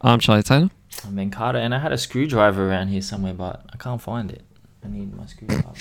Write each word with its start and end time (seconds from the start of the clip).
I'm 0.00 0.20
Charlie 0.20 0.42
Taylor. 0.42 0.70
I'm 1.06 1.30
Carter, 1.30 1.58
and 1.58 1.74
I 1.74 1.78
had 1.78 1.92
a 1.92 1.98
screwdriver 1.98 2.68
around 2.68 2.88
here 2.88 3.02
somewhere, 3.02 3.34
but 3.34 3.64
I 3.72 3.76
can't 3.76 4.00
find 4.00 4.30
it. 4.30 4.42
I 4.84 4.88
need 4.88 5.14
my 5.16 5.26
screwdriver. 5.26 5.72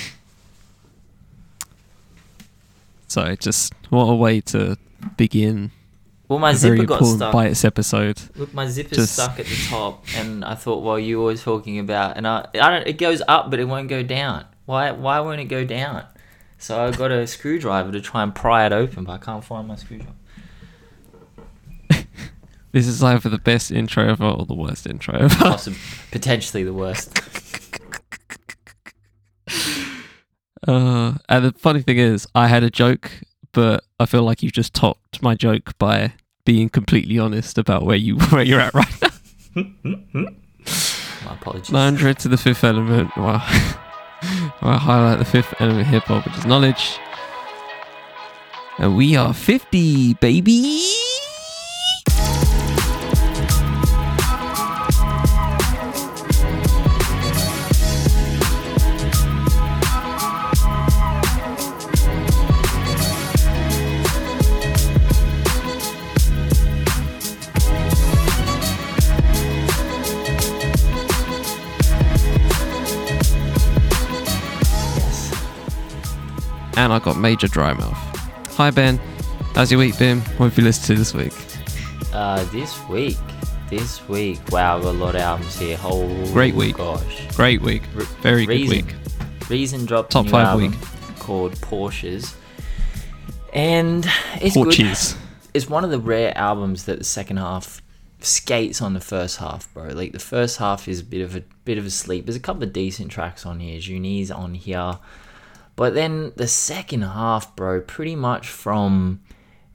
So, 3.08 3.36
just 3.36 3.74
what 3.90 4.04
a 4.06 4.16
way 4.16 4.42
to 4.42 4.78
begin 5.16 5.72
Well, 6.28 6.40
my 6.40 6.54
zipper 6.54 6.84
got 6.86 7.06
stuck. 7.06 7.32
bias 7.32 7.64
episode. 7.64 8.20
Look, 8.36 8.54
my 8.54 8.66
zipper's 8.68 8.98
Just- 8.98 9.14
stuck 9.14 9.40
at 9.40 9.46
the 9.46 9.68
top, 9.70 10.04
and 10.16 10.44
I 10.44 10.56
thought, 10.56 10.84
well, 10.84 11.00
you 11.00 11.22
were 11.22 11.36
talking 11.36 11.80
about, 11.80 12.18
and 12.18 12.28
I, 12.28 12.48
I 12.62 12.70
don't. 12.70 12.88
It 12.88 12.98
goes 12.98 13.22
up, 13.28 13.50
but 13.50 13.60
it 13.60 13.66
won't 13.66 13.88
go 13.88 14.04
down. 14.04 14.46
Why? 14.66 14.92
Why 14.92 15.20
won't 15.22 15.40
it 15.40 15.46
go 15.46 15.64
down? 15.64 16.04
So 16.60 16.84
I 16.84 16.92
got 16.92 17.12
a 17.12 17.26
screwdriver 17.28 17.92
to 17.92 18.02
try 18.02 18.24
and 18.24 18.34
pry 18.36 18.66
it 18.66 18.72
open, 18.74 19.04
but 19.06 19.14
I 19.14 19.18
can't 19.20 19.44
find 19.44 19.68
my 19.68 19.76
screwdriver. 19.76 20.14
This 22.72 22.88
is 22.88 23.02
either 23.02 23.30
the 23.30 23.38
best 23.38 23.72
intro 23.72 24.08
ever 24.08 24.26
or 24.26 24.46
the 24.46 24.54
worst 24.54 24.86
intro 24.88 25.18
ever. 25.18 25.36
Possibly, 25.40 25.80
potentially 26.12 26.64
the 26.64 26.74
worst. 26.74 27.18
Uh, 30.68 31.14
and 31.30 31.46
the 31.46 31.54
funny 31.54 31.82
thing 31.82 31.98
is, 31.98 32.28
I 32.36 32.48
had 32.48 32.64
a 32.64 32.70
joke, 32.70 33.12
but 33.54 33.84
I 34.00 34.06
feel 34.06 34.24
like 34.24 34.44
you 34.44 34.50
just 34.50 34.74
topped 34.74 35.22
my 35.22 35.34
joke 35.34 35.78
by 35.78 36.14
being 36.46 36.68
completely 36.68 37.18
honest 37.20 37.58
about 37.58 37.84
where 37.86 37.96
you 37.96 38.18
where 38.30 38.44
you're 38.44 38.60
at 38.60 38.74
right 38.74 39.02
now. 39.02 39.10
My 41.26 41.34
apologies. 41.34 41.72
900 41.72 42.20
to 42.20 42.28
the 42.28 42.38
fifth 42.38 42.64
element. 42.64 43.16
Wow. 43.16 43.36
I 44.62 44.78
highlight 44.78 45.20
the 45.20 45.26
fifth 45.26 45.54
element 45.60 45.82
of 45.82 45.88
hip 45.88 46.04
hop, 46.04 46.26
which 46.26 46.38
is 46.38 46.46
knowledge. 46.46 46.98
And 48.80 48.96
we 48.96 49.16
are 49.16 49.34
50, 49.34 50.16
baby! 50.16 50.84
And 76.78 76.94
I 76.94 77.00
got 77.00 77.18
major 77.18 77.48
dry 77.48 77.74
mouth. 77.74 77.98
Hi, 78.56 78.70
Ben. 78.72 78.98
How's 79.56 79.72
your 79.72 79.80
week 79.80 79.98
been? 79.98 80.20
What 80.38 80.50
have 80.50 80.58
you 80.58 80.64
listened 80.64 80.86
to 80.88 80.96
this 80.96 81.14
week? 81.14 81.34
Uh, 82.14 82.44
this 82.46 82.80
week, 82.88 83.18
this 83.70 84.08
week, 84.08 84.40
wow, 84.52 84.80
got 84.80 84.90
a 84.90 84.92
lot 84.92 85.16
of 85.16 85.22
albums 85.22 85.58
here. 85.58 85.76
Whole 85.76 86.08
Great 86.32 86.54
week. 86.54 86.78
Gosh. 86.78 87.36
Great 87.36 87.62
week. 87.62 87.82
Re- 87.96 88.06
Very 88.22 88.46
good 88.46 88.70
week. 88.70 88.94
Reason 89.50 89.86
dropped 89.86 90.12
Top 90.12 90.24
a 90.24 90.26
new 90.26 90.32
five 90.32 90.48
album 90.48 90.72
week. 90.72 90.80
called 91.20 91.60
Porches, 91.62 92.36
and 93.54 94.06
it's 94.36 94.54
good. 94.56 94.66
Porches. 94.66 95.16
It's 95.56 95.68
one 95.68 95.84
of 95.84 95.90
the 95.90 96.00
rare 96.00 96.38
albums 96.38 96.86
that 96.86 97.00
the 97.00 97.04
second 97.06 97.38
half 97.38 97.82
skates 98.20 98.82
on 98.82 98.94
the 98.94 99.00
first 99.00 99.38
half, 99.38 99.72
bro. 99.74 99.88
Like 99.90 100.12
the 100.12 100.20
first 100.20 100.58
half 100.58 100.88
is 100.88 101.00
a 101.00 101.04
bit 101.04 101.22
of 101.22 101.36
a 101.36 101.42
bit 101.66 101.78
of 101.80 101.86
a 101.88 101.90
sleep. 101.90 102.26
There's 102.26 102.36
a 102.36 102.40
couple 102.42 102.64
of 102.64 102.72
decent 102.74 103.10
tracks 103.10 103.46
on 103.46 103.60
here. 103.60 103.80
Juni's 103.80 104.30
on 104.30 104.54
here, 104.54 105.00
but 105.78 105.94
then 105.94 106.34
the 106.36 106.48
second 106.48 107.04
half, 107.04 107.56
bro, 107.56 107.80
pretty 107.80 108.16
much 108.16 108.50
from 108.50 109.22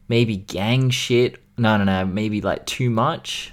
maybe 0.09 0.37
gang 0.37 0.91
shit. 0.91 1.41
No, 1.57 1.79
no, 1.79 1.85
no. 1.85 2.05
Maybe 2.05 2.43
like 2.43 2.67
too 2.67 2.91
much. 2.91 3.53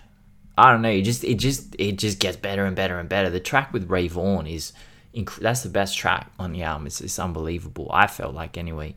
I 0.58 0.72
don't 0.72 0.82
know. 0.82 0.90
It 0.90 1.04
just, 1.04 1.24
it 1.24 1.36
just, 1.36 1.76
it 1.80 1.94
just 1.94 2.20
gets 2.20 2.36
better 2.36 2.66
and 2.66 2.76
better 2.76 3.00
and 3.00 3.08
better. 3.08 3.30
The 3.30 3.40
track 3.40 3.72
with 3.72 3.90
Ray 3.90 4.08
Vaughn 4.08 4.48
is, 4.48 4.74
inc- 5.16 5.40
that's 5.40 5.62
the 5.62 5.70
best 5.70 5.96
track 5.98 6.32
on 6.40 6.52
the 6.52 6.64
album. 6.64 6.88
It's, 6.88 7.02
it's 7.02 7.20
unbelievable. 7.20 7.88
I 7.94 8.08
felt 8.08 8.34
like 8.34 8.58
anyway. 8.58 8.96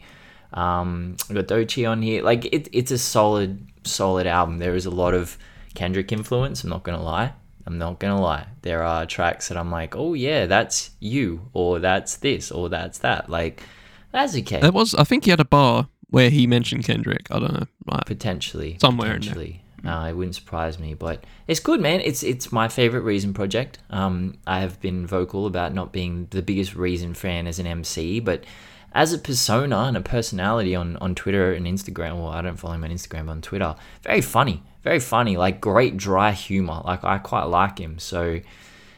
Um, 0.54 1.18
I 1.28 1.34
got 1.34 1.46
Doechii 1.46 1.88
on 1.88 2.00
here. 2.00 2.22
Like 2.22 2.46
it, 2.46 2.68
it's 2.72 2.90
a 2.90 2.98
solid, 2.98 3.66
solid 3.84 4.26
album. 4.26 4.58
There 4.58 4.74
is 4.74 4.86
a 4.86 4.90
lot 4.90 5.12
of 5.12 5.36
Kendrick 5.74 6.10
influence. 6.10 6.64
I'm 6.64 6.70
not 6.70 6.84
gonna 6.84 7.02
lie. 7.02 7.34
I'm 7.66 7.78
not 7.78 8.00
gonna 8.00 8.20
lie. 8.20 8.46
There 8.62 8.82
are 8.82 9.06
tracks 9.06 9.48
that 9.48 9.56
I'm 9.56 9.70
like, 9.70 9.94
oh 9.96 10.14
yeah, 10.14 10.46
that's 10.46 10.90
you, 11.00 11.48
or 11.52 11.78
that's 11.78 12.16
this, 12.16 12.50
or 12.50 12.68
that's 12.68 12.98
that. 12.98 13.28
Like 13.30 13.62
that's 14.10 14.36
okay. 14.36 14.60
There 14.60 14.72
was, 14.72 14.94
I 14.94 15.04
think 15.04 15.24
he 15.24 15.30
had 15.30 15.40
a 15.40 15.44
bar 15.44 15.88
where 16.10 16.28
he 16.28 16.46
mentioned 16.46 16.84
Kendrick. 16.84 17.26
I 17.30 17.38
don't 17.38 17.52
know. 17.52 17.66
Like, 17.86 18.04
potentially 18.06 18.76
Somewhere 18.80 19.14
in 19.14 19.22
there. 19.22 19.30
potentially 19.32 19.62
uh, 19.84 20.06
it 20.10 20.12
wouldn't 20.16 20.34
surprise 20.34 20.78
me 20.78 20.94
but 20.94 21.24
it's 21.48 21.58
good 21.60 21.80
man 21.80 22.00
it's 22.00 22.22
it's 22.22 22.52
my 22.52 22.68
favorite 22.68 23.00
reason 23.00 23.34
project 23.34 23.78
um 23.90 24.38
i 24.46 24.60
have 24.60 24.80
been 24.80 25.06
vocal 25.06 25.46
about 25.46 25.74
not 25.74 25.92
being 25.92 26.26
the 26.30 26.42
biggest 26.42 26.74
reason 26.76 27.14
fan 27.14 27.46
as 27.46 27.58
an 27.58 27.66
mc 27.66 28.20
but 28.20 28.44
as 28.92 29.12
a 29.12 29.18
persona 29.18 29.76
and 29.80 29.96
a 29.96 30.00
personality 30.00 30.74
on 30.76 30.96
on 30.98 31.14
twitter 31.14 31.52
and 31.52 31.66
instagram 31.66 32.14
well 32.14 32.28
i 32.28 32.40
don't 32.40 32.56
follow 32.58 32.74
him 32.74 32.84
on 32.84 32.90
instagram 32.90 33.26
but 33.26 33.32
on 33.32 33.40
twitter 33.42 33.74
very 34.02 34.20
funny 34.20 34.62
very 34.82 35.00
funny 35.00 35.36
like 35.36 35.60
great 35.60 35.96
dry 35.96 36.32
humor 36.32 36.82
like 36.84 37.04
i 37.04 37.18
quite 37.18 37.44
like 37.44 37.78
him 37.78 37.98
so 37.98 38.40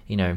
you 0.06 0.17
know 0.17 0.37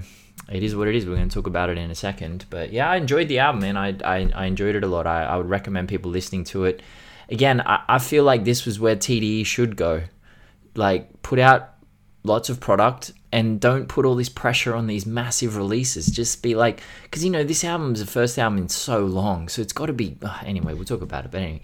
it 0.49 0.63
is 0.63 0.75
what 0.75 0.87
it 0.87 0.95
is. 0.95 1.05
We're 1.05 1.15
going 1.15 1.29
to 1.29 1.33
talk 1.33 1.47
about 1.47 1.69
it 1.69 1.77
in 1.77 1.91
a 1.91 1.95
second. 1.95 2.45
But 2.49 2.71
yeah, 2.71 2.89
I 2.89 2.95
enjoyed 2.95 3.27
the 3.27 3.39
album, 3.39 3.61
man. 3.61 3.77
I, 3.77 3.95
I, 4.03 4.31
I 4.33 4.45
enjoyed 4.45 4.75
it 4.75 4.83
a 4.83 4.87
lot. 4.87 5.05
I, 5.05 5.23
I 5.23 5.37
would 5.37 5.49
recommend 5.49 5.89
people 5.89 6.09
listening 6.11 6.45
to 6.45 6.65
it. 6.65 6.81
Again, 7.29 7.61
I, 7.61 7.83
I 7.87 7.99
feel 7.99 8.23
like 8.23 8.45
this 8.45 8.65
was 8.65 8.79
where 8.79 8.95
TDE 8.95 9.45
should 9.45 9.75
go. 9.75 10.03
Like, 10.75 11.21
put 11.21 11.39
out 11.39 11.73
lots 12.23 12.49
of 12.49 12.59
product 12.59 13.11
and 13.31 13.59
don't 13.59 13.87
put 13.87 14.05
all 14.05 14.15
this 14.15 14.29
pressure 14.29 14.73
on 14.73 14.87
these 14.87 15.05
massive 15.05 15.57
releases. 15.57 16.07
Just 16.07 16.41
be 16.41 16.55
like, 16.55 16.81
because 17.03 17.23
you 17.25 17.29
know, 17.29 17.43
this 17.43 17.63
album 17.63 17.93
is 17.93 17.99
the 17.99 18.09
first 18.09 18.39
album 18.39 18.57
in 18.57 18.69
so 18.69 19.05
long. 19.05 19.49
So 19.49 19.61
it's 19.61 19.73
got 19.73 19.87
to 19.87 19.93
be. 19.93 20.17
ugh, 20.21 20.43
anyway, 20.45 20.73
we'll 20.73 20.85
talk 20.85 21.01
about 21.01 21.25
it. 21.25 21.31
But 21.31 21.41
anyway, 21.41 21.61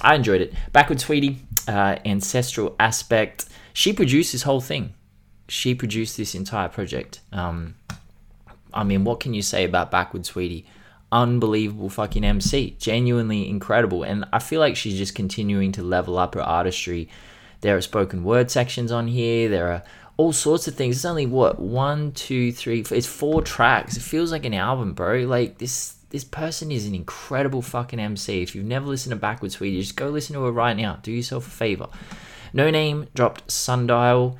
I 0.00 0.16
enjoyed 0.16 0.40
it. 0.40 0.52
Backwood 0.72 1.00
Sweetie, 1.00 1.38
uh, 1.68 1.96
Ancestral 2.04 2.74
Aspect. 2.80 3.46
She 3.72 3.92
produced 3.92 4.32
this 4.32 4.42
whole 4.42 4.60
thing. 4.60 4.94
She 5.48 5.74
produced 5.74 6.16
this 6.16 6.34
entire 6.34 6.68
project. 6.68 7.20
Um, 7.32 7.74
I 8.72 8.82
mean, 8.82 9.04
what 9.04 9.20
can 9.20 9.34
you 9.34 9.42
say 9.42 9.64
about 9.64 9.90
Backwood 9.90 10.26
Sweetie? 10.26 10.66
Unbelievable 11.12 11.90
fucking 11.90 12.24
MC. 12.24 12.76
Genuinely 12.80 13.48
incredible. 13.48 14.02
And 14.02 14.24
I 14.32 14.40
feel 14.40 14.58
like 14.58 14.74
she's 14.74 14.98
just 14.98 15.14
continuing 15.14 15.70
to 15.72 15.82
level 15.82 16.18
up 16.18 16.34
her 16.34 16.42
artistry. 16.42 17.08
There 17.60 17.76
are 17.76 17.80
spoken 17.80 18.24
word 18.24 18.50
sections 18.50 18.90
on 18.90 19.06
here. 19.06 19.48
There 19.48 19.68
are 19.70 19.82
all 20.16 20.32
sorts 20.32 20.68
of 20.68 20.74
things. 20.74 20.96
It's 20.96 21.04
only 21.04 21.26
what 21.26 21.58
one, 21.58 22.12
two, 22.12 22.52
three. 22.52 22.82
Four, 22.82 22.96
it's 22.96 23.06
four 23.06 23.42
tracks. 23.42 23.96
It 23.96 24.02
feels 24.02 24.30
like 24.30 24.44
an 24.44 24.54
album, 24.54 24.94
bro. 24.94 25.20
Like 25.20 25.58
this. 25.58 25.96
This 26.10 26.22
person 26.22 26.70
is 26.70 26.86
an 26.86 26.94
incredible 26.94 27.60
fucking 27.60 27.98
MC. 27.98 28.40
If 28.40 28.54
you've 28.54 28.64
never 28.64 28.86
listened 28.86 29.10
to 29.10 29.16
Backwood 29.16 29.50
Sweetie, 29.50 29.80
just 29.80 29.96
go 29.96 30.10
listen 30.10 30.34
to 30.34 30.44
her 30.44 30.52
right 30.52 30.76
now. 30.76 31.00
Do 31.02 31.10
yourself 31.10 31.48
a 31.48 31.50
favor. 31.50 31.88
Noname 32.54 33.12
dropped 33.14 33.50
Sundial. 33.50 34.38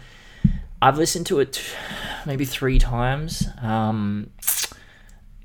I've 0.80 0.98
listened 0.98 1.26
to 1.26 1.40
it 1.40 1.60
maybe 2.26 2.44
three 2.44 2.78
times. 2.78 3.48
Um, 3.60 4.30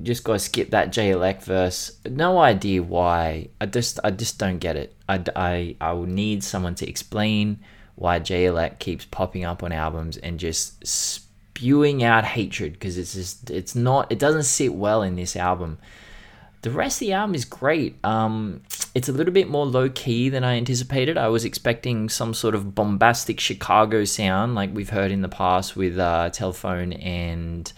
just 0.01 0.23
gotta 0.23 0.38
skip 0.38 0.69
that 0.69 0.91
JLX 0.91 1.44
verse. 1.44 1.97
No 2.06 2.38
idea 2.38 2.84
why. 2.84 3.50
I 3.59 3.66
just 3.66 4.00
I 4.03 4.11
just 4.11 4.38
don't 4.38 4.59
get 4.59 4.75
it. 4.75 4.96
I, 5.07 5.23
I, 5.35 5.75
I 5.81 5.94
will 5.94 6.06
need 6.06 6.44
someone 6.44 6.75
to 6.75 6.88
explain 6.88 7.59
why 8.00 8.18
JLX 8.18 8.80
keeps 8.80 9.04
popping 9.04 9.44
up 9.44 9.62
on 9.62 9.74
albums 9.74 10.16
and 10.16 10.40
just 10.40 10.88
spewing 10.88 12.02
out 12.02 12.24
hatred 12.24 12.74
because 12.74 12.98
it's 12.98 13.14
just 13.14 13.52
it's 13.52 13.76
not 13.76 14.10
it 14.10 14.18
doesn't 14.18 14.44
sit 14.44 14.74
well 14.74 15.04
in 15.04 15.16
this 15.16 15.36
album. 15.36 15.78
The 16.62 16.72
rest 16.72 17.02
of 17.02 17.08
the 17.08 17.14
album 17.14 17.36
is 17.36 17.46
great. 17.46 18.04
Um, 18.06 18.62
it's 18.96 19.08
a 19.08 19.14
little 19.14 19.34
bit 19.34 19.50
more 19.50 19.66
low 19.66 19.90
key 19.90 20.30
than 20.30 20.44
I 20.44 20.56
anticipated. 20.56 21.18
I 21.18 21.28
was 21.28 21.46
expecting 21.46 22.09
some 22.09 22.34
sort 22.34 22.56
of 22.56 22.74
bombastic 22.74 23.40
Chicago 23.40 24.04
sound 24.06 24.56
like 24.56 24.74
we've 24.74 24.90
heard 24.90 25.12
in 25.12 25.22
the 25.22 25.30
past 25.30 25.76
with 25.76 25.98
uh, 26.00 26.30
Telephone 26.32 26.94
and 26.94 27.72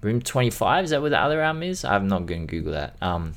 Room 0.00 0.20
25. 0.20 0.84
Is 0.84 0.90
that 0.90 1.00
what 1.00 1.10
the 1.10 1.20
other 1.20 1.40
album 1.40 1.62
is? 1.62 1.84
I'm 1.84 2.08
not 2.08 2.26
going 2.26 2.46
to 2.46 2.50
Google 2.50 2.72
that. 2.72 2.96
Um, 3.02 3.34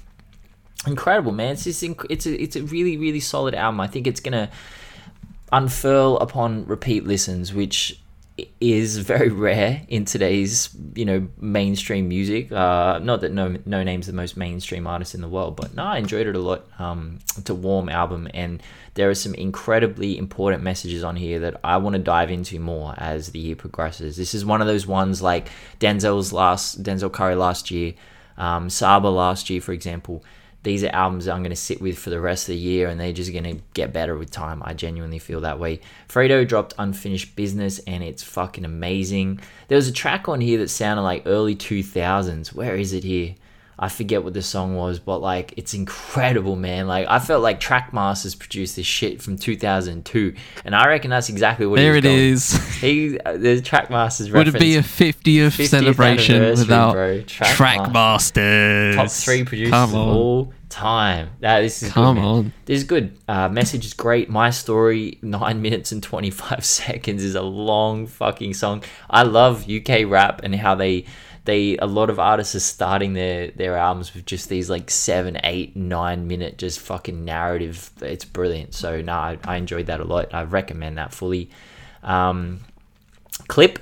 incredible, 0.87 1.31
man. 1.31 1.53
It's 1.53 1.65
just 1.65 1.81
inc- 1.83 2.05
it's 2.09 2.25
a 2.25 2.41
it's 2.41 2.55
a 2.55 2.63
really 2.63 2.97
really 2.97 3.19
solid 3.19 3.55
album. 3.55 3.79
I 3.81 3.87
think 3.87 4.07
it's 4.07 4.19
gonna 4.19 4.49
unfurl 5.51 6.17
upon 6.17 6.65
repeat 6.65 7.05
listens, 7.05 7.53
which 7.53 7.99
is 8.61 8.97
very 8.97 9.29
rare 9.29 9.81
in 9.87 10.05
today's 10.05 10.69
you 10.95 11.05
know 11.05 11.27
mainstream 11.39 12.07
music. 12.07 12.51
Uh, 12.51 12.99
not 12.99 13.21
that 13.21 13.31
no 13.31 13.55
Noname's 13.65 14.07
the 14.07 14.13
most 14.13 14.37
mainstream 14.37 14.87
artist 14.87 15.15
in 15.15 15.21
the 15.21 15.27
world, 15.27 15.55
but 15.55 15.75
no, 15.75 15.83
I 15.83 15.97
enjoyed 15.97 16.27
it 16.27 16.35
a 16.35 16.39
lot. 16.39 16.65
Um, 16.79 17.19
it's 17.37 17.49
a 17.49 17.55
warm 17.55 17.89
album, 17.89 18.27
and 18.33 18.61
there 18.93 19.09
are 19.09 19.15
some 19.15 19.33
incredibly 19.35 20.17
important 20.17 20.63
messages 20.63 21.03
on 21.03 21.15
here 21.15 21.39
that 21.39 21.59
I 21.63 21.77
want 21.77 21.93
to 21.93 21.99
dive 22.01 22.31
into 22.31 22.59
more 22.59 22.93
as 22.97 23.29
the 23.29 23.39
year 23.39 23.55
progresses. 23.55 24.17
This 24.17 24.33
is 24.33 24.45
one 24.45 24.61
of 24.61 24.67
those 24.67 24.87
ones 24.87 25.21
like 25.21 25.49
Denzel's 25.79 26.33
last 26.33 26.83
Denzel 26.83 27.11
Curry 27.11 27.35
last 27.35 27.71
year, 27.71 27.93
um, 28.37 28.69
Saba 28.69 29.07
last 29.07 29.49
year, 29.49 29.61
for 29.61 29.73
example. 29.73 30.23
These 30.63 30.83
are 30.83 30.89
albums 30.89 31.27
I'm 31.27 31.41
going 31.41 31.51
to 31.51 31.55
sit 31.55 31.81
with 31.81 31.97
for 31.97 32.09
the 32.09 32.19
rest 32.19 32.49
of 32.49 32.53
the 32.53 32.59
year 32.59 32.89
and 32.89 32.99
they're 32.99 33.13
just 33.13 33.31
going 33.31 33.45
to 33.45 33.61
get 33.73 33.93
better 33.93 34.17
with 34.17 34.29
time. 34.29 34.61
I 34.65 34.73
genuinely 34.73 35.19
feel 35.19 35.41
that 35.41 35.59
way. 35.59 35.79
Fredo 36.09 36.45
dropped 36.47 36.73
Unfinished 36.77 37.35
Business 37.35 37.79
and 37.79 38.03
it's 38.03 38.23
fucking 38.23 38.65
amazing. 38.65 39.39
There 39.69 39.77
was 39.77 39.87
a 39.87 39.93
track 39.93 40.27
on 40.27 40.41
here 40.41 40.57
that 40.59 40.69
sounded 40.69 41.03
like 41.03 41.23
early 41.25 41.55
2000s. 41.55 42.53
Where 42.53 42.75
is 42.75 42.91
it 42.91 43.05
here? 43.05 43.35
I 43.81 43.87
forget 43.87 44.25
what 44.25 44.33
the 44.33 44.41
song 44.41 44.75
was, 44.75 44.99
but 44.99 45.19
like 45.19 45.53
it's 45.55 45.73
incredible, 45.73 46.57
man. 46.57 46.85
Like 46.85 47.07
I 47.07 47.19
felt 47.19 47.41
like 47.41 47.61
Trackmasters 47.61 48.37
produced 48.37 48.75
this 48.75 48.85
shit 48.85 49.21
from 49.21 49.37
2002, 49.37 50.35
and 50.65 50.75
I 50.75 50.87
reckon 50.87 51.09
that's 51.09 51.29
exactly 51.29 51.65
what. 51.65 51.77
There 51.77 51.93
he 51.93 51.99
it 51.99 52.01
going. 52.01 52.17
is. 52.17 52.59
He 52.79 53.19
uh, 53.19 53.33
the 53.33 53.61
Trackmasters. 53.61 54.31
Would 54.33 54.49
it 54.49 54.59
be 54.59 54.75
a 54.75 54.81
50th, 54.81 55.47
50th 55.47 55.67
celebration 55.67 56.41
without 56.51 56.93
bro. 56.93 57.21
Trackmasters? 57.21 58.95
top 58.95 59.09
three 59.09 59.43
producers 59.43 59.73
of 59.73 59.95
all 59.95 60.53
time? 60.69 61.29
Nah, 61.41 61.59
this 61.59 61.83
is 61.83 61.91
Come 61.91 62.15
good, 62.15 62.23
on. 62.23 62.53
This 62.65 62.77
is 62.79 62.83
good. 62.83 63.17
Uh, 63.27 63.49
message 63.49 63.85
is 63.85 63.93
great. 63.93 64.29
My 64.29 64.49
story, 64.49 65.19
nine 65.21 65.61
minutes 65.67 65.91
and 65.91 66.01
25 66.01 66.63
seconds, 66.63 67.23
is 67.23 67.35
a 67.35 67.41
long 67.41 68.07
fucking 68.07 68.53
song. 68.53 68.83
I 69.09 69.23
love 69.23 69.69
UK 69.69 70.05
rap 70.05 70.41
and 70.43 70.55
how 70.55 70.75
they, 70.75 71.05
they, 71.45 71.77
a 71.77 71.85
lot 71.85 72.09
of 72.09 72.19
artists 72.19 72.55
are 72.55 72.59
starting 72.59 73.13
their, 73.13 73.51
their 73.51 73.77
albums 73.77 74.13
with 74.13 74.25
just 74.25 74.49
these 74.49 74.69
like 74.69 74.89
seven, 74.89 75.39
eight, 75.43 75.75
nine 75.75 76.27
minute 76.27 76.57
just 76.57 76.79
fucking 76.79 77.25
narrative. 77.25 77.91
It's 78.01 78.25
brilliant. 78.25 78.73
So, 78.73 79.01
no, 79.01 79.13
I, 79.13 79.37
I 79.43 79.55
enjoyed 79.57 79.87
that 79.87 79.99
a 79.99 80.03
lot. 80.03 80.33
I 80.33 80.43
recommend 80.43 80.97
that 80.97 81.13
fully. 81.13 81.49
Um, 82.03 82.61
Clip, 83.47 83.79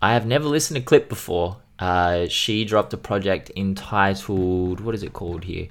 I 0.00 0.12
have 0.12 0.26
never 0.26 0.46
listened 0.46 0.76
to 0.76 0.82
Clip 0.82 1.08
before. 1.08 1.56
Uh, 1.78 2.26
she 2.28 2.64
dropped 2.64 2.92
a 2.92 2.98
project 2.98 3.50
entitled, 3.56 4.80
what 4.80 4.94
is 4.94 5.02
it 5.02 5.12
called 5.12 5.44
here? 5.44 5.68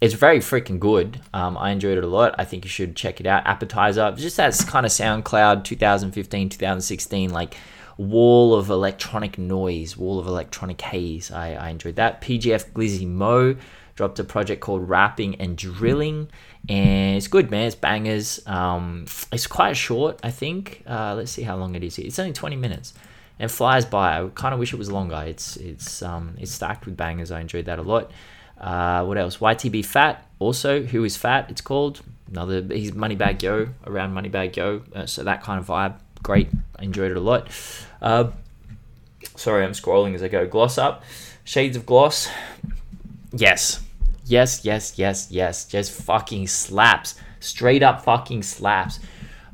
It's 0.00 0.14
very 0.14 0.40
freaking 0.40 0.80
good. 0.80 1.20
Um, 1.32 1.56
I 1.56 1.70
enjoyed 1.70 1.96
it 1.96 2.04
a 2.04 2.08
lot. 2.08 2.34
I 2.36 2.44
think 2.44 2.64
you 2.64 2.68
should 2.68 2.96
check 2.96 3.20
it 3.20 3.26
out. 3.26 3.46
Appetizer, 3.46 4.12
just 4.16 4.36
that 4.36 4.54
kind 4.66 4.84
of 4.84 4.92
SoundCloud 4.92 5.64
2015, 5.64 6.48
2016, 6.50 7.30
like 7.30 7.56
wall 7.96 8.54
of 8.54 8.70
electronic 8.70 9.38
noise, 9.38 9.96
wall 9.96 10.18
of 10.18 10.26
electronic 10.26 10.80
haze. 10.80 11.30
I, 11.30 11.54
I 11.54 11.68
enjoyed 11.70 11.96
that. 11.96 12.20
PGF 12.20 12.70
GlizzyMoe 12.72 13.58
dropped 13.94 14.18
a 14.18 14.24
project 14.24 14.60
called 14.60 14.88
Rapping 14.88 15.36
and 15.36 15.56
Drilling, 15.56 16.28
and 16.68 17.16
it's 17.16 17.28
good, 17.28 17.50
man. 17.50 17.66
It's 17.66 17.76
bangers. 17.76 18.44
Um, 18.46 19.06
it's 19.32 19.46
quite 19.46 19.76
short, 19.76 20.18
I 20.22 20.30
think. 20.30 20.82
Uh, 20.86 21.14
let's 21.14 21.30
see 21.30 21.42
how 21.42 21.56
long 21.56 21.74
it 21.74 21.84
is. 21.84 21.98
It's 21.98 22.18
only 22.18 22.32
20 22.32 22.56
minutes 22.56 22.94
and 23.38 23.50
flies 23.50 23.84
by. 23.84 24.20
I 24.20 24.28
kind 24.34 24.54
of 24.54 24.60
wish 24.60 24.72
it 24.72 24.76
was 24.76 24.90
longer. 24.90 25.22
It's 25.26 25.56
it's 25.56 26.02
um 26.02 26.34
it's 26.38 26.52
stacked 26.52 26.86
with 26.86 26.96
bangers. 26.96 27.30
I 27.30 27.40
enjoyed 27.40 27.66
that 27.66 27.78
a 27.78 27.82
lot. 27.82 28.10
Uh, 28.58 29.04
what 29.04 29.18
else? 29.18 29.38
YTB 29.38 29.84
Fatt 29.84 30.26
also. 30.38 30.82
Who 30.82 31.04
is 31.04 31.16
Fatt? 31.16 31.50
It's 31.50 31.60
called 31.60 32.02
another. 32.30 32.62
He's 32.62 32.92
Moneybagg 32.92 33.42
Yo 33.42 33.68
around 33.86 34.14
Moneybagg 34.14 34.56
Yo. 34.56 34.82
Uh, 34.94 35.06
so 35.06 35.24
that 35.24 35.42
kind 35.42 35.58
of 35.58 35.66
vibe. 35.66 35.98
Great. 36.24 36.48
I 36.76 36.84
enjoyed 36.84 37.10
it 37.10 37.16
a 37.18 37.20
lot. 37.20 37.48
Uh, 38.02 38.30
sorry, 39.36 39.62
I'm 39.62 39.72
scrolling 39.72 40.14
as 40.14 40.22
I 40.22 40.28
go. 40.28 40.46
Gloss 40.46 40.78
up. 40.78 41.04
Shades 41.44 41.76
of 41.76 41.84
Gloss. 41.84 42.28
Yes. 43.32 43.82
Yes, 44.24 44.64
yes, 44.64 44.98
yes, 44.98 45.28
yes. 45.30 45.66
Just 45.66 45.92
fucking 45.92 46.48
slaps. 46.48 47.16
Straight 47.40 47.82
up 47.82 48.02
fucking 48.04 48.42
slaps. 48.42 49.00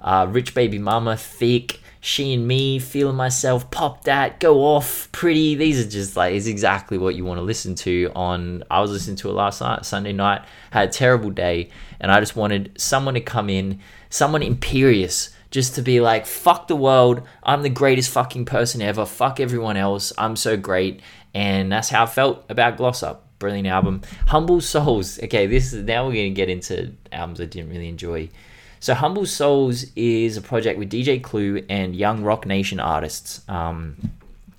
Uh, 0.00 0.28
Rich 0.30 0.54
Baby 0.54 0.78
Mama, 0.78 1.16
Thick, 1.16 1.80
She 2.00 2.34
and 2.34 2.46
Me, 2.46 2.78
Feeling 2.78 3.16
Myself, 3.16 3.68
Pop 3.72 4.04
That, 4.04 4.38
Go 4.38 4.60
Off, 4.60 5.10
Pretty. 5.10 5.56
These 5.56 5.84
are 5.84 5.90
just 5.90 6.16
like, 6.16 6.34
it's 6.34 6.46
exactly 6.46 6.98
what 6.98 7.16
you 7.16 7.24
want 7.24 7.38
to 7.38 7.42
listen 7.42 7.74
to 7.74 8.12
on. 8.14 8.62
I 8.70 8.80
was 8.80 8.92
listening 8.92 9.16
to 9.16 9.28
it 9.28 9.32
last 9.32 9.60
night, 9.60 9.84
Sunday 9.84 10.12
night, 10.12 10.42
had 10.70 10.88
a 10.88 10.92
terrible 10.92 11.30
day, 11.30 11.70
and 11.98 12.12
I 12.12 12.20
just 12.20 12.36
wanted 12.36 12.80
someone 12.80 13.14
to 13.14 13.20
come 13.20 13.50
in, 13.50 13.80
someone 14.08 14.42
imperious, 14.42 15.30
just 15.50 15.74
to 15.74 15.82
be 15.82 16.00
like, 16.00 16.26
fuck 16.26 16.68
the 16.68 16.76
world, 16.76 17.22
I'm 17.42 17.62
the 17.62 17.68
greatest 17.68 18.10
fucking 18.10 18.44
person 18.44 18.82
ever, 18.82 19.04
fuck 19.04 19.40
everyone 19.40 19.76
else, 19.76 20.12
I'm 20.16 20.36
so 20.36 20.56
great. 20.56 21.00
And 21.34 21.70
that's 21.70 21.88
how 21.88 22.04
I 22.04 22.06
felt 22.06 22.44
about 22.48 22.76
Gloss 22.76 23.02
Up. 23.02 23.26
Brilliant 23.38 23.68
album. 23.68 24.02
Humble 24.26 24.60
Soles. 24.60 25.18
Okay, 25.22 25.46
this 25.46 25.72
is 25.72 25.84
now 25.84 26.06
we're 26.06 26.12
gonna 26.12 26.30
get 26.30 26.50
into 26.50 26.92
albums 27.10 27.40
I 27.40 27.46
didn't 27.46 27.70
really 27.70 27.88
enjoy. 27.88 28.28
So 28.80 28.92
Humble 28.94 29.24
Soles 29.24 29.86
is 29.96 30.36
a 30.36 30.42
project 30.42 30.78
with 30.78 30.90
DJ 30.90 31.22
Clue 31.22 31.64
and 31.68 31.96
Young 31.96 32.22
Roc 32.22 32.44
Nation 32.44 32.80
artists. 32.80 33.42
Um, 33.48 33.96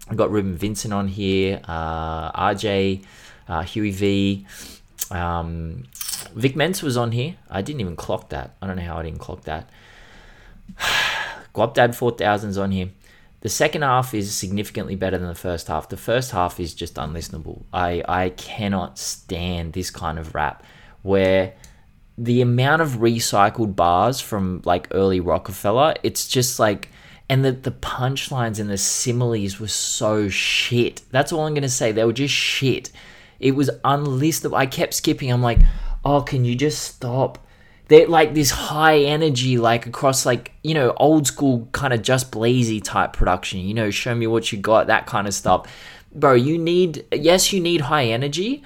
I've 0.09 0.17
got 0.17 0.31
Reuben 0.31 0.55
Vincent 0.55 0.93
on 0.93 1.07
here, 1.09 1.61
uh, 1.65 2.31
RJ, 2.31 3.03
uh, 3.47 3.61
Huey 3.61 3.91
V, 3.91 4.45
um, 5.11 5.83
Vic 6.35 6.55
Mensa 6.55 6.85
was 6.85 6.97
on 6.97 7.11
here. 7.11 7.35
I 7.49 7.61
didn't 7.61 7.81
even 7.81 7.95
clock 7.95 8.29
that. 8.29 8.55
I 8.61 8.67
don't 8.67 8.77
know 8.77 8.83
how 8.83 8.97
I 8.97 9.03
didn't 9.03 9.19
clock 9.19 9.43
that. 9.43 9.69
Guapdad 11.53 11.89
4000's 11.89 12.57
on 12.57 12.71
here. 12.71 12.89
The 13.41 13.49
second 13.49 13.81
half 13.81 14.13
is 14.13 14.33
significantly 14.33 14.95
better 14.95 15.17
than 15.17 15.27
the 15.27 15.35
first 15.35 15.67
half. 15.67 15.89
The 15.89 15.97
first 15.97 16.31
half 16.31 16.59
is 16.59 16.73
just 16.73 16.95
unlistenable. 16.95 17.63
I, 17.73 18.03
I 18.07 18.29
cannot 18.29 18.99
stand 18.99 19.73
this 19.73 19.89
kind 19.89 20.19
of 20.19 20.35
rap 20.35 20.63
where 21.01 21.53
the 22.17 22.41
amount 22.41 22.83
of 22.83 22.89
recycled 22.99 23.75
bars 23.75 24.21
from 24.21 24.61
like 24.63 24.87
early 24.91 25.19
Roc-A-Fella, 25.19 25.95
it's 26.03 26.27
just 26.27 26.59
like 26.59 26.89
and 27.29 27.45
the, 27.45 27.53
the 27.53 27.71
punchlines 27.71 28.59
and 28.59 28.69
the 28.69 28.77
similes 28.77 29.57
were 29.57 29.69
so 29.69 30.27
shit. 30.27 31.01
That's 31.11 31.31
all 31.31 31.47
I'm 31.47 31.53
gonna 31.53 31.69
say. 31.69 31.93
They 31.93 32.03
were 32.03 32.11
just 32.11 32.33
shit. 32.33 32.91
It 33.39 33.55
was 33.55 33.71
unlistenable. 33.85 34.57
I 34.57 34.65
kept 34.65 34.93
skipping. 34.93 35.31
I'm 35.31 35.41
like, 35.41 35.59
oh, 36.03 36.21
can 36.21 36.43
you 36.43 36.55
just 36.55 36.81
stop? 36.83 37.39
They're 37.91 38.07
like 38.07 38.33
this 38.33 38.51
high 38.51 38.99
energy, 38.99 39.57
like 39.57 39.85
across 39.85 40.25
like, 40.25 40.53
you 40.63 40.73
know, 40.73 40.93
old 40.95 41.27
school 41.27 41.67
kind 41.73 41.93
of 41.93 42.01
just 42.01 42.31
blazy 42.31 42.79
type 42.79 43.11
production, 43.11 43.59
you 43.59 43.73
know, 43.73 43.91
show 43.91 44.15
me 44.15 44.27
what 44.27 44.49
you 44.53 44.57
got, 44.57 44.87
that 44.87 45.07
kind 45.07 45.27
of 45.27 45.33
stuff. 45.33 45.69
Bro, 46.15 46.35
you 46.35 46.57
need 46.57 47.03
yes, 47.11 47.51
you 47.51 47.59
need 47.59 47.81
high 47.81 48.05
energy, 48.05 48.63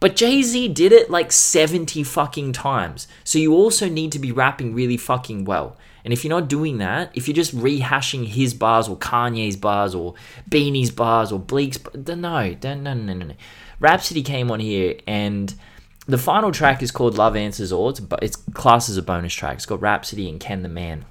but 0.00 0.16
Jay 0.16 0.40
Z 0.40 0.68
did 0.68 0.90
it 0.90 1.10
like 1.10 1.32
70 1.32 2.02
fucking 2.02 2.54
times. 2.54 3.08
So 3.24 3.38
you 3.38 3.52
also 3.52 3.90
need 3.90 4.10
to 4.12 4.18
be 4.18 4.32
rapping 4.32 4.74
really 4.74 4.96
fucking 4.96 5.44
well. 5.44 5.76
And 6.02 6.14
if 6.14 6.24
you're 6.24 6.40
not 6.40 6.48
doing 6.48 6.78
that, 6.78 7.10
if 7.12 7.28
you're 7.28 7.34
just 7.34 7.54
rehashing 7.54 8.26
his 8.26 8.54
bars 8.54 8.88
or 8.88 8.96
Kanye's 8.96 9.56
bars 9.56 9.94
or 9.94 10.14
Beanie's 10.48 10.90
bars 10.90 11.30
or 11.30 11.38
Bleek's, 11.38 11.78
no, 11.94 12.14
no, 12.14 12.54
no, 12.54 12.74
no, 12.74 12.94
no, 12.94 13.12
no. 13.12 13.34
Rapsody 13.80 14.22
came 14.22 14.50
on 14.50 14.60
here 14.60 14.98
and 15.06 15.54
the 16.06 16.18
final 16.18 16.50
track 16.50 16.82
is 16.82 16.90
called 16.90 17.16
Love 17.16 17.36
Answers 17.36 17.72
All. 17.72 17.90
It's, 17.90 18.00
it's 18.20 18.36
classed 18.36 18.88
as 18.88 18.96
a 18.96 19.02
bonus 19.02 19.32
track. 19.32 19.54
It's 19.54 19.66
got 19.66 19.80
Rapsody 19.80 20.28
and 20.28 20.40
Ken 20.40 20.62
the 20.62 20.68
Man. 20.68 21.04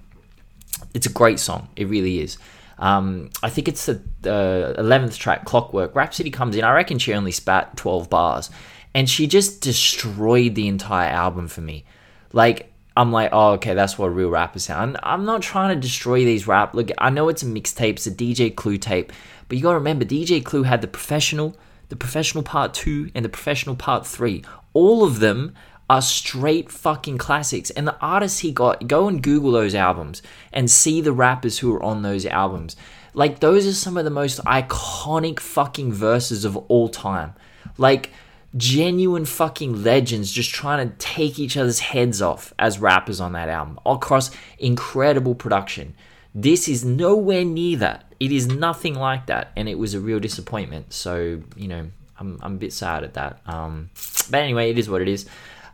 It's 0.93 1.05
a 1.05 1.11
great 1.11 1.39
song. 1.39 1.69
It 1.75 1.87
really 1.87 2.19
is. 2.19 2.37
Um, 2.77 3.29
I 3.43 3.49
think 3.49 3.67
it's 3.67 3.85
the 3.85 4.01
uh, 4.25 4.81
11th 4.81 5.17
track, 5.17 5.45
Clockwork. 5.45 5.95
Rapsody 5.95 6.31
comes 6.31 6.55
in. 6.55 6.63
I 6.63 6.73
reckon 6.73 6.97
she 6.97 7.13
only 7.13 7.31
spat 7.31 7.77
12 7.77 8.09
bars. 8.09 8.49
And 8.93 9.09
she 9.09 9.27
just 9.27 9.61
destroyed 9.61 10.55
the 10.55 10.67
entire 10.67 11.09
album 11.09 11.47
for 11.47 11.61
me. 11.61 11.85
Like, 12.33 12.71
I'm 12.97 13.11
like, 13.11 13.29
oh, 13.31 13.51
okay, 13.51 13.73
that's 13.73 13.97
what 13.97 14.07
real 14.07 14.29
rappers 14.29 14.65
sound. 14.65 14.97
I'm 15.01 15.23
not 15.23 15.41
trying 15.41 15.73
to 15.73 15.79
destroy 15.79 16.25
these 16.25 16.47
rap. 16.47 16.73
Look, 16.73 16.89
I 16.97 17.09
know 17.09 17.29
it's 17.29 17.43
a 17.43 17.45
mixtape, 17.45 17.91
it's 17.91 18.07
a 18.07 18.11
DJ 18.11 18.53
Clue 18.53 18.77
tape, 18.77 19.13
but 19.47 19.57
you 19.57 19.63
gotta 19.63 19.77
remember, 19.77 20.03
DJ 20.03 20.43
Clue 20.43 20.63
had 20.63 20.81
the 20.81 20.87
professional, 20.87 21.55
the 21.87 21.95
professional 21.95 22.43
part 22.43 22.73
two, 22.73 23.09
and 23.15 23.23
the 23.23 23.29
professional 23.29 23.77
part 23.77 24.05
three. 24.05 24.43
All 24.73 25.03
of 25.03 25.19
them 25.19 25.53
are 25.89 26.01
straight 26.01 26.71
fucking 26.71 27.17
classics. 27.17 27.69
And 27.71 27.87
the 27.87 27.99
artists 27.99 28.39
he 28.39 28.51
got, 28.51 28.87
go 28.87 29.07
and 29.07 29.21
Google 29.21 29.51
those 29.51 29.75
albums 29.75 30.21
and 30.53 30.71
see 30.71 31.01
the 31.01 31.11
rappers 31.11 31.59
who 31.59 31.73
are 31.73 31.83
on 31.83 32.01
those 32.01 32.25
albums. 32.25 32.75
Like, 33.13 33.39
those 33.39 33.67
are 33.67 33.73
some 33.73 33.97
of 33.97 34.05
the 34.05 34.09
most 34.09 34.39
iconic 34.45 35.39
fucking 35.39 35.91
verses 35.91 36.45
of 36.45 36.55
all 36.55 36.87
time. 36.87 37.33
Like, 37.77 38.11
genuine 38.55 39.25
fucking 39.25 39.83
legends 39.83 40.31
just 40.31 40.49
trying 40.49 40.89
to 40.89 40.95
take 40.97 41.39
each 41.39 41.55
other's 41.57 41.79
heads 41.79 42.21
off 42.21 42.53
as 42.59 42.79
rappers 42.79 43.21
on 43.21 43.33
that 43.33 43.49
album 43.49 43.79
across 43.85 44.31
incredible 44.59 45.35
production. 45.35 45.95
This 46.33 46.67
is 46.67 46.85
nowhere 46.85 47.43
near 47.43 47.77
that. 47.77 48.05
It 48.19 48.31
is 48.31 48.47
nothing 48.47 48.95
like 48.95 49.25
that, 49.27 49.51
and 49.55 49.67
it 49.67 49.77
was 49.77 49.93
a 49.93 49.99
real 49.99 50.19
disappointment. 50.19 50.93
So 50.93 51.41
you 51.55 51.67
know, 51.67 51.89
I'm 52.21 52.39
I'm 52.41 52.53
a 52.53 52.57
bit 52.57 52.71
sad 52.71 53.03
at 53.03 53.15
that. 53.15 53.41
Um, 53.45 53.89
but 54.29 54.41
anyway, 54.41 54.69
it 54.69 54.77
is 54.77 54.89
what 54.89 55.01
it 55.01 55.09
is. 55.09 55.25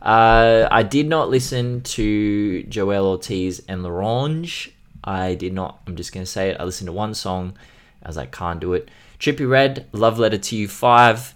Uh, 0.02 0.66
I 0.70 0.82
did 0.82 1.06
not 1.06 1.28
listen 1.28 1.82
to 1.82 2.64
Joell 2.68 3.04
Ortiz 3.04 3.62
and 3.68 3.84
L'Orange. 3.84 4.72
I 5.04 5.34
did 5.34 5.52
not. 5.52 5.80
I'm 5.86 5.94
just 5.94 6.12
gonna 6.12 6.26
say 6.26 6.50
it. 6.50 6.56
I 6.58 6.64
listened 6.64 6.88
to 6.88 6.92
one 6.92 7.14
song. 7.14 7.56
I 8.02 8.08
was 8.08 8.16
like, 8.16 8.32
can't 8.32 8.58
do 8.58 8.72
it. 8.74 8.90
Trippie 9.20 9.48
Redd, 9.48 9.86
Love 9.92 10.18
Letter 10.18 10.38
to 10.38 10.56
You 10.56 10.66
Five 10.66 11.34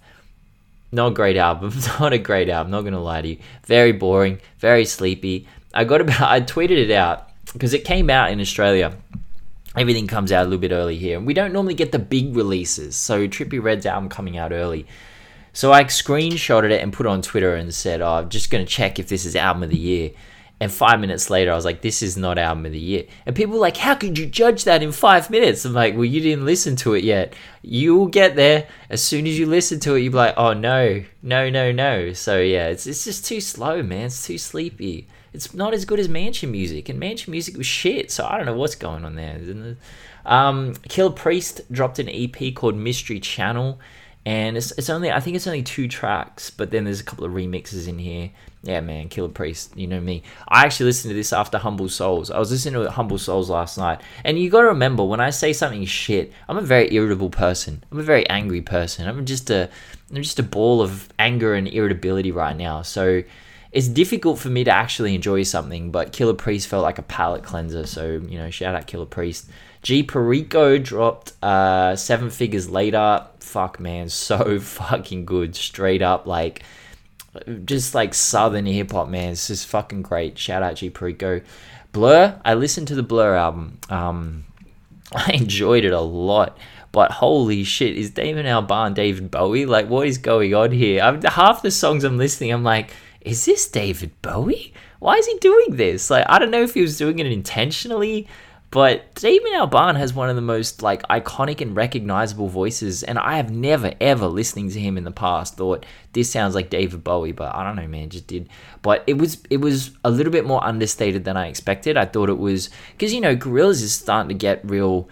not 0.92 1.08
a 1.08 1.14
great 1.14 1.38
album. 1.38 1.72
Not 1.98 2.12
a 2.12 2.18
great 2.18 2.50
album. 2.50 2.70
Not 2.70 2.82
gonna 2.82 3.00
lie 3.00 3.22
to 3.22 3.28
you. 3.28 3.38
Very 3.64 3.92
boring. 3.92 4.38
Very 4.58 4.84
sleepy. 4.84 5.48
I 5.72 5.84
got 5.84 6.02
about. 6.02 6.20
I 6.20 6.42
tweeted 6.42 6.76
it 6.76 6.90
out 6.90 7.30
because 7.52 7.72
it 7.72 7.84
came 7.84 8.10
out 8.10 8.30
in 8.30 8.40
Australia. 8.40 8.94
Everything 9.76 10.06
comes 10.06 10.32
out 10.32 10.42
a 10.42 10.44
little 10.44 10.58
bit 10.58 10.72
early 10.72 10.96
here, 10.96 11.16
and 11.16 11.26
we 11.26 11.34
don't 11.34 11.52
normally 11.52 11.74
get 11.74 11.92
the 11.92 11.98
big 11.98 12.36
releases. 12.36 12.94
So 12.94 13.26
Trippie 13.26 13.62
Redd's 13.62 13.86
album 13.86 14.10
coming 14.10 14.36
out 14.36 14.52
early. 14.52 14.86
So 15.54 15.72
I 15.72 15.84
screenshotted 15.84 16.70
it 16.70 16.82
and 16.82 16.92
put 16.92 17.06
it 17.06 17.10
on 17.10 17.22
Twitter 17.22 17.54
and 17.54 17.74
said, 17.74 18.00
"Oh, 18.00 18.14
I'm 18.14 18.28
just 18.28 18.50
gonna 18.50 18.66
check 18.66 18.98
if 18.98 19.08
this 19.08 19.24
is 19.24 19.36
album 19.36 19.62
of 19.62 19.70
the 19.70 19.78
year." 19.78 20.10
And 20.60 20.70
five 20.70 21.00
minutes 21.00 21.28
later, 21.28 21.50
I 21.50 21.56
was 21.56 21.64
like, 21.64 21.80
"This 21.80 22.02
is 22.02 22.16
not 22.16 22.38
album 22.38 22.66
of 22.66 22.72
the 22.72 22.78
year." 22.78 23.04
And 23.26 23.34
people 23.34 23.54
were 23.54 23.60
like, 23.60 23.78
"How 23.78 23.94
could 23.94 24.16
you 24.16 24.26
judge 24.26 24.64
that 24.64 24.82
in 24.82 24.92
five 24.92 25.28
minutes?" 25.28 25.64
I'm 25.64 25.72
like, 25.72 25.94
"Well, 25.94 26.04
you 26.04 26.20
didn't 26.20 26.44
listen 26.44 26.76
to 26.76 26.94
it 26.94 27.02
yet. 27.02 27.34
You'll 27.62 28.06
get 28.06 28.36
there 28.36 28.68
as 28.88 29.02
soon 29.02 29.26
as 29.26 29.38
you 29.38 29.46
listen 29.46 29.80
to 29.80 29.94
it. 29.96 30.02
You'll 30.02 30.12
be 30.12 30.18
like, 30.18 30.34
oh 30.36 30.52
no, 30.52 31.02
no, 31.22 31.50
no, 31.50 31.72
no." 31.72 32.12
So 32.12 32.40
yeah, 32.40 32.68
it's 32.68 32.86
it's 32.86 33.04
just 33.04 33.26
too 33.26 33.40
slow, 33.40 33.82
man. 33.82 34.06
It's 34.06 34.26
too 34.26 34.38
sleepy. 34.38 35.08
It's 35.32 35.54
not 35.54 35.72
as 35.74 35.84
good 35.84 35.98
as 35.98 36.08
Mansion 36.08 36.50
Music, 36.50 36.88
and 36.88 36.98
Mansion 36.98 37.30
Music 37.30 37.56
was 37.56 37.66
shit. 37.66 38.10
So 38.10 38.26
I 38.26 38.36
don't 38.36 38.46
know 38.46 38.54
what's 38.54 38.74
going 38.74 39.04
on 39.04 39.14
there. 39.14 39.38
Um, 40.24 40.74
Killah 40.88 41.16
Priest 41.16 41.62
dropped 41.72 41.98
an 41.98 42.08
EP 42.08 42.54
called 42.54 42.76
Mystery 42.76 43.18
Channel, 43.18 43.80
and 44.24 44.56
it's, 44.56 44.70
it's 44.72 44.88
only 44.88 45.10
I 45.10 45.20
think 45.20 45.36
it's 45.36 45.46
only 45.46 45.62
two 45.62 45.88
tracks, 45.88 46.50
but 46.50 46.70
then 46.70 46.84
there's 46.84 47.00
a 47.00 47.04
couple 47.04 47.24
of 47.24 47.32
remixes 47.32 47.88
in 47.88 47.98
here. 47.98 48.30
Yeah, 48.62 48.80
man, 48.80 49.08
Killah 49.08 49.34
Priest, 49.34 49.76
you 49.76 49.88
know 49.88 50.00
me. 50.00 50.22
I 50.46 50.64
actually 50.64 50.86
listened 50.86 51.10
to 51.10 51.16
this 51.16 51.32
after 51.32 51.58
Humble 51.58 51.88
Soles. 51.88 52.30
I 52.30 52.38
was 52.38 52.52
listening 52.52 52.74
to 52.74 52.90
Humble 52.90 53.18
Soles 53.18 53.50
last 53.50 53.76
night, 53.76 54.00
and 54.24 54.38
you 54.38 54.50
got 54.50 54.60
to 54.60 54.68
remember 54.68 55.02
when 55.02 55.18
I 55.18 55.30
say 55.30 55.52
something 55.52 55.84
shit, 55.86 56.32
I'm 56.48 56.58
a 56.58 56.62
very 56.62 56.94
irritable 56.94 57.30
person. 57.30 57.82
I'm 57.90 57.98
a 57.98 58.04
very 58.04 58.28
angry 58.28 58.60
person. 58.60 59.08
I'm 59.08 59.24
just 59.24 59.50
a 59.50 59.68
I'm 60.14 60.22
just 60.22 60.38
a 60.38 60.44
ball 60.44 60.80
of 60.82 61.08
anger 61.18 61.54
and 61.54 61.66
irritability 61.66 62.30
right 62.30 62.56
now. 62.56 62.82
So 62.82 63.24
it's 63.72 63.88
difficult 63.88 64.38
for 64.38 64.50
me 64.50 64.64
to 64.64 64.70
actually 64.70 65.14
enjoy 65.14 65.42
something, 65.44 65.90
but 65.90 66.12
Killah 66.12 66.36
Priest 66.36 66.68
felt 66.68 66.82
like 66.82 66.98
a 66.98 67.02
palate 67.02 67.42
cleanser. 67.42 67.86
So 67.86 68.20
you 68.28 68.38
know, 68.38 68.50
shout 68.50 68.74
out 68.74 68.86
Killah 68.86 69.08
Priest. 69.08 69.48
G 69.80 70.02
Perico 70.02 70.78
dropped 70.78 71.32
uh, 71.42 71.96
seven 71.96 72.30
figures 72.30 72.68
later. 72.68 73.26
Fuck 73.40 73.80
man, 73.80 74.08
so 74.10 74.60
fucking 74.60 75.24
good. 75.24 75.56
Straight 75.56 76.02
up 76.02 76.26
like 76.26 76.62
just 77.64 77.94
like 77.94 78.12
southern 78.12 78.66
hip 78.66 78.92
hop 78.92 79.08
man. 79.08 79.32
It's 79.32 79.48
just 79.48 79.66
fucking 79.66 80.02
great. 80.02 80.36
Shout 80.38 80.62
out 80.62 80.76
G 80.76 80.90
Perico. 80.90 81.40
Blur, 81.92 82.40
I 82.44 82.54
listened 82.54 82.88
to 82.88 82.94
the 82.94 83.02
Blur 83.02 83.34
album. 83.34 83.78
Um 83.88 84.44
I 85.14 85.32
enjoyed 85.32 85.84
it 85.84 85.92
a 85.92 86.00
lot. 86.00 86.58
But 86.90 87.10
holy 87.10 87.64
shit, 87.64 87.96
is 87.96 88.10
Damon 88.10 88.44
Albarn 88.44 88.92
David 88.92 89.30
Bowie? 89.30 89.64
Like, 89.64 89.88
what 89.88 90.06
is 90.06 90.18
going 90.18 90.54
on 90.54 90.72
here? 90.72 91.02
I'm, 91.02 91.22
half 91.22 91.62
the 91.62 91.70
songs 91.70 92.04
I'm 92.04 92.18
listening, 92.18 92.52
I'm 92.52 92.64
like, 92.64 92.90
is 93.24 93.44
this 93.44 93.68
David 93.68 94.10
Bowie? 94.22 94.72
Why 94.98 95.16
is 95.16 95.26
he 95.26 95.36
doing 95.38 95.76
this? 95.76 96.10
Like, 96.10 96.26
I 96.28 96.38
don't 96.38 96.50
know 96.50 96.62
if 96.62 96.74
he 96.74 96.82
was 96.82 96.96
doing 96.96 97.18
it 97.18 97.26
intentionally 97.26 98.28
but 98.72 99.14
Damon 99.16 99.52
Albarn 99.52 99.96
has 99.96 100.14
one 100.14 100.30
of 100.30 100.34
the 100.34 100.40
most 100.40 100.80
like 100.80 101.02
iconic 101.08 101.60
and 101.60 101.76
recognizable 101.76 102.48
voices, 102.48 103.02
and 103.02 103.18
I 103.18 103.36
have 103.36 103.50
never 103.50 103.92
ever 104.00 104.26
listening 104.26 104.70
to 104.70 104.80
him 104.80 104.96
in 104.96 105.04
the 105.04 105.10
past 105.10 105.58
thought 105.58 105.84
this 106.14 106.30
sounds 106.30 106.54
like 106.54 106.70
David 106.70 107.04
Bowie, 107.04 107.32
but 107.32 107.54
I 107.54 107.64
don't 107.64 107.76
know, 107.76 107.86
man, 107.86 108.08
just 108.08 108.26
did. 108.26 108.48
But 108.80 109.04
it 109.06 109.18
was 109.18 109.42
it 109.50 109.58
was 109.58 109.90
a 110.04 110.10
little 110.10 110.32
bit 110.32 110.46
more 110.46 110.64
understated 110.64 111.24
than 111.24 111.36
I 111.36 111.48
expected. 111.48 111.98
I 111.98 112.06
thought 112.06 112.30
it 112.30 112.38
was 112.38 112.70
because 112.92 113.12
you 113.12 113.20
know 113.20 113.36
Gorillaz 113.36 113.82
is 113.82 113.92
starting 113.92 114.30
to 114.30 114.34
get 114.34 114.62
real. 114.64 115.06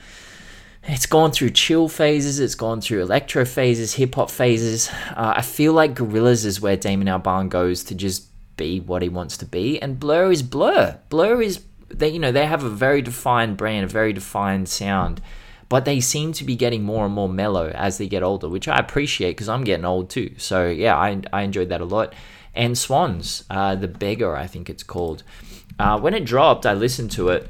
It's 0.92 1.06
gone 1.06 1.30
through 1.30 1.50
chill 1.50 1.88
phases, 1.88 2.40
it's 2.40 2.56
gone 2.56 2.80
through 2.80 3.02
electro 3.02 3.44
phases, 3.44 3.94
hip 3.94 4.16
hop 4.16 4.28
phases. 4.28 4.90
Uh, 5.10 5.34
I 5.36 5.42
feel 5.42 5.72
like 5.72 5.94
Gorillaz 5.94 6.44
is 6.44 6.60
where 6.60 6.76
Damon 6.76 7.06
Albarn 7.06 7.48
goes 7.48 7.84
to 7.84 7.94
just 7.94 8.26
be 8.56 8.80
what 8.80 9.00
he 9.00 9.08
wants 9.08 9.36
to 9.36 9.46
be, 9.46 9.80
and 9.80 10.00
Blur 10.00 10.32
is 10.32 10.42
Blur. 10.42 10.98
Blur 11.08 11.40
is 11.42 11.62
they 11.88 12.08
you 12.08 12.18
know 12.18 12.32
they 12.32 12.44
have 12.44 12.64
a 12.64 12.68
very 12.68 13.02
defined 13.02 13.56
brand, 13.56 13.84
a 13.84 13.86
very 13.86 14.12
defined 14.12 14.68
sound, 14.68 15.22
but 15.68 15.84
they 15.84 16.00
seem 16.00 16.32
to 16.32 16.44
be 16.44 16.56
getting 16.56 16.82
more 16.82 17.04
and 17.04 17.14
more 17.14 17.28
mellow 17.28 17.68
as 17.68 17.98
they 17.98 18.08
get 18.08 18.24
older, 18.24 18.48
which 18.48 18.66
I 18.66 18.76
appreciate 18.76 19.36
because 19.36 19.48
I'm 19.48 19.62
getting 19.62 19.84
old 19.84 20.10
too. 20.10 20.34
So 20.38 20.68
yeah, 20.68 20.96
I 20.96 21.22
I 21.32 21.42
enjoyed 21.42 21.68
that 21.68 21.80
a 21.80 21.84
lot. 21.84 22.14
And 22.52 22.76
Swans, 22.76 23.44
uh, 23.48 23.76
the 23.76 23.86
beggar, 23.86 24.36
I 24.36 24.48
think 24.48 24.68
it's 24.68 24.82
called. 24.82 25.22
Uh, 25.78 26.00
when 26.00 26.14
it 26.14 26.24
dropped, 26.24 26.66
I 26.66 26.72
listened 26.72 27.12
to 27.12 27.28
it. 27.28 27.48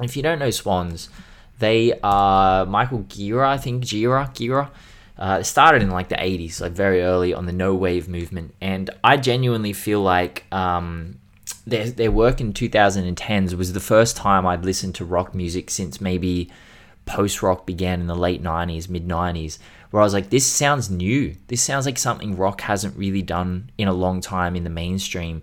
If 0.00 0.16
you 0.16 0.22
don't 0.22 0.38
know 0.38 0.50
Swans, 0.50 1.10
they 1.58 1.98
are 2.02 2.66
Michael 2.66 3.00
Gira, 3.04 3.46
I 3.46 3.56
think 3.56 3.84
Gira, 3.84 4.28
Gira. 4.34 4.70
Uh, 5.18 5.42
started 5.42 5.80
in 5.80 5.88
like 5.90 6.10
the 6.10 6.16
80s, 6.16 6.60
like 6.60 6.72
very 6.72 7.00
early 7.00 7.32
on 7.32 7.46
the 7.46 7.52
no 7.52 7.74
wave 7.74 8.06
movement, 8.06 8.54
and 8.60 8.90
I 9.02 9.16
genuinely 9.16 9.72
feel 9.72 10.02
like 10.02 10.44
um, 10.52 11.18
their 11.66 11.88
their 11.88 12.10
work 12.10 12.40
in 12.40 12.52
2010s 12.52 13.54
was 13.54 13.72
the 13.72 13.80
first 13.80 14.16
time 14.16 14.46
I'd 14.46 14.64
listened 14.64 14.94
to 14.96 15.06
rock 15.06 15.34
music 15.34 15.70
since 15.70 16.02
maybe 16.02 16.50
post 17.06 17.42
rock 17.42 17.64
began 17.64 18.00
in 18.00 18.08
the 18.08 18.16
late 18.16 18.42
90s, 18.42 18.88
mid 18.90 19.08
90s, 19.08 19.58
where 19.90 20.02
I 20.02 20.04
was 20.04 20.12
like, 20.12 20.30
this 20.30 20.46
sounds 20.46 20.90
new. 20.90 21.34
This 21.46 21.62
sounds 21.62 21.86
like 21.86 21.98
something 21.98 22.36
rock 22.36 22.60
hasn't 22.60 22.96
really 22.98 23.22
done 23.22 23.70
in 23.78 23.88
a 23.88 23.92
long 23.92 24.20
time 24.20 24.54
in 24.54 24.64
the 24.64 24.70
mainstream. 24.70 25.42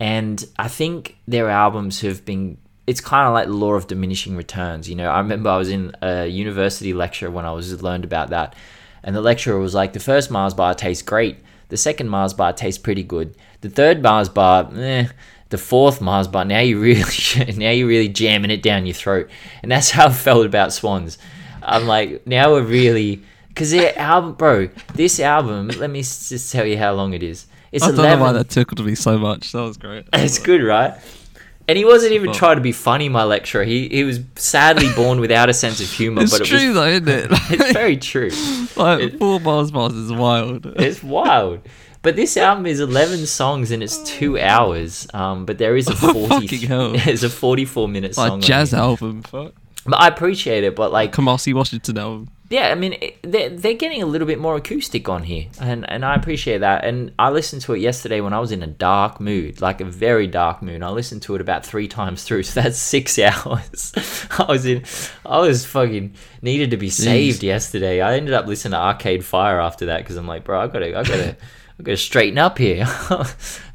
And 0.00 0.44
I 0.58 0.68
think 0.68 1.18
their 1.28 1.50
albums 1.50 2.00
have 2.00 2.24
been. 2.24 2.56
It's 2.86 3.00
kind 3.00 3.28
of 3.28 3.34
like 3.34 3.46
the 3.46 3.54
law 3.54 3.74
of 3.74 3.86
diminishing 3.86 4.36
returns. 4.36 4.88
You 4.88 4.96
know, 4.96 5.08
I 5.08 5.18
remember 5.18 5.50
I 5.50 5.56
was 5.56 5.70
in 5.70 5.94
a 6.02 6.26
university 6.26 6.92
lecture 6.92 7.30
when 7.30 7.44
I 7.44 7.52
was 7.52 7.82
learned 7.82 8.04
about 8.04 8.30
that, 8.30 8.56
and 9.02 9.14
the 9.14 9.20
lecturer 9.20 9.58
was 9.58 9.74
like, 9.74 9.92
the 9.92 10.00
first 10.00 10.30
Mars 10.30 10.54
bar 10.54 10.74
tastes 10.74 11.02
great. 11.02 11.38
The 11.68 11.76
second 11.76 12.08
Mars 12.08 12.34
bar 12.34 12.52
tastes 12.52 12.80
pretty 12.80 13.02
good. 13.02 13.34
The 13.60 13.70
third 13.70 14.02
Mars 14.02 14.28
bar, 14.28 14.70
eh, 14.76 15.06
the 15.48 15.58
fourth 15.58 16.00
Mars 16.00 16.28
bar. 16.28 16.44
Now 16.44 16.60
you 16.60 16.78
really, 16.80 17.02
now 17.56 17.70
you're 17.70 17.86
really 17.86 18.08
jamming 18.08 18.50
it 18.50 18.62
down 18.62 18.86
your 18.86 18.94
throat, 18.94 19.30
and 19.62 19.70
that's 19.70 19.90
how 19.90 20.06
I 20.06 20.12
felt 20.12 20.44
about 20.46 20.72
Swans. 20.72 21.18
I'm 21.62 21.86
like, 21.86 22.26
now 22.26 22.52
we're 22.52 22.62
really, 22.62 23.22
because 23.48 23.70
the 23.70 23.96
album, 23.96 24.34
bro. 24.34 24.68
This 24.94 25.20
album, 25.20 25.68
let 25.68 25.90
me 25.90 26.00
just 26.00 26.50
tell 26.50 26.66
you 26.66 26.76
how 26.76 26.92
long 26.94 27.14
it 27.14 27.22
is. 27.22 27.46
It's 27.70 27.84
I 27.84 27.88
don't 27.88 28.00
11, 28.00 28.18
know 28.18 28.24
why 28.24 28.32
that 28.32 28.48
tickled 28.50 28.84
me 28.84 28.94
so 28.94 29.16
much. 29.16 29.52
That 29.52 29.62
was 29.62 29.76
great. 29.76 30.06
It's 30.12 30.38
good, 30.38 30.62
right? 30.62 30.94
And 31.68 31.78
he 31.78 31.84
wasn't 31.84 32.12
even 32.12 32.30
Oh. 32.30 32.32
trying 32.32 32.56
to 32.56 32.60
be 32.62 32.72
funny, 32.72 33.08
my 33.08 33.24
lecturer. 33.24 33.64
He 33.64 33.88
he 33.88 34.04
was 34.04 34.20
sadly 34.36 34.88
born 34.94 35.20
without 35.20 35.48
a 35.48 35.54
sense 35.54 35.80
of 35.80 35.88
humor, 35.90 36.22
It's 36.22 36.32
but 36.32 36.40
it 36.42 36.44
true 36.46 36.66
was 36.68 36.74
though, 36.74 36.86
isn't 36.86 37.08
it? 37.08 37.26
it's 37.50 37.72
very 37.72 37.96
true. 37.96 38.30
like 38.76 39.00
it- 39.00 39.18
four 39.18 39.38
bars 39.40 39.70
bars 39.70 39.94
is 39.94 40.12
wild. 40.12 40.66
It's 40.76 41.02
wild. 41.02 41.60
But 42.02 42.16
this 42.16 42.36
album 42.36 42.66
is 42.66 42.80
11 42.80 43.26
songs 43.26 43.70
and 43.70 43.80
it's 43.80 43.98
two 44.02 44.36
hours. 44.36 45.06
Um, 45.14 45.46
but 45.46 45.58
there 45.58 45.76
is 45.76 45.86
a 45.86 45.94
40, 45.96 46.26
Fucking 46.58 46.92
there's 47.04 47.22
a 47.22 47.30
44 47.30 47.86
minute 47.88 48.16
song. 48.16 48.30
like 48.30 48.40
jazz 48.40 48.74
album, 48.74 49.22
fuck. 49.22 49.52
But 49.86 50.00
I 50.00 50.08
appreciate 50.08 50.64
it. 50.64 50.74
But 50.74 50.90
like, 50.90 51.12
Kamasi 51.12 51.54
Washington 51.54 51.98
album. 51.98 52.28
Yeah, 52.52 52.68
I 52.68 52.74
mean, 52.74 52.94
they're, 53.22 53.48
they're 53.48 53.72
getting 53.72 54.02
a 54.02 54.06
little 54.06 54.26
bit 54.26 54.38
more 54.38 54.56
acoustic 54.56 55.08
on 55.08 55.22
here, 55.22 55.46
and 55.58 55.88
and 55.90 56.04
I 56.04 56.14
appreciate 56.14 56.58
that. 56.58 56.84
And 56.84 57.12
I 57.18 57.30
listened 57.30 57.62
to 57.62 57.72
it 57.72 57.78
yesterday 57.78 58.20
when 58.20 58.34
I 58.34 58.40
was 58.40 58.52
in 58.52 58.62
a 58.62 58.66
dark 58.66 59.22
mood, 59.22 59.62
like 59.62 59.80
a 59.80 59.86
very 59.86 60.26
dark 60.26 60.60
mood. 60.60 60.82
I 60.82 60.90
listened 60.90 61.22
to 61.22 61.34
it 61.34 61.40
about 61.40 61.64
three 61.64 61.88
times 61.88 62.24
through, 62.24 62.42
so 62.42 62.60
that's 62.60 62.76
six 62.76 63.18
hours. 63.18 63.94
I 64.38 64.44
was 64.48 64.66
in, 64.66 64.84
I 65.24 65.38
was 65.38 65.64
fucking 65.64 66.14
needed 66.42 66.72
to 66.72 66.76
be 66.76 66.90
saved 66.90 67.42
yesterday. 67.42 68.02
I 68.02 68.16
ended 68.16 68.34
up 68.34 68.46
listening 68.46 68.72
to 68.72 68.78
Arcade 68.78 69.24
Fire 69.24 69.58
after 69.58 69.86
that 69.86 69.98
because 69.98 70.16
I'm 70.16 70.26
like, 70.26 70.44
bro, 70.44 70.60
I 70.60 70.66
gotta, 70.66 70.88
I 70.88 71.02
gotta. 71.02 71.36
I 71.82 71.84
gotta 71.84 71.96
straighten 71.96 72.38
up 72.38 72.58
here. 72.58 72.84
I'm 73.10 73.26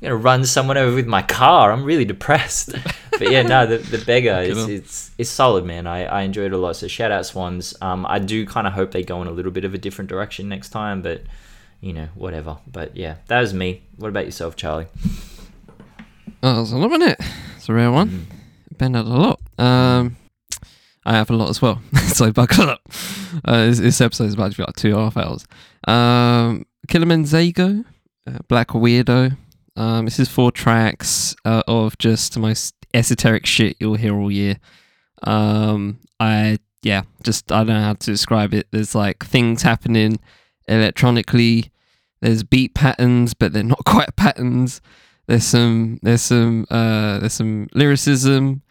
gonna 0.02 0.16
run 0.16 0.46
someone 0.46 0.78
over 0.78 0.96
with 0.96 1.08
my 1.08 1.22
car. 1.22 1.74
I'm 1.74 1.84
really 1.84 2.06
depressed. 2.06 2.74
But 3.18 3.32
yeah, 3.32 3.42
no, 3.42 3.66
the, 3.66 3.78
the 3.80 3.98
beggar 4.06 4.42
is 4.44 4.68
it's 4.68 5.10
it's 5.18 5.30
solid, 5.32 5.66
man. 5.66 5.88
I, 5.88 6.06
I 6.06 6.22
enjoyed 6.22 6.54
it 6.54 6.56
a 6.56 6.58
lot. 6.60 6.76
So 6.76 6.88
shout 6.88 7.12
out 7.12 7.26
Swans. 7.26 7.74
Um, 7.82 8.06
I 8.08 8.20
do 8.20 8.46
kind 8.46 8.68
of 8.68 8.74
hope 8.74 8.92
they 8.92 9.02
go 9.02 9.24
in 9.24 9.28
a 9.28 9.32
little 9.32 9.52
bit 9.52 9.66
of 9.66 9.74
a 9.74 9.80
different 9.80 10.08
direction 10.08 10.48
next 10.48 10.70
time, 10.70 11.02
but 11.02 11.24
you 11.82 11.94
know, 11.94 12.10
whatever. 12.14 12.58
But 12.72 12.96
yeah, 12.96 13.16
that 13.26 13.40
was 13.40 13.56
me. 13.56 13.82
What 13.96 14.10
about 14.10 14.26
yourself, 14.26 14.56
Charlie? 14.56 14.86
Oh, 16.44 16.62
it's 16.62 16.72
a 16.72 16.78
lot, 16.78 16.92
it? 17.02 17.20
It's 17.56 17.68
a 17.70 17.74
rare 17.74 17.92
one. 17.92 18.10
Mm. 18.10 18.78
Ben 18.78 18.94
had 18.94 19.06
a 19.06 19.10
lot. 19.10 19.42
Um, 19.58 20.18
I 21.04 21.14
have 21.14 21.32
a 21.32 21.36
lot 21.36 21.50
as 21.50 21.60
well. 21.60 21.82
so 22.10 22.32
buckle 22.32 22.70
up. 22.70 22.82
Uh, 23.44 23.66
this, 23.66 23.80
this 23.80 24.02
episode 24.02 24.26
is 24.26 24.36
about 24.36 24.52
to 24.52 24.58
be 24.58 24.64
like 24.64 24.76
two 24.76 24.90
and 24.90 24.98
a 24.98 25.10
half 25.10 25.18
hours. 25.18 25.48
Um, 25.88 26.68
Kilamanzego, 26.88 27.84
uh, 28.28 28.40
Black 28.48 28.70
Weirdo. 28.70 29.38
Um, 29.76 30.06
this 30.06 30.20
is 30.20 30.28
four 30.28 30.52
tracks 30.52 31.36
uh, 31.46 31.64
of 31.68 31.98
just 31.98 32.34
the 32.34 32.40
most 32.40 32.76
esoteric 32.94 33.46
shit 33.46 33.78
you'll 33.80 33.96
hear 33.96 34.16
all 34.16 34.32
year. 34.32 34.58
Um, 35.24 36.00
I 36.20 36.60
yeah, 36.82 37.04
just 37.24 37.52
I 37.52 37.60
don't 37.60 37.68
know 37.68 37.82
how 37.82 37.94
to 37.94 38.12
describe 38.12 38.54
it. 38.54 38.68
There's 38.72 38.96
like 38.96 39.26
things 39.26 39.62
happening 39.62 40.20
electronically. 40.68 41.72
There's 42.22 42.44
beat 42.44 42.74
patterns, 42.74 43.34
but 43.34 43.54
they're 43.54 43.64
not 43.64 43.84
quite 43.86 44.16
patterns. 44.16 44.82
There's 45.28 45.44
some 45.44 46.00
there's 46.02 46.22
some 46.22 46.66
uh 46.70 47.20
there's 47.20 47.34
some 47.34 47.68
lyricism, 47.74 48.64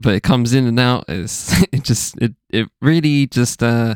but 0.00 0.14
it 0.14 0.22
comes 0.22 0.54
in 0.54 0.66
and 0.66 0.80
out. 0.80 1.04
It's 1.08 1.62
it 1.72 1.84
just 1.84 2.20
it 2.20 2.34
it 2.50 2.68
really 2.80 3.26
just 3.26 3.62
uh 3.62 3.94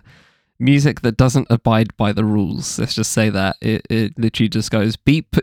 music 0.59 1.03
that 1.03 1.17
doesn't 1.17 1.47
abide 1.51 1.97
by 1.97 2.13
the 2.13 2.25
rules. 2.25 2.79
Let's 2.79 2.95
just 2.95 3.13
say 3.13 3.31
that 3.31 3.57
it 3.61 3.87
it 3.91 4.19
literally 4.19 4.49
just 4.49 4.71
goes 4.71 4.97
beat 4.97 5.31
p- 5.31 5.43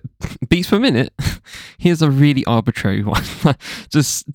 beats 0.49 0.69
per 0.69 0.79
minute. 0.79 1.13
Here's 1.77 2.01
a 2.01 2.09
really 2.11 2.45
arbitrary 2.45 3.03
one, 3.03 3.23
just 3.89 4.27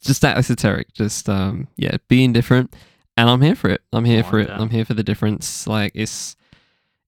just 0.00 0.22
that 0.22 0.38
esoteric. 0.38 0.92
Just 0.92 1.28
um 1.28 1.68
yeah, 1.76 1.96
being 2.08 2.32
different, 2.32 2.74
and 3.16 3.28
I'm 3.28 3.40
here 3.40 3.54
for 3.54 3.70
it. 3.70 3.82
I'm 3.92 4.04
here 4.04 4.24
for 4.24 4.38
it. 4.38 4.50
I'm 4.50 4.70
here 4.70 4.84
for 4.84 4.94
the 4.94 5.04
difference. 5.04 5.66
Like 5.66 5.92
it's 5.94 6.36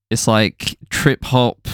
it's 0.09 0.27
like 0.27 0.77
trip 0.89 1.23
hop, 1.25 1.67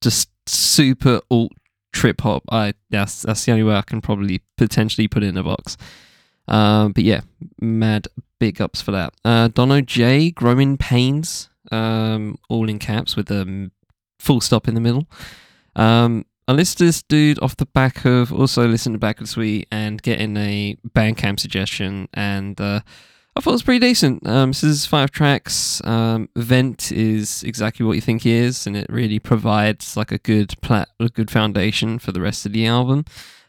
just 0.00 0.30
super 0.46 1.20
alt 1.30 1.52
trip 1.92 2.20
hop. 2.20 2.44
I 2.50 2.74
yes, 2.90 3.22
that's 3.22 3.44
the 3.44 3.52
only 3.52 3.64
way 3.64 3.74
I 3.74 3.82
can 3.82 4.00
probably 4.00 4.42
potentially 4.56 5.08
put 5.08 5.22
it 5.22 5.28
in 5.28 5.36
a 5.36 5.42
box. 5.44 5.76
Um, 6.50 6.92
but 6.92 7.04
yeah, 7.04 7.20
mad 7.60 8.08
big 8.38 8.60
ups 8.60 8.80
for 8.82 8.90
that. 8.90 9.14
Uh, 9.24 9.48
Donno 9.48 9.80
Jay, 9.80 10.30
Growing 10.30 10.76
Pains, 10.76 11.48
um, 11.70 12.36
all 12.48 12.68
in 12.68 12.78
caps 12.78 13.16
with 13.16 13.30
a 13.30 13.70
full 14.18 14.40
stop 14.40 14.68
in 14.68 14.74
the 14.74 14.80
middle. 14.80 15.08
Um, 15.76 16.26
I 16.48 16.52
listened 16.52 16.78
to 16.78 16.84
this 16.86 17.02
dude 17.02 17.38
off 17.40 17.56
the 17.56 17.66
back 17.66 18.04
of 18.04 18.32
also 18.32 18.66
listening 18.66 18.94
to 18.94 18.98
Backwood 18.98 19.28
Sweetie 19.28 19.68
and 19.70 20.02
getting 20.02 20.36
a 20.36 20.76
Bandcamp 20.88 21.38
suggestion, 21.38 22.08
and 22.12 22.60
uh, 22.60 22.80
I 23.36 23.40
thought 23.40 23.50
it 23.50 23.52
was 23.52 23.62
pretty 23.62 23.78
decent. 23.78 24.26
Um, 24.26 24.50
this 24.50 24.64
is 24.64 24.84
five 24.84 25.12
tracks. 25.12 25.80
Um, 25.84 26.28
Vent 26.34 26.90
is 26.90 27.44
exactly 27.44 27.86
what 27.86 27.92
you 27.92 28.00
think 28.00 28.22
he 28.22 28.32
is, 28.32 28.66
and 28.66 28.76
it 28.76 28.86
really 28.90 29.20
provides 29.20 29.96
like 29.96 30.10
a 30.10 30.18
good 30.18 30.54
plat, 30.60 30.88
a 30.98 31.08
good 31.08 31.30
foundation 31.30 32.00
for 32.00 32.10
the 32.10 32.20
rest 32.20 32.44
of 32.44 32.52
the 32.52 32.66
album. 32.66 33.04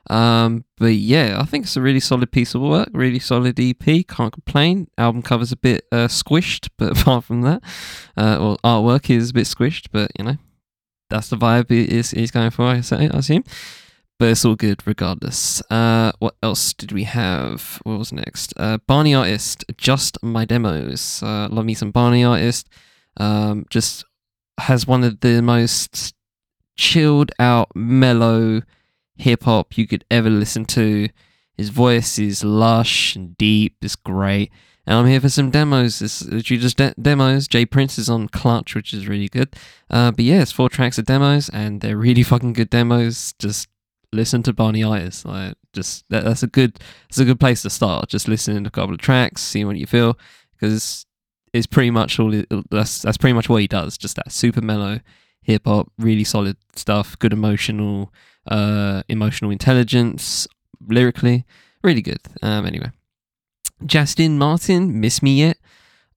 Um, 0.10 0.66
but 0.78 0.94
yeah, 0.94 1.38
I 1.40 1.46
think 1.46 1.66
it's 1.66 1.78
a 1.78 1.82
really 1.82 2.00
solid 2.00 2.32
piece 2.32 2.56
of 2.56 2.62
work, 2.62 2.90
really 2.94 3.20
solid 3.20 3.60
EP. 3.60 4.08
Can't 4.08 4.34
complain. 4.34 4.88
Album 4.98 5.22
cover's 5.22 5.52
a 5.52 5.58
bit 5.58 5.86
uh, 5.92 6.08
squished, 6.08 6.70
but 6.78 7.00
apart 7.00 7.26
from 7.26 7.42
that, 7.42 7.64
uh, 8.18 8.38
well, 8.40 8.60
artwork 8.64 9.10
is 9.10 9.30
a 9.30 9.34
bit 9.34 9.46
squished, 9.46 9.88
but 9.92 10.12
you 10.18 10.26
know, 10.26 10.38
that's 11.10 11.30
the 11.30 11.38
vibe 11.38 11.70
he's, 11.70 12.12
he's 12.12 12.32
going 12.32 12.50
for, 12.50 12.66
I, 12.66 12.82
say, 12.82 13.10
I 13.10 13.18
assume. 13.18 13.44
But 14.18 14.30
it's 14.30 14.46
all 14.46 14.56
good 14.56 14.86
regardless. 14.86 15.64
Uh, 15.72 16.12
what 16.20 16.36
else 16.44 16.74
did 16.76 16.92
we 16.92 17.06
have? 17.06 17.80
What 17.84 17.98
was 17.98 18.14
next? 18.14 18.54
Uh, 18.56 18.78
Barney 18.86 19.16
Artist, 19.16 19.66
Just 19.78 20.22
My 20.22 20.46
Demos. 20.46 21.24
Uh, 21.24 21.48
love 21.50 21.66
me 21.66 21.74
some 21.74 21.90
Barney 21.90 22.24
Artist. 22.24 22.70
Um, 23.18 23.66
just 23.72 24.06
has 24.60 24.86
one 24.86 25.04
of 25.04 25.22
the 25.22 25.42
most 25.42 26.14
chilled 26.78 27.32
out, 27.40 27.76
mellow 27.76 28.62
hip 29.22 29.44
hop 29.44 29.78
you 29.78 29.88
could 29.88 30.06
ever 30.12 30.30
listen 30.30 30.66
to. 30.66 31.10
His 31.58 31.70
voice 31.70 32.18
is 32.20 32.44
lush 32.44 33.16
and 33.16 33.38
deep. 33.38 33.78
It's 33.82 33.96
great. 33.96 34.52
And 34.86 34.96
I'm 34.98 35.06
here 35.06 35.22
for 35.22 35.30
some 35.30 35.52
demos. 35.52 36.02
It's 36.02 36.24
literally 36.26 36.60
just 36.60 36.78
de- 36.78 36.96
demos. 37.00 37.48
Jay 37.48 37.66
Prince 37.66 38.00
is 38.00 38.10
on 38.10 38.28
Clutch, 38.28 38.74
which 38.74 38.94
is 38.94 39.08
really 39.08 39.30
good. 39.30 39.56
Uh, 39.90 40.12
but 40.12 40.26
yeah, 40.26 40.42
it's 40.42 40.52
four 40.52 40.70
tracks 40.70 40.98
of 40.98 41.06
demos, 41.06 41.50
and 41.50 41.82
they're 41.82 41.98
really 41.98 42.24
fucking 42.32 42.54
good 42.54 42.70
demos. 42.70 43.34
Just 43.38 43.70
listen 44.12 44.42
to 44.44 44.54
Barney 44.54 44.84
Artist. 44.84 45.26
Like, 45.26 45.54
just 45.72 46.04
that, 46.10 46.24
that's 46.24 46.42
a 46.42 46.48
good, 46.48 46.80
that's 47.08 47.20
a 47.20 47.26
good 47.26 47.40
place 47.40 47.62
to 47.62 47.70
start. 47.70 48.10
Just 48.10 48.28
listening 48.28 48.64
to 48.64 48.70
a 48.70 48.72
couple 48.72 48.96
of 48.96 49.02
tracks, 49.02 49.42
see 49.44 49.64
what 49.64 49.78
you 49.78 49.86
feel, 49.86 50.18
because 50.60 51.06
it's 51.54 51.68
pretty 51.68 51.92
much 51.92 52.20
all. 52.20 52.34
That's 52.72 53.04
that's 53.04 53.18
pretty 53.18 53.34
much 53.34 53.50
what 53.50 53.62
he 53.62 53.68
does. 53.68 54.00
Just 54.00 54.16
that 54.16 54.32
super 54.32 54.62
mellow 54.62 55.00
hip 55.44 55.64
hop, 55.66 55.92
really 55.98 56.24
solid 56.24 56.58
stuff. 56.76 57.18
Good 57.20 57.34
emotional, 57.34 58.14
uh, 58.48 59.04
emotional 59.08 59.52
intelligence, 59.52 60.48
lyrically, 60.88 61.46
really 61.84 62.02
good. 62.02 62.22
Um, 62.42 62.66
anyway. 62.66 62.92
Jastin 63.86 64.38
Martin, 64.38 65.00
Miss 65.00 65.24
Me 65.24 65.40
Yet? 65.40 65.58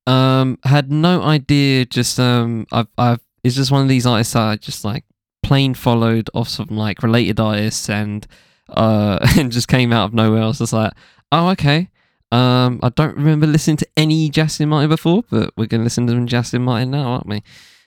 Um, 0.07 0.59
had 0.65 0.93
no 0.93 1.23
idea. 1.23 1.87
Just 1.87 2.21
um, 2.21 2.67
I've 2.71 2.89
I've 2.99 3.21
it's 3.43 3.57
just 3.57 3.71
one 3.71 3.83
of 3.83 3.89
these 3.89 4.07
artists 4.07 4.35
that 4.35 4.43
I 4.43 4.57
just 4.57 4.85
like 4.85 5.05
plain 5.43 5.75
followed 5.75 6.31
off 6.35 6.49
some 6.49 6.69
like 6.71 7.03
related 7.03 7.39
artists 7.39 7.91
and 7.91 8.27
uh 8.71 9.19
and 9.39 9.53
just 9.53 9.69
came 9.69 9.93
out 9.93 10.07
of 10.07 10.15
nowhere. 10.15 10.43
I 10.43 10.47
was 10.47 10.59
just 10.59 10.73
like, 10.73 10.93
oh 11.33 11.49
okay. 11.51 11.89
Um, 12.33 12.81
I 12.83 12.89
don't 12.89 13.17
remember 13.17 13.47
listening 13.47 13.77
to 13.79 13.89
any 13.97 14.29
Jastin 14.29 14.69
Martin 14.69 14.91
before, 14.91 15.23
but 15.31 15.53
we're 15.57 15.67
gonna 15.67 15.85
listen 15.85 16.07
to 16.09 16.27
Jastin 16.27 16.63
Martin 16.63 16.91
now, 16.91 17.13
aren't 17.13 17.27
we? 17.27 17.43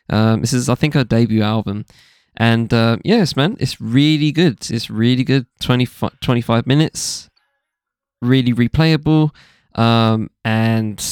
Um, 0.10 0.42
this 0.42 0.54
is 0.54 0.70
I 0.70 0.76
think 0.76 0.94
her 0.94 1.04
debut 1.04 1.42
album. 1.42 1.86
And 2.38 2.72
uh, 2.72 2.98
yes, 3.04 3.36
man, 3.36 3.58
it's 3.60 3.82
really 3.82 4.32
good. 4.32 4.70
It's 4.70 4.90
really 4.90 5.24
good. 5.24 5.48
20, 5.60 5.88
25 6.22 6.68
minutes, 6.68 7.30
really 8.22 8.54
replayable. 8.54 9.32
Um, 9.74 10.30
and 10.46 11.04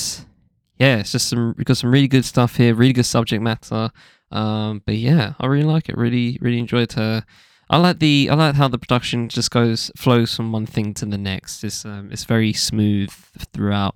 yeah, 0.77 0.97
it's 0.97 1.11
just 1.11 1.29
some 1.29 1.55
we've 1.57 1.65
got 1.65 1.77
some 1.77 1.91
really 1.91 2.07
good 2.07 2.25
stuff 2.25 2.57
here, 2.57 2.75
really 2.75 2.93
good 2.93 3.05
subject 3.05 3.41
matter. 3.41 3.91
Um, 4.31 4.83
but 4.85 4.95
yeah, 4.95 5.33
I 5.39 5.47
really 5.47 5.65
like 5.65 5.89
it. 5.89 5.97
Really, 5.97 6.37
really 6.41 6.59
enjoyed 6.59 6.91
her. 6.93 7.25
I 7.69 7.77
like 7.77 7.97
the 7.97 8.29
I 8.31 8.35
like 8.35 8.55
how 8.55 8.67
the 8.67 8.77
production 8.77 9.27
just 9.27 9.49
goes 9.49 9.89
flows 9.97 10.35
from 10.35 10.51
one 10.51 10.67
thing 10.67 10.93
to 10.95 11.05
the 11.05 11.17
next. 11.17 11.63
It's 11.63 11.85
um, 11.85 12.09
it's 12.11 12.25
very 12.25 12.53
smooth 12.53 13.09
throughout. 13.53 13.95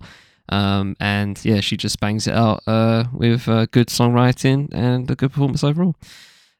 Um, 0.52 0.96
and 1.00 1.40
yeah, 1.46 1.60
she 1.60 1.78
just 1.78 2.00
bangs 2.00 2.26
it 2.26 2.34
out 2.34 2.64
uh, 2.66 3.04
with 3.14 3.48
uh, 3.48 3.68
good 3.68 3.90
songwriting 3.90 4.70
and 4.72 5.10
a 5.12 5.16
good 5.16 5.32
performance 5.32 5.64
overall. 5.64 5.96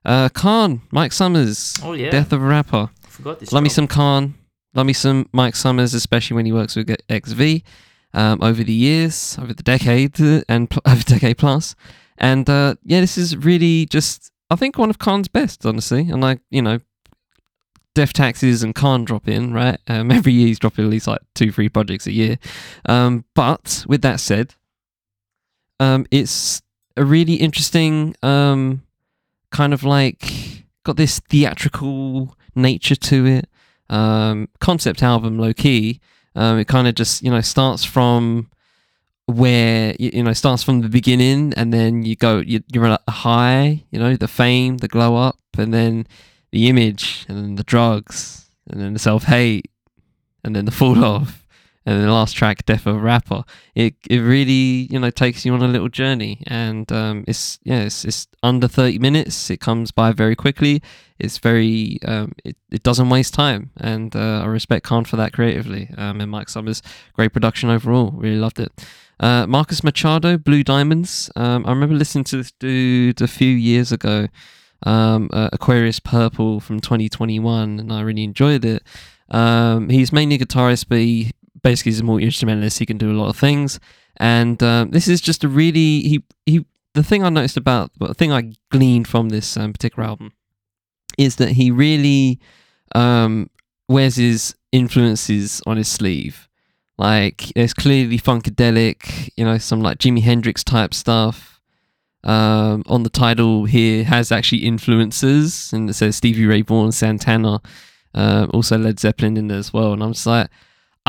Uh, 0.06 0.30
K.A.A.N, 0.30 0.82
Mike 0.92 1.12
Summers, 1.12 1.76
Oh 1.84 1.94
yeah, 1.94 2.10
Death 2.10 2.32
of 2.34 2.42
a 2.42 2.46
Rapper. 2.46 2.90
I 3.04 3.08
forgot 3.08 3.40
this. 3.40 3.52
Love 3.52 3.64
me 3.64 3.70
some 3.70 3.88
K.A.A.N. 3.88 4.36
Love 4.74 4.86
me 4.86 4.94
some 4.94 5.28
Mike 5.34 5.56
Summers, 5.56 5.94
especially 5.94 6.36
when 6.36 6.46
he 6.46 6.52
works 6.52 6.76
with 6.76 6.90
XV 7.12 7.64
um, 8.14 8.42
over 8.42 8.64
the 8.64 8.74
years, 8.74 9.38
over 9.42 9.54
the 9.54 9.64
decade, 9.64 10.20
and 10.50 10.70
pl- 10.70 10.82
over 10.88 11.04
decade 11.04 11.38
plus. 11.38 11.76
And 12.18 12.50
uh, 12.50 12.76
yeah, 12.84 13.00
this 13.02 13.18
is 13.18 13.36
really 13.38 13.86
just, 13.86 14.32
I 14.50 14.56
think, 14.56 14.78
one 14.78 14.90
of 14.90 15.00
K.A.A.N's 15.00 15.28
best, 15.28 15.66
honestly. 15.66 16.02
And 16.10 16.22
like, 16.22 16.40
you 16.50 16.62
know, 16.62 16.80
Death 17.96 18.14
Taxes 18.14 18.64
and 18.64 18.76
K.A.A.N 18.76 19.06
drop 19.06 19.28
in, 19.28 19.54
right? 19.54 19.80
Um, 19.88 20.12
every 20.12 20.34
year 20.34 20.48
he's 20.48 20.60
dropping 20.60 20.86
at 20.86 20.92
least 20.92 21.08
like 21.08 21.22
two, 21.36 21.52
three 21.52 21.70
projects 21.70 22.08
a 22.08 22.12
year. 22.14 22.38
Um, 22.86 23.26
but 23.36 23.86
with 23.88 24.02
that 24.04 24.20
said, 24.20 24.56
um, 25.80 26.06
it's 26.12 26.62
a 26.98 27.06
really 27.06 27.36
interesting 27.36 28.16
um, 28.22 28.84
kind 29.52 29.74
of 29.74 29.84
like 29.84 30.64
got 30.84 30.98
this 30.98 31.20
theatrical 31.20 32.36
nature 32.56 32.96
to 32.96 33.26
it. 33.26 33.50
Um, 33.90 34.50
concept 34.60 35.02
album, 35.02 35.40
low 35.40 35.54
key. 35.54 36.00
Um, 36.36 36.60
it 36.60 36.68
kind 36.68 36.88
of 36.88 36.96
just 36.96 37.24
you 37.24 37.32
know 37.32 37.42
starts 37.42 37.84
from 37.84 38.50
where 39.26 39.96
you, 40.00 40.24
know 40.24 40.34
starts 40.34 40.64
from 40.64 40.82
the 40.82 40.90
beginning, 40.90 41.54
and 41.56 41.74
then 41.74 42.04
you 42.04 42.16
go 42.16 42.40
you, 42.40 42.64
you're 42.72 42.86
at 42.86 43.02
a 43.08 43.12
high. 43.12 43.84
You 43.92 44.00
know 44.00 44.16
the 44.16 44.28
fame, 44.28 44.78
the 44.78 44.88
glow 44.88 45.16
up, 45.16 45.40
and 45.58 45.74
then 45.74 46.08
the 46.52 46.68
image, 46.70 47.26
and 47.28 47.38
then 47.38 47.56
the 47.56 47.64
drugs, 47.64 48.50
and 48.70 48.80
then 48.80 48.94
the 48.94 49.00
self 49.00 49.24
hate, 49.24 49.70
and 50.44 50.56
then 50.56 50.66
the 50.66 50.72
fall 50.72 51.04
off, 51.04 51.46
the 51.98 52.12
last 52.12 52.36
track, 52.36 52.66
Death 52.66 52.86
of 52.86 52.98
a 52.98 53.00
Rapper. 53.00 53.44
It 53.76 53.96
it 54.10 54.20
really 54.20 54.88
you 54.92 55.00
know 55.00 55.10
takes 55.10 55.46
you 55.46 55.54
on 55.54 55.62
a 55.62 55.68
little 55.68 55.90
journey, 55.90 56.44
and 56.48 56.92
um, 56.92 57.24
it's 57.28 57.60
yeah 57.64 57.82
it's, 57.82 58.06
it's 58.06 58.28
under 58.44 58.68
thirty 58.68 59.00
minutes. 59.00 59.50
It 59.50 59.60
comes 59.60 59.92
by 59.92 60.12
very 60.12 60.36
quickly. 60.36 60.82
It's 61.18 61.38
very 61.38 62.00
um, 62.06 62.34
it, 62.44 62.56
it 62.72 62.84
doesn't 62.84 63.10
waste 63.10 63.34
time, 63.34 63.72
and 63.78 64.16
uh, 64.16 64.42
I 64.44 64.46
respect 64.46 64.86
K.A.A.N 64.86 65.06
for 65.06 65.16
that 65.18 65.34
creatively. 65.34 65.90
Um, 65.98 66.22
and 66.22 66.32
Mike 66.32 66.50
Summers, 66.50 66.82
great 67.14 67.34
production 67.34 67.70
overall. 67.70 68.12
Really 68.12 68.38
loved 68.38 68.60
it. 68.60 68.72
Uh, 69.20 69.46
Marcus 69.48 69.84
Machado, 69.84 70.38
Blue 70.38 70.64
Diamonds. 70.64 71.30
Um, 71.36 71.66
I 71.66 71.72
remember 71.72 71.96
listening 71.96 72.24
to 72.26 72.38
this 72.38 72.52
dude 72.54 73.22
a 73.22 73.28
few 73.28 73.50
years 73.50 73.92
ago. 73.92 74.28
Um, 74.84 75.30
uh, 75.34 75.50
Aquarius 75.52 76.00
Purple 76.00 76.62
from 76.62 76.80
2021, 76.80 77.80
and 77.80 77.92
I 77.92 78.02
really 78.02 78.24
enjoyed 78.24 78.64
it. 78.64 78.82
Um, 79.30 79.90
he's 79.90 80.14
mainly 80.14 80.36
a 80.36 80.40
guitarist, 80.40 80.86
but 80.88 81.00
he 81.00 81.32
basically 81.64 81.92
he's 81.92 82.02
a 82.02 82.18
instrumentalist. 82.18 82.80
He 82.80 82.86
can 82.86 82.98
do 82.98 83.12
a 83.12 83.18
lot 83.20 83.30
of 83.30 83.38
things, 83.38 83.80
and 84.18 84.62
um, 84.64 84.92
this 84.92 85.08
is 85.08 85.22
just 85.22 85.44
a 85.44 85.48
really 85.48 86.02
he 86.02 86.24
he. 86.46 86.66
The 86.94 87.04
thing 87.04 87.24
I 87.24 87.30
noticed 87.30 87.58
about 87.58 87.92
the 88.00 88.14
thing 88.14 88.32
I 88.32 88.54
gleaned 88.72 89.08
from 89.08 89.30
this 89.30 89.56
um, 89.56 89.74
particular 89.74 90.08
album 90.08 90.34
is 91.18 91.36
that 91.36 91.50
he 91.50 91.70
really 91.72 92.40
um, 92.96 93.50
wears 93.88 94.16
his 94.16 94.56
influences 94.72 95.62
on 95.66 95.78
his 95.78 95.88
sleeve. 95.88 96.48
Like 96.98 97.52
there's 97.56 97.74
clearly 97.74 98.18
funkadelic, 98.18 99.30
you 99.38 99.46
know, 99.46 99.58
some 99.58 99.82
like 99.82 100.00
Jimi 100.00 100.22
Hendrix 100.22 100.64
type 100.64 100.94
stuff. 100.94 101.62
Um, 102.26 102.84
on 102.88 103.04
the 103.04 103.10
title 103.10 103.64
here 103.64 104.04
has 104.04 104.30
actually 104.30 104.66
influences, 104.66 105.72
and 105.72 105.90
it 105.90 105.94
says 105.94 106.18
Stevie 106.18 106.46
Ray 106.46 106.62
Vaughan, 106.64 106.92
Santana, 106.92 107.62
uh, 108.14 108.48
also 108.54 108.78
Led 108.78 109.00
Zeppelin 109.00 109.38
in 109.38 109.48
there 109.48 109.58
as 109.58 109.72
well. 109.72 109.94
And 109.94 110.04
I'm 110.04 110.12
just 110.12 110.26
like, 110.26 110.50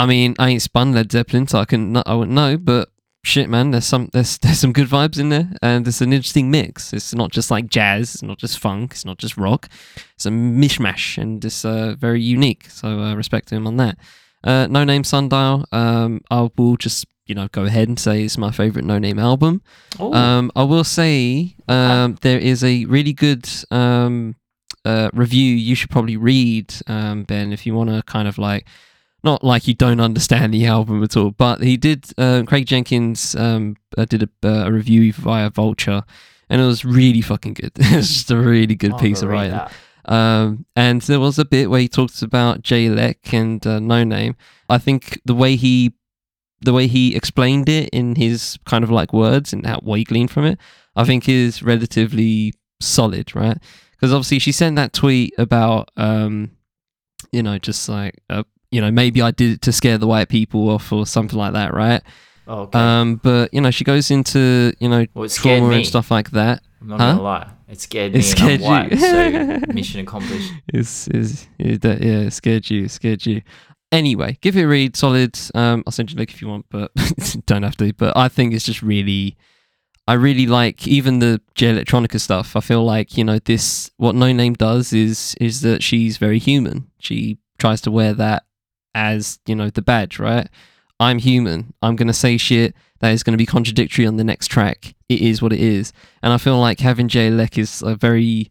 I 0.00 0.06
mean, 0.06 0.34
I 0.38 0.48
ain't 0.48 0.62
spun 0.62 0.94
Led 0.94 1.12
Zeppelin, 1.12 1.46
so 1.46 1.58
I 1.58 1.66
can 1.66 1.94
I 2.06 2.14
wouldn't 2.14 2.34
know, 2.34 2.56
but 2.56 2.88
shit, 3.22 3.50
man, 3.50 3.70
there's 3.70 3.84
some 3.84 4.08
there's 4.14 4.38
there's 4.42 4.58
some 4.58 4.72
good 4.72 4.88
vibes 4.88 5.18
in 5.18 5.28
there, 5.28 5.50
and 5.60 5.86
it's 5.86 6.00
an 6.00 6.14
interesting 6.14 6.50
mix. 6.50 6.94
It's 6.94 7.14
not 7.14 7.30
just 7.30 7.50
like 7.50 7.66
jazz, 7.66 8.14
it's 8.14 8.22
not 8.22 8.38
just 8.38 8.58
funk, 8.58 8.92
it's 8.92 9.04
not 9.04 9.18
just 9.18 9.36
rock. 9.36 9.68
It's 10.14 10.24
a 10.24 10.30
mishmash, 10.30 11.18
and 11.18 11.44
it's 11.44 11.66
uh, 11.66 11.96
very 11.98 12.22
unique. 12.22 12.70
So 12.70 13.00
uh, 13.00 13.14
respect 13.14 13.48
to 13.48 13.56
him 13.56 13.66
on 13.66 13.76
that. 13.76 13.98
Uh, 14.42 14.66
Noname 14.68 15.04
Sundial. 15.04 15.66
Um, 15.70 16.22
I 16.30 16.48
will 16.56 16.78
just 16.78 17.04
you 17.26 17.34
know 17.34 17.48
go 17.48 17.64
ahead 17.64 17.88
and 17.88 18.00
say 18.00 18.24
it's 18.24 18.38
my 18.38 18.52
favorite 18.52 18.86
Noname 18.86 19.20
album. 19.20 19.60
Um, 19.98 20.50
I 20.56 20.62
will 20.62 20.84
say 20.84 21.56
um, 21.68 22.16
there 22.22 22.38
is 22.38 22.64
a 22.64 22.86
really 22.86 23.12
good 23.12 23.46
um, 23.70 24.36
uh, 24.84 25.10
review 25.12 25.54
you 25.54 25.74
should 25.74 25.90
probably 25.90 26.16
read, 26.16 26.72
um, 26.86 27.24
Ben, 27.24 27.52
if 27.52 27.66
you 27.66 27.74
want 27.74 27.90
to 27.90 28.02
kind 28.04 28.26
of 28.26 28.38
like, 28.38 28.66
not 29.22 29.44
like 29.44 29.68
you 29.68 29.74
don't 29.74 30.00
understand 30.00 30.54
the 30.54 30.66
album 30.66 31.02
at 31.02 31.16
all, 31.16 31.30
but 31.30 31.62
he 31.62 31.76
did, 31.76 32.06
uh, 32.18 32.42
Craig 32.46 32.66
Jenkins 32.66 33.34
um, 33.34 33.76
uh, 33.96 34.04
did 34.04 34.22
a, 34.22 34.28
uh, 34.44 34.66
a 34.68 34.72
review 34.72 35.12
via 35.12 35.50
Vulture. 35.50 36.02
and 36.48 36.60
it 36.60 36.66
was 36.66 36.84
really 36.84 37.20
fucking 37.20 37.54
good. 37.54 37.72
it 37.76 37.96
was 37.96 38.08
just 38.08 38.30
a 38.30 38.36
really 38.36 38.74
good 38.74 38.96
piece 38.98 39.22
of 39.22 39.28
writing. 39.28 39.60
Um, 40.06 40.66
and 40.74 41.00
there 41.02 41.20
was 41.20 41.38
a 41.38 41.44
bit 41.44 41.70
where 41.70 41.80
he 41.80 41.88
talks 41.88 42.22
about 42.22 42.62
Jay 42.62 42.88
Leck 42.88 43.32
and 43.32 43.64
uh, 43.66 43.78
Noname. 43.78 44.34
I 44.68 44.78
think 44.78 45.20
the 45.24 45.34
way 45.34 45.56
he, 45.56 45.92
the 46.60 46.72
way 46.72 46.86
he 46.86 47.14
explained 47.14 47.68
it 47.68 47.88
in 47.90 48.16
his 48.16 48.58
kind 48.64 48.84
of 48.84 48.90
like 48.90 49.12
words 49.12 49.52
and 49.52 49.64
how 49.66 49.78
what 49.80 49.98
he 49.98 50.04
gleaned 50.04 50.30
from 50.30 50.44
it, 50.46 50.58
I 50.96 51.04
think 51.04 51.28
is 51.28 51.62
relatively 51.62 52.54
solid, 52.80 53.34
right? 53.34 53.58
Because 53.92 54.12
obviously 54.12 54.38
she 54.38 54.52
sent 54.52 54.76
that 54.76 54.92
tweet 54.92 55.34
about, 55.38 55.90
um, 55.96 56.52
you 57.32 57.42
know, 57.42 57.58
just 57.58 57.88
like, 57.88 58.20
uh, 58.30 58.44
you 58.70 58.80
know, 58.80 58.90
maybe 58.90 59.20
I 59.22 59.30
did 59.30 59.52
it 59.52 59.62
to 59.62 59.72
scare 59.72 59.98
the 59.98 60.06
white 60.06 60.28
people 60.28 60.68
off 60.70 60.92
or 60.92 61.06
something 61.06 61.38
like 61.38 61.52
that, 61.54 61.74
right? 61.74 62.02
Oh, 62.46 62.62
okay. 62.62 62.78
Um, 62.78 63.16
but 63.16 63.52
you 63.54 63.60
know, 63.60 63.70
she 63.70 63.84
goes 63.84 64.10
into 64.10 64.72
you 64.80 64.88
know 64.88 65.06
well, 65.14 65.28
trauma 65.28 65.68
me. 65.68 65.76
and 65.76 65.86
stuff 65.86 66.10
like 66.10 66.30
that. 66.32 66.62
I'm 66.80 66.88
not 66.88 67.00
Huh? 67.00 67.12
gonna 67.12 67.22
lie. 67.22 67.50
It 67.68 67.80
scared 67.80 68.12
me. 68.14 68.18
It 68.20 68.22
scared 68.24 68.60
and 68.60 68.64
I'm 68.64 68.70
white, 68.90 68.92
you. 68.92 68.98
so 68.98 69.72
mission 69.74 70.00
accomplished. 70.00 70.52
is 70.74 71.08
is 71.08 71.46
is 71.58 71.78
that 71.80 72.02
yeah 72.02 72.20
it 72.26 72.32
scared 72.32 72.68
you 72.70 72.88
scared 72.88 73.24
you 73.26 73.42
anyway 73.92 74.36
give 74.40 74.56
it 74.56 74.62
a 74.62 74.68
read 74.68 74.96
solid 74.96 75.36
um 75.54 75.82
i'll 75.86 75.90
send 75.92 76.10
you 76.10 76.16
a 76.16 76.18
link 76.18 76.30
if 76.32 76.40
you 76.40 76.46
want 76.48 76.64
but 76.70 76.92
don't 77.46 77.64
have 77.64 77.76
to 77.76 77.92
but 77.94 78.16
i 78.16 78.28
think 78.28 78.54
it's 78.54 78.64
just 78.64 78.82
really 78.82 79.36
i 80.06 80.12
really 80.12 80.46
like 80.46 80.86
even 80.86 81.18
the 81.18 81.40
j 81.56 81.72
electronica 81.74 82.20
stuff 82.20 82.54
i 82.54 82.60
feel 82.60 82.84
like 82.84 83.16
you 83.16 83.24
know 83.24 83.38
this 83.40 83.90
what 83.96 84.14
Noname 84.14 84.56
does 84.56 84.92
is 84.92 85.34
is 85.40 85.60
that 85.62 85.82
she's 85.82 86.18
very 86.18 86.38
human 86.38 86.88
she 87.00 87.38
tries 87.58 87.80
to 87.80 87.90
wear 87.90 88.14
that 88.14 88.44
as 88.94 89.38
you 89.46 89.54
know 89.54 89.70
the 89.70 89.82
badge 89.82 90.18
right 90.18 90.48
i'm 90.98 91.18
human 91.18 91.72
i'm 91.82 91.96
gonna 91.96 92.12
say 92.12 92.36
shit 92.36 92.74
that 93.00 93.12
is 93.12 93.22
going 93.22 93.32
to 93.32 93.38
be 93.38 93.46
contradictory 93.46 94.06
on 94.06 94.16
the 94.16 94.24
next 94.24 94.48
track 94.48 94.94
it 95.08 95.20
is 95.20 95.40
what 95.40 95.52
it 95.52 95.60
is 95.60 95.92
and 96.22 96.32
i 96.32 96.38
feel 96.38 96.58
like 96.58 96.80
having 96.80 97.08
jay 97.08 97.30
leck 97.30 97.56
is 97.56 97.82
a 97.82 97.94
very 97.94 98.50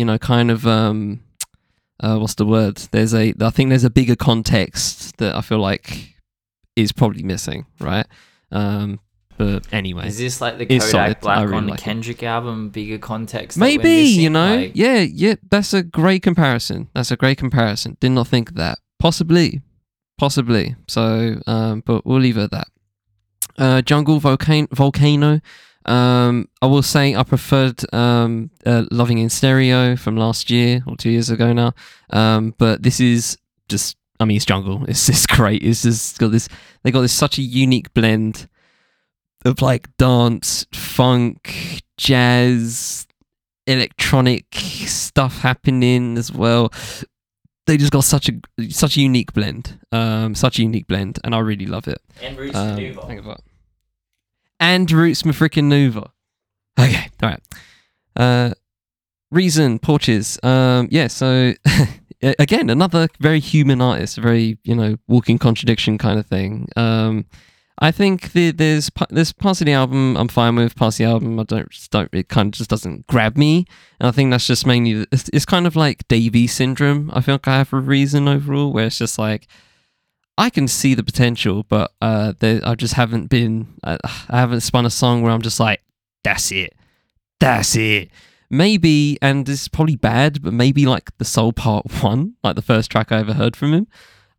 you 0.00 0.06
know, 0.06 0.16
kind 0.16 0.50
of 0.50 0.66
um 0.66 1.20
uh 2.02 2.16
what's 2.16 2.34
the 2.36 2.46
word? 2.46 2.78
There's 2.90 3.12
a 3.12 3.34
I 3.38 3.50
think 3.50 3.68
there's 3.68 3.84
a 3.84 3.90
bigger 3.90 4.16
context 4.16 5.18
that 5.18 5.36
I 5.36 5.42
feel 5.42 5.58
like 5.58 6.14
is 6.74 6.90
probably 6.90 7.22
missing, 7.22 7.66
right? 7.78 8.06
Um 8.50 8.98
but 9.36 9.66
anyway. 9.72 10.06
Is 10.06 10.16
this 10.16 10.40
like 10.40 10.56
the 10.56 10.72
It's 10.72 10.90
solid. 10.90 11.16
Kodak 11.16 11.20
Black 11.20 11.44
really 11.44 11.56
on 11.56 11.66
like 11.66 11.80
it. 11.80 11.82
Kendrick 11.82 12.22
album? 12.22 12.70
Bigger 12.70 12.96
context. 12.96 13.58
Maybe, 13.58 13.90
you 13.90 14.30
know. 14.30 14.56
Like, 14.56 14.72
yeah, 14.74 15.00
yeah, 15.00 15.34
that's 15.50 15.74
a 15.74 15.82
great 15.82 16.22
comparison. 16.22 16.88
That's 16.94 17.10
a 17.10 17.16
great 17.16 17.36
comparison. 17.36 17.98
Did 18.00 18.12
not 18.12 18.26
think 18.26 18.48
of 18.48 18.54
that. 18.56 18.78
Possibly. 18.98 19.60
Possibly. 20.20 20.76
So 20.86 21.40
um 21.46 21.82
but 21.86 22.04
we'll 22.04 22.20
leave 22.20 22.36
it 22.36 22.44
at 22.44 22.50
that. 22.50 22.68
Uh 23.56 23.80
Jungle 23.82 24.20
Volcano 24.20 24.68
Volcano. 24.70 25.40
Um, 25.86 26.48
I 26.60 26.66
will 26.66 26.82
say 26.82 27.14
I 27.16 27.22
preferred 27.22 27.82
um, 27.94 28.50
uh, 28.66 28.84
Loving 28.90 29.18
in 29.18 29.30
Stereo 29.30 29.96
from 29.96 30.14
last 30.16 30.50
year 30.50 30.82
or 30.86 30.94
two 30.94 31.10
years 31.10 31.30
ago 31.30 31.52
now. 31.52 31.72
Um, 32.10 32.54
but 32.58 32.82
this 32.82 33.00
is 33.00 33.38
just, 33.68 33.96
I 34.20 34.26
mean, 34.26 34.36
it's 34.36 34.44
jungle. 34.44 34.84
It's 34.88 35.06
just 35.06 35.28
great. 35.30 35.62
It's 35.62 35.82
just 35.82 36.18
got 36.18 36.32
this. 36.32 36.48
They 36.82 36.90
got 36.90 37.00
this 37.00 37.14
such 37.14 37.38
a 37.38 37.42
unique 37.42 37.94
blend 37.94 38.46
of 39.44 39.62
like 39.62 39.88
dance, 39.96 40.66
funk, 40.72 41.80
jazz, 41.96 43.06
electronic 43.66 44.46
stuff 44.54 45.40
happening 45.40 46.18
as 46.18 46.30
well. 46.30 46.72
They 47.66 47.76
just 47.76 47.92
got 47.92 48.04
such 48.04 48.28
a 48.28 48.70
such 48.70 48.96
a 48.96 49.00
unique 49.00 49.32
blend, 49.32 49.78
um, 49.92 50.34
such 50.34 50.58
a 50.58 50.62
unique 50.62 50.86
blend, 50.86 51.18
and 51.22 51.34
I 51.34 51.38
really 51.38 51.66
love 51.66 51.86
it. 51.88 52.00
And 52.22 52.36
Roots 52.38 52.56
Um, 52.56 52.78
about 53.18 53.42
and 54.58 54.90
Roots 54.90 55.22
freaking 55.22 55.64
Nova. 55.64 56.10
Okay, 56.78 57.08
all 57.22 57.28
right. 57.28 57.40
Uh, 58.16 58.54
reason 59.30 59.78
porches. 59.78 60.38
Um, 60.42 60.88
yeah. 60.90 61.06
So 61.06 61.52
again, 62.22 62.70
another 62.70 63.08
very 63.20 63.40
human 63.40 63.80
artist, 63.80 64.18
a 64.18 64.20
very 64.20 64.58
you 64.64 64.74
know 64.74 64.96
walking 65.06 65.38
contradiction 65.38 65.98
kind 65.98 66.18
of 66.18 66.26
thing. 66.26 66.68
Um, 66.76 67.26
I 67.82 67.92
think 67.92 68.32
the, 68.32 68.50
there's 68.50 68.90
there's 69.08 69.32
parts 69.32 69.62
of 69.62 69.64
the 69.64 69.72
album 69.72 70.16
I'm 70.16 70.28
fine 70.28 70.56
with. 70.56 70.76
Parts 70.76 70.96
of 71.00 71.06
the 71.06 71.10
album 71.10 71.40
I 71.40 71.44
don't 71.44 71.88
don't. 71.90 72.10
It 72.12 72.28
kind 72.28 72.48
of 72.48 72.52
just 72.52 72.68
doesn't 72.68 73.06
grab 73.06 73.38
me, 73.38 73.64
and 73.98 74.08
I 74.08 74.10
think 74.10 74.30
that's 74.30 74.46
just 74.46 74.66
mainly 74.66 75.06
it's, 75.10 75.30
it's 75.32 75.46
kind 75.46 75.66
of 75.66 75.76
like 75.76 76.06
Davy 76.08 76.46
syndrome. 76.46 77.10
I 77.14 77.22
feel 77.22 77.36
like 77.36 77.48
I 77.48 77.56
have 77.56 77.72
a 77.72 77.80
reason 77.80 78.28
overall 78.28 78.72
where 78.72 78.86
it's 78.86 78.98
just 78.98 79.18
like. 79.18 79.46
I 80.38 80.48
can 80.48 80.68
see 80.68 80.94
the 80.94 81.02
potential, 81.02 81.64
but 81.64 81.92
uh, 82.00 82.32
there, 82.38 82.62
I 82.64 82.74
just 82.74 82.94
haven't 82.94 83.26
been. 83.26 83.74
Uh, 83.84 83.98
I 84.30 84.38
haven't 84.40 84.62
spun 84.62 84.86
a 84.86 84.90
song 84.90 85.20
where 85.20 85.32
I'm 85.32 85.42
just 85.42 85.60
like, 85.60 85.82
"That's 86.24 86.50
it, 86.50 86.74
that's 87.40 87.76
it." 87.76 88.08
Maybe, 88.48 89.18
and 89.20 89.44
this 89.44 89.62
is 89.62 89.68
probably 89.68 89.96
bad, 89.96 90.42
but 90.42 90.54
maybe 90.54 90.86
like 90.86 91.16
the 91.18 91.26
Soul 91.26 91.52
Part 91.52 91.92
One, 92.02 92.36
like 92.42 92.56
the 92.56 92.62
first 92.62 92.90
track 92.90 93.12
I 93.12 93.18
ever 93.18 93.34
heard 93.34 93.54
from 93.54 93.74
him. 93.74 93.86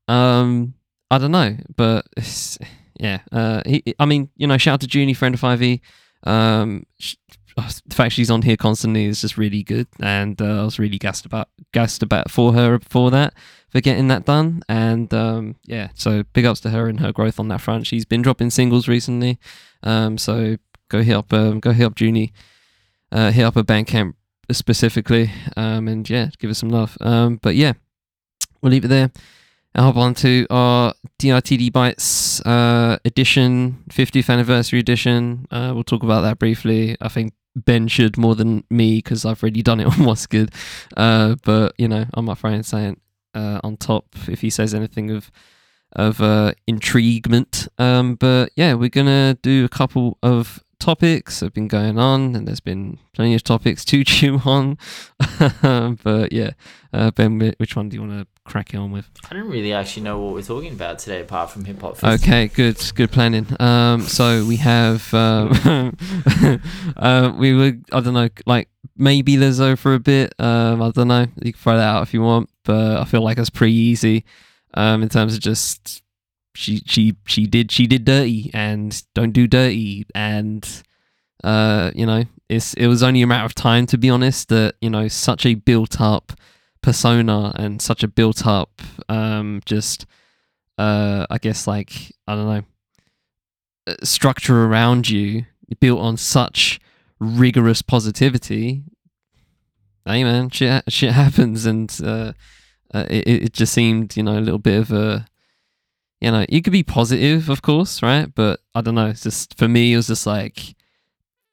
Um, 0.08 0.74
I 1.12 1.20
don't 1.20 1.32
know, 1.32 1.58
but 1.76 2.08
it's, 2.18 2.58
yeah. 3.02 3.22
Uh, 3.32 3.62
he, 3.66 3.84
I 4.00 4.06
mean, 4.06 4.30
you 4.38 4.46
know, 4.46 4.58
shout 4.58 4.76
out 4.76 4.82
to 4.82 4.88
Junie, 4.88 5.16
friend 5.16 5.34
of 5.34 5.42
Five 5.42 5.62
E. 5.64 5.82
Um, 6.24 6.86
sh- 7.00 7.16
the 7.58 7.96
fact 7.96 8.14
she's 8.14 8.32
on 8.32 8.44
here 8.44 8.56
constantly 8.56 9.06
is 9.06 9.22
just 9.22 9.38
really 9.38 9.64
good, 9.64 9.88
and 10.00 10.40
uh, 10.42 10.62
I 10.62 10.64
was 10.64 10.80
really 10.80 11.00
gassed 11.00 11.26
about 11.26 11.50
gassed 11.74 12.04
about 12.04 12.30
for 12.30 12.54
her 12.54 12.80
for 12.80 13.12
that 13.12 13.34
for 13.70 13.82
getting 13.82 14.08
that 14.08 14.26
done. 14.26 14.62
And 14.70 15.12
um, 15.14 15.56
yeah, 15.66 15.90
so 15.96 16.24
big 16.34 16.46
ups 16.46 16.62
to 16.62 16.70
her 16.70 16.88
and 16.88 17.00
her 17.00 17.12
growth 17.12 17.40
on 17.40 17.48
that 17.50 17.60
front. 17.60 17.88
She's 17.88 18.06
been 18.06 18.22
dropping 18.22 18.52
singles 18.52 18.88
recently, 18.88 19.40
um, 19.84 20.18
so 20.18 20.58
go 20.90 21.02
hit 21.02 21.16
up 21.16 21.34
um, 21.34 21.60
go 21.60 21.72
hit 21.72 21.86
up 21.86 22.00
Junie, 22.00 22.32
uh, 23.12 23.32
hit 23.32 23.44
up 23.44 23.56
her 23.56 23.64
Bandcamp 23.64 24.14
specifically, 24.52 25.32
um, 25.58 25.88
and 25.88 26.10
yeah, 26.10 26.30
give 26.38 26.50
her 26.50 26.56
some 26.56 26.70
love. 26.70 26.98
Um, 27.02 27.40
but 27.42 27.56
yeah, 27.56 27.74
we'll 28.62 28.72
leave 28.72 28.86
it 28.86 28.90
there. 28.90 29.12
Hop 29.76 29.96
on 29.96 30.14
to 30.16 30.46
our 30.50 30.94
DITD 31.18 31.72
Bites 31.72 32.42
uh, 32.42 32.98
edition, 33.06 33.84
50th 33.90 34.30
anniversary 34.30 34.80
edition. 34.80 35.48
Uh, 35.50 35.72
we'll 35.74 35.86
talk 35.86 36.04
about 36.04 36.22
that 36.22 36.40
briefly. 36.40 36.98
I 37.00 37.08
think 37.08 37.34
Ben 37.56 37.88
should 37.88 38.18
more 38.18 38.36
than 38.36 38.66
me 38.70 38.98
because 38.98 39.26
I've 39.26 39.42
already 39.42 39.62
done 39.62 39.80
it 39.80 39.88
on 39.88 39.94
What's 40.06 40.28
Good. 40.28 40.52
Uh, 40.98 41.36
but, 41.44 41.74
you 41.78 41.88
know, 41.88 42.06
I'm 42.14 42.28
up 42.28 42.40
for 42.40 42.50
and 42.50 42.66
saying 42.66 43.00
uh, 43.34 43.62
on 43.64 43.78
top 43.78 44.08
if 44.28 44.42
he 44.42 44.50
says 44.50 44.74
anything 44.74 45.10
of 45.10 45.32
of 45.94 46.22
uh, 46.22 46.54
intriguement. 46.68 47.68
Um, 47.78 48.16
but 48.16 48.52
yeah, 48.56 48.74
we're 48.74 48.90
going 48.90 49.08
to 49.08 49.38
do 49.42 49.66
a 49.66 49.70
couple 49.70 50.18
of 50.24 50.64
topics 50.82 51.40
have 51.40 51.54
been 51.54 51.68
going 51.68 51.98
on, 51.98 52.36
and 52.36 52.48
there's 52.48 52.60
been 52.60 52.98
plenty 53.14 53.36
of 53.36 53.44
topics 53.44 53.86
to 53.86 54.04
chew 54.06 54.42
on. 54.44 54.78
but 56.04 56.34
yeah, 56.34 56.52
uh, 56.92 57.12
Ben, 57.12 57.54
which 57.58 57.76
one 57.76 57.88
do 57.90 57.96
you 57.96 58.02
want 58.02 58.20
to 58.20 58.28
crack 58.44 58.74
on 58.76 58.92
with? 58.92 59.10
I 59.30 59.36
don't 59.36 59.50
really 59.50 59.72
actually 59.72 60.04
know 60.04 60.20
what 60.20 60.34
we're 60.34 60.42
talking 60.42 60.74
about 60.74 61.00
today, 61.00 61.22
apart 61.22 61.52
from 61.52 61.64
hip 61.66 61.80
hop. 61.80 62.04
Okay, 62.04 62.48
good, 62.48 62.78
good 62.96 63.12
planning. 63.12 63.48
Um, 63.60 64.02
so 64.02 64.46
we 64.46 64.58
have, 64.58 65.14
um, 65.14 65.52
uh, 66.98 67.34
we 67.38 67.54
were, 67.54 67.74
I 67.94 68.00
don't 68.02 68.14
know, 68.14 68.30
like 68.46 68.68
maybe 68.98 69.38
Lizzo 69.38 69.78
for 69.78 69.94
a 69.94 70.00
bit. 70.00 70.34
Um, 70.40 70.82
I 70.82 70.92
don't 70.92 71.08
know. 71.08 71.28
You 71.42 71.54
can 71.54 71.62
throw 71.62 71.78
that 71.78 71.88
out 71.88 72.04
if 72.04 72.14
you 72.14 72.22
want, 72.22 72.50
but 72.66 72.98
I 72.98 73.06
feel 73.06 73.22
like 73.22 73.38
that's 73.38 73.50
pretty 73.50 73.74
easy. 73.76 74.26
Um, 74.74 75.04
in 75.04 75.10
terms 75.10 75.34
of 75.34 75.42
just 75.42 76.02
she, 76.56 76.82
she, 76.86 77.16
she 77.26 77.46
did, 77.46 77.72
she 77.72 77.88
did 77.88 78.06
dirty 78.06 78.52
and 78.54 79.04
don't 79.14 79.32
do 79.32 79.48
dirty, 79.48 80.06
and 80.14 80.68
uh, 81.44 81.92
you 81.96 82.06
know, 82.06 82.24
it's 82.50 82.74
it 82.74 82.88
was 82.88 83.02
only 83.02 83.22
a 83.22 83.28
matter 83.28 83.46
of 83.46 83.56
time 83.56 83.86
to 83.88 83.98
be 83.98 84.10
honest 84.10 84.50
that 84.50 84.76
you 84.82 84.90
know 84.90 85.08
such 85.08 85.46
a 85.46 85.56
built 85.56 86.02
up 86.02 86.34
persona 86.82 87.54
and 87.56 87.82
such 87.82 88.04
a 88.04 88.08
built 88.08 88.46
up 88.46 88.82
um 89.08 89.62
just 89.66 90.06
uh 90.80 91.26
i 91.30 91.38
guess 91.38 91.68
like 91.68 92.12
i 92.28 92.36
don't 92.36 92.48
know 92.48 92.64
uh, 93.88 93.96
structure 94.04 94.66
around 94.66 95.08
you 95.10 95.46
built 95.80 96.00
on 96.00 96.18
such 96.18 96.80
rigorous 97.20 97.82
positivity. 97.82 98.84
Hey 100.06 100.24
man 100.24 100.50
shit, 100.50 100.84
shit 100.92 101.12
happens 101.14 101.66
and 101.66 101.96
uh, 102.04 102.34
uh 102.94 103.06
it, 103.10 103.28
it 103.28 103.44
it 103.44 103.54
just 103.54 103.74
seemed 103.74 104.18
you 104.18 104.24
know 104.24 104.38
a 104.38 104.42
little 104.42 104.60
bit 104.60 104.80
of 104.80 104.92
a 104.92 105.28
you 106.22 106.32
know 106.32 106.46
you 106.50 106.62
could 106.62 106.74
be 106.74 106.84
positive 106.84 107.50
of 107.50 107.62
course 107.62 108.02
right 108.04 108.34
but 108.36 108.60
i 108.76 108.82
don't 108.82 108.96
know 108.96 109.08
it's 109.08 109.24
just 109.24 109.58
for 109.58 109.68
me 109.68 109.94
it 109.94 109.96
was 109.98 110.08
just 110.08 110.26
like 110.28 110.76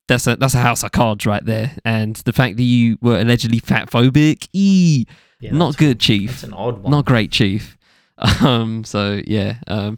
that's 0.08 0.26
a 0.26 0.36
that's 0.36 0.54
a 0.54 0.58
house 0.58 0.82
of 0.82 0.92
cards 0.92 1.26
right 1.26 1.44
there 1.44 1.72
and 1.84 2.16
the 2.24 2.32
fact 2.32 2.56
that 2.56 2.62
you 2.62 2.96
were 3.00 3.18
allegedly 3.20 3.58
fat 3.58 3.90
phobic 3.90 4.48
ee, 4.52 5.06
Yeah, 5.40 5.52
not 5.52 5.76
good 5.76 5.98
chief 6.00 6.30
That's 6.30 6.42
an 6.44 6.54
odd 6.54 6.78
one. 6.82 6.90
not 6.90 7.04
great, 7.06 7.30
Chief. 7.32 7.76
Um, 8.40 8.82
so 8.82 9.20
yeah, 9.26 9.58
um, 9.68 9.96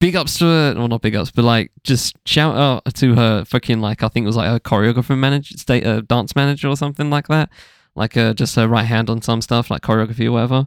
big 0.00 0.14
ups 0.14 0.38
to 0.38 0.44
her. 0.44 0.74
Well, 0.76 0.86
not 0.88 1.00
big 1.00 1.16
ups, 1.16 1.30
but 1.30 1.44
like 1.46 1.70
just 1.82 2.14
shout 2.26 2.54
out 2.54 2.94
to 2.96 3.14
her 3.14 3.44
fucking 3.46 3.80
like 3.80 4.02
I 4.02 4.08
think 4.08 4.24
it 4.24 4.26
was 4.26 4.36
like 4.36 4.50
her 4.50 4.60
choreographer 4.60 5.16
manager, 5.16 5.56
state 5.56 5.86
uh, 5.86 6.02
dance 6.02 6.36
manager 6.36 6.68
or 6.68 6.76
something 6.76 7.08
like 7.08 7.28
that. 7.28 7.48
Like 7.96 8.18
uh, 8.18 8.34
just 8.34 8.54
her 8.56 8.68
right 8.68 8.84
hand 8.84 9.08
on 9.08 9.22
some 9.22 9.40
stuff 9.40 9.70
like 9.70 9.80
choreography 9.80 10.26
or 10.26 10.32
whatever. 10.32 10.66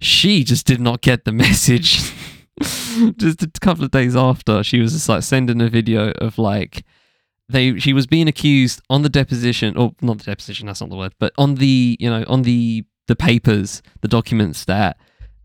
She 0.00 0.42
just 0.42 0.66
did 0.66 0.80
not 0.80 1.00
get 1.00 1.24
the 1.24 1.30
message. 1.46 2.12
just 3.16 3.42
a 3.42 3.50
couple 3.60 3.84
of 3.84 3.90
days 3.90 4.16
after, 4.16 4.62
she 4.62 4.80
was 4.80 4.92
just 4.92 5.08
like 5.08 5.22
sending 5.22 5.60
a 5.60 5.68
video 5.68 6.10
of 6.12 6.38
like 6.38 6.84
they 7.48 7.78
she 7.78 7.92
was 7.92 8.06
being 8.06 8.26
accused 8.28 8.80
on 8.90 9.02
the 9.02 9.08
deposition 9.08 9.76
or 9.76 9.94
not 10.00 10.18
the 10.18 10.24
deposition 10.24 10.66
that's 10.66 10.80
not 10.80 10.90
the 10.90 10.96
word 10.96 11.12
but 11.20 11.32
on 11.38 11.54
the 11.56 11.96
you 12.00 12.10
know 12.10 12.24
on 12.26 12.42
the 12.42 12.84
the 13.06 13.14
papers 13.14 13.82
the 14.00 14.08
documents 14.08 14.64
that 14.64 14.96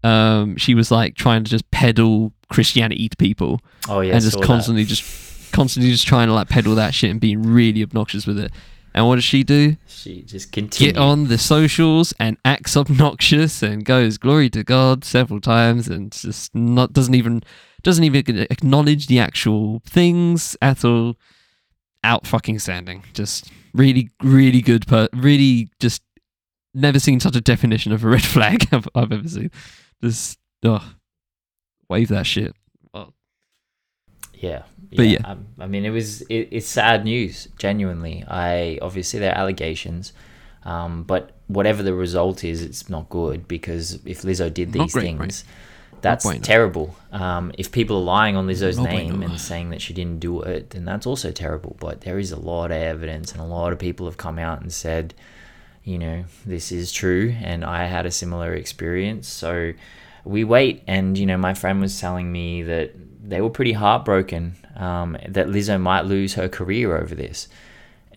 um 0.03 0.55
she 0.57 0.73
was 0.73 0.89
like 0.89 1.13
trying 1.13 1.43
to 1.43 1.51
just 1.51 1.69
peddle 1.69 2.33
christianity 2.49 3.07
to 3.07 3.15
people 3.17 3.61
Oh 3.87 3.99
yeah, 4.01 4.13
and 4.13 4.23
just 4.23 4.39
that. 4.39 4.45
constantly 4.47 4.83
just 4.83 5.51
constantly 5.51 5.91
just 5.91 6.07
trying 6.07 6.27
to 6.27 6.33
like 6.33 6.49
peddle 6.49 6.73
that 6.73 6.95
shit 6.95 7.11
and 7.11 7.19
being 7.21 7.43
really 7.43 7.83
obnoxious 7.83 8.25
with 8.25 8.39
it 8.39 8.51
and 8.93 9.07
what 9.07 9.15
does 9.15 9.23
she 9.23 9.43
do? 9.43 9.77
She 9.87 10.21
just 10.21 10.51
continued. 10.51 10.95
get 10.95 11.01
on 11.01 11.27
the 11.27 11.37
socials 11.37 12.13
and 12.19 12.37
acts 12.43 12.75
obnoxious 12.75 13.63
and 13.63 13.85
goes 13.85 14.17
glory 14.17 14.49
to 14.51 14.63
god 14.63 15.05
several 15.05 15.39
times 15.39 15.87
and 15.87 16.11
just 16.11 16.53
not 16.53 16.93
doesn't 16.93 17.15
even 17.15 17.43
doesn't 17.83 18.03
even 18.03 18.39
acknowledge 18.49 19.07
the 19.07 19.19
actual 19.19 19.81
things 19.85 20.55
at 20.61 20.83
all. 20.83 21.15
Out 22.03 22.25
fucking 22.25 22.59
standing. 22.59 23.03
Just 23.13 23.51
really 23.73 24.09
really 24.21 24.61
good 24.61 24.87
per 24.87 25.07
really 25.13 25.69
just 25.79 26.01
never 26.73 26.99
seen 26.99 27.19
such 27.19 27.35
a 27.35 27.41
definition 27.41 27.91
of 27.91 28.03
a 28.03 28.09
red 28.09 28.23
flag 28.25 28.67
I've, 28.71 28.87
I've 28.95 29.11
ever 29.11 29.27
seen. 29.27 29.51
Just 30.03 30.37
oh, 30.63 30.93
wave 31.89 32.09
that 32.09 32.25
shit. 32.25 32.55
Yeah, 34.33 34.63
But 34.95 35.07
yeah. 35.07 35.19
Um, 35.23 35.47
I 35.59 35.67
mean, 35.67 35.85
it 35.85 35.89
was 35.89 36.21
it, 36.23 36.49
it's 36.51 36.67
sad 36.67 37.05
news. 37.05 37.47
Genuinely, 37.57 38.23
I 38.27 38.77
obviously 38.81 39.19
there 39.19 39.31
are 39.31 39.37
allegations, 39.37 40.13
um, 40.63 41.03
but 41.03 41.31
whatever 41.47 41.81
the 41.83 41.93
result 41.93 42.43
is, 42.43 42.61
it's 42.61 42.89
not 42.89 43.09
good 43.09 43.47
because 43.47 43.99
if 44.05 44.23
Lizzo 44.23 44.53
did 44.53 44.73
these 44.73 44.93
great, 44.93 45.03
things, 45.03 45.19
right? 45.19 46.01
that's 46.01 46.25
bueno. 46.25 46.41
terrible. 46.41 46.95
Um, 47.11 47.53
if 47.57 47.71
people 47.71 47.97
are 47.97 48.03
lying 48.03 48.35
on 48.35 48.47
Lizzo's 48.47 48.77
No 48.77 48.83
name 48.83 49.23
and 49.23 49.39
saying 49.39 49.69
that 49.69 49.81
she 49.81 49.93
didn't 49.93 50.19
do 50.19 50.41
it, 50.41 50.71
then 50.71 50.83
that's 50.83 51.05
also 51.05 51.31
terrible. 51.31 51.77
But 51.79 52.01
there 52.01 52.19
is 52.19 52.31
a 52.31 52.39
lot 52.39 52.71
of 52.71 52.77
evidence, 52.77 53.31
and 53.31 53.39
a 53.39 53.45
lot 53.45 53.71
of 53.71 53.79
people 53.79 54.05
have 54.07 54.17
come 54.17 54.39
out 54.39 54.61
and 54.61 54.73
said, 54.73 55.13
you 55.83 55.97
know, 55.97 56.25
this 56.45 56.71
is 56.71 56.91
true, 56.91 57.33
and 57.41 57.63
I 57.63 57.85
had 57.85 58.05
a 58.05 58.11
similar 58.11 58.53
experience. 58.53 59.29
So 59.29 59.71
we 60.25 60.43
wait, 60.43 60.83
and 60.85 61.17
you 61.17 61.25
know, 61.25 61.37
my 61.37 61.53
friend 61.53 61.79
was 61.79 61.99
telling 61.99 62.29
me 62.29 62.63
that 62.63 62.91
they 63.23 63.39
were 63.39 63.49
pretty 63.49 63.73
heartbroken 63.73 64.55
um, 64.75 65.17
that 65.27 65.47
Lizzo 65.47 65.79
might 65.79 66.05
lose 66.05 66.33
her 66.35 66.49
career 66.49 66.97
over 66.97 67.15
this. 67.15 67.47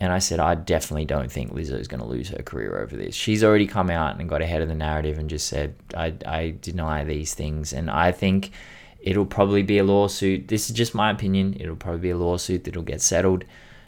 And 0.00 0.12
I 0.12 0.18
said, 0.18 0.40
I 0.40 0.56
definitely 0.56 1.04
don't 1.04 1.30
think 1.30 1.52
Lizzo's 1.52 1.88
going 1.88 2.00
to 2.00 2.06
lose 2.06 2.28
her 2.30 2.42
career 2.42 2.78
over 2.78 2.96
this. 2.96 3.14
She's 3.14 3.44
already 3.44 3.66
come 3.66 3.90
out 3.90 4.18
and 4.18 4.28
got 4.28 4.42
ahead 4.42 4.60
of 4.60 4.68
the 4.68 4.74
narrative 4.74 5.18
and 5.18 5.30
just 5.30 5.46
said, 5.46 5.76
I, 5.96 6.14
I 6.26 6.56
deny 6.60 7.04
these 7.04 7.34
things. 7.34 7.72
And 7.72 7.88
I 7.88 8.10
think 8.10 8.50
it'll 9.00 9.26
probably 9.26 9.62
be 9.62 9.78
a 9.78 9.84
lawsuit. 9.84 10.48
This 10.48 10.68
is 10.68 10.76
just 10.76 10.94
my 10.94 11.10
opinion. 11.10 11.56
It'll 11.60 11.76
probably 11.76 12.00
be 12.00 12.10
a 12.10 12.16
lawsuit 12.16 12.64
that'll 12.64 12.82
get 12.82 13.02
settled 13.02 13.44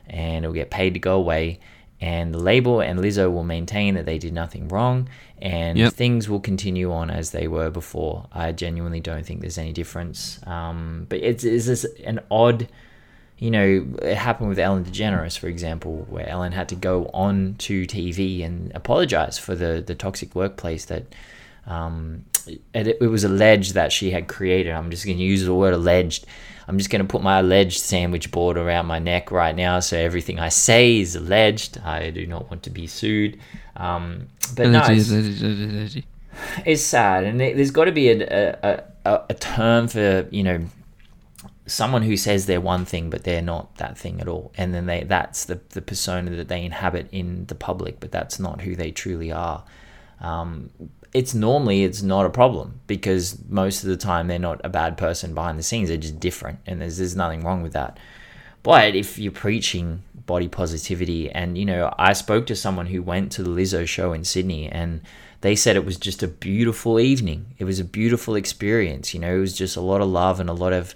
and 0.07 0.45
it'll 0.45 0.55
get 0.55 0.71
paid 0.71 0.95
to 0.95 1.01
go 1.01 1.17
away. 1.17 1.59
And 2.01 2.35
the 2.35 2.39
label 2.39 2.81
and 2.81 2.99
Lizzo 2.99 3.33
will 3.33 3.45
maintain 3.45 3.95
that 3.95 4.05
they 4.05 4.19
did 4.19 4.33
nothing 4.35 4.69
wrong 4.69 5.09
and 5.41 5.79
Yep. 5.79 5.93
things 5.95 6.29
will 6.29 6.41
continue 6.41 6.93
on 6.93 7.11
as 7.11 7.31
they 7.31 7.49
were 7.49 7.71
before. 7.71 8.27
I 8.33 8.53
genuinely 8.53 9.01
don't 9.01 9.25
think 9.25 9.41
there's 9.41 9.59
any 9.59 9.73
difference. 9.73 10.41
Um, 10.47 11.07
but 11.09 11.21
it's, 11.21 11.45
it's 11.45 11.67
just 11.67 11.87
an 12.05 12.21
odd 12.31 12.69
you 13.39 13.51
know, 13.51 13.87
it 14.01 14.17
happened 14.17 14.49
with 14.49 14.59
Ellen 14.59 14.85
DeGeneres, 14.85 15.39
for 15.39 15.47
example, 15.49 16.07
where 16.09 16.27
Ellen 16.27 16.53
had 16.53 16.71
to 16.71 16.75
go 16.75 17.11
on 17.13 17.57
to 17.59 17.83
TV 17.85 18.43
and 18.43 18.73
apologize 18.75 19.39
for 19.39 19.55
the, 19.55 19.83
the 19.87 19.95
toxic 19.95 20.35
workplace 20.35 20.87
that 20.87 21.05
um, 21.67 22.25
it, 22.73 22.97
it 23.01 23.09
was 23.09 23.25
alleged 23.25 23.75
that 23.75 23.93
she 23.93 24.11
had 24.11 24.27
created. 24.27 24.73
I'm 24.73 24.91
just 24.91 25.05
going 25.05 25.19
to 25.19 25.23
use 25.23 25.45
the 25.45 25.55
word 25.55 25.75
alleged. 25.75 26.25
I'm 26.69 26.79
just 26.79 26.91
going 26.91 27.03
to 27.03 27.09
put 27.09 27.23
my 27.23 27.39
alleged 27.39 27.81
sandwich 27.81 28.31
board 28.31 28.57
around 28.59 28.87
my 28.87 28.99
neck 28.99 29.31
right 29.31 29.55
now, 29.55 29.79
so 29.81 29.97
everything 29.97 30.41
I 30.41 30.49
say 30.49 30.99
is 30.99 31.15
alleged. 31.15 31.79
I 31.85 32.11
do 32.11 32.27
not 32.27 32.51
want 32.51 32.63
to 32.65 32.71
be 32.71 32.87
sued. 32.87 33.39
Um, 33.77 34.29
but 34.57 34.69
no, 34.73 34.81
it's- 34.99 35.09
it's 36.67 36.83
sad, 36.83 37.25
and 37.25 37.39
there- 37.41 37.55
there's 37.55 37.71
got 37.71 37.85
to 37.85 37.93
be 37.93 38.09
a, 38.11 38.57
a, 38.63 38.85
a, 39.05 39.21
a 39.31 39.35
term 39.35 39.89
for 39.89 40.27
you 40.31 40.43
know 40.43 40.65
someone 41.69 42.03
who 42.03 42.17
says 42.17 42.47
they're 42.47 42.61
one 42.61 42.85
thing 42.85 43.11
but 43.11 43.25
they're 43.25 43.43
not 43.43 43.75
that 43.77 43.97
thing 43.99 44.21
at 44.21 44.29
all, 44.29 44.53
and 44.57 44.75
then 44.75 44.87
they 44.87 45.03
that's 45.05 45.45
the 45.47 45.61
the 45.71 45.83
persona 45.83 46.31
that 46.31 46.49
they 46.49 46.65
inhabit 46.65 47.09
in 47.13 47.47
the 47.47 47.55
public, 47.55 48.01
but 48.01 48.11
that's 48.13 48.39
not 48.39 48.61
who 48.63 48.75
they 48.77 48.91
truly 48.91 49.31
are. 49.33 49.65
Um, 50.21 50.71
it's 51.13 51.35
normally 51.35 51.85
it's 51.85 52.03
not 52.03 52.27
a 52.27 52.31
problem 52.31 52.81
because 52.87 53.39
most 53.49 53.83
of 53.83 53.89
the 53.89 53.97
time 53.97 54.27
they're 54.27 54.39
not 54.39 54.61
a 54.65 54.69
bad 54.69 54.97
person 54.97 55.35
behind 55.35 55.59
the 55.59 55.63
scenes; 55.63 55.89
they're 55.89 55.99
just 55.99 56.21
different, 56.21 56.59
and 56.67 56.81
there's 56.81 56.99
there's 56.99 57.17
nothing 57.17 57.43
wrong 57.43 57.63
with 57.63 57.73
that. 57.73 57.99
But 58.63 58.97
if 58.97 59.19
you're 59.19 59.33
preaching 59.33 60.03
body 60.27 60.49
positivity, 60.49 61.31
and 61.31 61.57
you 61.57 61.65
know, 61.65 61.95
I 61.99 62.13
spoke 62.13 62.47
to 62.47 62.57
someone 62.57 62.87
who 62.87 63.03
went 63.03 63.33
to 63.33 63.43
the 63.43 63.51
Lizzo 63.51 63.87
show 63.87 64.13
in 64.13 64.25
Sydney, 64.25 64.69
and 64.69 65.01
they 65.41 65.55
said 65.55 65.77
it 65.77 65.85
was 65.85 65.97
just 65.97 66.23
a 66.23 66.29
beautiful 66.29 66.99
evening. 66.99 67.47
It 67.59 67.65
was 67.65 67.79
a 67.79 67.85
beautiful 67.85 68.35
experience. 68.35 69.15
You 69.15 69.21
know, 69.21 69.37
it 69.37 69.41
was 69.41 69.57
just 69.57 69.77
a 69.77 69.81
lot 69.81 70.01
of 70.01 70.09
love 70.09 70.41
and 70.41 70.51
a 70.51 70.55
lot 70.55 70.73
of 70.73 70.95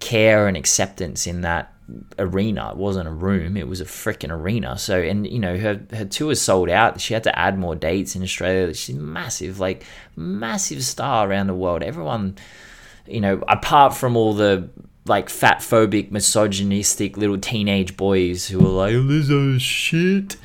care 0.00 0.46
and 0.46 0.56
acceptance 0.56 1.26
in 1.26 1.40
that 1.40 1.72
arena. 2.18 2.70
It 2.70 2.76
wasn't 2.76 3.08
a 3.08 3.12
room; 3.12 3.56
it 3.56 3.68
was 3.68 3.80
a 3.80 3.84
freaking 3.84 4.30
arena. 4.30 4.78
So, 4.78 5.00
and 5.00 5.26
you 5.26 5.38
know, 5.38 5.56
her 5.56 5.80
her 5.92 6.04
tour 6.04 6.32
is 6.32 6.40
sold 6.40 6.68
out. 6.68 7.00
She 7.00 7.14
had 7.14 7.24
to 7.24 7.38
add 7.38 7.58
more 7.58 7.74
dates 7.74 8.16
in 8.16 8.22
Australia. 8.22 8.74
She's 8.74 8.96
massive, 8.96 9.60
like 9.60 9.84
massive 10.16 10.84
star 10.84 11.28
around 11.28 11.46
the 11.46 11.54
world. 11.54 11.82
Everyone 11.82 12.36
you 13.08 13.20
know, 13.20 13.42
apart 13.48 13.94
from 13.94 14.16
all 14.16 14.34
the 14.34 14.68
like 15.06 15.28
fat 15.28 15.58
phobic, 15.58 16.10
misogynistic 16.10 17.16
little 17.16 17.38
teenage 17.38 17.96
boys 17.96 18.46
who 18.48 18.64
are 18.64 18.68
like, 18.68 18.94
oh, 18.94 19.02
"This 19.02 19.28
Lizzo's 19.28 19.62
shit. 19.62 20.36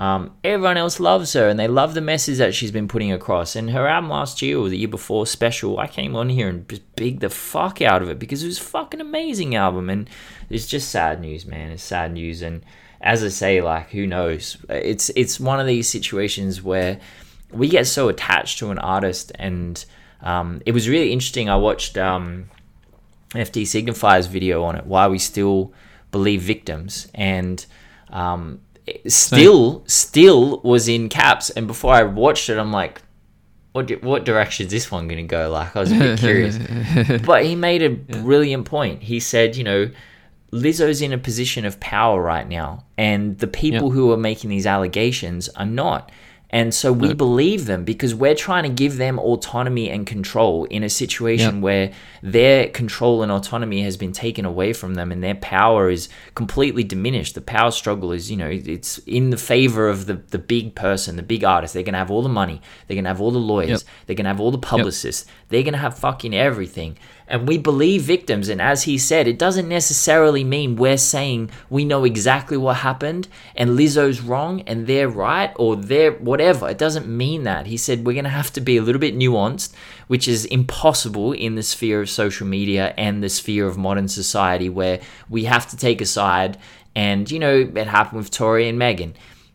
Um, 0.00 0.32
everyone 0.42 0.78
else 0.78 0.98
loves 0.98 1.34
her 1.34 1.46
and 1.46 1.60
they 1.60 1.68
love 1.68 1.92
the 1.92 2.00
message 2.00 2.38
that 2.38 2.54
she's 2.54 2.70
been 2.70 2.88
putting 2.88 3.12
across. 3.12 3.54
And 3.54 3.70
her 3.70 3.86
album 3.86 4.08
last 4.08 4.40
year 4.40 4.56
or 4.56 4.70
the 4.70 4.78
year 4.78 4.88
before, 4.88 5.26
Special, 5.26 5.78
I 5.78 5.88
came 5.88 6.16
on 6.16 6.30
here 6.30 6.48
and 6.48 6.66
just 6.66 6.96
big 6.96 7.20
the 7.20 7.28
fuck 7.28 7.82
out 7.82 8.00
of 8.00 8.08
it 8.08 8.18
because 8.18 8.42
it 8.42 8.46
was 8.46 8.58
a 8.58 8.62
fucking 8.62 9.02
amazing 9.02 9.54
album. 9.54 9.90
And 9.90 10.08
it's 10.48 10.66
just 10.66 10.88
sad 10.88 11.20
news, 11.20 11.44
man. 11.44 11.70
It's 11.70 11.82
sad 11.82 12.14
news. 12.14 12.40
And 12.40 12.64
as 13.02 13.22
I 13.22 13.28
say, 13.28 13.60
like, 13.60 13.90
who 13.90 14.06
knows? 14.06 14.56
It's 14.70 15.10
it's 15.10 15.38
one 15.38 15.60
of 15.60 15.66
these 15.66 15.86
situations 15.86 16.62
where 16.62 16.98
we 17.52 17.68
get 17.68 17.86
so 17.86 18.08
attached 18.08 18.58
to 18.60 18.70
an 18.70 18.78
artist 18.78 19.32
and 19.34 19.84
um, 20.22 20.62
it 20.64 20.72
was 20.72 20.88
really 20.88 21.12
interesting. 21.12 21.50
I 21.50 21.56
watched 21.56 21.98
um, 21.98 22.48
FD 23.32 23.66
Signifier's 23.66 24.28
video 24.28 24.64
on 24.64 24.76
it. 24.76 24.86
Why 24.86 25.08
we 25.08 25.18
still 25.18 25.74
believe 26.10 26.40
victims, 26.40 27.08
and 27.14 27.64
um, 28.10 28.60
still 29.06 29.82
still 29.86 30.60
was 30.62 30.88
in 30.88 31.08
caps. 31.08 31.50
And 31.50 31.66
before 31.66 31.92
I 31.94 32.02
watched 32.04 32.48
it, 32.48 32.58
I'm 32.58 32.72
like, 32.72 33.02
what 33.72 33.86
di- 33.86 33.96
what 33.96 34.24
direction 34.24 34.66
is 34.66 34.72
this 34.72 34.90
one 34.90 35.06
going 35.08 35.18
to 35.26 35.30
go? 35.30 35.50
Like 35.50 35.74
I 35.76 35.80
was 35.80 35.92
a 35.92 35.98
bit 35.98 36.18
curious. 36.18 36.58
But 37.26 37.44
he 37.44 37.54
made 37.54 37.82
a 37.82 37.90
brilliant 37.90 38.64
point. 38.66 39.02
He 39.02 39.20
said, 39.20 39.56
you 39.56 39.64
know. 39.64 39.90
Lizzo's 40.52 41.00
in 41.00 41.12
a 41.12 41.18
position 41.18 41.64
of 41.64 41.78
power 41.78 42.20
right 42.20 42.48
now, 42.48 42.82
and 42.98 43.38
the 43.38 43.46
people 43.46 43.86
Yep. 43.86 43.94
who 43.94 44.10
are 44.10 44.16
making 44.16 44.50
these 44.50 44.66
allegations 44.66 45.48
are 45.50 45.64
not. 45.64 46.10
And 46.52 46.74
so 46.74 46.92
we 46.92 47.14
believe 47.14 47.66
them 47.66 47.84
because 47.84 48.12
we're 48.14 48.34
trying 48.34 48.64
to 48.64 48.68
give 48.68 48.96
them 48.96 49.18
autonomy 49.18 49.88
and 49.88 50.04
control 50.06 50.64
in 50.64 50.82
a 50.82 50.88
situation 50.88 51.54
Yep. 51.56 51.62
where 51.62 51.92
their 52.22 52.68
control 52.68 53.22
and 53.22 53.30
autonomy 53.30 53.82
has 53.82 53.96
been 53.96 54.12
taken 54.12 54.44
away 54.44 54.72
from 54.72 54.94
them 54.94 55.12
and 55.12 55.22
their 55.22 55.36
power 55.36 55.90
is 55.90 56.08
completely 56.34 56.82
diminished. 56.82 57.34
The 57.36 57.40
power 57.40 57.70
struggle 57.70 58.10
is, 58.12 58.30
you 58.30 58.36
know, 58.36 58.48
it's 58.50 58.98
in 59.06 59.30
the 59.30 59.36
favor 59.36 59.88
of 59.88 60.06
the, 60.06 60.14
the 60.14 60.38
big 60.38 60.74
person, 60.74 61.16
the 61.16 61.22
big 61.22 61.44
artist. 61.44 61.72
They're 61.74 61.84
going 61.84 61.92
to 61.94 61.98
have 61.98 62.10
all 62.10 62.22
the 62.22 62.28
money, 62.28 62.60
they're 62.86 62.96
going 62.96 63.04
to 63.04 63.10
have 63.10 63.20
all 63.20 63.30
the 63.30 63.38
lawyers, 63.38 63.68
Yep. 63.70 63.80
they're 64.06 64.16
going 64.16 64.24
to 64.24 64.30
have 64.30 64.40
all 64.40 64.50
the 64.50 64.58
publicists, 64.58 65.26
they're 65.50 65.62
going 65.62 65.72
to 65.74 65.78
have 65.78 65.96
fucking 65.98 66.34
everything. 66.34 66.98
And 67.30 67.46
we 67.46 67.58
believe 67.58 68.02
victims. 68.02 68.48
And 68.48 68.60
as 68.60 68.82
he 68.82 68.98
said, 68.98 69.28
it 69.28 69.38
doesn't 69.38 69.68
necessarily 69.68 70.42
mean 70.42 70.74
we're 70.74 70.96
saying 70.96 71.50
we 71.70 71.84
know 71.84 72.02
exactly 72.02 72.56
what 72.56 72.78
happened 72.78 73.28
and 73.54 73.78
Lizzo's 73.78 74.20
wrong 74.20 74.62
and 74.62 74.88
they're 74.88 75.08
right 75.08 75.52
or 75.54 75.76
they're 75.76 76.10
whatever. 76.12 76.68
It 76.68 76.76
doesn't 76.76 77.06
mean 77.06 77.44
that. 77.44 77.66
He 77.66 77.76
said 77.76 78.04
we're 78.04 78.14
going 78.14 78.24
to 78.24 78.30
have 78.30 78.52
to 78.54 78.60
be 78.60 78.76
a 78.76 78.82
little 78.82 79.00
bit 79.00 79.16
nuanced, 79.16 79.72
which 80.08 80.26
is 80.26 80.44
impossible 80.44 81.32
in 81.32 81.54
the 81.54 81.62
sphere 81.62 82.02
of 82.02 82.10
social 82.10 82.48
media 82.48 82.92
and 82.98 83.22
the 83.22 83.28
sphere 83.28 83.68
of 83.68 83.78
modern 83.78 84.08
society 84.08 84.68
where 84.68 85.00
we 85.28 85.44
have 85.44 85.70
to 85.70 85.76
take 85.76 86.00
a 86.00 86.06
side. 86.06 86.58
And, 86.96 87.30
you 87.30 87.38
know, 87.38 87.54
it 87.60 87.86
happened 87.86 88.18
with 88.18 88.32
Tory 88.32 88.68
and 88.68 88.76
Megan. 88.76 89.14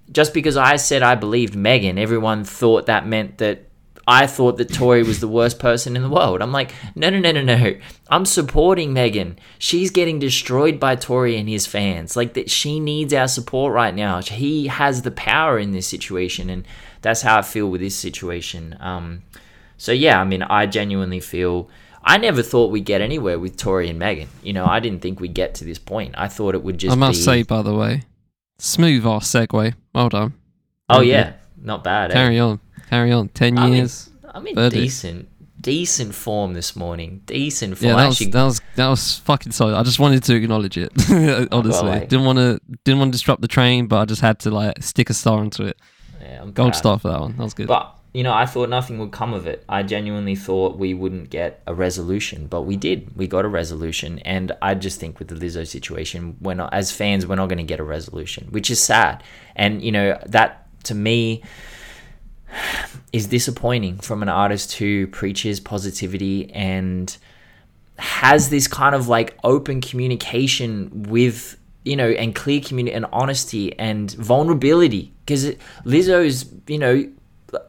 Just 0.09 0.33
because 0.33 0.55
I 0.55 0.77
said 0.77 1.03
I 1.03 1.15
believed 1.15 1.57
Megan, 1.57 1.97
everyone 1.97 2.45
thought 2.45 2.85
that 2.85 3.05
meant 3.05 3.39
that 3.39 3.65
I 4.07 4.27
thought 4.27 4.57
that 4.57 4.71
Tory 4.71 5.01
was 5.01 5.19
the 5.19 5.27
worst 5.27 5.57
person 5.57 5.95
in 5.95 6.03
the 6.03 6.09
world. 6.09 6.41
I'm 6.41 6.51
like, 6.51 6.71
no, 6.95 7.09
no, 7.09 7.19
no, 7.19 7.31
no, 7.31 7.41
no. 7.41 7.75
I'm 8.09 8.25
supporting 8.25 8.93
Megan. 8.93 9.39
She's 9.57 9.89
getting 9.89 10.19
destroyed 10.19 10.79
by 10.79 10.95
Tory 10.95 11.37
and 11.37 11.49
his 11.49 11.65
fans. 11.65 12.15
Like 12.15 12.35
that, 12.35 12.51
she 12.51 12.79
needs 12.79 13.13
our 13.13 13.27
support 13.27 13.73
right 13.73 13.95
now. 13.95 14.21
He 14.21 14.67
has 14.67 15.01
the 15.01 15.09
power 15.11 15.57
in 15.57 15.71
this 15.71 15.87
situation, 15.87 16.49
and 16.51 16.67
that's 17.01 17.21
how 17.23 17.39
I 17.39 17.41
feel 17.41 17.67
with 17.69 17.81
this 17.81 17.95
situation. 17.95 18.77
Um, 18.79 19.23
so 19.77 19.91
yeah, 19.91 20.21
I 20.21 20.23
mean, 20.23 20.43
I 20.43 20.67
genuinely 20.67 21.19
feel 21.19 21.67
I 22.03 22.17
never 22.19 22.43
thought 22.43 22.71
we'd 22.71 22.85
get 22.85 23.01
anywhere 23.01 23.39
with 23.39 23.57
Tory 23.57 23.89
and 23.89 23.97
Megan. 23.97 24.29
You 24.43 24.53
know, 24.53 24.65
I 24.67 24.79
didn't 24.79 25.01
think 25.01 25.19
we'd 25.19 25.33
get 25.33 25.55
to 25.55 25.65
this 25.65 25.79
point. 25.79 26.13
I 26.15 26.27
thought 26.27 26.53
it 26.53 26.63
would 26.63 26.77
just. 26.77 26.93
I 26.93 26.95
must 26.95 27.19
be, 27.19 27.23
say, 27.23 27.41
by 27.43 27.63
the 27.63 27.73
way, 27.73 28.03
smooth 28.59 29.03
our 29.07 29.21
segue. 29.21 29.73
Well 29.95 30.09
done. 30.09 30.33
Oh 30.89 31.01
yeah, 31.01 31.33
not 31.59 31.83
bad. 31.83 32.11
eh? 32.11 32.13
Carry 32.13 32.37
on. 32.39 32.59
Carry 32.89 33.11
on. 33.11 33.29
Ten 33.29 33.57
I 33.57 33.65
mean, 33.65 33.73
years. 33.75 34.09
I'm 34.33 34.45
in 34.47 34.55
Verdict. 34.55 34.81
decent, 34.81 35.29
decent 35.61 36.13
form 36.13 36.53
this 36.53 36.75
morning. 36.75 37.21
Decent 37.25 37.77
form. 37.77 37.89
yeah, 37.91 37.95
that 37.97 38.05
was, 38.07 38.15
Actually, 38.15 38.31
that 38.31 38.43
was 38.43 38.61
that 38.75 38.87
was 38.87 39.17
fucking 39.19 39.51
solid. 39.53 39.75
I 39.75 39.83
just 39.83 39.99
wanted 39.99 40.23
to 40.23 40.35
acknowledge 40.35 40.77
it. 40.77 40.91
Oh, 41.09 41.47
honestly, 41.59 41.89
like- 41.89 42.09
didn't 42.09 42.25
want 42.25 42.39
to 42.39 42.59
didn't 42.83 42.99
want 42.99 43.11
to 43.13 43.17
disrupt 43.17 43.41
the 43.41 43.47
train, 43.47 43.87
but 43.87 43.97
I 43.99 44.05
just 44.05 44.21
had 44.21 44.39
to 44.39 44.51
like 44.51 44.81
stick 44.83 45.09
a 45.09 45.13
star 45.13 45.41
into 45.43 45.63
it. 45.65 45.77
yeah, 46.21 46.41
I'm 46.41 46.51
Gold 46.51 46.71
proud. 46.73 46.75
star 46.75 46.99
for 46.99 47.07
that 47.09 47.19
one. 47.21 47.37
That 47.37 47.43
was 47.43 47.53
good. 47.53 47.67
But 47.67 47.91
you 48.13 48.23
know, 48.23 48.33
I 48.33 48.45
thought 48.45 48.69
nothing 48.69 48.97
would 48.99 49.11
come 49.11 49.33
of 49.33 49.45
it. 49.45 49.65
I 49.67 49.83
genuinely 49.83 50.35
thought 50.35 50.77
we 50.77 50.93
wouldn't 50.93 51.29
get 51.29 51.61
a 51.67 51.73
resolution, 51.73 52.47
but 52.47 52.61
we 52.61 52.77
did. 52.77 53.15
We 53.17 53.27
got 53.27 53.43
a 53.43 53.49
resolution, 53.49 54.19
and 54.19 54.51
I 54.61 54.73
just 54.75 54.99
think 55.01 55.19
with 55.19 55.27
the 55.27 55.35
Lizzo 55.35 55.67
situation, 55.67 56.37
we're 56.39 56.53
not 56.53 56.73
as 56.73 56.91
fans, 56.93 57.25
we're 57.27 57.35
not 57.35 57.47
going 57.49 57.57
to 57.57 57.63
get 57.65 57.79
a 57.81 57.83
resolution, 57.83 58.47
which 58.51 58.69
is 58.71 58.79
sad. 58.81 59.21
And 59.55 59.81
you 59.81 59.91
know, 59.91 60.17
that 60.27 60.67
to 60.83 60.95
me 60.95 61.43
is 63.13 63.27
disappointing 63.27 63.97
from 63.97 64.21
an 64.21 64.29
artist 64.29 64.73
who 64.73 65.07
preaches 65.07 65.59
positivity 65.59 66.51
and 66.51 67.17
has 67.97 68.49
this 68.49 68.67
kind 68.67 68.93
of 68.93 69.07
like 69.07 69.37
open 69.43 69.81
communication 69.81 71.03
with 71.03 71.57
you 71.83 71.95
know 71.95 72.09
and 72.09 72.35
clear 72.35 72.59
community 72.59 72.95
and 72.95 73.05
honesty 73.11 73.77
and 73.79 74.11
vulnerability. 74.11 75.13
Because 75.25 75.55
lizzo's 75.85 76.45
you 76.67 76.77
know 76.77 77.09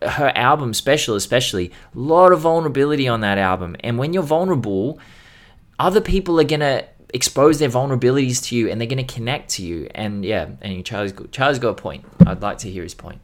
her 0.03 0.33
album 0.35 0.75
special 0.75 1.15
especially 1.15 1.71
a 1.95 1.99
lot 1.99 2.33
of 2.33 2.41
vulnerability 2.41 3.07
on 3.07 3.21
that 3.21 3.39
album. 3.39 3.77
And 3.81 3.99
when 3.99 4.13
you're 4.13 4.23
vulnerable 4.23 4.99
other 5.79 6.01
people 6.01 6.41
are 6.41 6.45
gonna 6.45 6.85
expose 7.15 7.61
their 7.61 7.69
vulnerabilities 7.69 8.43
to 8.47 8.57
you 8.57 8.69
and 8.69 8.81
they're 8.81 8.89
gonna 8.89 9.05
connect 9.05 9.51
to 9.51 9.63
you. 9.63 9.89
And 9.95 10.25
yeah 10.25 10.49
and 10.61 10.85
charlie's 10.85 11.13
got, 11.13 11.31
charlie's 11.31 11.61
got 11.61 11.69
a 11.69 11.75
point. 11.75 12.05
I'd 12.27 12.43
like 12.43 12.59
to 12.59 12.71
hear 12.71 12.83
his 12.83 12.95
point 12.95 13.21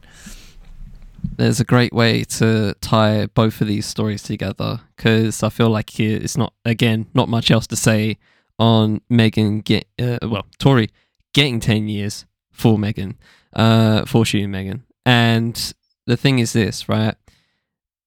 There's 1.35 1.59
a 1.59 1.65
great 1.65 1.93
way 1.93 2.23
to 2.25 2.75
tie 2.79 3.25
both 3.25 3.59
of 3.59 3.67
these 3.67 3.87
stories 3.87 4.21
together 4.21 4.81
because 4.95 5.41
I 5.41 5.49
feel 5.49 5.69
like 5.69 5.99
it's 5.99 6.37
not 6.37 6.53
again 6.63 7.07
not 7.13 7.27
much 7.27 7.49
else 7.49 7.65
to 7.67 7.75
say 7.75 8.17
on 8.59 9.01
Megan 9.09 9.61
get 9.61 9.87
uh, 9.99 10.19
well 10.21 10.45
Tory 10.59 10.89
getting 11.33 11.59
ten 11.59 11.87
years 11.87 12.25
for 12.51 12.77
Megan 12.77 13.17
uh 13.53 14.05
for 14.05 14.25
shooting 14.25 14.51
Megan 14.51 14.83
and 15.05 15.73
the 16.05 16.17
thing 16.17 16.37
is 16.37 16.53
this 16.53 16.87
right? 16.87 17.15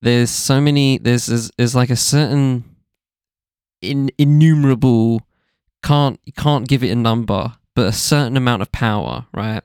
There's 0.02 0.30
so 0.30 0.60
many 0.60 0.98
there's 0.98 1.26
there's, 1.26 1.50
there's 1.58 1.74
like 1.74 1.90
a 1.90 1.96
certain 1.96 2.64
in, 3.82 4.10
innumerable 4.18 5.22
can't 5.82 6.20
you 6.24 6.32
can't 6.32 6.68
give 6.68 6.84
it 6.84 6.90
a 6.90 6.96
number 6.96 7.54
but 7.74 7.86
a 7.86 7.92
certain 7.92 8.36
amount 8.36 8.62
of 8.62 8.70
power 8.70 9.26
right 9.34 9.62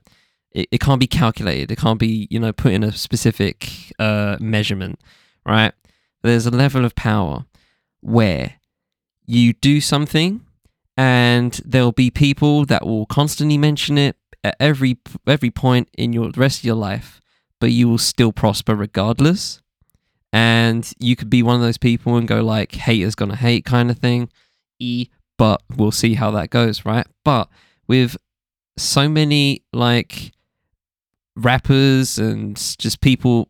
it, 0.51 0.67
it 0.71 0.79
can't 0.79 0.99
be 0.99 1.07
calculated. 1.07 1.71
It 1.71 1.77
can't 1.77 1.99
be 1.99 2.27
you 2.29 2.39
know 2.39 2.53
put 2.53 2.73
in 2.73 2.83
a 2.83 2.91
specific 2.91 3.69
uh 3.99 4.37
measurement 4.39 4.99
right? 5.45 5.73
There's 6.23 6.45
a 6.45 6.51
level 6.51 6.85
of 6.85 6.95
power 6.95 7.45
where 8.01 8.55
you 9.25 9.53
do 9.53 9.81
something 9.81 10.41
and 10.97 11.59
there'll 11.65 11.91
be 11.91 12.09
people 12.09 12.65
that 12.65 12.85
will 12.85 13.05
constantly 13.05 13.57
mention 13.57 13.97
it 13.97 14.17
at 14.43 14.55
every 14.59 14.97
every 15.27 15.51
point 15.51 15.89
in 15.97 16.13
your 16.13 16.31
rest 16.35 16.59
of 16.59 16.65
your 16.65 16.75
life 16.75 17.21
but 17.59 17.71
you 17.71 17.87
will 17.87 17.97
still 17.97 18.31
prosper 18.31 18.75
regardless. 18.75 19.61
And 20.33 20.89
you 20.97 21.15
could 21.15 21.29
be 21.29 21.43
one 21.43 21.55
of 21.55 21.61
those 21.61 21.77
people 21.77 22.15
and 22.15 22.27
go 22.27 22.41
like 22.41 22.73
haters 22.73 23.15
gonna 23.15 23.35
hate 23.35 23.65
kind 23.65 23.91
of 23.91 23.99
thing. 23.99 24.29
E 24.79 25.07
but 25.37 25.61
we'll 25.75 25.91
see 25.91 26.15
how 26.15 26.31
that 26.31 26.49
goes 26.49 26.85
right? 26.85 27.05
But 27.23 27.49
with 27.87 28.17
so 28.77 29.07
many 29.09 29.63
like 29.73 30.31
rappers 31.35 32.17
and 32.17 32.55
just 32.77 33.01
people 33.01 33.47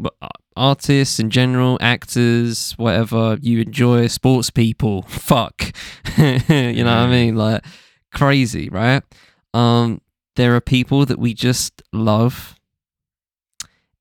artists 0.55 1.19
in 1.19 1.29
general 1.29 1.77
actors 1.81 2.73
whatever 2.73 3.37
you 3.41 3.61
enjoy 3.61 4.07
sports 4.07 4.49
people. 4.49 5.01
Fuck. 5.07 5.71
You 6.17 6.83
know 6.83 6.95
what 6.95 7.07
i 7.07 7.09
mean? 7.09 7.35
Like 7.35 7.63
crazy 8.13 8.69
right? 8.69 9.03
Um 9.53 10.01
there 10.35 10.55
are 10.55 10.61
people 10.61 11.05
that 11.05 11.19
we 11.19 11.33
just 11.33 11.81
love 11.91 12.55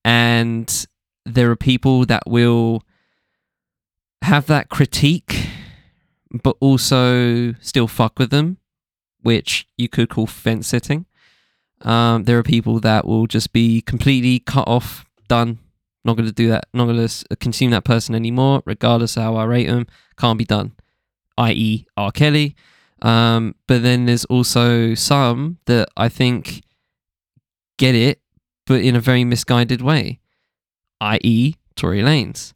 and 0.05 0.87
there 1.25 1.51
are 1.51 1.57
people 1.57 2.05
that 2.07 2.23
will 2.27 2.83
have 4.23 4.47
that 4.47 4.69
critique 4.69 5.49
but 6.43 6.57
also 6.61 7.53
still 7.61 7.89
fuck 7.89 8.19
with 8.19 8.31
them 8.31 8.59
which 9.23 9.67
you 9.77 9.89
could 9.89 10.09
call 10.09 10.27
fence 10.27 10.69
sitting 10.69 11.07
um, 11.83 12.25
there 12.25 12.39
are 12.39 12.43
people 12.43 12.81
that 12.81 13.07
will 13.07 13.27
just 13.27 13.53
be 13.53 13.81
completely 13.81 14.39
cut 14.39 14.69
off 14.69 15.05
done. 15.29 15.59
Not 16.05 16.17
going 16.17 16.27
to 16.27 16.33
do 16.33 16.49
that 16.49 16.65
not 16.73 16.87
going 16.87 17.07
to 17.07 17.37
consume 17.37 17.71
that 17.73 17.85
person 17.85 18.15
anymore 18.15 18.63
regardless 18.65 19.19
of 19.19 19.23
how 19.23 19.37
i 19.37 19.45
rate 19.45 19.67
them 19.67 19.87
can't 20.17 20.39
be 20.39 20.47
done 20.47 20.73
i.e 21.37 21.85
r. 21.95 22.11
Kelly. 22.11 22.57
Um, 23.03 23.55
but 23.67 23.83
then 23.83 24.07
there's 24.07 24.25
also 24.27 24.95
some 24.95 25.59
that 25.67 25.89
i 25.99 26.09
think 26.09 26.63
get 27.77 27.95
it 27.95 28.21
but 28.67 28.81
in 28.81 28.97
a 28.97 29.01
very 29.01 29.25
misguided 29.25 29.83
way 29.83 30.21
i.e 31.03 31.55
Tory 31.77 32.01
Lanez 32.01 32.55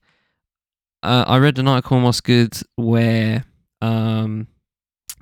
uh, 1.03 1.25
i 1.27 1.37
read 1.37 1.59
an 1.59 1.69
article 1.69 1.99
on 1.99 2.03
what's 2.03 2.23
good 2.23 2.59
where 2.77 3.45
um, 3.83 4.47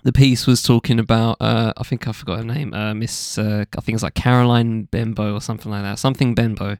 the 0.04 0.12
piece 0.12 0.46
was 0.46 0.62
talking 0.62 0.98
about 0.98 1.36
uh, 1.40 1.72
I 1.76 1.82
think 1.84 2.08
I 2.08 2.12
forgot 2.12 2.38
her 2.38 2.44
name, 2.44 2.74
uh, 2.74 2.94
Miss 2.94 3.38
uh, 3.38 3.64
I 3.76 3.80
think 3.80 3.94
it's 3.94 4.02
like 4.02 4.14
Caroline 4.14 4.84
Benbow 4.84 5.34
or 5.34 5.40
something 5.40 5.70
like 5.70 5.82
that, 5.82 5.98
something 5.98 6.34
Benbow, 6.34 6.76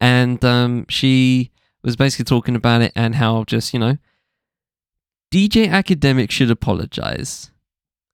and 0.00 0.44
um, 0.44 0.86
she 0.88 1.50
was 1.82 1.96
basically 1.96 2.24
talking 2.26 2.54
about 2.54 2.82
it 2.82 2.92
and 2.94 3.14
how 3.16 3.44
just 3.44 3.72
you 3.74 3.80
know, 3.80 3.96
DJ 5.32 5.68
Akademiks 5.68 6.30
should 6.32 6.50
apologize, 6.50 7.50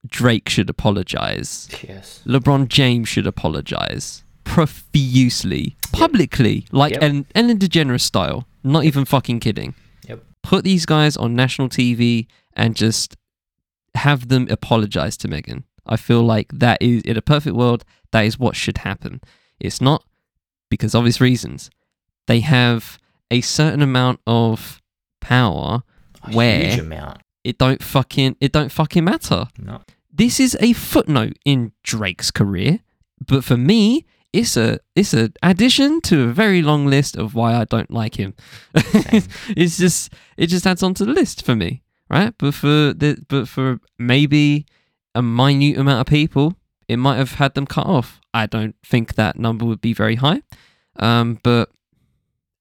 Drake 0.07 0.49
should 0.49 0.71
apologize, 0.71 1.69
yes 1.87 2.23
LeBron 2.27 2.69
James 2.69 3.09
should 3.09 3.27
apologize 3.27 4.23
profusely, 4.45 5.77
publicly, 5.93 6.67
like 6.73 6.93
Yep. 6.93 7.03
an 7.03 7.27
Ellen 7.35 7.59
DeGeneres 7.59 8.01
style. 8.03 8.47
Not 8.63 8.85
even 8.85 9.05
fucking 9.05 9.41
kidding. 9.41 9.75
Yep. 10.09 10.25
Put 10.43 10.65
these 10.65 10.87
guys 10.87 11.17
on 11.17 11.35
national 11.35 11.69
TV 11.69 12.27
and 12.55 12.75
just 12.77 13.17
have 13.97 14.29
them 14.29 14.47
apologize 14.51 15.17
to 15.19 15.29
Megan. 15.29 15.65
I 15.87 15.97
feel 15.97 16.23
like 16.23 16.51
that 16.53 16.79
is 16.81 17.03
in 17.03 17.17
a 17.17 17.23
perfect 17.23 17.57
world. 17.57 17.85
That 18.13 18.23
is 18.23 18.39
what 18.39 18.57
should 18.57 18.79
happen. 18.79 19.21
It's 19.61 19.81
not 19.81 20.05
because 20.71 20.95
obvious 20.95 21.21
reasons. 21.21 21.71
They 22.27 22.41
have 22.41 22.99
a 23.31 23.41
certain 23.41 23.83
amount 23.83 24.21
of 24.27 24.81
power. 25.21 25.83
a 26.23 26.33
Where? 26.33 26.81
amount 26.81 27.19
It 27.45 27.59
don't 27.59 27.83
fucking 27.83 28.37
it 28.41 28.53
don't 28.53 28.73
fucking 28.73 29.05
matter 29.05 29.47
no 29.59 29.81
this 30.17 30.41
is 30.41 30.57
a 30.61 30.73
footnote 30.73 31.39
in 31.45 31.73
Drake's 31.83 32.31
career, 32.31 32.81
but 33.27 33.45
for 33.45 33.57
me, 33.57 34.07
it's 34.33 34.57
a 34.57 34.81
it's 34.95 35.13
a 35.13 35.31
addition 35.43 36.01
to 36.03 36.25
a 36.25 36.33
very 36.33 36.63
long 36.63 36.87
list 36.87 37.17
of 37.17 37.35
why 37.35 37.55
I 37.55 37.65
don't 37.65 37.91
like 37.91 38.17
him. 38.17 38.35
it's 38.75 39.77
just 39.77 40.13
it 40.37 40.47
just 40.47 40.67
adds 40.67 40.83
onto 40.83 41.05
the 41.05 41.13
list 41.13 41.45
for 41.45 41.55
me, 41.55 41.83
right? 42.11 42.35
But 42.39 42.55
for 42.55 42.67
the 42.93 43.25
but 43.29 43.49
for 43.49 43.81
maybe 43.99 44.67
a 45.15 45.23
minute 45.23 45.79
amount 45.79 46.01
of 46.01 46.07
people, 46.07 46.55
it 46.89 46.97
might 46.97 47.17
have 47.17 47.33
had 47.33 47.55
them 47.55 47.67
cut 47.67 47.87
off. 47.87 48.21
I 48.35 48.47
don't 48.47 48.77
think 48.85 49.15
that 49.15 49.39
number 49.39 49.65
would 49.65 49.81
be 49.81 49.93
very 49.93 50.17
high, 50.17 50.43
um, 50.97 51.41
but 51.43 51.71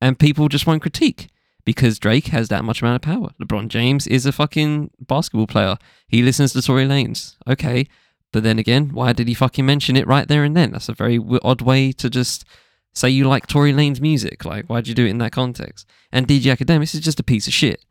and 0.01 0.19
people 0.19 0.47
just 0.49 0.67
won't 0.67 0.81
critique 0.81 1.29
because 1.65 1.99
Drake 1.99 2.27
has 2.27 2.47
that 2.49 2.63
much 2.63 2.81
amount 2.81 2.95
of 2.95 3.01
power. 3.01 3.29
LeBron 3.41 3.67
James 3.67 4.07
is 4.07 4.25
a 4.25 4.31
fucking 4.31 4.91
basketball 4.99 5.47
player. 5.47 5.77
He 6.07 6.21
listens 6.21 6.53
to 6.53 6.61
Tory 6.61 6.85
Lanez. 6.85 7.35
Okay. 7.47 7.87
But 8.31 8.43
then 8.43 8.59
again, 8.59 8.89
why 8.89 9.13
did 9.13 9.27
he 9.27 9.33
fucking 9.33 9.65
mention 9.65 9.95
it 9.95 10.05
right 10.05 10.27
there 10.27 10.43
and 10.43 10.55
then? 10.55 10.71
That's 10.71 10.89
a 10.89 10.93
very 10.93 11.19
odd 11.41 11.61
way 11.61 11.91
to 11.93 12.09
just 12.09 12.45
say 12.93 13.09
you 13.09 13.27
like 13.27 13.47
Tory 13.47 13.73
Lanez's 13.73 14.01
music. 14.01 14.45
Like, 14.45 14.65
why'd 14.65 14.87
you 14.87 14.93
do 14.93 15.05
it 15.05 15.09
in 15.09 15.17
that 15.19 15.31
context? 15.31 15.87
And 16.11 16.27
DJ 16.27 16.55
Akademiks 16.55 16.93
is 16.93 16.99
just 16.99 17.19
a 17.19 17.23
piece 17.23 17.47
of 17.47 17.53
shit. 17.53 17.83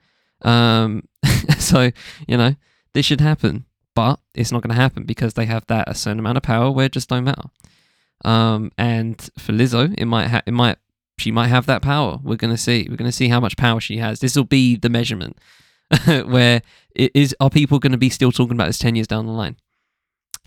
Um, 0.44 1.09
so, 1.59 1.90
you 2.29 2.37
know, 2.37 2.54
this 2.92 3.06
should 3.06 3.21
happen. 3.21 3.64
But 3.94 4.18
it's 4.35 4.50
not 4.50 4.62
going 4.62 4.75
to 4.75 4.81
happen 4.81 5.04
because 5.04 5.35
they 5.35 5.46
have 5.46 5.66
that 5.66 5.88
a 5.88 5.94
certain 5.94 6.18
amount 6.18 6.37
of 6.37 6.42
power 6.42 6.71
where 6.71 6.87
it 6.87 6.92
just 6.92 7.08
don't 7.08 7.23
matter. 7.23 7.48
Um, 8.25 8.73
and 8.77 9.21
for 9.38 9.52
Lizzo, 9.52 9.94
it 9.96 10.06
might 10.06 10.29
ha- 10.29 10.42
it 10.46 10.52
might 10.52 10.79
she 11.16 11.31
might 11.31 11.46
have 11.46 11.66
that 11.66 11.81
power. 11.81 12.18
We're 12.25 12.35
gonna 12.35 12.56
see. 12.56 12.88
We're 12.90 12.96
gonna 12.96 13.12
see 13.12 13.29
how 13.29 13.38
much 13.38 13.56
power 13.56 13.81
she 13.81 13.98
has. 13.98 14.18
This 14.18 14.35
will 14.35 14.44
be 14.44 14.75
the 14.75 14.88
measurement. 14.88 15.38
where 16.06 16.62
it 16.94 17.10
is 17.14 17.35
are 17.40 17.50
people 17.50 17.79
going 17.79 17.92
to 17.92 17.98
be 17.98 18.08
still 18.08 18.33
talking 18.33 18.56
about 18.56 18.66
this 18.66 18.79
10 18.79 18.96
years 18.96 19.06
down 19.06 19.27
the 19.27 19.33
line 19.33 19.56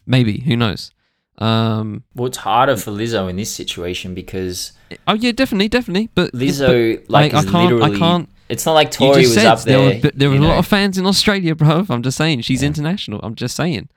maybe 0.05 0.39
who 0.41 0.55
knows 0.55 0.91
um 1.38 2.03
well 2.15 2.26
it's 2.28 2.38
harder 2.38 2.76
for 2.76 2.91
lizzo 2.91 3.30
in 3.30 3.36
this 3.36 3.51
situation 3.51 4.15
because 4.15 4.71
oh 5.07 5.13
yeah 5.13 5.32
definitely 5.32 5.67
definitely 5.67 6.09
but 6.15 6.32
lizzo 6.34 7.03
like, 7.07 7.34
I 7.34 7.39
is 7.39 7.45
can't 7.45 7.71
literally 7.71 7.95
i 7.95 7.99
can't 7.99 8.30
It's 8.49 8.65
not 8.65 8.73
like 8.73 8.91
Tori 8.91 9.21
was 9.21 9.37
up 9.37 9.61
there. 9.61 9.77
there 9.77 10.01
were, 10.03 10.11
there 10.15 10.29
were 10.29 10.35
you 10.35 10.41
a 10.43 10.47
lot 10.47 10.57
of 10.57 10.67
fans 10.67 10.97
in 10.97 11.05
Australia, 11.05 11.53
bro. 11.55 11.85
I'm 11.89 12.01
just 12.03 12.17
saying 12.17 12.41
she's 12.41 12.61
Yeah. 12.61 12.67
international. 12.67 13.19
I'm 13.23 13.35
just 13.35 13.55
saying 13.55 13.89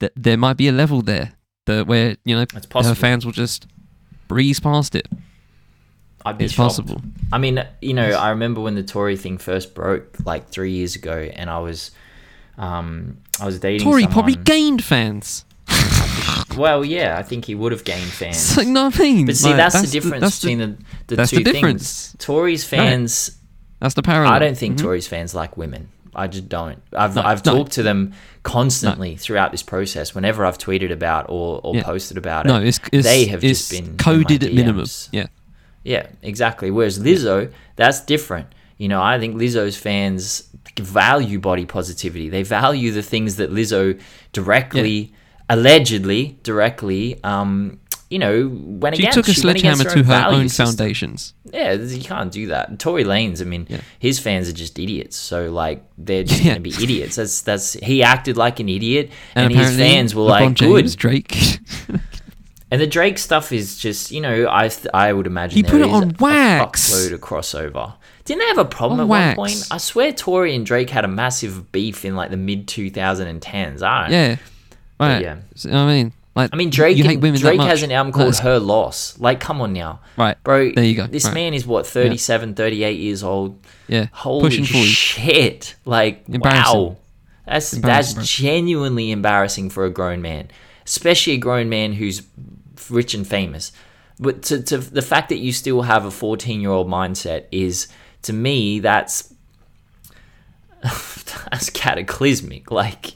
that 0.00 0.12
there 0.16 0.36
might 0.36 0.56
be 0.56 0.68
a 0.68 0.72
level 0.72 1.02
there 1.02 1.32
that 1.66 1.86
where 1.86 2.16
you 2.24 2.34
know 2.36 2.46
It's 2.54 2.66
her 2.86 2.94
fans 2.94 3.24
will 3.26 3.32
just 3.32 3.66
breeze 4.28 4.60
past 4.60 4.94
it. 4.94 5.08
I'd 6.24 6.38
be 6.38 6.44
It's 6.44 6.54
shocked. 6.54 6.68
possible. 6.76 7.02
I 7.32 7.38
mean, 7.38 7.62
you 7.80 7.94
know, 7.94 8.10
I 8.12 8.30
remember 8.30 8.60
when 8.60 8.74
the 8.76 8.82
Tory 8.84 9.16
thing 9.16 9.38
first 9.38 9.74
broke, 9.74 10.16
like 10.24 10.48
three 10.48 10.70
years 10.72 10.94
ago, 10.94 11.28
and 11.34 11.50
I 11.50 11.58
was, 11.58 11.90
um, 12.56 13.18
I 13.40 13.44
was 13.46 13.58
dating. 13.58 13.84
Tory 13.86 14.06
probably 14.06 14.36
gained 14.36 14.82
fans. 14.84 15.44
Well, 16.56 16.84
yeah, 16.84 17.16
I 17.18 17.22
think 17.22 17.46
he 17.46 17.54
would 17.54 17.72
have 17.72 17.82
gained 17.82 18.10
fans. 18.10 18.56
You 18.58 18.66
know 18.66 18.84
what 18.84 19.00
I 19.00 19.02
mean? 19.04 19.24
But 19.26 19.36
see, 19.36 19.48
Like, 19.48 19.56
that's, 19.56 19.80
the 19.80 19.86
difference 19.86 20.20
that's 20.20 20.40
between 20.40 20.58
the, 20.58 20.76
the 21.06 21.16
that's 21.16 21.30
two 21.30 21.38
the 21.38 21.44
difference. 21.44 22.08
things. 22.10 22.16
Tory's 22.26 22.62
fans, 22.64 23.38
That's 23.82 23.94
the 23.94 24.02
parallel. 24.02 24.32
I 24.32 24.38
don't 24.38 24.56
think 24.56 24.76
Mhm. 24.76 24.82
Tory's 24.82 25.08
fans 25.08 25.34
like 25.34 25.56
women. 25.56 25.88
I 26.14 26.28
just 26.28 26.48
don't. 26.48 26.78
I've 26.96 27.16
No, 27.16 27.22
I've 27.22 27.44
no. 27.44 27.54
talked 27.56 27.72
to 27.72 27.82
them 27.82 28.12
constantly 28.44 29.16
throughout 29.16 29.50
this 29.50 29.62
process. 29.62 30.14
Whenever 30.14 30.44
I've 30.46 30.56
tweeted 30.58 30.92
about 30.92 31.26
or, 31.28 31.60
or 31.64 31.74
Yeah. 31.74 31.82
posted 31.82 32.16
about 32.16 32.46
it, 32.46 32.48
No, 32.48 32.60
it's, 32.60 32.78
it's 32.92 33.04
they 33.06 33.24
have 33.26 33.42
it's 33.42 33.68
just 33.68 33.70
been 33.72 33.96
coded 33.96 34.44
at 34.44 34.52
minimum. 34.54 34.86
Yeah, 35.10 35.26
Yeah, 35.84 36.06
exactly. 36.22 36.70
Whereas 36.70 37.00
Lizzo, 37.00 37.50
that's 37.76 38.00
different. 38.00 38.46
You 38.78 38.86
know, 38.88 39.02
I 39.02 39.18
think 39.18 39.34
Lizzo's 39.36 39.76
fans 39.76 40.44
value 40.78 41.40
body 41.40 41.66
positivity. 41.66 42.28
They 42.28 42.44
value 42.44 42.92
the 42.92 43.02
things 43.02 43.36
that 43.36 43.50
Lizzo 43.52 43.98
directly, 44.32 45.12
allegedly, 45.48 46.38
directly, 46.44 47.18
um, 47.24 47.78
you 48.12 48.18
know, 48.18 48.50
went 48.52 48.96
she 48.96 49.02
against. 49.02 49.16
took 49.16 49.28
a 49.28 49.32
She 49.32 49.44
went 49.46 49.58
against 49.58 49.80
sledgehammer 49.82 50.04
to 50.04 50.12
her 50.12 50.28
own 50.36 50.48
foundations. 50.48 51.34
Yeah, 51.52 51.72
you 51.72 52.02
can't 52.02 52.30
do 52.30 52.46
that. 52.48 52.78
Tory 52.78 53.04
Lanez, 53.04 53.40
I 53.40 53.44
mean, 53.44 53.66
Yeah. 53.68 53.80
his 53.98 54.18
fans 54.18 54.48
are 54.48 54.52
just 54.52 54.78
idiots. 54.78 55.16
So 55.16 55.50
like, 55.50 55.82
they're 55.98 56.22
just 56.24 56.40
Yeah. 56.44 56.52
gonna 56.52 56.60
be 56.60 56.70
idiots. 56.70 57.16
That's 57.16 57.40
that's 57.40 57.72
he 57.74 58.02
acted 58.02 58.36
like 58.36 58.60
an 58.60 58.68
idiot, 58.68 59.10
And, 59.34 59.46
and, 59.52 59.54
his 59.60 59.76
fans 59.76 60.14
were 60.14 60.22
LeBron 60.24 60.28
like, 60.50 60.58
good. 60.58 60.96
Drake. 60.96 61.36
And 62.70 62.80
the 62.80 62.86
Drake 62.86 63.18
stuff 63.18 63.52
is 63.52 63.76
just, 63.76 64.10
you 64.12 64.22
know, 64.22 64.46
I 64.50 64.68
th- 64.68 64.86
I 64.94 65.12
would 65.12 65.26
imagine 65.26 65.56
He 65.56 65.62
put 65.62 65.82
it 65.82 65.90
on 65.90 66.04
a 66.04 66.14
wax. 66.18 66.90
fuckload 66.90 67.12
of 67.12 67.20
crossover. 67.20 67.92
Didn't 68.24 68.38
they 68.40 68.46
have 68.46 68.56
a 68.56 68.64
problem 68.64 68.98
On 69.00 69.04
at 69.04 69.08
wax. 69.10 69.36
one 69.36 69.46
point? 69.48 69.68
I 69.70 69.76
swear 69.76 70.10
Tory 70.10 70.56
and 70.56 70.64
Drake 70.64 70.88
had 70.88 71.04
a 71.04 71.08
massive 71.08 71.70
beef 71.70 72.02
in 72.06 72.16
like 72.16 72.30
the 72.30 72.38
mid 72.38 72.66
2010s. 72.66 73.82
I 73.82 74.02
don't 74.04 74.10
yeah, 74.12 74.36
right. 74.98 75.20
yeah. 75.20 75.36
I 75.70 75.86
mean, 75.86 76.12
like, 76.34 76.50
I 76.52 76.56
mean, 76.56 76.70
Drake, 76.70 76.96
you 76.96 77.04
hate 77.04 77.20
women 77.20 77.40
Drake 77.40 77.60
has 77.60 77.82
an 77.82 77.92
album 77.92 78.12
called 78.12 78.28
That's- 78.34 78.40
Her 78.44 78.58
Loss. 78.58 79.18
Like, 79.18 79.40
come 79.40 79.60
on 79.60 79.72
now. 79.72 80.00
Right, 80.16 80.42
Bro, 80.42 80.72
There 80.72 80.84
you 80.84 80.94
go. 80.94 81.06
This 81.06 81.26
Right. 81.26 81.34
man 81.34 81.54
is 81.54 81.66
what, 81.66 81.86
37, 81.86 82.54
38 82.54 82.98
years 82.98 83.22
old? 83.22 83.58
yeah, 83.88 84.06
Holy 84.12 84.42
pushing 84.48 84.64
shit. 84.64 85.74
Like, 85.84 86.24
wow. 86.28 86.96
That's, 87.46 87.72
that's 87.72 88.14
genuinely 88.14 89.10
embarrassing 89.10 89.70
for 89.70 89.84
a 89.84 89.90
grown 89.90 90.22
man, 90.22 90.48
especially 90.86 91.34
a 91.34 91.38
grown 91.38 91.68
man 91.68 91.92
who's 91.92 92.22
rich 92.88 93.14
and 93.14 93.26
famous. 93.26 93.72
But 94.18 94.42
to, 94.44 94.62
to 94.62 94.78
the 94.78 95.02
fact 95.02 95.28
that 95.30 95.38
you 95.38 95.52
still 95.52 95.82
have 95.82 96.04
a 96.04 96.10
14 96.10 96.60
year 96.60 96.70
old 96.70 96.88
mindset 96.88 97.46
is, 97.50 97.88
to 98.22 98.32
me, 98.32 98.78
that's. 98.80 99.34
that's 100.82 101.70
cataclysmic. 101.70 102.70
Like, 102.70 103.12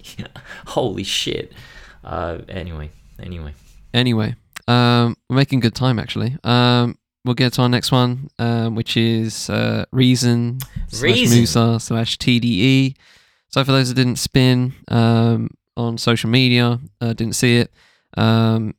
holy 0.66 1.04
shit. 1.04 1.52
Uh, 2.04 2.38
anyway, 2.48 2.90
anyway. 3.22 3.54
Anyway, 3.94 4.34
um, 4.68 5.16
we're 5.28 5.36
making 5.36 5.60
good 5.60 5.74
time 5.74 5.98
actually. 5.98 6.36
Um, 6.44 6.98
we'll 7.24 7.34
get 7.34 7.52
to 7.54 7.62
our 7.62 7.68
next 7.68 7.92
one, 7.92 8.28
um, 8.38 8.74
which 8.74 8.96
is 8.96 9.50
uh, 9.50 9.84
Reason 9.90 10.58
slash 10.88 11.16
Moosa 11.16 11.80
slash 11.80 12.18
TDE. 12.18 12.96
So 13.48 13.64
for 13.64 13.72
those 13.72 13.88
that 13.88 13.94
didn't 13.94 14.16
spin 14.16 14.74
um, 14.88 15.50
on 15.76 15.98
social 15.98 16.30
media, 16.30 16.78
uh, 17.00 17.12
didn't 17.12 17.34
see 17.34 17.58
it, 17.58 17.72
um, 18.16 18.74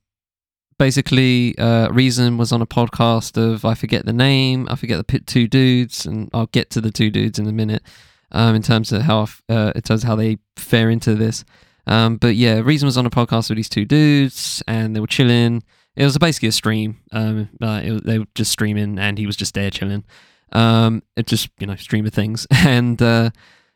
basically 0.78 1.58
uh, 1.58 1.90
Reason 1.90 2.38
was 2.38 2.52
on 2.52 2.62
a 2.62 2.68
podcast 2.68 3.38
of 3.38 3.66
I 3.66 3.74
forget 3.74 4.06
the 4.06 4.14
name, 4.14 4.68
I 4.70 4.76
forget 4.76 4.98
the 4.98 5.04
pit 5.04 5.28
two 5.28 5.48
dudes, 5.48 6.06
and 6.06 6.30
I'll 6.34 6.48
get 6.48 6.70
to 6.72 6.82
the 6.82 6.92
two 6.92 7.10
dudes 7.10 7.40
in 7.40 7.48
a 7.48 7.54
minute. 7.54 7.84
Um, 8.30 8.56
in 8.56 8.62
terms 8.62 8.92
of 8.92 9.04
how 9.04 9.28
uh, 9.48 9.72
in 9.74 9.82
terms 9.82 10.04
of 10.04 10.08
how 10.08 10.16
they 10.16 10.38
fare 10.58 10.90
into 10.90 11.16
this. 11.16 11.46
Um, 11.88 12.18
but 12.18 12.36
yeah, 12.36 12.60
Reason 12.60 12.86
was 12.86 12.98
on 12.98 13.06
a 13.06 13.10
podcast 13.10 13.50
with 13.50 13.56
these 13.56 13.70
two 13.70 13.86
dudes, 13.86 14.62
and 14.68 14.96
they 14.96 15.00
were 15.00 15.08
chilling. 15.08 15.64
It 15.96 16.04
was 16.04 16.18
basically 16.18 16.50
a 16.50 16.52
stream. 16.52 17.00
Um, 17.12 17.50
uh, 17.62 17.82
it 17.84 18.06
they 18.06 18.20
were 18.20 18.28
just 18.36 18.52
streaming, 18.52 19.00
and 19.00 19.18
he 19.18 19.26
was 19.26 19.36
just 19.36 19.54
there 19.54 19.72
chilling. 19.72 20.04
Um, 20.52 21.02
it 21.16 21.28
just 21.28 21.50
you 21.60 21.66
know 21.68 21.76
streaming 21.76 22.12
things, 22.12 22.46
and 22.52 23.02
uh, 23.02 23.32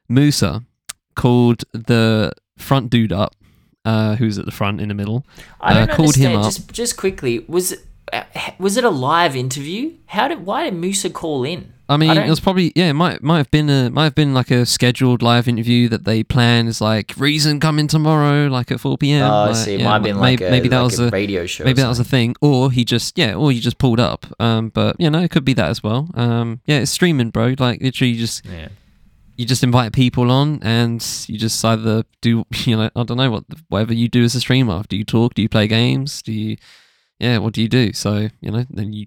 Moosa 0.10 0.66
called 1.16 1.64
the 1.74 2.34
front 2.58 2.90
dude 2.90 3.14
up, 3.14 3.36
uh, 3.86 4.16
who's 4.18 4.38
at 4.38 4.46
the 4.46 4.52
front 4.52 4.82
in 4.82 4.90
the 4.90 4.94
middle. 4.94 5.26
I 5.60 5.74
don't 5.74 5.90
uh, 5.90 5.96
called 5.96 6.16
him 6.16 6.36
up. 6.36 6.46
Just, 6.46 6.72
just 6.72 6.98
quickly, 6.98 7.40
was 7.48 7.76
was 8.60 8.78
it 8.78 8.84
a 8.84 8.90
live 8.90 9.36
interview? 9.36 9.94
How 10.08 10.28
did 10.28 10.46
why 10.46 10.70
did 10.70 10.74
Moosa 10.74 11.12
call 11.12 11.44
in? 11.44 11.74
I 11.92 11.98
mean, 11.98 12.16
don't- 12.16 12.26
it 12.26 12.30
was 12.30 12.40
probably 12.40 12.72
yeah, 12.74 12.90
it 12.90 12.94
might 12.94 13.22
might 13.22 13.40
have 13.40 13.52
been 13.52 13.70
a 13.70 13.90
might 13.90 14.06
have 14.06 14.16
been 14.16 14.34
like 14.34 14.50
a 14.50 14.66
scheduled 14.66 15.22
live 15.22 15.48
interview 15.48 15.90
that 15.90 16.06
they 16.06 16.24
planned. 16.24 16.70
It's 16.70 16.80
like 16.80 17.14
Reason 17.18 17.60
coming 17.60 17.88
tomorrow, 17.88 18.48
like 18.48 18.72
at 18.72 18.80
four 18.80 18.98
p.m. 18.98 19.30
Oh, 19.30 19.34
I 19.34 19.48
like, 19.48 19.56
see. 19.58 19.74
It 19.74 19.80
yeah, 19.82 19.86
might 19.86 19.94
have 19.96 20.04
been 20.04 20.20
maybe, 20.20 20.44
like 20.44 20.50
a, 20.50 20.52
maybe 20.52 20.70
that 20.70 20.78
like 20.78 20.86
was 20.86 21.00
a 21.00 21.08
a 21.08 21.10
radio 21.10 21.46
show. 21.46 21.66
maybe 21.66 21.82
that 21.82 21.90
was 21.90 22.00
a 22.00 22.06
thing, 22.06 22.36
or 22.42 22.72
he 22.72 22.86
just 22.86 23.18
yeah, 23.18 23.34
or 23.34 23.52
he 23.52 23.60
just 23.60 23.78
pulled 23.78 24.00
up. 24.00 24.26
Um, 24.40 24.70
but 24.70 24.96
you 25.00 25.10
know, 25.10 25.20
it 25.20 25.32
could 25.32 25.44
be 25.44 25.54
that 25.56 25.70
as 25.70 25.84
well. 25.84 26.10
Um, 26.14 26.62
yeah, 26.66 26.80
it's 26.80 26.92
streaming, 26.92 27.30
bro. 27.30 27.56
Like 27.60 27.82
literally, 27.82 28.14
you 28.14 28.20
just 28.20 28.46
yeah. 28.46 28.70
you 29.36 29.46
just 29.46 29.62
invite 29.62 29.92
people 29.92 30.32
on, 30.32 30.60
and 30.64 31.06
you 31.28 31.38
just 31.38 31.64
either 31.66 32.06
do 32.22 32.46
you 32.64 32.78
know 32.78 32.90
I 32.96 33.04
don't 33.04 33.18
know 33.18 33.32
what 33.32 33.44
whatever 33.68 33.94
you 33.94 34.08
do 34.08 34.24
as 34.24 34.34
a 34.34 34.40
streamer. 34.40 34.84
Do 34.88 34.96
you 34.96 35.04
talk? 35.04 35.34
Do 35.34 35.42
you 35.42 35.50
play 35.50 35.68
games? 35.68 36.22
Do 36.22 36.32
you 36.32 36.56
yeah? 37.22 37.38
What 37.38 37.54
do 37.54 37.62
you 37.62 37.70
do? 37.70 37.94
So 37.94 38.30
you 38.42 38.52
know, 38.52 38.66
then 38.70 38.94
you 38.94 39.06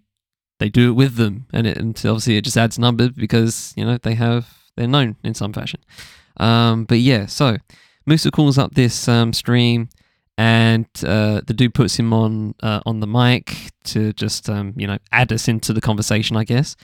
they 0.61 0.69
do 0.69 0.91
it 0.91 0.95
with 0.95 1.17
them, 1.17 1.47
and 1.53 1.67
it 1.67 1.77
and 1.77 1.97
obviously 1.97 2.37
it 2.37 2.45
just 2.45 2.57
adds 2.57 2.79
numbers 2.79 3.11
because 3.11 3.75
you 3.77 3.85
know 3.85 3.99
they 3.99 4.15
have 4.15 4.49
they're 4.77 4.87
known 4.87 5.17
in 5.25 5.35
some 5.35 5.53
fashion. 5.53 5.81
Um, 6.37 6.85
but 6.85 6.99
yeah, 6.99 7.27
so 7.27 7.59
Moosa 8.09 8.31
calls 8.31 8.57
up 8.57 8.75
this 8.75 9.09
um, 9.09 9.33
stream, 9.33 9.89
and 10.39 10.87
uh, 11.05 11.41
the 11.45 11.55
dude 11.55 11.75
puts 11.75 11.99
him 11.99 12.13
on 12.13 12.55
uh, 12.63 12.81
on 12.87 13.01
the 13.01 13.07
mic 13.07 13.73
to 13.85 14.13
just 14.13 14.49
um, 14.49 14.75
you 14.77 14.87
know 14.87 14.99
add 15.11 15.33
us 15.33 15.49
into 15.49 15.73
the 15.73 15.81
conversation, 15.81 16.37
I 16.37 16.45
guess. 16.45 16.77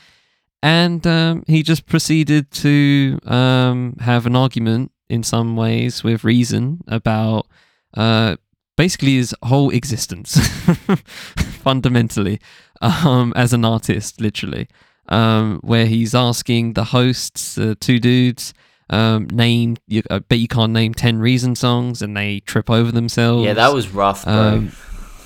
And 0.63 1.07
um, 1.07 1.45
he 1.47 1.63
just 1.63 1.87
proceeded 1.87 2.51
to 2.51 3.19
um, 3.25 3.97
have 4.01 4.27
an 4.27 4.37
argument 4.37 4.93
in 5.09 5.23
some 5.23 5.57
ways 5.57 6.05
with 6.05 6.23
Reason 6.23 6.83
about 6.87 7.47
uh, 7.95 8.37
basically 8.81 9.17
his 9.17 9.35
whole 9.43 9.69
existence, 9.69 10.39
fundamentally, 11.63 12.41
um, 12.81 13.31
as 13.37 13.53
an 13.53 13.63
artist, 13.63 14.23
literally. 14.23 14.69
Um, 15.07 15.61
where 15.63 15.85
he's 15.85 16.15
asking 16.15 16.73
the 16.73 16.85
hosts, 16.85 17.57
the 17.57 17.75
two 17.75 17.99
dudes, 17.99 18.55
um, 18.89 19.27
name, 19.27 19.77
you, 19.87 20.03
I 20.09 20.21
bet 20.21 20.39
you 20.39 20.49
can't 20.49 20.73
name 20.73 20.95
10 20.95 21.19
Reason 21.19 21.55
songs, 21.57 22.01
and 22.01 22.17
they 22.17 22.41
trip 22.41 22.71
over 22.71 22.91
themselves. 22.91 23.45
Yeah, 23.45 23.53
that 23.53 23.75
was 23.75 23.91
rough, 23.91 24.25
bro. 24.25 24.33
Um, 24.33 24.73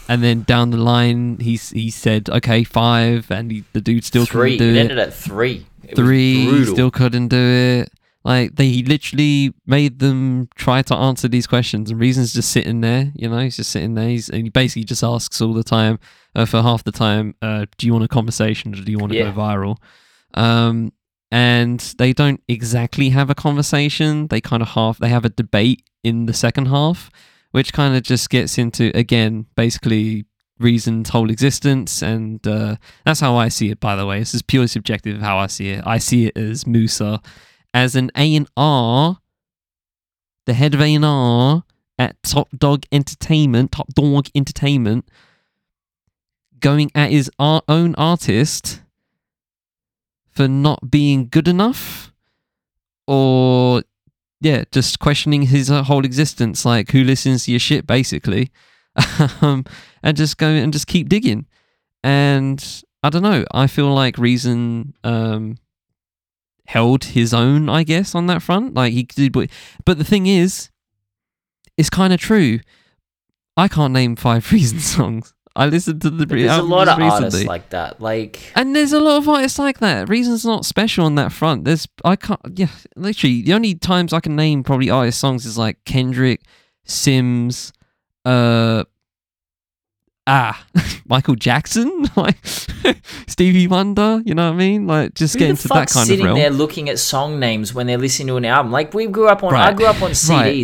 and 0.08 0.20
then 0.20 0.42
down 0.42 0.70
the 0.70 0.78
line, 0.78 1.38
he's, 1.38 1.70
he 1.70 1.92
said, 1.92 2.28
okay, 2.28 2.64
five, 2.64 3.30
and 3.30 3.52
he, 3.52 3.62
the 3.72 3.80
dude 3.80 4.04
still 4.04 4.26
three. 4.26 4.58
couldn't 4.58 4.66
do 4.66 4.74
it 4.74 4.76
it 4.76 4.80
ended 4.80 4.98
at 4.98 5.14
three. 5.14 5.64
It 5.84 5.94
three 5.94 6.46
he 6.46 6.64
still 6.64 6.90
couldn't 6.90 7.28
do 7.28 7.36
it 7.36 7.92
like 8.24 8.56
they 8.56 8.82
literally 8.82 9.52
made 9.66 9.98
them 9.98 10.48
try 10.54 10.80
to 10.82 10.94
answer 10.94 11.28
these 11.28 11.46
questions. 11.46 11.90
And 11.90 12.00
reasons 12.00 12.32
just 12.32 12.50
sitting 12.50 12.80
there 12.80 13.12
you 13.14 13.28
know 13.28 13.38
he's 13.38 13.56
just 13.56 13.70
sitting 13.70 13.94
there. 13.94 14.08
He's, 14.08 14.28
and 14.28 14.44
he 14.44 14.48
basically 14.50 14.84
just 14.84 15.02
asks 15.04 15.40
all 15.40 15.52
the 15.54 15.64
time 15.64 15.98
uh, 16.34 16.44
for 16.46 16.62
half 16.62 16.84
the 16.84 16.92
time 16.92 17.34
uh, 17.42 17.66
do 17.78 17.86
you 17.86 17.92
want 17.92 18.04
a 18.04 18.08
conversation 18.08 18.72
or 18.74 18.82
do 18.82 18.90
you 18.90 18.98
want 18.98 19.12
to 19.12 19.18
Yeah. 19.18 19.30
go 19.30 19.40
viral? 19.40 19.76
Um 20.34 20.92
and 21.30 21.80
they 21.98 22.12
don't 22.12 22.40
exactly 22.48 23.08
have 23.08 23.28
a 23.28 23.34
conversation. 23.34 24.28
They 24.28 24.40
kind 24.40 24.62
of 24.62 24.68
half 24.68 24.98
they 24.98 25.08
have 25.08 25.24
a 25.24 25.30
debate 25.30 25.82
in 26.02 26.26
the 26.26 26.34
second 26.34 26.66
half 26.66 27.10
which 27.50 27.72
kind 27.72 27.94
of 27.96 28.02
just 28.02 28.30
gets 28.30 28.58
into 28.58 28.90
again 28.96 29.46
basically 29.54 30.24
reason's 30.58 31.08
whole 31.10 31.30
existence. 31.30 32.02
And 32.02 32.44
uh, 32.46 32.76
that's 33.04 33.20
how 33.20 33.36
i 33.36 33.48
see 33.48 33.70
it 33.70 33.80
by 33.80 33.96
the 33.96 34.06
way. 34.06 34.18
This 34.20 34.34
is 34.34 34.42
purely 34.42 34.66
subjective 34.68 35.20
how 35.20 35.38
i 35.38 35.46
see 35.46 35.70
it. 35.70 35.82
I 35.86 35.98
see 35.98 36.26
it 36.26 36.36
as 36.38 36.64
Moosa 36.64 37.24
as 37.74 37.96
an 37.96 38.10
a&r 38.16 39.18
the 40.46 40.54
head 40.54 40.74
of 40.74 40.80
a&r 40.80 41.64
at 41.98 42.22
top 42.22 42.48
dog 42.56 42.84
entertainment 42.92 43.72
top 43.72 43.88
dog 43.94 44.28
entertainment 44.34 45.08
going 46.60 46.90
at 46.94 47.10
his 47.10 47.30
own 47.38 47.94
artist 47.96 48.80
for 50.30 50.48
not 50.48 50.90
being 50.90 51.28
good 51.28 51.48
enough 51.48 52.12
or 53.06 53.82
yeah 54.40 54.64
just 54.72 54.98
questioning 54.98 55.42
his 55.42 55.70
uh, 55.70 55.82
whole 55.82 56.04
existence 56.04 56.64
like 56.64 56.90
who 56.92 57.04
listens 57.04 57.44
to 57.44 57.50
your 57.50 57.60
shit 57.60 57.86
basically. 57.86 58.50
Um, 59.42 59.64
and 60.04 60.16
just 60.16 60.38
go 60.38 60.46
and 60.46 60.72
just 60.72 60.86
keep 60.86 61.08
digging. 61.08 61.46
And 62.04 62.64
i 63.04 63.10
don't 63.10 63.22
know 63.22 63.44
i 63.52 63.66
feel 63.66 63.92
like 63.92 64.16
reason 64.16 64.94
um 65.04 65.56
held 66.66 67.04
his 67.04 67.34
own, 67.34 67.68
I 67.68 67.82
guess, 67.82 68.14
on 68.14 68.26
that 68.26 68.42
front. 68.42 68.74
Like 68.74 68.92
he 68.92 69.04
did, 69.04 69.32
but 69.32 69.50
but 69.84 69.98
the 69.98 70.04
thing 70.04 70.26
is, 70.26 70.70
it's 71.76 71.90
kind 71.90 72.12
of 72.12 72.20
true. 72.20 72.60
I 73.56 73.68
can't 73.68 73.92
name 73.92 74.16
five 74.16 74.50
Reason 74.52 74.80
songs. 74.80 75.34
I 75.56 75.66
listened 75.66 76.02
to 76.02 76.10
the 76.10 76.26
But 76.26 76.38
there's 76.38 76.58
a 76.58 76.62
lot 76.62 76.88
of 76.88 76.98
artists 76.98 77.44
like 77.44 77.70
that. 77.70 78.00
Like 78.00 78.52
And 78.56 78.74
there's 78.74 78.92
a 78.92 78.98
lot 78.98 79.18
of 79.18 79.28
artists 79.28 79.58
like 79.58 79.78
that. 79.78 80.08
Reason's 80.08 80.44
not 80.44 80.64
special 80.64 81.04
on 81.04 81.14
that 81.14 81.30
front. 81.30 81.64
There's 81.64 81.86
I 82.04 82.16
can't 82.16 82.40
yeah, 82.54 82.70
literally 82.96 83.42
the 83.42 83.54
only 83.54 83.74
times 83.76 84.12
I 84.12 84.18
can 84.20 84.34
name 84.34 84.64
probably 84.64 84.90
artist 84.90 85.20
songs 85.20 85.46
is 85.46 85.56
like 85.56 85.84
Kendrick, 85.84 86.40
Sims, 86.84 87.72
uh 88.24 88.84
ah 90.26 90.64
Michael 91.06 91.34
Jackson, 91.34 92.06
like 92.16 92.38
Stevie 93.26 93.66
Wonder, 93.66 94.22
you 94.24 94.34
know 94.34 94.46
what 94.48 94.54
I 94.54 94.58
mean? 94.58 94.86
Like 94.86 95.14
just 95.14 95.34
who 95.34 95.40
get 95.40 95.44
the 95.46 95.50
into 95.50 95.68
that 95.68 95.90
kind 95.90 96.10
of 96.10 96.18
realm. 96.18 96.34
sitting 96.34 96.34
there 96.34 96.50
looking 96.50 96.88
at 96.88 96.98
song 96.98 97.38
names 97.38 97.74
when 97.74 97.86
they're 97.86 97.98
listening 97.98 98.28
to 98.28 98.36
an 98.36 98.44
album? 98.46 98.72
Like 98.72 98.94
we 98.94 99.06
grew 99.06 99.28
up 99.28 99.42
on. 99.44 99.54
I 99.54 99.72
grew 99.74 99.86
up 99.86 99.96
on 99.96 100.08
Right, 100.08 100.14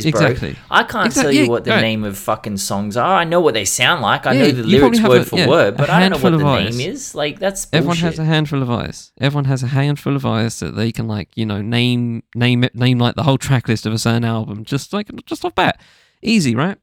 CDs, 0.00 0.10
bro. 0.12 0.54
I 0.70 0.82
can't 0.84 1.06
Exact- 1.06 1.24
tell 1.24 1.32
you 1.32 1.48
what 1.48 1.64
the 1.64 1.72
right. 1.72 1.80
name 1.82 2.04
of 2.04 2.16
fucking 2.16 2.56
songs 2.56 2.96
are. 2.96 3.16
I 3.16 3.24
know 3.24 3.40
what 3.40 3.52
they 3.54 3.64
sound 3.66 4.00
like. 4.02 4.26
I 4.26 4.32
Yeah, 4.32 4.42
know 4.44 4.50
the 4.52 4.62
lyrics 4.62 5.00
word 5.02 5.20
a- 5.22 5.24
for 5.24 5.36
yeah, 5.38 5.48
word, 5.48 5.76
but 5.76 5.90
I 5.90 6.00
don't 6.00 6.10
know 6.22 6.30
what 6.30 6.38
the 6.38 6.70
name 6.70 6.80
is. 6.80 7.14
Like 7.14 7.38
that's 7.38 7.66
bullshit. 7.66 7.78
Everyone 7.78 7.96
has 7.98 8.18
a 8.18 8.24
handful 8.24 8.62
of 8.62 8.70
eyes. 8.70 9.12
Everyone 9.20 9.44
has 9.44 9.62
a 9.62 9.68
handful 9.68 10.16
of 10.16 10.24
eyes 10.24 10.58
that 10.60 10.74
they 10.74 10.90
can 10.90 11.06
like, 11.06 11.28
you 11.36 11.44
know, 11.44 11.60
name 11.60 12.22
name 12.34 12.64
it 12.64 12.74
name 12.74 12.98
like 12.98 13.14
the 13.14 13.24
whole 13.24 13.38
track 13.38 13.68
list 13.68 13.84
of 13.84 13.92
a 13.92 13.98
certain 13.98 14.24
album. 14.24 14.64
Just 14.64 14.92
like 14.94 15.08
just 15.26 15.44
off 15.44 15.54
bat. 15.54 15.80
Easy, 16.22 16.54
right? 16.54 16.78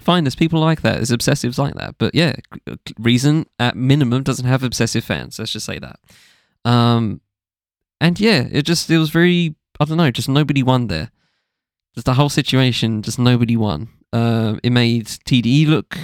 Fine, 0.00 0.24
there's 0.24 0.34
people 0.34 0.60
like 0.60 0.82
that. 0.82 0.96
There's 0.96 1.10
obsessives 1.10 1.58
like 1.58 1.74
that. 1.74 1.96
But 1.98 2.14
yeah, 2.14 2.34
Reason 2.98 3.46
at 3.58 3.76
minimum 3.76 4.22
doesn't 4.22 4.46
have 4.46 4.62
obsessive 4.62 5.04
fans. 5.04 5.38
Let's 5.38 5.52
just 5.52 5.66
say 5.66 5.78
that. 5.78 6.00
Um, 6.64 7.20
and 8.00 8.18
yeah, 8.18 8.46
it 8.50 8.62
just 8.62 8.90
it 8.90 8.98
was 8.98 9.10
very 9.10 9.54
I 9.78 9.84
don't 9.84 9.96
know, 9.96 10.10
just 10.10 10.28
nobody 10.28 10.62
won 10.62 10.88
there. 10.88 11.10
Just 11.94 12.06
the 12.06 12.14
whole 12.14 12.28
situation, 12.28 13.02
just 13.02 13.18
nobody 13.18 13.56
won. 13.56 13.88
Uh, 14.12 14.56
it 14.62 14.70
made 14.70 15.06
TDE 15.06 15.66
look 15.66 15.96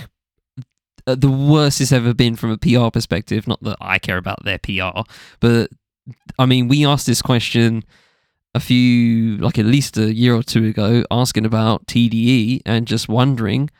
uh, 1.06 1.14
the 1.14 1.30
worst 1.30 1.80
it's 1.80 1.92
ever 1.92 2.12
been 2.12 2.36
from 2.36 2.50
a 2.50 2.58
PR 2.58 2.90
perspective. 2.90 3.46
Not 3.46 3.62
that 3.62 3.76
I 3.80 3.98
care 3.98 4.18
about 4.18 4.44
their 4.44 4.58
PR, 4.58 5.02
but 5.40 5.70
I 6.38 6.46
mean, 6.46 6.68
we 6.68 6.84
asked 6.84 7.06
this 7.06 7.22
question 7.22 7.84
a 8.54 8.60
few, 8.60 9.36
like 9.38 9.58
at 9.58 9.66
least 9.66 9.98
a 9.98 10.12
year 10.12 10.34
or 10.34 10.42
two 10.42 10.64
ago, 10.64 11.04
asking 11.10 11.44
about 11.44 11.86
TDE 11.86 12.62
and 12.66 12.86
just 12.86 13.08
wondering 13.08 13.70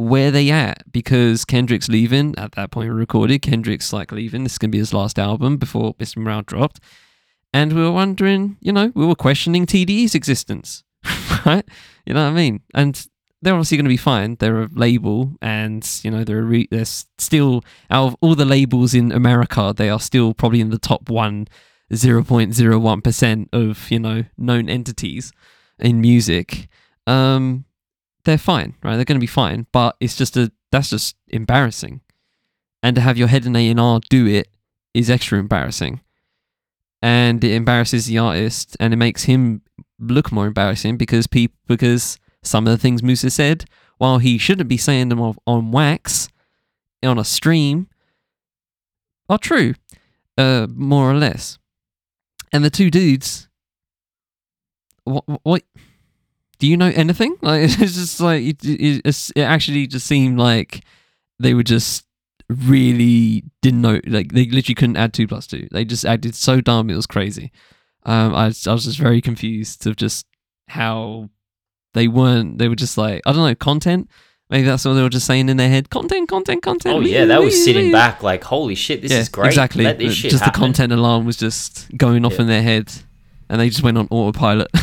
where 0.00 0.30
they 0.30 0.50
at 0.50 0.82
because 0.90 1.44
Kendrick's 1.44 1.88
leaving. 1.88 2.34
At 2.38 2.52
that 2.52 2.70
point, 2.70 2.88
we 2.88 2.94
recorded 2.94 3.42
Kendrick's 3.42 3.92
like 3.92 4.12
leaving. 4.12 4.44
This 4.44 4.52
is 4.52 4.58
gonna 4.58 4.70
be 4.70 4.78
his 4.78 4.94
last 4.94 5.18
album 5.18 5.58
before 5.58 5.94
Mr. 5.94 6.16
Morale 6.16 6.42
dropped, 6.42 6.80
and 7.52 7.72
we 7.72 7.82
were 7.82 7.92
wondering, 7.92 8.56
you 8.60 8.72
know, 8.72 8.92
we 8.94 9.04
were 9.04 9.14
questioning 9.14 9.66
TDE's 9.66 10.14
existence, 10.14 10.84
right? 11.46 11.64
You 12.06 12.14
know 12.14 12.24
what 12.24 12.30
I 12.30 12.34
mean? 12.34 12.60
And 12.74 13.06
they're 13.42 13.54
obviously 13.54 13.76
going 13.76 13.84
to 13.84 13.90
be 13.90 13.96
fine. 13.96 14.36
They're 14.38 14.62
a 14.62 14.68
label, 14.72 15.36
and 15.42 15.86
you 16.02 16.10
know 16.10 16.24
they're 16.24 16.42
re- 16.42 16.68
they're 16.70 16.84
still 16.84 17.62
out 17.90 18.08
of 18.08 18.16
all 18.20 18.34
the 18.34 18.44
labels 18.44 18.94
in 18.94 19.12
America, 19.12 19.74
they 19.76 19.90
are 19.90 20.00
still 20.00 20.34
probably 20.34 20.60
in 20.60 20.70
the 20.70 20.78
top 20.78 21.10
one 21.10 21.46
zero 21.94 22.22
point 22.22 22.54
zero 22.54 22.78
one 22.78 23.02
percent 23.02 23.48
of 23.52 23.90
you 23.90 23.98
know 23.98 24.24
known 24.38 24.68
entities 24.68 25.32
in 25.78 26.00
music. 26.00 26.68
Um, 27.06 27.64
they're 28.24 28.38
fine, 28.38 28.74
right? 28.82 28.96
They're 28.96 29.04
going 29.04 29.18
to 29.18 29.20
be 29.20 29.26
fine, 29.26 29.66
but 29.72 29.96
it's 30.00 30.16
just 30.16 30.36
a 30.36 30.52
that's 30.72 30.90
just 30.90 31.16
embarrassing, 31.28 32.00
and 32.82 32.94
to 32.96 33.02
have 33.02 33.18
your 33.18 33.28
head 33.28 33.46
in 33.46 33.56
A 33.56 33.68
and 33.68 33.80
R 33.80 34.00
do 34.08 34.26
it 34.26 34.48
is 34.94 35.10
extra 35.10 35.38
embarrassing, 35.38 36.00
and 37.02 37.42
it 37.42 37.52
embarrasses 37.52 38.06
the 38.06 38.18
artist, 38.18 38.76
and 38.80 38.92
it 38.92 38.96
makes 38.96 39.24
him 39.24 39.62
look 39.98 40.32
more 40.32 40.46
embarrassing 40.46 40.96
because 40.96 41.26
people 41.26 41.56
because 41.66 42.18
some 42.42 42.66
of 42.66 42.70
the 42.72 42.78
things 42.78 43.02
Moosa 43.02 43.30
said, 43.30 43.64
while 43.98 44.18
he 44.18 44.38
shouldn't 44.38 44.68
be 44.68 44.78
saying 44.78 45.10
them 45.10 45.20
on, 45.20 45.36
on 45.46 45.72
wax 45.72 46.28
on 47.02 47.18
a 47.18 47.24
stream, 47.24 47.88
are 49.28 49.38
true, 49.38 49.74
uh, 50.36 50.66
more 50.70 51.10
or 51.10 51.14
less. 51.14 51.58
And 52.52 52.64
the 52.64 52.70
two 52.70 52.90
dudes, 52.90 53.48
what, 55.04 55.24
what 55.42 55.62
do 56.60 56.68
you 56.68 56.76
know 56.76 56.92
anything? 56.94 57.36
Like 57.42 57.62
it's 57.64 57.76
just 57.76 58.20
like 58.20 58.42
it, 58.44 58.58
it, 58.62 59.02
it 59.34 59.40
actually 59.42 59.86
just 59.88 60.06
seemed 60.06 60.38
like 60.38 60.84
they 61.40 61.54
were 61.54 61.64
just 61.64 62.04
really 62.48 63.44
didn't 63.62 63.80
know 63.80 64.00
like 64.06 64.32
they 64.32 64.44
literally 64.44 64.74
couldn't 64.74 64.96
add 64.96 65.12
two 65.12 65.26
plus 65.26 65.46
two. 65.46 65.66
They 65.72 65.84
just 65.84 66.04
acted 66.04 66.34
so 66.34 66.60
dumb 66.60 66.90
it 66.90 66.96
was 66.96 67.06
crazy. 67.06 67.50
Um, 68.04 68.34
I 68.34 68.46
was, 68.46 68.66
I 68.66 68.72
was 68.72 68.84
just 68.84 68.98
very 68.98 69.20
confused 69.20 69.86
of 69.86 69.96
just 69.96 70.26
how 70.68 71.30
they 71.94 72.08
weren't. 72.08 72.58
They 72.58 72.68
were 72.68 72.76
just 72.76 72.96
like 72.98 73.22
I 73.26 73.32
don't 73.32 73.44
know 73.44 73.54
content. 73.54 74.08
Maybe 74.50 74.66
that's 74.66 74.84
what 74.84 74.94
they 74.94 75.02
were 75.02 75.08
just 75.08 75.26
saying 75.26 75.48
in 75.48 75.56
their 75.56 75.68
head. 75.68 75.90
Content, 75.90 76.28
content, 76.28 76.62
content. 76.62 76.94
Oh 76.94 77.00
yeah, 77.00 77.24
that 77.24 77.40
was 77.40 77.64
sitting 77.64 77.92
back 77.92 78.22
like, 78.22 78.42
holy 78.44 78.74
shit, 78.74 79.00
this 79.00 79.12
yeah, 79.12 79.18
is 79.20 79.28
great. 79.28 79.46
Exactly. 79.46 79.86
Uh, 79.86 79.92
shit 80.10 80.30
just 80.30 80.42
happen. 80.44 80.60
the 80.60 80.66
content 80.66 80.92
alarm 80.92 81.24
was 81.24 81.36
just 81.36 81.96
going 81.96 82.24
off 82.24 82.34
Yeah. 82.34 82.40
in 82.42 82.46
their 82.48 82.62
head, 82.62 82.92
and 83.48 83.60
they 83.60 83.68
just 83.70 83.82
went 83.84 83.96
on 83.96 84.08
autopilot. 84.10 84.68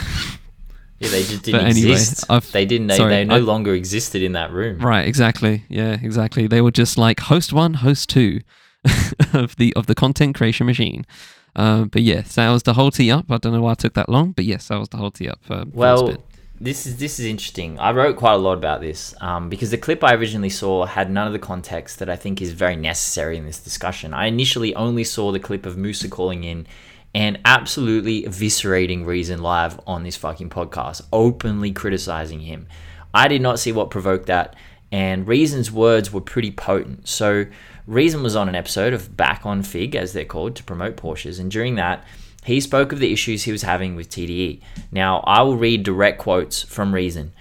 Yeah, 1.00 1.10
they 1.10 1.24
just 1.24 1.44
didn't 1.44 1.62
anyway, 1.68 1.92
exist. 1.92 2.26
I've- 2.30 2.48
they 2.52 2.66
didn't. 2.66 2.88
They, 2.88 2.98
sorry, 2.98 3.14
they 3.14 3.26
no 3.26 3.36
I- 3.36 3.40
longer 3.40 3.74
existed 3.74 4.24
in 4.24 4.32
that 4.34 4.52
room. 4.52 4.80
right. 4.80 5.08
Exactly. 5.08 5.64
Yeah. 5.70 5.98
Exactly. 6.02 6.48
They 6.48 6.62
were 6.62 6.72
just 6.72 6.98
like 6.98 7.20
host 7.20 7.54
one, 7.54 7.76
host 7.76 8.10
two 8.10 8.42
of 9.34 9.56
the 9.58 9.74
of 9.76 9.86
the 9.88 9.96
content 9.96 10.36
creation 10.36 10.66
machine. 10.66 11.06
Um, 11.56 11.88
but 11.90 12.04
yes, 12.04 12.36
that 12.36 12.50
was 12.52 12.64
the 12.64 12.74
whole 12.74 12.92
tee 12.92 13.12
up. 13.12 13.26
I 13.32 13.38
don't 13.38 13.54
know 13.54 13.62
why 13.62 13.72
it 13.74 13.80
took 13.80 13.94
that 13.96 14.10
long, 14.10 14.32
but 14.32 14.46
yes, 14.46 14.68
that 14.68 14.78
was 14.80 14.90
the 14.90 14.98
whole 14.98 15.12
tee 15.12 15.28
up. 15.28 15.40
For 15.44 15.66
this 15.66 15.74
Well, 15.74 16.18
this 16.60 16.86
is 16.88 16.98
this 16.98 17.20
is 17.20 17.26
interesting. 17.26 17.80
I 17.80 17.92
wrote 17.92 18.16
quite 18.16 18.34
a 18.34 18.38
lot 18.38 18.54
about 18.54 18.82
this 18.82 19.14
um, 19.22 19.50
because 19.50 19.72
the 19.72 19.78
clip 19.78 20.04
I 20.04 20.14
originally 20.16 20.50
saw 20.50 20.86
had 20.86 21.12
none 21.12 21.28
of 21.28 21.34
the 21.34 21.40
context 21.40 22.00
that 22.00 22.10
I 22.10 22.16
think 22.16 22.42
is 22.42 22.52
very 22.54 22.76
necessary 22.76 23.38
in 23.38 23.46
this 23.46 23.60
discussion. 23.60 24.14
I 24.14 24.26
initially 24.28 24.74
only 24.76 25.04
saw 25.04 25.32
the 25.32 25.40
clip 25.40 25.66
of 25.66 25.76
Moosa 25.76 26.10
calling 26.10 26.44
in 26.44 26.66
and 27.18 27.40
absolutely 27.46 28.22
eviscerating 28.22 29.04
Reason 29.04 29.42
live 29.42 29.80
on 29.88 30.04
this 30.04 30.16
fucking 30.16 30.52
podcast, 30.52 31.02
openly 31.12 31.72
criticizing 31.72 32.42
him. 32.42 32.68
I 33.12 33.28
did 33.28 33.42
not 33.42 33.58
see 33.58 33.72
what 33.72 33.90
provoked 33.90 34.28
that, 34.28 34.56
and 34.92 35.28
Reason's 35.28 35.72
words 35.72 36.14
were 36.14 36.22
pretty 36.22 36.52
potent. 36.52 37.08
So, 37.08 37.48
Reason 37.88 38.22
was 38.22 38.36
on 38.36 38.48
an 38.48 38.54
episode 38.54 38.94
of 38.94 39.18
Back 39.18 39.48
on 39.48 39.64
Figg, 39.64 39.96
as 39.96 40.14
they're 40.14 40.26
called, 40.26 40.56
to 40.58 40.64
promote 40.64 40.96
Porches, 40.96 41.40
and 41.40 41.50
during 41.50 41.74
that, 41.74 42.06
he 42.46 42.60
spoke 42.60 42.92
of 42.92 43.00
the 43.00 43.12
issues 43.12 43.44
he 43.44 43.52
was 43.52 43.64
having 43.64 43.96
with 43.96 44.12
TDE. 44.12 44.62
Now, 44.92 45.22
I 45.22 45.42
will 45.42 45.58
read 45.58 45.82
direct 45.82 46.20
quotes 46.20 46.62
from 46.62 46.94
Reason. 46.94 47.34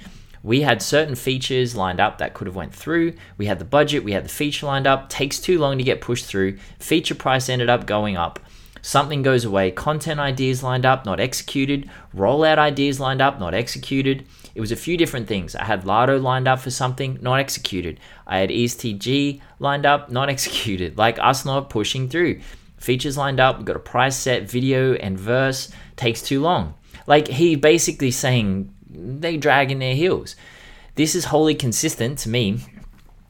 We 0.43 0.62
had 0.62 0.81
certain 0.81 1.16
features 1.16 1.77
lined 1.77 2.01
up 2.01 2.16
that 2.16 2.33
could 2.33 2.47
have 2.47 2.57
went 2.57 2.74
through. 2.74 3.12
We 3.37 3.45
had 3.45 3.59
the 3.59 3.66
budget, 3.66 4.05
we 4.05 4.12
had 4.12 4.24
the 4.24 4.31
feature 4.31 4.64
lined 4.64 4.87
up. 4.87 5.11
Takes 5.11 5.39
too 5.39 5.59
long 5.59 5.77
to 5.77 5.85
get 5.85 6.01
pushed 6.01 6.24
through. 6.24 6.57
Feature 6.79 7.16
price 7.16 7.51
ended 7.51 7.68
up 7.68 7.85
going 7.85 8.16
up. 8.16 8.41
Something 8.87 9.22
goes 9.22 9.45
away. 9.45 9.72
Content 9.72 10.20
ideas 10.20 10.62
lined 10.62 10.87
up, 10.87 11.05
not 11.05 11.18
executed. 11.18 11.91
Rollout 12.14 12.59
ideas 12.59 13.01
lined 13.01 13.20
up, 13.20 13.41
not 13.41 13.53
executed. 13.53 14.24
It 14.55 14.61
was 14.61 14.70
a 14.70 14.76
few 14.76 14.97
different 14.97 15.26
things. 15.26 15.57
I 15.57 15.64
had 15.64 15.82
Lardo 15.82 16.22
lined 16.22 16.47
up 16.47 16.61
for 16.61 16.70
something, 16.70 17.18
not 17.20 17.41
executed. 17.41 17.99
I 18.28 18.39
had 18.39 18.51
ESTG 18.51 19.41
lined 19.59 19.87
up, 19.87 20.12
not 20.12 20.28
executed. 20.34 20.97
Like 20.97 21.18
us 21.18 21.45
not 21.45 21.68
pushing 21.68 22.09
through. 22.09 22.39
Features 22.76 23.16
lined 23.16 23.41
up, 23.41 23.57
we've 23.57 23.66
got 23.66 23.74
a 23.74 23.80
price 23.80 24.14
set, 24.14 24.49
video 24.49 24.95
and 24.95 25.18
verse. 25.18 25.68
Takes 25.97 26.22
too 26.22 26.41
long. 26.41 26.74
Like 27.09 27.26
he 27.26 27.57
basically 27.57 28.12
saying 28.12 28.72
they 28.89 29.37
dragging 29.37 29.80
their 29.80 29.97
heels. 29.97 30.37
This 30.95 31.16
is 31.16 31.24
wholly 31.24 31.57
consistent 31.57 32.20
to 32.20 32.28
me 32.28 32.61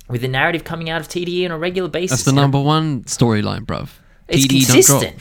with 0.06 0.20
the 0.20 0.28
narrative 0.28 0.64
coming 0.64 0.90
out 0.90 1.00
of 1.00 1.08
TDE 1.08 1.46
on 1.46 1.50
a 1.50 1.56
regular 1.56 1.88
basis. 1.88 2.24
that's 2.24 2.24
the 2.24 2.32
number 2.32 2.60
one 2.60 3.04
storyline, 3.04 3.64
bruv. 3.64 3.88
It's 4.28 4.46
consistent. 4.46 5.16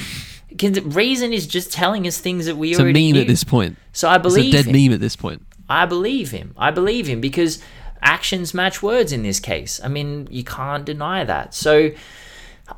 Con- 0.59 0.89
Reason 0.91 1.33
is 1.33 1.45
just 1.47 1.71
telling 1.73 2.07
us 2.07 2.17
things 2.19 2.45
that 2.45 2.55
we 2.57 2.75
already. 2.75 2.89
It's 2.91 2.97
a 2.97 3.07
meme 3.07 3.13
knew. 3.15 3.21
at 3.21 3.27
this 3.27 3.43
point. 3.43 3.77
so 3.91 4.09
I 4.09 4.17
believe 4.17 4.53
It's 4.53 4.61
a 4.61 4.63
dead 4.63 4.75
him. 4.75 4.85
meme 4.85 4.93
at 4.93 4.99
this 4.99 5.15
point. 5.15 5.41
I 5.69 5.85
believe 5.85 6.31
him. 6.31 6.53
I 6.57 6.71
believe 6.71 7.07
him 7.07 7.19
because 7.21 7.61
actions 8.01 8.53
match 8.53 8.81
words 8.83 9.11
in 9.11 9.23
this 9.23 9.39
case. 9.39 9.81
I 9.83 9.87
mean, 9.87 10.27
you 10.31 10.43
can't 10.43 10.85
deny 10.85 11.23
that. 11.23 11.53
So 11.53 11.91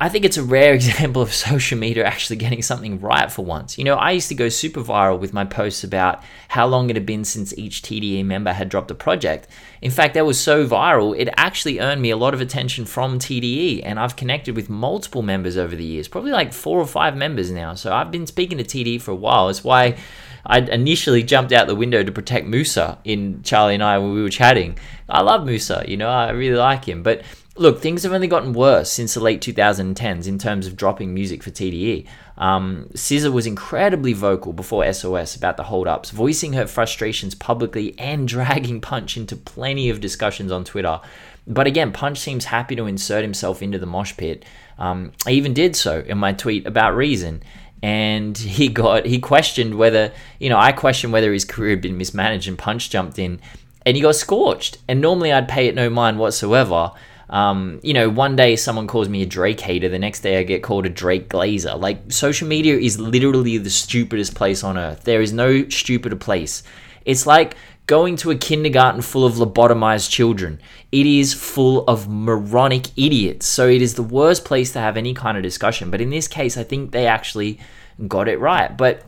I 0.00 0.10
think 0.10 0.26
it's 0.26 0.36
a 0.36 0.42
rare 0.42 0.74
example 0.74 1.22
of 1.22 1.32
social 1.32 1.78
media 1.78 2.04
actually 2.04 2.36
getting 2.36 2.62
something 2.62 3.00
right 3.00 3.30
for 3.32 3.44
once. 3.44 3.78
You 3.78 3.84
know, 3.84 3.96
I 3.96 4.10
used 4.12 4.28
to 4.28 4.34
go 4.34 4.48
super 4.48 4.82
viral 4.82 5.18
with 5.18 5.32
my 5.32 5.44
posts 5.44 5.82
about 5.82 6.22
how 6.48 6.66
long 6.66 6.90
it 6.90 6.96
had 6.96 7.06
been 7.06 7.24
since 7.24 7.56
each 7.56 7.82
TDE 7.82 8.24
member 8.24 8.52
had 8.52 8.68
dropped 8.68 8.90
a 8.90 8.94
project. 8.94 9.48
In 9.80 9.90
fact, 9.90 10.14
that 10.14 10.26
was 10.26 10.38
so 10.38 10.66
viral, 10.66 11.18
it 11.18 11.28
actually 11.36 11.80
earned 11.80 12.02
me 12.02 12.10
a 12.10 12.16
lot 12.16 12.34
of 12.34 12.40
attention 12.40 12.84
from 12.84 13.18
TDE, 13.18 13.82
and 13.84 13.98
I've 13.98 14.16
connected 14.16 14.56
with 14.56 14.68
multiple 14.68 15.22
members 15.22 15.56
over 15.56 15.74
the 15.74 15.84
years, 15.84 16.08
probably 16.08 16.32
like 16.32 16.52
four 16.52 16.78
or 16.78 16.86
five 16.86 17.16
members 17.16 17.50
now. 17.50 17.74
So 17.74 17.92
I've 17.92 18.10
been 18.10 18.26
speaking 18.26 18.58
to 18.58 18.64
TDE 18.64 19.00
for 19.00 19.12
a 19.12 19.16
while. 19.16 19.48
It's 19.48 19.64
why 19.64 19.96
I 20.44 20.58
initially 20.58 21.22
jumped 21.22 21.52
out 21.52 21.66
the 21.66 21.74
window 21.74 22.02
to 22.02 22.12
protect 22.12 22.46
Moosa 22.46 22.98
in 23.04 23.42
Charlie 23.42 23.74
and 23.74 23.82
I 23.82 23.98
when 23.98 24.14
we 24.14 24.22
were 24.22 24.30
chatting. 24.30 24.78
I 25.08 25.22
love 25.22 25.42
Moosa, 25.42 25.88
you 25.88 25.96
know, 25.96 26.08
I 26.08 26.30
really 26.30 26.58
like 26.58 26.84
him. 26.84 27.02
But 27.02 27.22
look, 27.58 27.80
things 27.80 28.02
have 28.04 28.12
only 28.12 28.28
gotten 28.28 28.52
worse 28.52 28.90
since 28.90 29.14
the 29.14 29.20
late 29.20 29.40
2010s 29.40 30.26
in 30.26 30.38
terms 30.38 30.66
of 30.66 30.76
dropping 30.76 31.12
music 31.12 31.42
for 31.42 31.50
TDE. 31.50 32.06
Um, 32.36 32.88
SZA 32.94 33.32
was 33.32 33.46
incredibly 33.46 34.12
vocal 34.12 34.52
before 34.52 34.90
SOS 34.92 35.34
about 35.34 35.56
the 35.56 35.64
holdups, 35.64 36.10
voicing 36.10 36.52
her 36.52 36.66
frustrations 36.66 37.34
publicly 37.34 37.98
and 37.98 38.28
dragging 38.36 38.80
Punch 38.80 39.16
into 39.16 39.36
plenty 39.36 39.90
of 39.90 40.00
discussions 40.00 40.52
on 40.52 40.64
Twitter. 40.64 41.00
But 41.46 41.66
again, 41.66 41.92
Punch 41.92 42.18
seems 42.18 42.44
happy 42.44 42.76
to 42.76 42.86
insert 42.86 43.22
himself 43.22 43.62
into 43.62 43.78
the 43.78 43.86
mosh 43.86 44.16
pit. 44.16 44.44
Um, 44.78 45.12
I 45.26 45.30
even 45.30 45.54
did 45.54 45.74
so 45.74 46.00
in 46.00 46.18
my 46.18 46.32
tweet 46.32 46.66
about 46.66 46.94
Reason. 46.94 47.42
And 47.82 48.36
he 48.58 48.68
got 48.68 49.06
he 49.06 49.18
questioned 49.18 49.74
whether 49.74 50.12
you 50.38 50.50
know 50.50 50.58
I 50.58 50.72
questioned 50.72 51.12
whether 51.12 51.32
his 51.32 51.44
career 51.44 51.70
had 51.70 51.80
been 51.80 51.96
mismanaged, 51.96 52.48
and 52.48 52.58
Punch 52.58 52.90
jumped 52.90 53.18
in, 53.18 53.40
and 53.86 53.96
he 53.96 54.02
got 54.02 54.16
scorched. 54.16 54.78
And 54.88 55.00
normally 55.00 55.32
I'd 55.32 55.48
pay 55.48 55.66
it 55.68 55.74
no 55.74 55.88
mind 55.88 56.18
whatsoever, 56.18 56.92
um, 57.30 57.80
you 57.82 57.92
know, 57.92 58.08
one 58.08 58.36
day 58.36 58.56
someone 58.56 58.86
calls 58.86 59.08
me 59.08 59.22
a 59.22 59.26
Drake 59.26 59.60
hater, 59.60 59.88
the 59.88 59.98
next 59.98 60.20
day 60.20 60.38
I 60.38 60.42
get 60.42 60.62
called 60.62 60.86
a 60.86 60.88
Drake 60.88 61.28
glazer. 61.28 61.78
Like, 61.78 62.10
social 62.10 62.48
media 62.48 62.76
is 62.76 62.98
literally 62.98 63.58
the 63.58 63.70
stupidest 63.70 64.34
place 64.34 64.64
on 64.64 64.78
earth. 64.78 65.04
There 65.04 65.20
is 65.20 65.32
no 65.32 65.68
stupider 65.68 66.16
place. 66.16 66.62
It's 67.04 67.26
like 67.26 67.56
going 67.86 68.16
to 68.16 68.30
a 68.30 68.36
kindergarten 68.36 69.02
full 69.02 69.24
of 69.24 69.34
lobotomized 69.34 70.10
children. 70.10 70.60
It 70.92 71.06
is 71.06 71.34
full 71.34 71.84
of 71.84 72.08
moronic 72.08 72.88
idiots. 72.96 73.46
So 73.46 73.68
it 73.68 73.82
is 73.82 73.94
the 73.94 74.02
worst 74.02 74.44
place 74.44 74.72
to 74.72 74.78
have 74.78 74.96
any 74.96 75.14
kind 75.14 75.36
of 75.36 75.42
discussion. 75.42 75.90
But 75.90 76.00
in 76.00 76.10
this 76.10 76.28
case, 76.28 76.56
I 76.56 76.64
think 76.64 76.92
they 76.92 77.06
actually 77.06 77.58
got 78.06 78.28
it 78.28 78.38
right. 78.40 78.74
But 78.76 79.02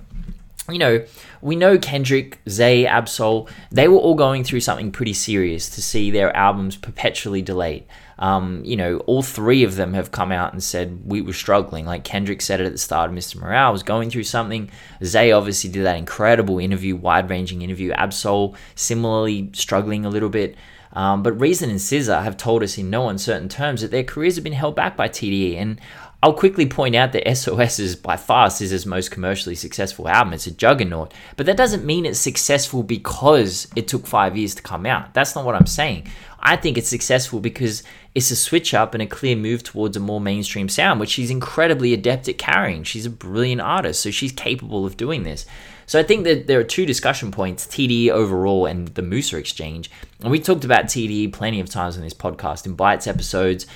you 0.73 0.79
know, 0.79 1.05
we 1.43 1.57
know 1.57 1.79
Kendrick, 1.79 2.39
Zay, 2.49 2.87
Ab-Soul, 2.87 3.49
they 3.71 3.89
were 3.89 3.97
all 3.99 4.15
going 4.15 4.45
through 4.45 4.61
something 4.61 4.93
pretty 4.93 5.13
serious 5.13 5.69
to 5.71 5.83
see 5.83 6.11
their 6.11 6.35
albums 6.37 6.77
perpetually 6.77 7.43
delayed. 7.43 7.87
Um, 8.19 8.63
you 8.67 8.77
know, 8.77 8.99
all 9.07 9.23
three 9.23 9.65
of 9.65 9.77
them 9.77 9.95
have 9.95 10.11
come 10.11 10.31
out 10.31 10.53
and 10.53 10.63
said 10.63 11.07
we 11.07 11.23
were 11.23 11.33
struggling. 11.33 11.87
Like 11.87 12.05
Kendrick 12.05 12.43
said 12.43 12.61
it 12.61 12.67
at 12.67 12.73
the 12.73 12.79
start 12.79 13.11
of 13.11 13.17
Mr. 13.17 13.37
Morale, 13.37 13.73
was 13.73 13.83
going 13.83 14.11
through 14.11 14.25
something. 14.25 14.71
Zay 15.03 15.33
obviously 15.33 15.71
did 15.71 15.87
that 15.87 15.97
incredible 15.97 16.59
interview, 16.59 16.97
wide 16.97 17.31
ranging 17.31 17.63
interview. 17.63 17.93
Ab-Soul 17.93 18.55
similarly 18.75 19.51
struggling 19.55 20.05
a 20.05 20.11
little 20.11 20.29
bit. 20.29 20.57
Um, 20.93 21.23
but 21.23 21.41
Reason 21.41 21.71
and 21.71 21.79
SZA 21.79 22.23
have 22.25 22.37
told 22.37 22.63
us 22.63 22.77
in 22.77 22.91
no 22.91 23.09
uncertain 23.09 23.49
terms 23.49 23.81
that 23.81 23.91
their 23.91 24.05
careers 24.05 24.35
have 24.35 24.45
been 24.45 24.53
held 24.53 24.75
back 24.75 24.97
by 24.97 25.09
TDE. 25.09 25.57
And 25.57 25.81
I'll 26.23 26.35
quickly 26.35 26.67
point 26.67 26.95
out 26.95 27.13
that 27.13 27.35
SOS 27.35 27.79
is 27.79 27.97
by 27.97 28.17
far 28.17 28.49
SZA's 28.49 28.85
most 28.85 29.11
commercially 29.11 29.55
successful 29.55 30.07
album. 30.07 30.35
It's 30.35 30.47
a 30.47 30.51
juggernaut. 30.51 31.15
But 31.37 31.47
that 31.47 31.57
doesn't 31.57 31.85
mean 31.85 32.05
it's 32.05 32.19
successful 32.19 32.83
because 32.83 33.69
it 33.75 33.89
took 33.89 34.07
five 34.07 34.37
years 34.37 34.55
to 34.57 34.63
come 34.63 34.85
out. 34.85 35.15
That's 35.15 35.35
not 35.35 35.47
what 35.47 35.55
I'm 35.55 35.67
saying. 35.67 36.09
I 36.39 36.57
think 36.57 36.77
it's 36.77 36.89
successful 36.89 37.41
because 37.41 37.83
it's 38.15 38.31
a 38.31 38.37
switch 38.37 38.75
up 38.75 38.93
and 38.93 39.03
a 39.03 39.07
clear 39.07 39.35
move 39.35 39.63
towards 39.63 39.97
a 39.97 40.01
more 40.01 40.21
mainstream 40.21 40.69
sound, 40.69 41.01
which 41.01 41.11
she's 41.11 41.31
incredibly 41.31 41.95
adept 41.95 42.29
at 42.29 42.37
carrying. 42.37 42.83
She's 42.83 43.07
a 43.07 43.11
brilliant 43.11 43.63
artist, 43.63 44.03
so 44.03 44.11
she's 44.11 44.33
capable 44.33 44.85
of 44.85 44.99
doing 44.99 45.23
this. 45.23 45.47
So 45.87 45.99
I 45.99 46.03
think 46.03 46.25
that 46.25 46.47
there 46.47 46.61
are 46.61 46.65
two 46.65 46.87
discussion 46.87 47.31
points 47.31 47.67
TDE 47.67 48.11
overall 48.11 48.67
and 48.67 48.89
the 48.89 49.03
Moosa 49.03 49.39
exchange. 49.39 49.91
And 50.21 50.31
we 50.31 50.39
talked 50.39 50.65
about 50.65 50.85
TDE 50.85 51.33
plenty 51.33 51.61
of 51.61 51.69
times 51.69 51.97
on 51.97 52.03
this 52.03 52.15
podcast 52.15 52.67
in 52.67 52.75
Bites 52.75 53.07
episodes 53.07 53.67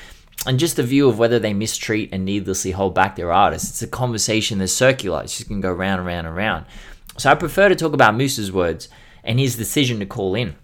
and 0.47 0.59
just 0.59 0.76
the 0.76 0.82
view 0.82 1.09
of 1.09 1.18
whether 1.18 1.39
they 1.39 1.55
mistreat 1.55 2.11
and 2.12 2.24
needlessly 2.24 2.72
hold 2.72 2.95
back 2.95 3.16
their 3.16 3.32
artists. 3.32 3.70
It's 3.70 3.82
a 3.82 3.87
conversation 3.87 4.59
that's 4.59 4.72
circular. 4.72 5.22
It's 5.22 5.37
just 5.37 5.49
going 5.49 5.61
to 5.61 5.66
go 5.66 5.72
round 5.72 6.01
and 6.01 6.07
round 6.07 6.26
and 6.26 6.37
round. 6.37 6.66
So 7.16 7.30
I 7.30 7.35
prefer 7.35 7.68
to 7.68 7.76
talk 7.76 7.93
about 7.93 8.14
Moosa's 8.14 8.53
words 8.53 8.89
and 9.22 9.39
his 9.39 9.57
decision 9.57 10.01
to 10.01 10.07
call 10.07 10.35
in. 10.35 10.57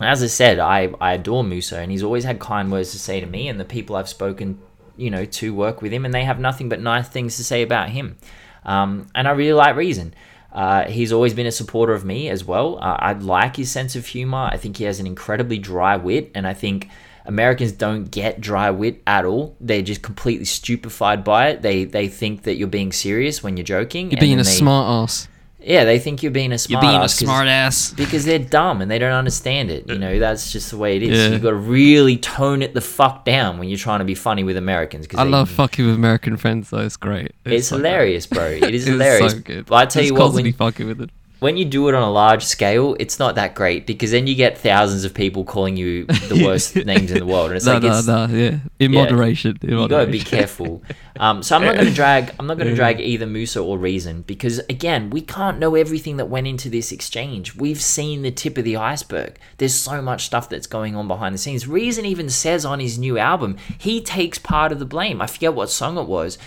As 0.00 0.22
I 0.22 0.26
said, 0.26 0.58
I, 0.58 0.92
I 1.00 1.14
adore 1.14 1.44
Moosa 1.44 1.78
and 1.78 1.92
he's 1.92 2.02
always 2.02 2.24
had 2.24 2.40
kind 2.40 2.72
words 2.72 2.90
to 2.92 2.98
say 2.98 3.20
to 3.20 3.26
me 3.26 3.48
and 3.48 3.60
the 3.60 3.64
people 3.64 3.94
I've 3.94 4.08
spoken, 4.08 4.58
you 4.96 5.10
know, 5.10 5.24
to 5.24 5.54
work 5.54 5.82
with 5.82 5.92
him 5.92 6.04
and 6.04 6.12
they 6.12 6.24
have 6.24 6.40
nothing 6.40 6.68
but 6.68 6.80
nice 6.80 7.08
things 7.08 7.36
to 7.36 7.44
say 7.44 7.62
about 7.62 7.90
him. 7.90 8.16
Um, 8.64 9.08
and 9.14 9.28
I 9.28 9.32
really 9.32 9.52
like 9.52 9.76
Reason. 9.76 10.14
Uh, 10.54 10.84
he's 10.84 11.12
always 11.12 11.34
been 11.34 11.46
a 11.46 11.52
supporter 11.52 11.92
of 11.92 12.04
me 12.04 12.28
as 12.28 12.44
well. 12.44 12.78
Uh, 12.78 12.96
I 12.98 13.12
like 13.14 13.56
his 13.56 13.70
sense 13.70 13.96
of 13.96 14.06
humor. 14.06 14.48
I 14.52 14.56
think 14.56 14.76
he 14.76 14.84
has 14.84 15.00
an 15.00 15.06
incredibly 15.06 15.58
dry 15.58 15.96
wit, 15.96 16.30
and 16.32 16.46
I 16.46 16.54
think 16.54 16.88
Americans 17.26 17.72
don't 17.72 18.10
get 18.10 18.40
dry 18.40 18.70
wit 18.70 19.02
at 19.06 19.24
all. 19.24 19.56
They're 19.60 19.82
just 19.82 20.02
completely 20.02 20.44
stupefied 20.44 21.24
by 21.24 21.48
it. 21.48 21.62
They 21.62 21.84
they 21.84 22.08
think 22.08 22.42
that 22.42 22.56
you're 22.56 22.68
being 22.68 22.92
serious 22.92 23.42
when 23.42 23.56
you're 23.56 23.64
joking. 23.64 24.10
You're 24.10 24.20
being 24.20 24.40
a 24.40 24.42
they, 24.42 24.50
smart 24.50 25.04
ass. 25.08 25.28
Yeah, 25.66 25.84
they 25.84 25.98
think 25.98 26.22
you're 26.22 26.30
being 26.30 26.52
a 26.52 26.58
smart 26.58 26.82
You're 26.84 26.90
being 26.92 27.00
a 27.00 27.04
ass 27.04 27.14
'cause- 27.18 27.26
smart 27.26 27.48
ass. 27.48 27.92
because 27.94 28.26
they're 28.26 28.38
dumb 28.38 28.82
and 28.82 28.90
they 28.90 28.98
don't 28.98 29.14
understand 29.14 29.70
it. 29.70 29.88
You 29.88 29.98
know, 29.98 30.18
that's 30.18 30.52
just 30.52 30.70
the 30.70 30.76
way 30.76 30.96
it 30.98 31.02
is. 31.02 31.18
Yeah. 31.18 31.28
You've 31.28 31.42
got 31.42 31.50
to 31.50 31.56
really 31.56 32.18
tone 32.18 32.60
it 32.60 32.74
the 32.74 32.82
fuck 32.82 33.24
down 33.24 33.56
when 33.58 33.70
you're 33.70 33.78
trying 33.78 34.00
to 34.00 34.04
be 34.04 34.14
funny 34.14 34.44
with 34.44 34.58
Americans. 34.58 35.06
Cause 35.06 35.18
I 35.18 35.24
they- 35.24 35.30
love 35.30 35.48
fucking 35.48 35.86
with 35.86 35.94
American 35.94 36.36
friends 36.36 36.68
though. 36.68 36.80
It's 36.80 36.98
great. 36.98 37.32
It's 37.46 37.68
so 37.68 37.76
good. 37.78 37.86
hilarious, 37.86 38.26
bro. 38.26 38.44
It 38.44 38.74
is 38.74 38.82
It's 38.86 38.90
hilarious. 38.90 39.32
so 39.32 39.38
good. 39.38 39.64
But 39.64 39.74
I 39.76 39.86
tell 39.86 40.02
Just 40.02 40.08
you 40.08 40.12
what, 40.12 40.18
when 40.34 40.44
constantly 40.44 40.52
fucking 40.52 40.86
with 40.86 41.00
it. 41.00 41.10
When 41.44 41.58
you 41.58 41.66
do 41.66 41.90
it 41.90 41.94
on 41.94 42.02
a 42.02 42.10
large 42.10 42.42
scale, 42.42 42.96
it's 42.98 43.18
not 43.18 43.34
that 43.34 43.54
great 43.54 43.86
because 43.86 44.12
then 44.12 44.26
you 44.26 44.34
get 44.34 44.56
thousands 44.56 45.04
of 45.04 45.12
people 45.12 45.44
calling 45.44 45.76
you 45.76 46.06
the 46.06 46.42
worst 46.42 46.74
names 46.74 47.10
in 47.10 47.18
the 47.18 47.26
world, 47.26 47.48
and 47.48 47.56
it's 47.58 47.66
no, 47.66 47.74
like 47.74 47.82
no, 47.82 47.98
it's, 47.98 48.06
no, 48.06 48.26
yeah. 48.28 48.58
In 48.78 48.94
yeah. 48.94 49.02
moderation. 49.02 49.58
In 49.60 49.68
you 49.68 49.76
moderation. 49.76 49.88
gotta 49.88 50.10
be 50.10 50.20
careful. 50.20 50.82
Um, 51.20 51.42
so 51.42 51.54
I'm 51.54 51.62
not 51.62 51.74
gonna 51.74 51.90
drag. 52.02 52.34
I'm 52.38 52.46
not 52.46 52.56
gonna 52.56 52.74
drag 52.74 52.98
either 52.98 53.26
Moosa 53.26 53.62
or 53.62 53.76
Reason 53.76 54.22
because 54.22 54.60
again, 54.70 55.10
we 55.10 55.20
can't 55.20 55.58
know 55.58 55.74
everything 55.74 56.16
that 56.16 56.30
went 56.30 56.46
into 56.46 56.70
this 56.70 56.90
exchange. 56.90 57.54
We've 57.54 57.82
seen 57.82 58.22
the 58.22 58.30
tip 58.30 58.56
of 58.56 58.64
the 58.64 58.78
iceberg. 58.78 59.36
There's 59.58 59.74
so 59.74 60.00
much 60.00 60.24
stuff 60.24 60.48
that's 60.48 60.66
going 60.66 60.96
on 60.96 61.08
behind 61.08 61.34
the 61.34 61.38
scenes. 61.38 61.68
Reason 61.68 62.06
even 62.06 62.30
says 62.30 62.64
on 62.64 62.80
his 62.80 62.98
new 62.98 63.18
album 63.18 63.58
he 63.76 64.00
takes 64.00 64.38
part 64.38 64.72
of 64.72 64.78
the 64.78 64.86
blame. 64.86 65.20
I 65.20 65.26
forget 65.26 65.52
what 65.52 65.68
song 65.68 65.98
it 65.98 66.08
was, 66.08 66.38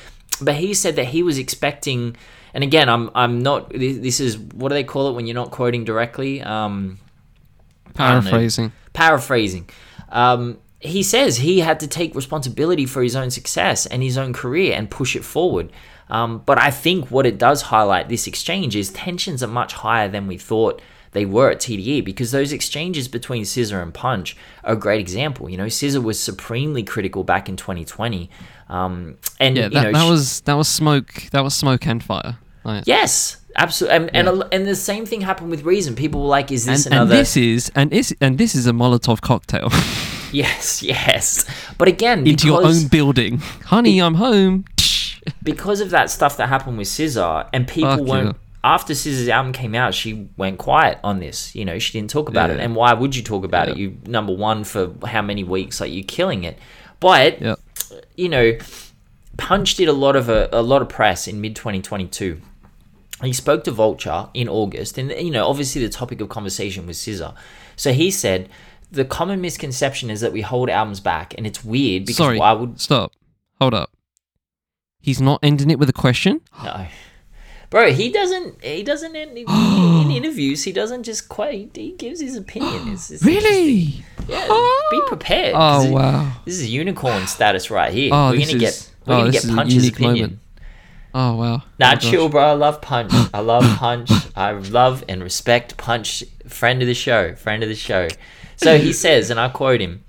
but 0.41 0.55
he 0.55 0.73
said 0.73 0.95
that 0.95 1.09
he 1.09 1.21
was 1.21 1.37
expecting. 1.37 2.15
And 2.53 2.63
again, 2.63 2.89
I'm 2.89 3.09
I'm 3.13 3.41
not. 3.41 3.69
This 3.69 4.19
is 4.19 4.37
what 4.37 4.69
do 4.69 4.75
they 4.75 4.83
call 4.83 5.09
it 5.09 5.13
when 5.13 5.27
you're 5.27 5.35
not 5.35 5.51
quoting 5.51 5.85
directly? 5.85 6.41
Um, 6.41 6.99
I 7.97 8.13
don't 8.13 8.25
know 8.25 8.29
Paraphrasing. 8.31 8.71
paraphrasing. 8.93 9.69
Um, 10.09 10.59
he 10.79 11.03
says 11.03 11.37
he 11.37 11.59
had 11.59 11.79
to 11.79 11.87
take 11.87 12.15
responsibility 12.15 12.85
for 12.85 13.01
his 13.01 13.15
own 13.15 13.31
success 13.31 13.85
and 13.85 14.03
his 14.03 14.17
own 14.17 14.33
career 14.33 14.75
and 14.75 14.89
push 14.89 15.15
it 15.15 15.25
forward. 15.25 15.71
Um, 16.09 16.43
but 16.45 16.61
I 16.61 16.71
think 16.71 17.09
what 17.11 17.25
it 17.25 17.37
does 17.37 17.63
highlight 17.63 18.07
this 18.09 18.27
exchange 18.27 18.75
is 18.75 18.91
tensions 18.91 19.43
are 19.43 19.47
much 19.47 19.73
higher 19.73 20.07
than 20.07 20.27
we 20.27 20.37
thought 20.37 20.81
they 21.11 21.25
were 21.25 21.49
at 21.49 21.59
TDE 21.59 22.05
because 22.05 22.31
those 22.31 22.53
exchanges 22.53 23.07
between 23.07 23.43
SZA 23.43 23.81
and 23.81 23.93
Punch 23.93 24.37
are 24.63 24.73
a 24.73 24.77
great 24.77 25.01
example. 25.01 25.49
You 25.49 25.57
know, 25.57 25.65
SZA 25.65 26.03
was 26.03 26.19
supremely 26.19 26.83
critical 26.83 27.23
back 27.23 27.49
in 27.49 27.57
2020, 27.57 28.29
um, 28.69 29.17
and 29.39 29.55
Yeah, 29.57 29.63
you 29.65 29.69
that, 29.71 29.83
know, 29.83 29.91
that 29.99 30.09
was 30.09 30.41
that 30.41 30.53
was 30.55 30.67
smoke. 30.67 31.13
That 31.31 31.43
was 31.43 31.55
smoke 31.55 31.85
and 31.87 32.03
fire. 32.03 32.37
Like, 32.63 32.83
yes, 32.85 33.37
absolutely. 33.55 33.95
And, 33.97 34.15
and 34.15 34.27
a- 34.41 34.49
and 34.53 34.67
the 34.67 34.75
same 34.75 35.05
thing 35.05 35.21
happened 35.21 35.49
with 35.51 35.63
Reason. 35.63 35.95
People 35.95 36.21
were 36.23 36.27
like, 36.27 36.51
"Is 36.51 36.65
this 36.65 36.85
and, 36.85 36.95
and 36.95 37.09
this 37.09 37.37
is 37.37 37.71
and 37.75 37.93
is 37.93 38.13
and 38.19 38.37
this 38.37 38.55
is 38.55 38.67
a 38.67 38.71
Molotov 38.71 39.21
cocktail 39.21 39.69
yes, 40.33 40.83
yes. 40.83 41.45
But 41.77 41.87
again, 41.87 42.27
into 42.27 42.47
your 42.47 42.65
own 42.65 42.87
building, 42.87 43.37
honey. 43.65 43.99
I'm 44.01 44.15
home. 44.15 44.65
because 45.43 45.79
of 45.81 45.89
that 45.91 46.09
stuff 46.09 46.37
that 46.37 46.47
happened 46.49 46.77
with 46.77 46.87
SZA, 46.87 47.47
and 47.53 47.67
people 47.67 47.97
Fuck 47.97 48.05
weren't. 48.05 48.27
yeah. 48.27 48.33
After 48.63 48.93
SZA's 48.93 49.29
album 49.29 49.53
came 49.53 49.75
out, 49.75 49.93
she 49.93 50.27
went 50.35 50.57
quiet 50.57 50.97
on 51.03 51.19
this. 51.19 51.55
You 51.55 51.63
know, 51.63 51.79
she 51.79 51.93
didn't 51.93 52.09
talk 52.09 52.27
about 52.27 52.49
it. 52.49 52.59
And 52.59 52.75
why 52.75 52.93
would 52.93 53.15
you 53.15 53.23
talk 53.23 53.45
about 53.45 53.69
it? 53.69 53.77
You 53.77 53.95
number 54.05 54.33
one 54.33 54.65
for 54.65 54.91
how 55.05 55.21
many 55.21 55.45
weeks? 55.45 55.79
Like 55.79 55.93
you're 55.93 56.03
killing 56.03 56.43
it. 56.43 56.57
But 56.99 57.39
Yeah. 57.41 57.55
You 58.17 58.29
know, 58.29 58.57
Punch 59.37 59.75
did 59.75 59.87
a 59.87 59.93
lot 59.93 60.15
of 60.15 60.27
a, 60.27 60.49
a 60.51 60.61
lot 60.61 60.81
of 60.81 60.89
press 60.89 61.27
in 61.27 61.39
mid 61.39 61.55
2022. 61.55 62.41
He 63.23 63.33
spoke 63.33 63.63
to 63.63 63.71
Vulture 63.71 64.29
in 64.33 64.49
August, 64.49 64.97
and 64.97 65.11
you 65.11 65.31
know, 65.31 65.47
obviously 65.47 65.81
the 65.81 65.89
topic 65.89 66.21
of 66.21 66.29
conversation 66.29 66.85
was 66.85 66.97
SZA. 66.97 67.35
So 67.75 67.93
he 67.93 68.11
said 68.11 68.49
the 68.91 69.05
common 69.05 69.41
misconception 69.41 70.09
is 70.09 70.21
that 70.21 70.33
we 70.33 70.41
hold 70.41 70.69
albums 70.69 70.99
back, 70.99 71.33
and 71.37 71.47
it's 71.47 71.63
weird 71.63 72.03
because 72.05 72.17
Sorry. 72.17 72.37
why 72.37 72.53
would 72.53 72.79
Stop. 72.79 73.13
Hold 73.59 73.73
up. 73.73 73.91
He's 75.01 75.21
not 75.21 75.39
ending 75.41 75.71
it 75.71 75.79
with 75.79 75.89
a 75.89 75.93
question. 75.93 76.41
No. 76.63 76.87
Bro, 77.69 77.91
he 77.91 78.09
doesn't. 78.11 78.63
He 78.63 78.81
doesn't 78.83 79.15
in, 79.15 79.37
in 79.37 80.11
interviews. 80.11 80.63
He 80.63 80.71
doesn't 80.71 81.03
just 81.03 81.27
quite. 81.27 81.71
He 81.75 81.91
gives 81.93 82.21
his 82.21 82.35
opinion. 82.37 82.93
It's, 82.93 83.11
it's 83.11 83.23
Really? 83.23 84.03
Yeah, 84.27 84.47
be 84.91 85.01
prepared 85.07 85.53
Oh 85.55 85.83
it- 85.85 85.91
wow. 85.91 86.31
This 86.45 86.55
is 86.59 86.69
unicorn 86.69 87.27
status 87.27 87.69
right 87.69 87.91
here. 87.91 88.11
Oh, 88.13 88.31
we're 88.31 88.39
gonna 88.39 88.51
is- 88.53 88.55
get. 88.55 88.91
We're 89.05 89.13
oh, 89.15 89.17
gonna 89.19 89.31
get 89.31 89.47
Punch's 89.47 89.87
opinion. 89.89 90.15
moment. 90.15 90.39
Oh 91.13 91.35
wow. 91.35 91.63
Nah, 91.79 91.93
Oh, 91.93 91.95
chill, 91.95 92.29
bro. 92.29 92.41
I 92.43 92.51
love 92.53 92.81
Punch. 92.81 93.11
I 93.33 93.39
love 93.39 93.63
Punch. 93.77 94.11
I 94.35 94.51
love 94.51 95.03
and 95.09 95.21
respect 95.23 95.75
Punch. 95.77 96.23
Friend 96.47 96.81
of 96.81 96.87
the 96.87 96.93
show. 96.93 97.35
Friend 97.35 97.63
of 97.63 97.69
the 97.69 97.75
show. 97.75 98.07
So 98.55 98.77
he 98.77 98.93
says, 99.03 99.29
and 99.29 99.39
I 99.39 99.49
quote 99.49 99.81
him: 99.81 100.03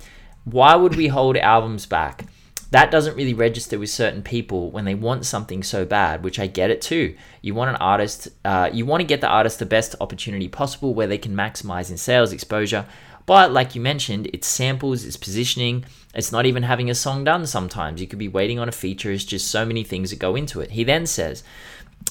"Why 0.44 0.76
would 0.76 0.94
we 0.96 1.08
hold 1.08 1.36
albums 1.36 1.86
back? 1.86 2.24
That 2.70 2.90
doesn't 2.90 3.16
really 3.16 3.34
register 3.34 3.78
with 3.78 3.88
certain 3.88 4.22
people 4.22 4.70
when 4.70 4.84
they 4.84 4.94
want 4.94 5.24
something 5.24 5.62
so 5.62 5.86
bad, 5.86 6.22
which 6.22 6.38
I 6.38 6.46
get 6.46 6.70
it 6.70 6.82
too. 6.82 7.16
You 7.40 7.54
want 7.54 7.70
an 7.70 7.76
artist, 7.76 8.28
uh, 8.44 8.68
you 8.72 8.84
want 8.84 9.00
to 9.00 9.06
get 9.06 9.22
the 9.22 9.28
artist 9.28 9.58
the 9.58 9.66
best 9.66 9.94
opportunity 10.00 10.48
possible 10.48 10.92
where 10.92 11.06
they 11.06 11.18
can 11.18 11.34
maximize 11.34 11.90
in 11.90 11.96
sales 11.96 12.32
exposure." 12.32 12.84
But 13.24 13.52
like 13.52 13.74
you 13.74 13.82
mentioned, 13.82 14.30
it's 14.32 14.46
samples, 14.46 15.04
it's 15.04 15.18
positioning, 15.18 15.84
it's 16.14 16.32
not 16.32 16.46
even 16.46 16.62
having 16.62 16.88
a 16.88 16.94
song 16.94 17.24
done 17.24 17.46
sometimes. 17.46 18.00
You 18.00 18.06
could 18.06 18.18
be 18.18 18.26
waiting 18.26 18.58
on 18.58 18.70
a 18.70 18.72
feature, 18.72 19.12
it's 19.12 19.24
just 19.24 19.50
so 19.50 19.66
many 19.66 19.84
things 19.84 20.08
that 20.08 20.18
go 20.18 20.34
into 20.34 20.62
it. 20.62 20.70
He 20.70 20.82
then 20.82 21.04
says, 21.04 21.44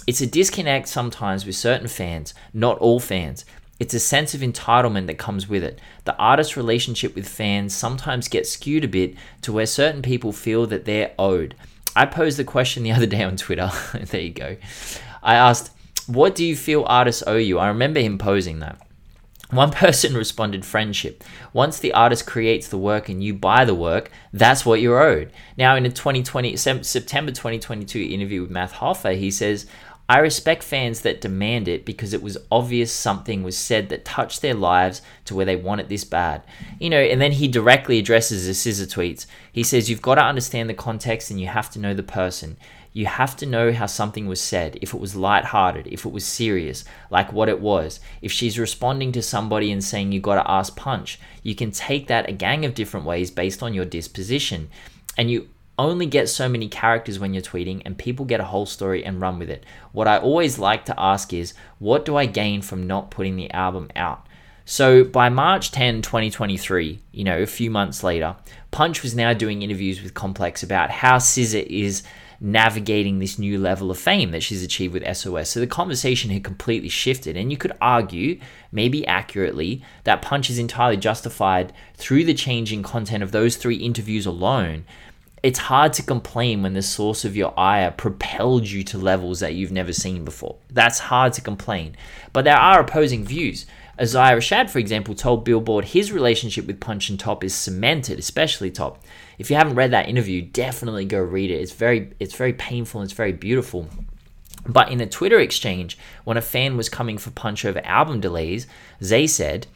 it's 0.05 0.21
a 0.21 0.27
disconnect 0.27 0.87
sometimes 0.87 1.45
with 1.45 1.55
certain 1.55 1.87
fans, 1.87 2.35
not 2.53 2.77
all 2.77 2.99
fans. 2.99 3.45
It's 3.79 3.93
a 3.93 3.99
sense 3.99 4.33
of 4.33 4.41
entitlement 4.41 5.07
that 5.07 5.19
comes 5.19 5.47
with 5.47 5.63
it. 5.63 5.79
The 6.05 6.17
artist's 6.17 6.57
relationship 6.57 7.15
with 7.15 7.27
fans 7.27 7.75
sometimes 7.75 8.27
gets 8.27 8.51
skewed 8.51 8.83
a 8.83 8.87
bit 8.87 9.15
to 9.41 9.53
where 9.53 9.67
certain 9.67 10.01
people 10.01 10.31
feel 10.31 10.65
that 10.67 10.85
they're 10.85 11.13
owed. 11.19 11.55
I 11.95 12.05
posed 12.05 12.37
the 12.37 12.43
question 12.43 12.83
the 12.83 12.91
other 12.97 13.05
day 13.05 13.23
on 13.23 13.37
Twitter. 13.37 13.69
there 13.93 14.21
you 14.21 14.33
go. 14.33 14.57
I 15.21 15.35
asked, 15.35 15.71
What 16.07 16.35
do 16.35 16.45
you 16.45 16.55
feel 16.55 16.85
artists 16.87 17.23
owe 17.27 17.37
you? 17.37 17.59
I 17.59 17.67
remember 17.67 17.99
him 17.99 18.17
posing 18.17 18.59
that. 18.59 18.81
One 19.51 19.71
person 19.83 20.15
responded 20.15 20.65
friendship. 20.65 21.23
Once 21.53 21.79
the 21.79 21.93
artist 21.93 22.25
creates 22.25 22.67
the 22.67 22.77
work 22.77 23.09
and 23.09 23.23
you 23.23 23.33
buy 23.33 23.63
the 23.65 23.75
work, 23.75 24.11
that's 24.33 24.65
what 24.65 24.81
you're 24.81 25.01
owed. 25.01 25.31
Now, 25.57 25.75
in 25.75 25.85
a 25.85 25.89
2020 25.89 26.57
September 26.57 27.31
2022 27.31 27.99
interview 27.99 28.41
with 28.41 28.51
Math 28.51 28.73
Hoffa, 28.73 29.17
he 29.17 29.31
says, 29.31 29.67
I 30.09 30.19
respect 30.19 30.63
fans 30.63 31.01
that 31.01 31.19
demand 31.19 31.67
it 31.67 31.85
because 31.85 32.13
it 32.13 32.21
was 32.21 32.37
obvious 32.49 32.93
something 32.93 33.43
was 33.43 33.57
said 33.57 33.89
that 33.89 34.05
touched 34.05 34.41
their 34.41 34.53
lives 34.53 35.01
to 35.25 35.35
where 35.35 35.45
they 35.45 35.57
want 35.57 35.81
it 35.81 35.89
this 35.89 36.05
bad. 36.05 36.43
You 36.79 36.89
know, 36.89 36.99
and 36.99 37.19
then 37.19 37.33
he 37.33 37.49
directly 37.49 37.99
addresses 37.99 38.45
the 38.45 38.53
SZA 38.53 38.87
tweets. 38.87 39.25
He 39.51 39.63
says, 39.63 39.89
You've 39.89 40.01
got 40.01 40.15
to 40.15 40.23
understand 40.23 40.69
the 40.69 40.73
context 40.73 41.29
and 41.29 41.41
you 41.41 41.47
have 41.47 41.69
to 41.71 41.79
know 41.79 41.93
the 41.93 42.03
person. 42.03 42.55
You 42.93 43.05
have 43.05 43.35
to 43.37 43.45
know 43.45 43.73
how 43.73 43.85
something 43.85 44.27
was 44.27 44.41
said, 44.41 44.79
if 44.81 44.93
it 44.93 44.99
was 44.99 45.15
light-hearted, 45.15 45.85
if 45.87 46.03
it 46.05 46.11
was 46.11 46.25
serious, 46.25 46.83
like 47.11 47.31
what 47.31 47.49
it 47.49 47.59
was. 47.59 47.99
If 48.21 48.31
she's 48.31 48.57
responding 48.57 49.11
to 49.11 49.21
somebody 49.21 49.71
and 49.71 49.83
saying 49.83 50.13
you 50.13 50.19
gotta 50.19 50.49
ask 50.49 50.75
punch, 50.75 51.19
you 51.43 51.53
can 51.53 51.69
take 51.69 52.07
that 52.07 52.29
a 52.29 52.31
gang 52.31 52.65
of 52.65 52.73
different 52.73 53.05
ways 53.05 53.29
based 53.29 53.61
on 53.61 53.73
your 53.73 53.85
disposition. 53.85 54.69
And 55.17 55.29
you 55.29 55.49
only 55.79 56.05
get 56.05 56.29
so 56.29 56.49
many 56.49 56.67
characters 56.67 57.19
when 57.19 57.33
you're 57.33 57.43
tweeting, 57.43 57.81
and 57.85 57.97
people 57.97 58.25
get 58.25 58.39
a 58.39 58.45
whole 58.45 58.65
story 58.65 59.05
and 59.05 59.21
run 59.21 59.39
with 59.39 59.49
it. 59.49 59.65
What 59.91 60.07
I 60.07 60.17
always 60.17 60.57
like 60.57 60.85
to 60.85 60.99
ask 60.99 61.33
is, 61.33 61.53
what 61.79 62.05
do 62.05 62.15
I 62.15 62.25
gain 62.25 62.61
from 62.61 62.87
not 62.87 63.11
putting 63.11 63.35
the 63.35 63.51
album 63.51 63.89
out? 63.95 64.25
So 64.65 65.05
by 65.05 65.29
March 65.29 65.71
10, 65.71 66.01
2023, 66.01 66.99
you 67.13 67.23
know, 67.23 67.41
a 67.41 67.45
few 67.45 67.71
months 67.71 68.03
later, 68.03 68.35
Punch 68.71 69.01
was 69.01 69.15
now 69.15 69.31
doing 69.33 69.61
interviews 69.61 70.03
with 70.03 70.13
Complex 70.13 70.61
about 70.61 70.89
how 70.89 71.17
SZA 71.17 71.65
is 71.67 72.03
navigating 72.39 73.19
this 73.19 73.39
new 73.39 73.57
level 73.57 73.89
of 73.89 73.97
fame 73.97 74.31
that 74.31 74.43
she's 74.43 74.63
achieved 74.63 74.93
with 74.93 75.17
SOS. 75.17 75.49
So 75.49 75.59
the 75.59 75.67
conversation 75.67 76.31
had 76.31 76.43
completely 76.43 76.89
shifted, 76.89 77.37
and 77.37 77.49
you 77.49 77.57
could 77.57 77.71
argue, 77.81 78.39
maybe 78.71 79.07
accurately, 79.07 79.81
that 80.03 80.21
Punch 80.21 80.49
is 80.49 80.59
entirely 80.59 80.97
justified 80.97 81.73
through 81.95 82.25
the 82.25 82.33
changing 82.33 82.83
content 82.83 83.23
of 83.23 83.31
those 83.31 83.55
three 83.55 83.77
interviews 83.77 84.25
alone 84.25 84.85
it's 85.47 85.59
hard 85.59 85.93
to 85.93 86.03
complain 86.03 86.61
when 86.61 86.73
the 86.73 86.81
source 86.81 87.23
of 87.23 87.37
your 87.37 87.57
ire 87.57 87.89
propelled 87.89 88.67
you 88.67 88.83
to 88.83 88.97
levels 88.97 89.39
that 89.39 89.55
you've 89.55 89.71
never 89.71 89.93
seen 89.93 90.25
before. 90.25 90.57
That's 90.69 90.99
hard 90.99 91.31
to 91.33 91.41
complain. 91.41 91.95
But 92.33 92.43
there 92.43 92.57
are 92.57 92.81
opposing 92.81 93.23
views. 93.23 93.65
Isaiah 93.97 94.35
Rashad, 94.35 94.69
for 94.69 94.79
example, 94.79 95.15
told 95.15 95.45
Billboard 95.45 95.85
his 95.85 96.11
relationship 96.11 96.67
with 96.67 96.81
Punch 96.81 97.09
and 97.09 97.17
Top 97.17 97.45
is 97.45 97.55
cemented, 97.55 98.19
especially 98.19 98.71
Top. 98.71 99.05
If 99.39 99.49
you 99.49 99.55
haven't 99.55 99.75
read 99.75 99.91
that 99.91 100.09
interview, 100.09 100.41
definitely 100.41 101.05
go 101.05 101.21
read 101.21 101.49
it. 101.49 101.61
It's 101.61 101.71
very 101.71 102.11
it's 102.19 102.35
very 102.35 102.51
painful 102.51 102.99
and 102.99 103.07
it's 103.07 103.15
very 103.15 103.31
beautiful. 103.31 103.87
But 104.67 104.91
in 104.91 104.99
a 104.99 105.07
Twitter 105.07 105.39
exchange, 105.39 105.97
when 106.25 106.35
a 106.35 106.41
fan 106.41 106.75
was 106.75 106.89
coming 106.89 107.17
for 107.17 107.31
Punch 107.31 107.63
over 107.63 107.79
album 107.85 108.19
delays, 108.19 108.67
Zay 109.01 109.27
said, 109.27 109.67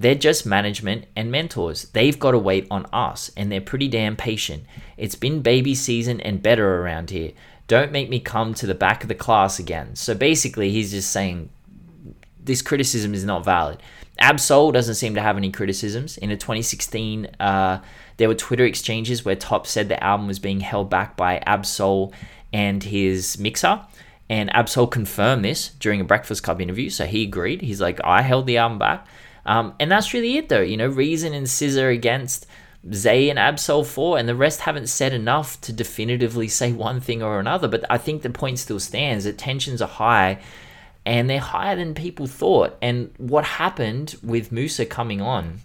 they're 0.00 0.14
just 0.14 0.46
management 0.46 1.04
and 1.14 1.30
mentors. 1.30 1.84
They've 1.90 2.18
got 2.18 2.30
to 2.30 2.38
wait 2.38 2.66
on 2.70 2.86
us, 2.86 3.30
and 3.36 3.52
they're 3.52 3.60
pretty 3.60 3.86
damn 3.86 4.16
patient. 4.16 4.64
It's 4.96 5.14
been 5.14 5.42
baby 5.42 5.74
season 5.74 6.22
and 6.22 6.42
better 6.42 6.80
around 6.80 7.10
here. 7.10 7.32
Don't 7.68 7.92
make 7.92 8.08
me 8.08 8.18
come 8.18 8.54
to 8.54 8.66
the 8.66 8.74
back 8.74 9.02
of 9.02 9.08
the 9.08 9.14
class 9.14 9.58
again. 9.58 9.94
So 9.96 10.14
basically, 10.14 10.70
he's 10.70 10.90
just 10.90 11.10
saying 11.10 11.50
this 12.42 12.62
criticism 12.62 13.12
is 13.12 13.26
not 13.26 13.44
valid. 13.44 13.82
Ab-Soul 14.18 14.72
doesn't 14.72 14.94
seem 14.94 15.14
to 15.16 15.20
have 15.20 15.36
any 15.36 15.52
criticisms. 15.52 16.16
In 16.16 16.30
a 16.30 16.36
2016, 16.36 17.26
uh, 17.38 17.82
there 18.16 18.28
were 18.28 18.34
Twitter 18.34 18.64
exchanges 18.64 19.22
where 19.26 19.36
Top 19.36 19.66
said 19.66 19.90
the 19.90 20.02
album 20.02 20.26
was 20.26 20.38
being 20.38 20.60
held 20.60 20.88
back 20.88 21.14
by 21.14 21.42
Ab-Soul 21.44 22.14
and 22.54 22.82
his 22.82 23.38
mixer. 23.38 23.82
And 24.30 24.54
Ab-Soul 24.54 24.86
confirmed 24.86 25.44
this 25.44 25.68
during 25.78 26.00
a 26.00 26.04
Breakfast 26.04 26.42
Club 26.42 26.62
interview. 26.62 26.88
So 26.88 27.04
he 27.04 27.22
agreed. 27.22 27.60
He's 27.60 27.82
like, 27.82 28.00
I 28.02 28.22
held 28.22 28.46
the 28.46 28.56
album 28.56 28.78
back. 28.78 29.06
Um, 29.46 29.74
and 29.80 29.90
that's 29.90 30.12
really 30.12 30.36
it, 30.36 30.48
though. 30.48 30.60
You 30.60 30.76
know, 30.76 30.88
Reason 30.88 31.32
and 31.32 31.46
SZA 31.46 31.92
against 31.92 32.46
Zay 32.92 33.28
and 33.30 33.38
Ab-Soul 33.38 33.84
4, 33.84 34.18
and 34.18 34.28
the 34.28 34.34
rest 34.34 34.60
haven't 34.60 34.88
said 34.88 35.12
enough 35.12 35.60
to 35.62 35.72
definitively 35.72 36.48
say 36.48 36.72
one 36.88 37.00
thing 37.00 37.22
or 37.22 37.38
another. 37.40 37.68
But 37.68 37.84
I 37.90 37.98
think 37.98 38.22
the 38.22 38.30
point 38.30 38.58
still 38.58 38.80
stands 38.80 39.24
that 39.24 39.38
tensions 39.38 39.82
are 39.82 39.88
high, 39.88 40.40
and 41.04 41.28
they're 41.28 41.40
higher 41.40 41.76
than 41.76 41.94
people 41.94 42.26
thought. 42.26 42.76
And 42.82 43.12
what 43.18 43.44
happened 43.44 44.16
with 44.22 44.50
Moosa 44.50 44.88
coming 44.88 45.20
on, 45.20 45.60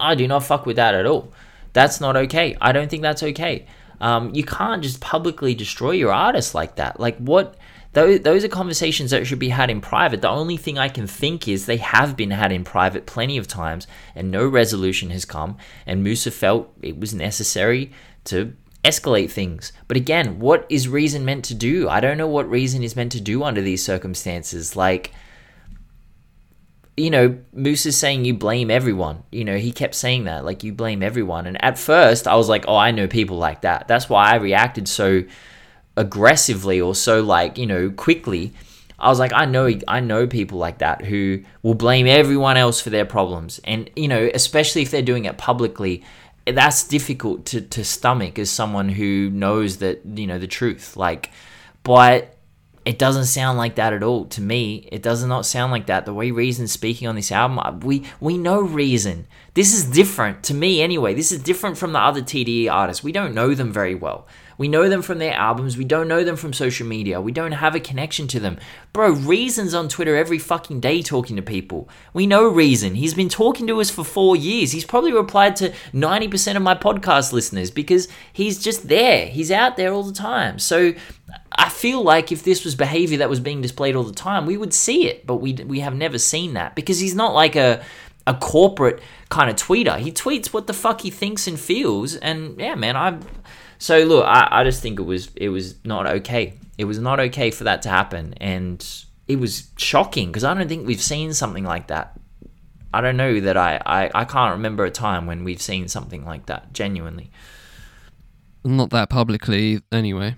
I 0.00 0.14
do 0.14 0.26
not 0.26 0.44
fuck 0.44 0.66
with 0.66 0.76
that 0.76 0.94
at 0.94 1.06
all. 1.06 1.32
That's 1.72 2.00
not 2.00 2.16
okay. 2.16 2.56
I 2.60 2.72
don't 2.72 2.90
think 2.90 3.02
that's 3.02 3.22
okay. 3.22 3.66
Um, 4.00 4.34
you 4.34 4.44
can't 4.44 4.82
just 4.82 5.00
publicly 5.00 5.54
destroy 5.54 5.92
your 5.92 6.12
artist 6.12 6.54
like 6.54 6.76
that. 6.76 6.98
Like, 6.98 7.16
what? 7.18 7.56
Those, 7.92 8.20
those 8.20 8.44
are 8.44 8.48
conversations 8.48 9.10
that 9.10 9.26
should 9.26 9.38
be 9.38 9.50
had 9.50 9.70
in 9.70 9.80
private. 9.80 10.22
The 10.22 10.28
only 10.30 10.56
thing 10.56 10.78
I 10.78 10.88
can 10.88 11.06
think 11.06 11.46
is 11.46 11.66
they 11.66 11.76
have 11.76 12.16
been 12.16 12.30
had 12.30 12.50
in 12.50 12.64
private 12.64 13.04
plenty 13.04 13.36
of 13.36 13.46
times 13.46 13.86
and 14.14 14.30
no 14.30 14.46
resolution 14.46 15.10
has 15.10 15.24
come. 15.24 15.58
And 15.84 16.04
Moosa 16.04 16.32
felt 16.32 16.72
it 16.80 16.98
was 16.98 17.12
necessary 17.12 17.92
to 18.24 18.54
escalate 18.82 19.30
things. 19.30 19.72
But 19.88 19.96
again, 19.96 20.38
what 20.38 20.66
is 20.68 20.88
reason 20.88 21.24
meant 21.24 21.44
to 21.46 21.54
do? 21.54 21.88
I 21.88 22.00
don't 22.00 22.18
know 22.18 22.26
what 22.26 22.48
reason 22.48 22.82
is 22.82 22.96
meant 22.96 23.12
to 23.12 23.20
do 23.20 23.44
under 23.44 23.60
these 23.60 23.84
circumstances. 23.84 24.74
Like, 24.74 25.12
you 26.96 27.10
know, 27.10 27.38
Moose 27.52 27.86
is 27.86 27.96
saying 27.96 28.24
you 28.24 28.34
blame 28.34 28.70
everyone. 28.70 29.22
You 29.30 29.44
know, 29.44 29.56
he 29.56 29.70
kept 29.70 29.94
saying 29.94 30.24
that, 30.24 30.44
like 30.44 30.64
you 30.64 30.72
blame 30.72 31.02
everyone. 31.02 31.46
And 31.46 31.62
at 31.62 31.78
first, 31.78 32.26
I 32.26 32.36
was 32.36 32.48
like, 32.48 32.64
oh, 32.68 32.76
I 32.76 32.90
know 32.90 33.06
people 33.06 33.36
like 33.36 33.62
that. 33.62 33.86
That's 33.86 34.08
why 34.08 34.30
I 34.30 34.36
reacted 34.36 34.88
so 34.88 35.24
aggressively 35.96 36.80
or 36.80 36.94
so 36.94 37.22
like 37.22 37.58
you 37.58 37.66
know 37.66 37.90
quickly 37.90 38.52
i 38.98 39.10
was 39.10 39.18
like 39.18 39.32
i 39.34 39.44
know 39.44 39.70
i 39.88 40.00
know 40.00 40.26
people 40.26 40.58
like 40.58 40.78
that 40.78 41.04
who 41.04 41.42
will 41.62 41.74
blame 41.74 42.06
everyone 42.06 42.56
else 42.56 42.80
for 42.80 42.90
their 42.90 43.04
problems. 43.04 43.60
And 43.64 43.90
you 43.94 44.08
know 44.08 44.30
especially 44.34 44.82
if 44.82 44.90
they're 44.90 45.02
doing 45.02 45.26
it 45.26 45.38
publicly 45.38 46.02
that's 46.46 46.82
difficult 46.84 47.46
to, 47.46 47.60
to 47.60 47.84
stomach 47.84 48.36
as 48.38 48.50
someone 48.50 48.88
who 48.88 49.30
knows 49.30 49.76
that 49.78 50.00
you 50.04 50.26
know 50.26 50.38
the 50.38 50.46
truth. 50.46 50.96
Like 50.96 51.30
but 51.82 52.36
it 52.84 52.98
doesn't 52.98 53.26
sound 53.26 53.58
like 53.58 53.76
that 53.76 53.92
at 53.92 54.02
all 54.02 54.24
to 54.24 54.40
me. 54.40 54.88
It 54.90 55.02
does 55.02 55.24
not 55.24 55.46
sound 55.46 55.70
like 55.70 55.86
that. 55.86 56.04
The 56.04 56.14
way 56.14 56.32
reason 56.32 56.66
speaking 56.66 57.06
on 57.06 57.16
this 57.16 57.30
album 57.30 57.80
we 57.80 58.04
we 58.18 58.38
know 58.38 58.60
reason. 58.60 59.26
This 59.54 59.74
is 59.74 59.84
different 59.84 60.42
to 60.44 60.54
me 60.54 60.80
anyway. 60.80 61.12
This 61.12 61.32
is 61.32 61.42
different 61.42 61.76
from 61.76 61.92
the 61.92 62.00
other 62.00 62.22
tde 62.22 62.70
artists. 62.70 63.04
We 63.04 63.12
don't 63.12 63.34
know 63.34 63.54
them 63.54 63.72
very 63.72 63.94
well 63.94 64.26
we 64.62 64.68
know 64.68 64.88
them 64.88 65.02
from 65.02 65.18
their 65.18 65.34
albums. 65.34 65.76
We 65.76 65.84
don't 65.84 66.06
know 66.06 66.22
them 66.22 66.36
from 66.36 66.52
social 66.52 66.86
media. 66.86 67.20
We 67.20 67.32
don't 67.32 67.50
have 67.50 67.74
a 67.74 67.80
connection 67.80 68.28
to 68.28 68.38
them. 68.38 68.60
Bro, 68.92 69.14
Reason's 69.14 69.74
on 69.74 69.88
Twitter 69.88 70.14
every 70.14 70.38
fucking 70.38 70.78
day 70.78 71.02
talking 71.02 71.34
to 71.34 71.42
people. 71.42 71.88
We 72.14 72.28
know 72.28 72.46
Reason. 72.46 72.94
He's 72.94 73.12
been 73.12 73.28
talking 73.28 73.66
to 73.66 73.80
us 73.80 73.90
for 73.90 74.04
four 74.04 74.36
years. 74.36 74.70
He's 74.70 74.84
probably 74.84 75.12
replied 75.12 75.56
to 75.56 75.70
90% 75.92 76.54
of 76.54 76.62
my 76.62 76.76
podcast 76.76 77.32
listeners 77.32 77.72
because 77.72 78.06
he's 78.32 78.62
just 78.62 78.86
there. 78.86 79.26
He's 79.26 79.50
out 79.50 79.76
there 79.76 79.92
all 79.92 80.04
the 80.04 80.12
time. 80.12 80.60
So 80.60 80.94
I 81.50 81.68
feel 81.68 82.00
like 82.00 82.30
if 82.30 82.44
this 82.44 82.64
was 82.64 82.76
behavior 82.76 83.18
that 83.18 83.28
was 83.28 83.40
being 83.40 83.62
displayed 83.62 83.96
all 83.96 84.04
the 84.04 84.12
time, 84.12 84.46
we 84.46 84.56
would 84.56 84.72
see 84.72 85.08
it, 85.08 85.26
but 85.26 85.38
we, 85.38 85.54
we 85.54 85.80
have 85.80 85.96
never 85.96 86.18
seen 86.18 86.54
that 86.54 86.76
because 86.76 87.00
he's 87.00 87.16
not 87.16 87.34
like 87.34 87.56
a 87.56 87.84
a 88.26 88.34
corporate 88.34 89.00
kind 89.30 89.50
of 89.50 89.56
tweeter. 89.56 89.98
He 89.98 90.12
tweets 90.12 90.52
what 90.52 90.66
the 90.66 90.72
fuck 90.72 91.00
he 91.00 91.10
thinks 91.10 91.46
and 91.46 91.58
feels, 91.58 92.14
and 92.14 92.58
yeah, 92.58 92.74
man, 92.74 92.96
I 92.96 93.18
so 93.82 93.98
look, 94.04 94.24
I, 94.24 94.46
I 94.48 94.64
just 94.64 94.80
think 94.80 95.00
it 95.00 95.02
was 95.02 95.28
it 95.34 95.48
was 95.48 95.74
not 95.84 96.06
okay. 96.06 96.56
It 96.78 96.84
was 96.84 97.00
not 97.00 97.18
okay 97.18 97.50
for 97.50 97.64
that 97.64 97.82
to 97.82 97.88
happen, 97.88 98.32
and 98.34 98.80
it 99.26 99.40
was 99.40 99.72
shocking 99.76 100.28
because 100.28 100.44
I 100.44 100.54
don't 100.54 100.68
think 100.68 100.86
we've 100.86 101.02
seen 101.02 101.34
something 101.34 101.64
like 101.64 101.88
that. 101.88 102.16
I 102.94 103.00
don't 103.00 103.16
know 103.16 103.40
that 103.40 103.56
I, 103.56 103.82
I 103.84 104.10
I 104.14 104.24
can't 104.24 104.52
remember 104.52 104.84
a 104.84 104.90
time 104.92 105.26
when 105.26 105.42
we've 105.42 105.60
seen 105.60 105.88
something 105.88 106.24
like 106.24 106.46
that. 106.46 106.72
Genuinely, 106.72 107.32
not 108.62 108.90
that 108.90 109.10
publicly 109.10 109.80
anyway. 109.90 110.36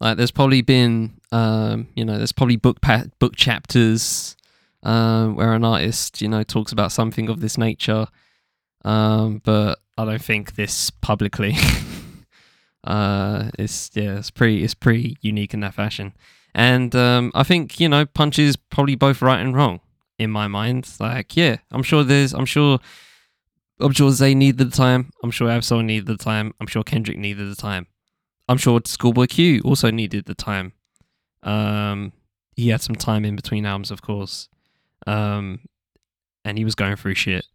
Like 0.00 0.16
there's 0.16 0.32
probably 0.32 0.62
been 0.62 1.20
um, 1.30 1.86
you 1.94 2.04
know 2.04 2.18
there's 2.18 2.32
probably 2.32 2.56
book 2.56 2.80
pa- 2.80 3.04
book 3.20 3.36
chapters 3.36 4.36
um, 4.82 5.36
where 5.36 5.52
an 5.52 5.64
artist 5.64 6.20
you 6.20 6.26
know 6.26 6.42
talks 6.42 6.72
about 6.72 6.90
something 6.90 7.28
of 7.28 7.38
this 7.38 7.56
nature 7.56 8.08
um, 8.84 9.40
but 9.44 9.78
I 9.98 10.04
don't 10.04 10.22
think 10.22 10.54
this 10.54 10.90
publicly. 10.90 11.54
uh, 12.84 13.50
it's 13.58 13.90
yeah, 13.94 14.18
it's 14.18 14.30
pretty 14.30 14.64
it's 14.64 14.74
pretty 14.74 15.16
unique 15.20 15.54
in 15.54 15.60
that 15.60 15.74
fashion, 15.74 16.14
and 16.54 16.94
um, 16.94 17.30
I 17.34 17.42
think 17.42 17.78
you 17.78 17.88
know 17.88 18.06
Punch 18.06 18.38
is 18.38 18.56
probably 18.56 18.94
both 18.94 19.22
right 19.22 19.40
and 19.40 19.54
wrong. 19.54 19.80
in 20.18 20.30
my 20.30 20.48
mind. 20.48 20.88
Like, 21.00 21.36
yeah, 21.36 21.56
I'm 21.70 21.82
sure 21.82 22.04
there's, 22.04 22.32
I'm 22.32 22.46
sure, 22.46 22.78
I'm 23.80 23.92
sure 23.92 24.10
Zay 24.10 24.34
needed 24.34 24.70
the 24.70 24.76
time. 24.76 25.12
I'm 25.22 25.30
sure 25.30 25.50
Ab-Soul 25.50 25.82
needed 25.82 26.06
the 26.06 26.16
time. 26.16 26.54
I'm 26.60 26.66
sure 26.66 26.82
Kendrick 26.82 27.18
needed 27.18 27.50
the 27.50 27.56
time. 27.56 27.86
I'm 28.48 28.58
sure 28.58 28.80
Schoolboy 28.84 29.26
Q 29.26 29.62
also 29.64 29.90
needed 29.90 30.26
the 30.26 30.34
time. 30.34 30.72
Um, 31.42 32.12
he 32.54 32.68
had 32.68 32.82
some 32.82 32.96
time 32.96 33.24
in 33.24 33.36
between 33.36 33.66
albums, 33.66 33.90
of 33.90 34.02
course. 34.02 34.48
Um, 35.06 35.60
and 36.44 36.58
he 36.58 36.64
was 36.64 36.74
going 36.74 36.96
through 36.96 37.14
shit. 37.14 37.46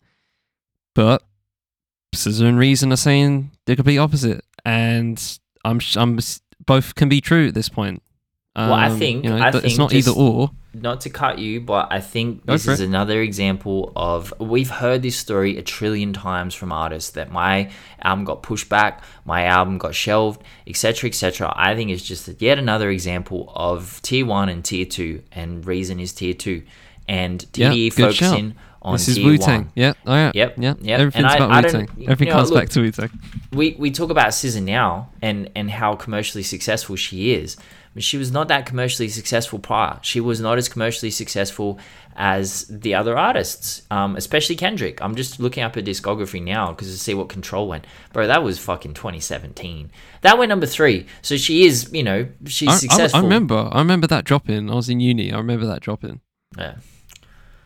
But 0.93 1.23
SZA 2.25 2.49
and 2.49 2.59
Reason 2.59 2.91
are 2.91 2.97
saying 2.97 3.51
the 3.65 3.75
complete 3.75 3.97
opposite, 3.97 4.43
and 4.65 5.21
I'm 5.63 5.79
I'm 5.95 6.19
both 6.65 6.95
can 6.95 7.09
be 7.09 7.21
true 7.21 7.47
at 7.47 7.53
this 7.53 7.69
point. 7.69 8.01
Um, 8.55 8.69
well, 8.71 8.79
I 8.79 8.87
um, 8.87 8.97
think 8.97 9.23
you 9.23 9.29
know, 9.29 9.37
I 9.37 9.49
it's 9.49 9.59
think 9.59 9.77
not 9.77 9.93
either 9.93 10.11
or. 10.11 10.49
Not 10.73 11.01
to 11.01 11.09
cut 11.09 11.39
you, 11.39 11.61
but 11.61 11.87
I 11.91 12.01
think 12.01 12.45
this 12.45 12.67
is 12.67 12.81
it. 12.81 12.85
another 12.85 13.21
example 13.21 13.91
of 13.95 14.33
we've 14.39 14.69
heard 14.69 15.01
this 15.01 15.15
story 15.15 15.57
a 15.57 15.63
trillion 15.63 16.13
times 16.13 16.53
from 16.53 16.71
artists 16.71 17.11
that 17.11 17.31
my 17.31 17.71
album 18.01 18.25
got 18.25 18.43
pushed 18.43 18.69
back, 18.69 19.03
my 19.25 19.45
album 19.45 19.79
got 19.79 19.95
shelved, 19.95 20.43
etc., 20.67 21.09
etc. 21.09 21.51
I 21.55 21.75
think 21.75 21.89
it's 21.89 22.03
just 22.03 22.29
yet 22.41 22.59
another 22.59 22.91
example 22.91 23.51
of 23.55 24.01
tier 24.03 24.25
one 24.25 24.49
and 24.49 24.63
tier 24.63 24.85
two, 24.85 25.23
and 25.31 25.65
Reason 25.65 25.99
is 25.99 26.13
tier 26.13 26.33
two, 26.33 26.63
and 27.07 27.39
TDE 27.53 27.93
focusing 27.93 28.55
on 28.81 28.93
this 28.93 29.07
is 29.07 29.19
Wu 29.19 29.37
Tang. 29.37 29.71
Yeah, 29.75 29.93
oh 30.05 30.13
yeah, 30.13 30.31
yep, 30.33 30.55
yeah. 30.57 30.73
Yep. 30.79 30.99
Everything's 30.99 31.33
and 31.33 31.43
about 31.43 31.63
Wu 31.63 31.69
Tang. 31.69 31.89
Everything 32.03 32.27
you 32.27 32.33
know, 32.33 32.37
comes 32.39 32.51
look, 32.51 32.59
back 32.61 32.69
to 32.69 32.81
Wu 32.81 32.91
Tang. 32.91 33.09
We 33.51 33.75
we 33.77 33.91
talk 33.91 34.09
about 34.09 34.29
SZA 34.29 34.61
now 34.63 35.09
and 35.21 35.49
and 35.55 35.69
how 35.71 35.95
commercially 35.95 36.43
successful 36.43 36.95
she 36.95 37.33
is, 37.33 37.57
but 37.93 38.03
she 38.03 38.17
was 38.17 38.31
not 38.31 38.47
that 38.49 38.65
commercially 38.65 39.09
successful 39.09 39.59
prior. 39.59 39.99
She 40.03 40.19
was 40.19 40.39
not 40.39 40.57
as 40.57 40.69
commercially 40.69 41.11
successful 41.11 41.79
as 42.15 42.65
the 42.67 42.95
other 42.95 43.17
artists, 43.17 43.83
um, 43.91 44.15
especially 44.15 44.55
Kendrick. 44.55 45.01
I'm 45.01 45.15
just 45.15 45.39
looking 45.39 45.63
up 45.63 45.75
her 45.75 45.81
discography 45.81 46.43
now 46.43 46.71
because 46.71 46.91
to 46.91 46.97
see 46.97 47.13
what 47.13 47.29
Control 47.29 47.67
went, 47.67 47.85
bro. 48.13 48.27
That 48.27 48.43
was 48.43 48.59
fucking 48.59 48.95
2017. 48.95 49.91
That 50.21 50.37
went 50.37 50.49
number 50.49 50.65
three. 50.65 51.05
So 51.21 51.37
she 51.37 51.65
is, 51.65 51.91
you 51.93 52.03
know, 52.03 52.27
she's 52.45 52.69
I, 52.69 52.75
successful. 52.75 53.19
I, 53.19 53.21
I 53.21 53.23
remember. 53.23 53.69
I 53.71 53.79
remember 53.79 54.07
that 54.07 54.25
dropping. 54.25 54.69
I 54.69 54.75
was 54.75 54.89
in 54.89 54.99
uni. 54.99 55.31
I 55.31 55.37
remember 55.37 55.65
that 55.67 55.81
dropping. 55.81 56.21
Yeah. 56.57 56.75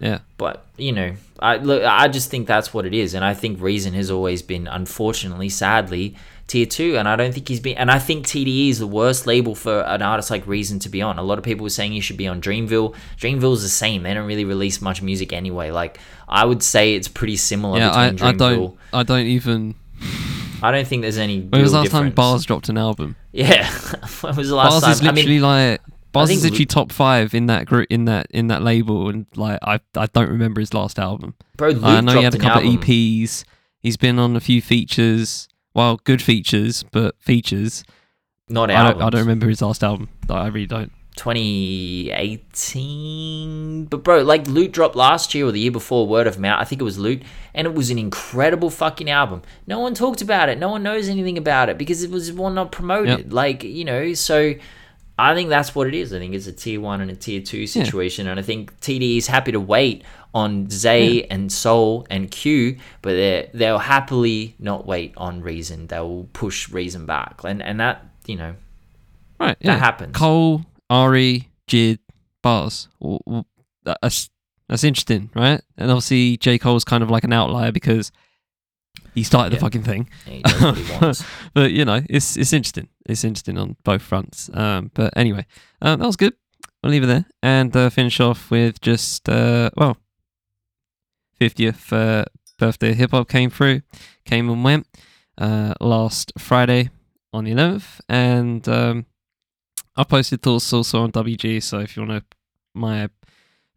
Yeah. 0.02 0.20
But, 0.38 0.66
you 0.78 0.91
know, 0.91 1.14
I 1.39 1.58
look 1.58 1.84
I 1.84 2.08
just 2.08 2.30
think 2.30 2.47
that's 2.47 2.74
what 2.74 2.86
it 2.86 2.93
is. 2.93 3.14
And 3.14 3.24
I 3.24 3.34
think 3.34 3.62
Reason 3.62 3.93
has 3.93 4.10
always 4.10 4.41
been, 4.41 4.68
unfortunately, 4.68 5.47
sadly, 5.47 6.16
tier 6.47 6.66
two. 6.66 6.97
And 6.97 7.08
I 7.08 7.16
don't 7.16 7.34
think 7.34 7.47
he's 7.47 7.60
been 7.60 7.78
and 7.78 7.91
I 7.91 7.99
think 7.99 8.26
TDE 8.26 8.70
is 8.70 8.80
the 8.80 8.88
worst 8.88 9.28
label 9.28 9.54
for 9.54 9.82
an 9.82 10.02
artist 10.02 10.32
like 10.32 10.45
Reason 10.47 10.80
to 10.80 10.89
be 10.89 11.02
on. 11.02 11.20
A 11.20 11.24
lot 11.24 11.38
of 11.38 11.43
people 11.43 11.64
were 11.64 11.70
saying 11.70 11.91
he 11.91 12.02
should 12.02 12.18
be 12.18 12.28
on 12.28 12.41
Dreamville. 12.41 12.95
Dreamville's 13.18 13.62
the 13.62 13.70
same. 13.70 14.04
They 14.04 14.14
don't 14.14 14.28
really 14.28 14.45
release 14.45 14.82
much 14.82 15.04
music 15.04 15.32
anyway. 15.32 15.70
Like 15.70 15.99
I 16.28 16.45
would 16.45 16.64
say 16.64 16.95
it's 16.95 17.08
pretty 17.08 17.38
similar 17.38 17.78
yeah, 17.78 17.89
between 17.89 18.28
I, 18.28 18.34
Dreamville. 18.34 18.34
I 18.34 18.34
don't 18.34 18.78
I 18.93 19.04
don't 19.04 19.28
even 19.28 19.76
I 20.64 20.72
don't 20.72 20.88
think 20.88 21.02
there's 21.02 21.18
any. 21.18 21.41
When 21.41 21.62
was 21.62 21.72
the 21.72 21.78
last 21.78 21.86
difference. 21.86 22.04
time 22.06 22.16
Bas 22.16 22.45
dropped 22.45 22.70
an 22.70 22.78
album? 22.78 23.16
Yeah, 23.32 23.70
when 24.22 24.36
was 24.36 24.49
the 24.49 24.56
last 24.56 24.74
Bas 24.74 24.84
time? 24.84 24.91
is 24.91 25.02
literally 25.04 25.38
I 25.38 25.39
mean, 25.39 25.41
like 25.41 25.82
Bas 26.12 26.30
is 26.30 26.43
literally 26.43 26.66
top 26.66 26.91
five 26.91 27.34
in 27.34 27.47
that 27.47 27.66
group 27.66 27.88
in 27.89 28.05
that 28.05 28.28
in 28.32 28.47
that 28.47 28.62
label, 28.62 29.09
and 29.09 29.26
like 29.36 29.59
I 29.62 29.80
I 29.95 30.07
don't 30.07 30.30
remember 30.30 30.59
his 30.59 30.74
last 30.74 30.99
album. 30.99 31.36
Bro, 31.57 31.70
uh, 31.70 31.74
Luke 31.74 31.84
I 31.84 32.01
know 32.01 32.18
he 32.18 32.24
had 32.24 32.36
a 32.36 32.38
couple 32.38 32.62
album. 32.62 32.78
of 32.78 32.84
EPs. 32.84 33.43
He's 33.80 33.97
been 33.97 34.20
on 34.20 34.36
a 34.36 34.39
few 34.39 34.62
features. 34.62 35.47
Well, 35.74 35.99
good 36.03 36.22
features, 36.22 36.84
but 36.91 37.16
features. 37.20 37.84
Not 38.49 38.70
I 38.70 38.74
albums. 38.74 38.99
don't, 38.99 39.07
I 39.07 39.09
don't 39.09 39.22
remember 39.22 39.47
his 39.47 39.62
last 39.62 39.84
album. 39.84 40.09
I 40.30 40.47
really 40.47 40.68
don't. 40.68 40.91
2018. 41.16 43.86
But 43.86 44.03
bro, 44.03 44.24
like 44.24 44.47
Lute 44.47 44.72
dropped 44.72 44.95
last 44.95 45.34
year 45.34 45.45
or 45.45 45.51
the 45.51 45.59
year 45.59 45.72
before, 45.72 46.07
Word 46.07 46.28
of 46.28 46.39
Mouth. 46.39 46.62
I 46.62 46.66
think 46.66 46.82
it 46.82 46.86
was 46.86 46.97
Lute, 46.97 47.24
and 47.53 47.68
it 47.68 47.74
was 47.74 47.89
an 47.89 47.97
incredible 47.97 48.70
fucking 48.70 49.09
album. 49.09 49.41
No 49.68 49.80
one 49.80 49.93
talked 49.93 50.22
about 50.22 50.49
it. 50.49 50.57
No 50.57 50.70
one 50.70 50.84
knows 50.84 51.09
anything 51.09 51.38
about 51.38 51.70
it 51.70 51.78
because 51.78 52.03
it 52.03 52.12
was 52.12 52.32
one 52.32 52.55
not 52.55 52.72
promoted. 52.72 53.26
Yep. 53.26 53.34
Like 53.34 53.64
you 53.64 53.86
know, 53.86 54.14
so 54.14 54.53
I 55.18 55.36
think 55.36 55.49
that's 55.49 55.76
what 55.76 55.88
it 55.88 55.93
is. 55.93 56.14
I 56.14 56.20
think 56.20 56.34
it's 56.34 56.47
a 56.47 56.51
tier 56.51 56.82
one 56.82 57.01
and 57.01 57.12
a 57.12 57.16
tier 57.16 57.41
two 57.41 57.68
situation, 57.68 58.26
yeah. 58.26 58.32
and 58.32 58.39
I 58.39 58.43
think 58.43 58.80
TD 58.80 59.18
is 59.18 59.28
happy 59.28 59.51
to 59.51 59.59
wait 59.59 60.03
on 60.34 60.70
Zay 60.70 61.09
yeah. 61.09 61.26
and 61.30 61.51
Soul 61.51 62.07
and 62.09 62.32
Q, 62.32 62.78
but 63.01 63.12
they 63.12 63.49
they'll 63.53 63.78
happily 63.78 64.55
not 64.59 64.86
wait 64.86 65.14
on 65.18 65.41
Reason. 65.41 65.88
They'll 65.88 66.28
push 66.34 66.70
Reason 66.70 67.05
back, 67.05 67.41
and 67.43 67.62
and 67.62 67.80
that 67.80 68.05
you 68.26 68.36
know, 68.36 68.55
right, 69.39 69.57
yeah. 69.59 69.74
that 69.74 69.80
happens. 69.80 70.16
Cole, 70.16 70.66
Ari, 70.89 71.49
Jid, 71.68 71.99
Bas. 72.41 72.88
That's 73.84 74.30
that's 74.70 74.84
interesting, 74.84 75.30
right? 75.36 75.62
And 75.78 75.91
obviously 75.91 76.38
J 76.38 76.57
Cole's 76.57 76.86
kind 76.86 77.03
of 77.03 77.09
like 77.12 77.24
an 77.26 77.34
outlier 77.34 77.72
because 77.72 78.12
he 79.14 79.24
started 79.24 79.53
yeah. 79.53 79.59
the 79.59 79.66
fucking 79.66 79.84
thing. 79.84 80.09
Yeah, 80.26 81.14
but 81.53 81.72
you 81.72 81.86
know, 81.86 82.01
it's 82.09 82.38
it's 82.38 82.53
interesting. 82.53 82.88
It's 83.05 83.24
interesting 83.24 83.57
on 83.57 83.76
both 83.84 84.01
fronts. 84.01 84.49
Um, 84.53 84.91
but 84.93 85.16
anyway, 85.16 85.45
um, 85.82 85.99
that 85.99 86.05
was 86.05 86.16
good. 86.16 86.34
I'll 86.84 86.89
leave 86.89 87.03
it 87.03 87.07
there 87.07 87.26
and 87.43 87.76
uh, 87.76 87.89
finish 87.89 88.20
off 88.20 88.49
with 88.49 88.82
just 88.82 89.28
uh, 89.30 89.70
well, 89.76 89.97
fiftieth 91.36 91.91
uh, 91.91 92.26
birthday 92.57 92.93
hip 92.93 93.12
hop 93.12 93.30
came 93.30 93.49
through, 93.49 93.82
came 94.26 94.49
and 94.49 94.64
went 94.64 94.88
uh, 95.38 95.74
last 95.82 96.32
Friday 96.38 96.89
on 97.34 97.43
the 97.43 97.51
eleventh, 97.51 98.01
and 98.07 98.68
um, 98.68 99.05
I 99.95 100.03
posted 100.03 100.41
thoughts 100.41 100.72
also 100.72 101.01
on 101.01 101.12
WG. 101.12 101.62
So 101.62 101.80
if 101.80 101.95
you 101.95 102.05
want 102.05 102.24
to 102.24 102.38
my 102.74 103.09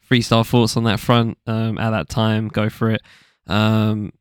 freestyle 0.09 0.47
thoughts 0.47 0.76
on 0.76 0.85
that 0.85 1.01
front 1.01 1.39
um, 1.47 1.78
at 1.78 1.91
that 1.91 2.09
time, 2.09 2.49
go 2.49 2.68
for 2.68 2.91
it. 2.91 3.03
Um, 3.47 4.12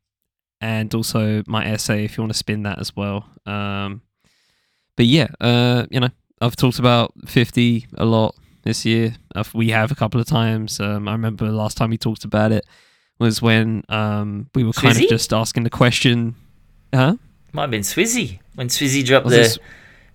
and 0.64 0.96
also 0.96 1.44
my 1.46 1.66
essay 1.66 2.06
if 2.06 2.16
you 2.18 2.22
want 2.24 2.32
to 2.32 2.38
spin 2.38 2.64
that 2.64 2.80
as 2.80 2.96
well. 2.96 3.26
Um, 3.46 4.02
but 4.96 5.06
yeah, 5.06 5.28
uh, 5.42 5.86
you 5.92 6.00
know, 6.00 6.10
I've 6.40 6.56
talked 6.56 6.80
about 6.80 7.12
50 7.28 7.88
a 7.98 8.06
lot 8.06 8.36
this 8.64 8.86
year. 8.86 9.16
we 9.54 9.70
have 9.72 9.92
a 9.92 9.96
couple 9.96 10.22
of 10.22 10.28
times. 10.28 10.80
Um, 10.80 11.08
I 11.08 11.12
remember 11.12 11.46
the 11.46 11.52
last 11.52 11.76
time 11.78 11.90
we 11.90 11.98
talked 11.98 12.24
about 12.24 12.52
it 12.54 12.66
was 13.20 13.42
when 13.42 13.84
um, 13.90 14.50
we 14.56 14.64
were 14.64 14.72
kind 14.74 14.96
Swizzy? 14.96 15.04
of 15.04 15.10
just 15.10 15.34
asking 15.34 15.64
the 15.64 15.70
question. 15.70 16.36
Huh? 16.94 17.16
Might 17.52 17.64
have 17.64 17.72
been 17.72 17.82
Swizzy 17.82 18.40
when 18.56 18.68
Swizzy 18.70 19.04
dropped 19.06 19.26
Was 19.26 19.34
the 19.34 19.40
this- 19.40 19.60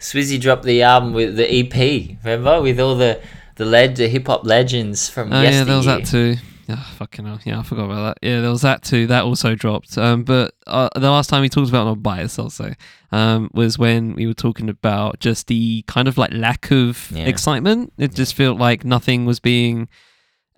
Swizzy 0.01 0.41
dropped 0.41 0.63
the 0.65 0.83
album 0.83 1.13
with 1.13 1.37
the 1.37 1.47
EP. 1.61 2.17
Remember 2.25 2.63
with 2.63 2.79
all 2.81 2.95
the 2.97 3.21
the 3.57 3.65
led 3.65 3.97
the 3.97 4.07
hip 4.09 4.29
hop 4.29 4.45
legends 4.47 5.09
from 5.11 5.33
Oh 5.33 5.43
yesteryear. 5.43 5.59
yeah, 5.59 5.65
there 5.65 5.77
was 5.77 5.87
that 5.87 6.07
too. 6.07 6.37
Yeah, 6.69 6.83
fucking 6.83 7.25
hell. 7.25 7.41
Yeah, 7.45 7.61
I 7.61 7.63
forgot 7.63 7.87
about 7.87 8.03
that. 8.21 8.29
Yeah, 8.29 8.41
there 8.43 8.51
was 8.51 8.61
that 8.61 8.83
too. 8.83 9.07
That 9.07 9.25
also 9.25 9.55
dropped. 9.55 9.97
Um, 9.97 10.23
but 10.23 10.55
uh, 10.67 10.91
the 10.95 11.11
last 11.11 11.31
time 11.31 11.41
we 11.41 11.49
talked 11.49 11.71
about 11.71 11.85
not 11.87 12.03
bias, 12.03 12.39
I'll 12.39 12.51
say, 12.51 12.75
um, 13.11 13.51
was 13.55 13.79
when 13.79 14.15
we 14.15 14.27
were 14.27 14.35
talking 14.35 14.69
about 14.69 15.19
just 15.19 15.47
the 15.47 15.83
kind 15.87 16.09
of 16.09 16.19
like 16.19 16.33
lack 16.35 16.71
of 16.71 17.11
Yeah. 17.11 17.25
excitement. 17.25 17.95
It 17.97 18.15
just 18.15 18.35
felt 18.35 18.59
like 18.59 18.85
nothing 18.85 19.25
was 19.25 19.41
being 19.41 19.89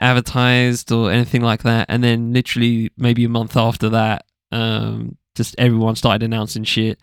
advertised 0.01 0.91
or 0.91 1.11
anything 1.13 1.43
like 1.43 1.63
that. 1.63 1.87
And 1.89 2.03
then 2.03 2.33
literally 2.33 2.91
maybe 2.97 3.25
a 3.25 3.29
month 3.29 3.57
after 3.57 3.89
that, 3.91 4.25
um, 4.51 5.17
just 5.37 5.55
everyone 5.59 5.95
started 5.97 6.23
announcing 6.25 6.65
shit. 6.65 6.99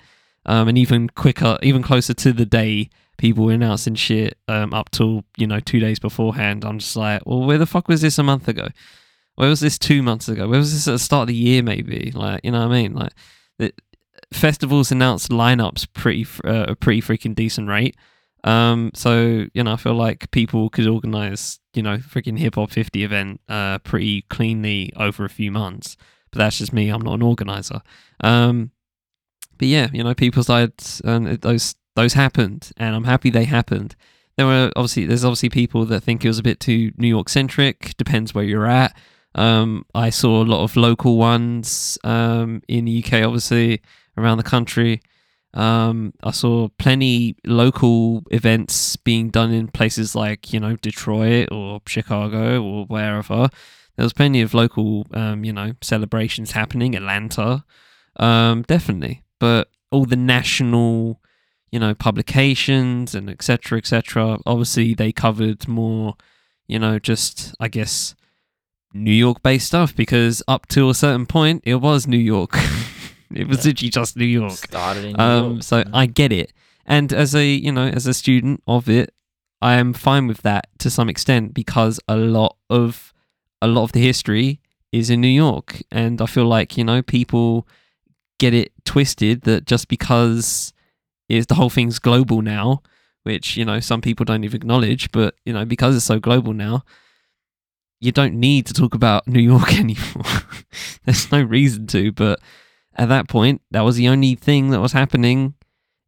Um, 0.46 0.68
and 0.68 0.78
even 0.78 1.10
quicker, 1.10 1.58
even 1.62 1.84
closer 1.84 2.14
to 2.14 2.34
the 2.34 2.46
day, 2.46 2.90
people 3.18 3.50
announcing 3.50 3.96
shit 3.96 4.38
um, 4.48 4.74
up 4.74 4.92
till 4.92 5.24
you 5.38 5.48
know 5.48 5.60
two 5.60 5.80
days 5.80 6.00
beforehand. 6.00 6.64
I'm 6.64 6.80
just 6.80 6.96
like, 6.96 7.22
well, 7.26 7.44
where 7.44 7.58
the 7.58 7.66
fuck 7.66 7.88
was 7.88 8.02
this 8.02 8.18
a 8.18 8.24
month 8.24 8.48
ago? 8.48 8.68
Where 9.36 9.50
was 9.50 9.60
this 9.60 9.78
two 9.78 10.02
months 10.02 10.28
ago? 10.28 10.48
Where 10.48 10.60
was 10.60 10.74
this 10.74 10.88
at 10.88 10.92
the 10.92 11.00
start 11.00 11.24
of 11.24 11.28
the 11.28 11.36
year? 11.36 11.62
Maybe 11.62 12.12
like 12.14 12.42
you 12.44 12.52
know 12.52 12.60
what 12.60 12.74
I 12.74 12.82
mean? 12.82 12.94
Like 12.94 13.14
the 13.60 13.74
festivals 14.32 14.92
announced 14.92 15.30
lineups 15.30 15.88
pretty 15.94 16.26
uh, 16.44 16.66
a 16.70 16.76
pretty 16.76 17.02
freaking 17.02 17.36
decent 17.36 17.68
rate. 17.68 17.96
Um, 18.44 18.92
so 18.94 19.46
you 19.54 19.64
know, 19.64 19.74
I 19.74 19.78
feel 19.78 19.96
like 19.96 20.32
people 20.32 20.70
could 20.70 20.88
organize 20.88 21.60
you 21.74 21.84
know 21.84 21.98
freaking 21.98 22.40
hip 22.40 22.56
hop 22.56 22.72
50 22.72 23.04
event 23.04 23.42
uh 23.50 23.80
pretty 23.80 24.24
cleanly 24.24 24.94
over 24.96 25.26
a 25.26 25.30
few 25.30 25.52
months. 25.52 25.98
But 26.32 26.40
that's 26.40 26.58
just 26.58 26.74
me. 26.74 26.90
I'm 26.90 27.02
not 27.02 27.16
an 27.16 27.22
organizer. 27.22 27.82
Um, 28.22 28.72
but 29.58 29.68
yeah, 29.68 29.88
you 29.94 30.04
know, 30.04 30.14
people 30.14 30.44
started 30.44 30.74
and 31.04 31.42
those 31.42 31.76
those 31.98 32.14
happened, 32.14 32.72
and 32.78 32.96
I'm 32.96 33.04
happy 33.04 33.30
they 33.30 33.46
happened. 33.46 33.96
There 34.38 34.46
were 34.46 34.72
obviously 34.76 35.06
there's 35.08 35.26
obviously 35.26 35.50
people 35.50 35.84
that 35.86 36.02
think 36.02 36.24
it 36.24 36.28
was 36.28 36.40
a 36.40 36.44
bit 36.44 36.60
too 36.60 36.92
New 36.96 37.08
York 37.08 37.28
centric. 37.28 37.98
Depends 37.98 38.34
where 38.34 38.44
you're 38.44 38.68
at. 38.68 38.96
Um, 39.34 39.84
I 39.96 40.12
saw 40.12 40.42
a 40.42 40.46
lot 40.46 40.64
of 40.64 40.76
local 40.76 41.18
ones 41.18 41.98
um, 42.04 42.62
in 42.68 42.86
the 42.86 43.04
UK, 43.04 43.26
obviously 43.26 43.82
around 44.16 44.38
the 44.38 44.44
country. 44.44 45.02
Um, 45.54 46.14
I 46.24 46.32
saw 46.32 46.70
plenty 46.78 47.36
local 47.46 48.24
events 48.30 48.96
being 48.96 49.30
done 49.30 49.52
in 49.52 49.68
places 49.68 50.14
like 50.16 50.54
you 50.54 50.60
know 50.60 50.76
Detroit 50.76 51.50
or 51.52 51.82
Chicago 51.88 52.64
or 52.64 52.86
wherever. 52.86 53.50
There 53.96 54.06
was 54.06 54.14
plenty 54.14 54.42
of 54.42 54.54
local, 54.54 55.08
um, 55.16 55.44
you 55.44 55.52
know, 55.52 55.74
celebrations 55.82 56.52
happening. 56.52 56.96
Atlanta, 56.96 57.66
um, 58.18 58.62
definitely, 58.62 59.24
but 59.40 59.70
all 59.90 60.06
the 60.06 60.16
national, 60.16 61.20
you 61.78 61.82
know, 61.82 61.94
publications 61.94 63.14
and 63.14 63.30
etc. 63.30 63.78
etc. 63.78 64.40
Obviously, 64.48 64.96
they 64.96 65.12
covered 65.12 65.68
more, 65.68 66.16
you 66.68 66.80
know, 66.80 66.98
just 66.98 67.54
I 67.60 67.68
guess 67.68 68.16
New 68.96 69.14
York 69.14 69.44
based 69.44 69.68
stuff 69.68 69.96
because 69.96 70.42
up 70.48 70.66
to 70.70 70.90
a 70.90 70.96
certain 70.96 71.28
point 71.28 71.62
it 71.66 71.76
was 71.76 72.08
New 72.08 72.18
York. 72.18 72.54
it 73.32 73.48
was 73.48 73.60
Yeah. 73.64 73.70
literally 73.70 73.90
just 73.92 74.18
New 74.18 74.26
York. 74.26 74.54
Started 74.54 75.06
in 75.06 75.14
New 75.14 75.24
Um, 75.24 75.52
York. 75.52 75.64
so 75.64 75.84
I 75.94 76.08
get 76.08 76.32
it, 76.32 76.52
and 76.88 77.14
as 77.14 77.36
a 77.36 77.46
you 77.46 77.72
know 77.72 77.88
as 77.88 78.08
a 78.08 78.14
student 78.16 78.64
of 78.68 78.90
it, 78.90 79.14
I 79.62 79.74
am 79.76 79.94
fine 79.94 80.26
with 80.26 80.42
that 80.42 80.66
to 80.80 80.90
some 80.90 81.10
extent 81.10 81.54
because 81.54 82.00
a 82.08 82.16
lot 82.18 82.58
of 82.72 83.14
a 83.62 83.68
lot 83.68 83.84
of 83.84 83.92
the 83.92 84.02
history 84.02 84.62
is 84.92 85.12
in 85.12 85.22
New 85.22 85.28
York, 85.46 85.84
and 85.92 86.20
I 86.22 86.26
feel 86.26 86.46
like 86.48 86.76
you 86.76 86.84
know 86.84 87.04
people 87.04 87.68
get 88.40 88.54
it 88.56 88.72
twisted 88.84 89.42
that 89.42 89.66
just 89.68 89.88
because 89.88 90.74
is 91.30 91.48
the 91.48 91.56
whole 91.56 91.70
thing's 91.70 92.00
global 92.00 92.42
now, 92.42 92.82
which 93.24 93.58
you 93.58 93.66
know 93.66 93.80
some 93.80 94.02
people 94.02 94.26
don't 94.26 94.44
even 94.44 94.62
acknowledge, 94.62 95.12
but 95.12 95.36
you 95.46 95.54
know 95.54 95.66
because 95.66 95.96
it's 95.96 96.06
so 96.06 96.20
global 96.20 96.54
now. 96.54 96.84
You 98.00 98.12
don't 98.12 98.36
need 98.36 98.68
to 98.68 98.74
talk 98.74 98.94
about 98.94 99.28
New 99.28 99.42
York 99.42 99.74
anymore. 99.80 100.44
There's 101.06 101.32
no 101.32 101.42
reason 101.42 101.88
to, 101.88 102.12
but 102.12 102.40
at 102.96 103.10
that 103.10 103.28
point, 103.28 103.62
that 103.72 103.82
was 103.82 103.96
the 103.96 104.08
only 104.08 104.36
thing 104.36 104.70
that 104.70 104.82
was 104.82 104.92
happening 104.92 105.56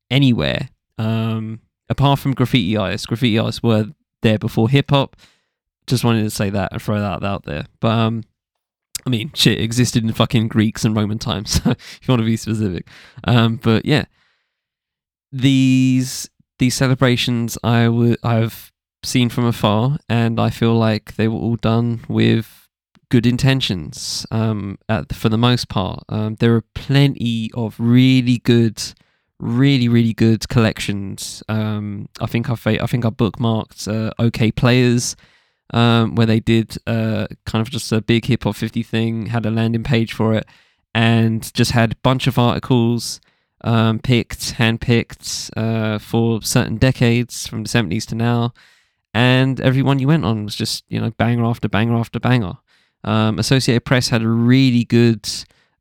anywhere. 0.10 0.70
Um, 0.98 1.62
apart 1.90 2.20
from 2.20 2.34
graffiti 2.34 2.76
artists, 2.76 3.08
graffiti 3.08 3.38
artists 3.38 3.64
were 3.64 3.88
there 4.22 4.38
before 4.38 4.70
hip 4.70 4.90
hop. 4.90 5.16
Just 5.88 6.04
wanted 6.04 6.24
to 6.24 6.30
say 6.30 6.50
that 6.50 6.72
and 6.72 6.82
throw 6.82 7.00
that 7.00 7.24
out 7.24 7.46
there. 7.46 7.66
But 7.80 7.92
um, 7.92 8.24
I 9.06 9.10
mean, 9.10 9.32
shit 9.34 9.60
existed 9.60 10.04
in 10.04 10.14
fucking 10.14 10.50
Greeks 10.50 10.86
and 10.86 10.96
Roman 10.96 11.20
times. 11.20 11.62
So 11.64 11.72
if 11.72 12.00
you 12.04 12.12
want 12.12 12.22
to 12.22 12.26
be 12.26 12.38
specific, 12.38 12.88
um, 13.24 13.58
but 13.58 13.86
yeah, 13.86 14.06
these 15.32 16.30
these 16.58 16.76
celebrations 16.76 17.58
I 17.64 18.16
I've 18.24 18.72
seen 19.04 19.30
from 19.30 19.46
afar, 19.46 19.98
and 20.08 20.40
I 20.40 20.50
feel 20.50 20.76
like 20.76 21.16
they 21.16 21.28
were 21.28 21.40
all 21.40 21.56
done 21.56 22.02
with 22.08 22.68
good 23.10 23.26
intentions 23.26 24.26
um, 24.30 24.78
at, 24.88 25.14
for 25.14 25.30
the 25.30 25.38
most 25.38 25.70
part. 25.70 26.04
Um, 26.10 26.36
there 26.36 26.56
are 26.56 26.64
plenty 26.76 27.50
of 27.54 27.76
really 27.80 28.40
good, 28.40 28.82
really 29.40 29.88
really 29.88 30.14
good 30.14 30.48
collections. 30.50 31.44
Um, 31.50 32.10
I 32.20 32.26
think 32.26 32.50
I've 32.50 32.66
I 32.66 32.86
think 32.86 33.06
I 33.06 33.10
bookmarked 33.10 33.88
uh, 33.88 34.12
Okayplayers. 34.20 35.16
Um, 35.72 36.16
where 36.16 36.26
they 36.26 36.40
did 36.40 36.78
uh, 36.88 37.28
kind 37.46 37.62
of 37.62 37.70
just 37.70 37.92
a 37.92 38.02
big 38.02 38.26
hip 38.26 38.44
hop 38.44 38.56
50 38.56 38.82
thing, 38.82 39.28
had 39.28 39.46
a 39.46 39.52
landing 39.52 39.84
page 39.84 40.14
for 40.14 40.34
it, 40.34 40.48
and 40.96 41.54
just 41.54 41.74
had 41.74 41.92
a 41.92 41.96
bunch 41.98 42.26
of 42.26 42.40
articles 42.40 43.22
um, 43.62 43.99
picked, 43.99 44.55
handpicked 44.55 45.49
uh, 45.57 45.99
for 45.99 46.41
certain 46.41 46.78
decades 46.78 47.47
from 47.47 47.64
the 47.64 47.70
70s 47.70 48.05
to 48.07 48.16
now. 48.16 48.53
And 49.14 49.60
everyone 49.60 49.99
you 49.99 50.07
went 50.07 50.26
on 50.26 50.45
was 50.45 50.55
just, 50.55 50.84
you 50.88 50.99
know, 50.99 51.12
banger 51.12 51.45
after 51.45 51.68
banger 51.68 51.95
after 51.95 52.20
banger. 52.20 52.57
Um, 53.03 53.39
Associated 53.39 53.86
Press 53.86 54.10
had 54.10 54.22
a 54.22 54.28
really 54.28 54.84
good 54.84 55.28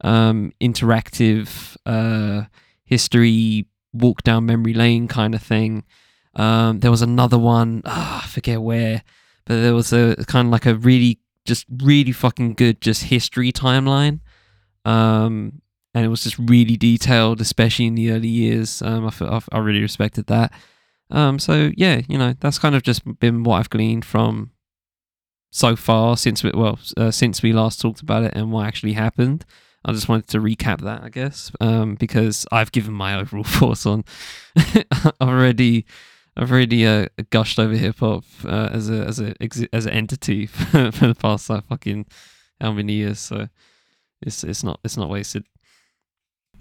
um, 0.01 0.53
interactive 0.61 1.77
uh, 1.85 2.47
history 2.85 3.67
walk 3.93 4.23
down 4.23 4.47
memory 4.47 4.75
lane 4.75 5.09
kind 5.09 5.35
of 5.35 5.43
thing. 5.43 5.85
Um, 6.35 6.81
there 6.81 6.91
was 6.91 7.03
another 7.03 7.39
one, 7.39 7.83
ah, 7.85 8.23
I 8.25 8.27
forget 8.27 8.63
where, 8.63 9.03
but 9.45 9.61
there 9.61 9.75
was 9.75 9.93
a 9.93 10.17
kind 10.27 10.47
of 10.47 10.53
like 10.53 10.67
a 10.67 10.75
really, 10.75 11.19
just 11.45 11.67
really 11.83 12.13
fucking 12.13 12.55
good, 12.55 12.81
just 12.81 13.05
history 13.05 13.53
timeline. 13.53 14.21
Um, 14.85 15.61
and 15.95 16.05
it 16.05 16.09
was 16.09 16.23
just 16.23 16.39
really 16.39 16.77
detailed, 16.77 17.41
especially 17.41 17.87
in 17.87 17.95
the 17.95 18.11
early 18.11 18.29
years. 18.29 18.83
Um, 18.83 19.07
I, 19.07 19.11
feel, 19.11 19.43
I, 19.51 19.59
really 19.59 19.81
respected 19.81 20.27
that. 20.27 20.53
Um, 21.11 21.39
so 21.39 21.71
yeah, 21.77 22.03
you 22.09 22.19
know, 22.19 22.35
that's 22.41 22.59
kind 22.59 22.75
of 22.75 22.83
just 22.83 23.03
been 23.19 23.43
what 23.43 23.59
I've 23.59 23.71
gleaned 23.71 24.05
from 24.05 24.51
so 25.51 25.77
far 25.77 26.17
since 26.17 26.45
we, 26.45 26.51
well, 26.55 26.79
uh, 26.97 27.11
since 27.11 27.43
we 27.43 27.53
last 27.53 27.81
talked 27.81 28.01
about 28.03 28.25
it 28.25 28.35
and 28.35 28.53
what 28.53 28.67
actually 28.67 28.93
happened. 28.93 29.45
I 29.85 29.93
just 29.93 30.09
wanted 30.09 30.29
to 30.29 30.39
recap 30.39 30.83
that, 30.83 31.03
I 31.03 31.09
guess, 31.09 31.53
um, 31.61 31.95
because 31.95 32.47
I've 32.53 32.73
given 32.73 32.93
my 32.93 33.19
overall 33.19 33.45
thoughts 33.45 33.87
on. 33.87 34.05
Already, 35.21 35.87
I've 36.37 36.53
already 36.53 36.87
uh, 36.87 37.07
gushed 37.31 37.59
over 37.59 37.75
hip 37.75 37.99
hop 37.99 38.25
uh, 38.45 38.69
as 38.73 38.91
a 38.91 39.05
as 39.05 39.21
a 39.21 39.35
as 39.73 39.87
an 39.87 39.93
entity 39.93 40.47
for, 40.47 40.93
for 40.93 41.07
the 41.09 41.15
past 41.15 41.51
like 41.51 41.67
fucking 41.67 42.07
how 42.61 42.73
many 42.73 42.95
years. 42.95 43.19
So 43.19 43.49
it's 44.21 44.45
it's 44.45 44.63
not 44.63 44.79
it's 44.85 44.97
not 44.97 45.09
wasted. 45.09 45.45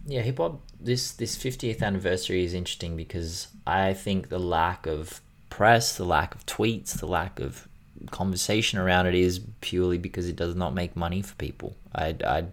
Yeah, 0.07 0.21
hip 0.21 0.37
hop. 0.37 0.61
This 0.79 1.11
this 1.11 1.35
fiftieth 1.35 1.83
anniversary 1.83 2.45
is 2.45 2.53
interesting 2.53 2.95
because 2.95 3.47
I 3.67 3.93
think 3.93 4.29
the 4.29 4.39
lack 4.39 4.87
of 4.87 5.21
press, 5.49 5.97
the 5.97 6.05
lack 6.05 6.33
of 6.33 6.45
tweets, 6.45 6.97
the 6.97 7.07
lack 7.07 7.39
of 7.39 7.67
conversation 8.11 8.79
around 8.79 9.07
it 9.07 9.15
is 9.15 9.41
purely 9.59 9.97
because 9.97 10.29
it 10.29 10.35
does 10.35 10.55
not 10.55 10.73
make 10.73 10.95
money 10.95 11.21
for 11.21 11.35
people. 11.35 11.75
I, 11.93 12.15
I 12.25 12.45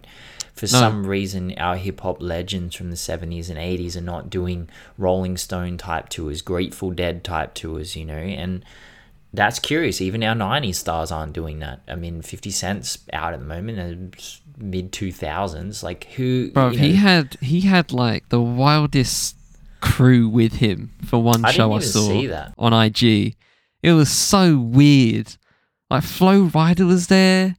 for 0.53 0.67
some 0.67 1.05
reason, 1.05 1.53
our 1.57 1.75
hip 1.75 2.01
hop 2.01 2.21
legends 2.21 2.75
from 2.75 2.89
the 2.89 2.97
seventies 2.97 3.49
and 3.49 3.59
eighties 3.59 3.95
are 3.95 4.01
not 4.01 4.29
doing 4.29 4.69
Rolling 4.97 5.37
Stone 5.37 5.77
type 5.77 6.09
tours, 6.09 6.41
Grateful 6.41 6.91
Dead 6.91 7.23
type 7.23 7.53
tours, 7.53 7.95
you 7.95 8.05
know, 8.05 8.13
and 8.13 8.65
that's 9.33 9.59
curious. 9.59 10.01
Even 10.01 10.23
our 10.23 10.35
'90s 10.35 10.75
stars 10.75 11.11
aren't 11.11 11.33
doing 11.33 11.59
that. 11.59 11.81
I 11.87 11.95
mean, 11.95 12.21
Fifty 12.21 12.51
Cent's 12.51 12.97
out 13.13 13.33
at 13.33 13.39
the 13.39 13.45
moment, 13.45 14.15
mid 14.57 14.91
2000s. 14.91 15.83
Like 15.83 16.05
who? 16.15 16.51
Bro, 16.51 16.71
he 16.71 16.91
know- 16.93 16.97
had 16.99 17.37
he 17.41 17.61
had 17.61 17.91
like 17.91 18.29
the 18.29 18.41
wildest 18.41 19.35
crew 19.81 20.27
with 20.27 20.53
him 20.55 20.91
for 21.05 21.21
one 21.21 21.45
I 21.45 21.51
show 21.51 21.73
I 21.73 21.79
saw 21.79 22.49
on 22.57 22.73
IG. 22.73 23.35
It 23.83 23.91
was 23.93 24.09
so 24.09 24.57
weird. 24.57 25.35
Like 25.91 26.03
Flo 26.03 26.47
Rida 26.47 26.87
was 26.87 27.07
there, 27.07 27.55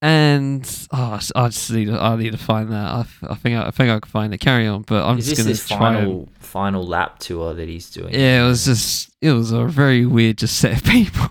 and 0.00 0.64
oh, 0.92 1.20
I 1.34 1.48
just 1.48 1.70
need 1.70 1.86
to, 1.86 2.00
I 2.02 2.16
need 2.16 2.32
to 2.32 2.38
find 2.38 2.72
that. 2.72 2.76
I, 2.90 3.04
I 3.28 3.34
think 3.34 3.56
I, 3.58 3.66
I 3.66 3.70
think 3.70 3.90
I 3.90 4.00
can 4.00 4.08
find 4.10 4.32
it. 4.32 4.38
Carry 4.38 4.66
on, 4.66 4.82
but 4.82 5.04
I'm 5.04 5.18
Is 5.18 5.26
just 5.26 5.36
gonna 5.36 5.50
his 5.50 5.66
try. 5.68 5.76
and- 5.76 5.96
final 6.06 6.28
final 6.38 6.86
lap 6.86 7.18
tour 7.18 7.52
that 7.52 7.68
he's 7.68 7.90
doing? 7.90 8.14
yeah, 8.14 8.44
it 8.44 8.48
was 8.48 8.64
just 8.64 9.10
it 9.20 9.32
was 9.32 9.50
a 9.52 9.66
very 9.66 10.06
weird 10.06 10.38
just 10.38 10.56
set 10.58 10.78
of 10.78 10.84
people. 10.90 11.26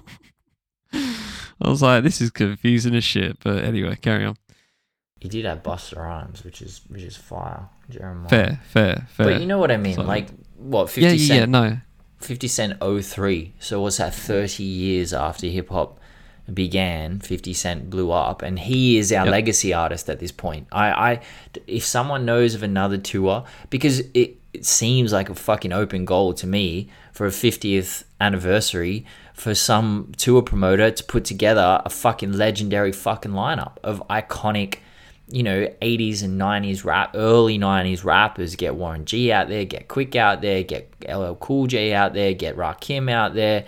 I 0.93 1.70
was 1.70 1.82
like, 1.82 2.03
this 2.03 2.22
is 2.22 2.30
confusing 2.30 2.93
as 2.95 3.03
shit. 3.03 3.38
But 3.43 3.63
anyway, 3.63 3.97
carry 3.99 4.26
on. 4.26 4.36
He 5.20 5.30
did 5.30 5.45
have 5.45 5.63
Busta 5.63 5.97
Rhymes, 5.97 6.43
which 6.43 6.61
is 6.61 6.82
which 6.89 7.01
is 7.03 7.15
fire. 7.18 7.68
Jeremih. 7.91 8.30
Fair, 8.30 8.59
fair, 8.70 9.07
fair. 9.09 9.26
But 9.26 9.41
you 9.41 9.47
know 9.47 9.57
what 9.57 9.72
I 9.72 9.78
mean? 9.78 9.95
So- 9.95 10.03
like 10.03 10.28
what? 10.57 10.89
Fifty 10.89 11.01
yeah, 11.01 11.11
yeah, 11.11 11.28
Cent. 11.28 11.39
yeah. 11.39 11.45
No, 11.70 11.78
50 12.20 12.47
Cent 12.47 12.74
03. 12.82 13.53
So 13.59 13.82
what's 13.82 13.97
that 13.97 14.13
30 14.13 14.63
years 14.63 15.13
after 15.13 15.47
hip 15.47 15.70
hop 15.70 15.99
began, 16.53 17.20
50 17.20 17.53
Cent 17.53 17.89
blew 17.89 18.11
up 18.11 18.41
and 18.41 18.57
he 18.59 18.97
is 18.97 19.11
our 19.11 19.26
Yep. 19.26 19.32
legacy 19.32 19.74
artist 19.74 20.09
at 20.09 20.20
this 20.20 20.32
point. 20.32 20.68
I 20.72 20.88
I 21.11 21.20
if 21.68 21.84
someone 21.86 22.26
knows 22.26 22.55
of 22.55 22.63
another 22.63 22.97
tour 22.97 23.43
because 23.70 23.99
it 24.13 24.38
it 24.53 24.65
seems 24.65 25.13
like 25.13 25.30
a 25.30 25.36
fucking 25.36 25.72
open 25.74 26.05
goal 26.05 26.34
to 26.34 26.47
me 26.47 26.89
for 27.11 27.28
a 27.28 27.32
50th 27.32 28.03
anniversary 28.20 29.05
for 29.34 29.53
some 29.53 30.11
tour 30.18 30.41
promoter 30.41 30.89
to 30.89 31.03
put 31.03 31.26
together 31.26 31.82
a 31.86 31.89
fucking 31.89 32.32
legendary 32.34 32.91
fucking 32.91 33.32
lineup 33.34 33.74
of 33.84 34.01
iconic 34.09 34.78
you 35.30 35.43
know, 35.43 35.67
80s 35.82 36.23
and 36.23 36.39
90s 36.39 36.86
rap, 36.86 37.11
early 37.13 37.59
90s 37.59 38.03
rappers. 38.03 38.55
Get 38.55 38.75
Warren 38.75 39.05
G 39.05 39.32
out 39.32 39.49
there, 39.49 39.65
get 39.65 39.88
Quik 39.88 40.15
out 40.15 40.41
there, 40.41 40.63
get 40.63 40.89
LL 41.07 41.34
Cool 41.36 41.67
J 41.67 41.93
out 41.93 42.13
there, 42.13 42.34
get 42.34 42.55
Rakim 42.55 43.11
out 43.11 43.34
there, 43.34 43.65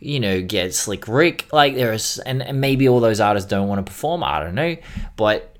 you 0.00 0.20
know, 0.20 0.40
get 0.40 0.74
Slick 0.74 1.06
Rick. 1.06 1.48
Like 1.52 1.74
there's, 1.74 2.18
and, 2.20 2.42
and 2.42 2.60
maybe 2.60 2.88
all 2.88 3.00
those 3.00 3.20
artists 3.20 3.48
don't 3.48 3.68
want 3.68 3.84
to 3.84 3.90
perform. 3.90 4.24
I 4.24 4.40
don't 4.40 4.54
know, 4.54 4.76
but 5.16 5.52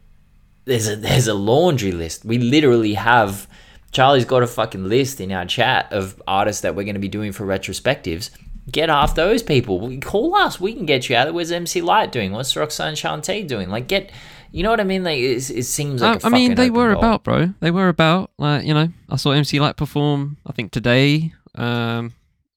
there's 0.65 0.89
a 0.89 0.97
there's 0.97 1.29
a 1.29 1.35
laundry 1.35 1.93
list. 1.93 2.25
We 2.25 2.39
literally 2.39 2.95
have. 2.95 3.47
Charlie's 3.91 4.25
got 4.25 4.43
a 4.43 4.47
fucking 4.47 4.89
list 4.89 5.21
in 5.21 5.31
our 5.33 5.45
chat 5.45 5.93
of 5.93 6.23
artists 6.27 6.63
that 6.63 6.75
we're 6.75 6.85
going 6.85 6.95
to 6.95 7.01
be 7.01 7.09
doing 7.09 7.31
for 7.31 7.45
retrospectives. 7.45 8.31
Get 8.71 8.89
half 8.89 9.15
those 9.15 9.43
people. 9.43 9.99
Call 10.01 10.35
us. 10.35 10.59
We 10.59 10.73
can 10.73 10.87
get 10.87 11.11
you 11.11 11.17
out 11.17 11.25
there. 11.25 11.35
Where's 11.35 11.53
MC 11.53 11.83
Lyte 11.83 12.11
doing? 12.11 12.33
What's 12.33 12.57
Roxanne 12.57 12.95
Shante 12.95 13.47
doing? 13.47 13.69
Like, 13.69 13.89
get 13.89 14.11
you 14.53 14.63
know 14.63 14.71
what 14.71 14.81
I 14.81 14.85
mean? 14.85 15.03
Like 15.05 15.19
it, 15.19 15.51
it 15.51 15.65
seems 15.65 16.01
like 16.03 16.25
I 16.25 16.29
a 16.29 16.31
I 16.31 16.35
mean, 16.35 16.55
they 16.55 16.71
were 16.71 16.93
about, 16.93 17.25
bro. 17.25 17.53
They 17.61 17.71
were 17.71 17.89
about. 17.89 18.31
Like, 18.39 18.65
you 18.65 18.75
know, 18.75 18.89
I 19.09 19.17
saw 19.17 19.31
MC 19.33 19.59
Lyte 19.61 19.77
perform. 19.77 20.37
I 20.47 20.53
think 20.53 20.71
today. 20.73 21.33
Um, 21.55 22.13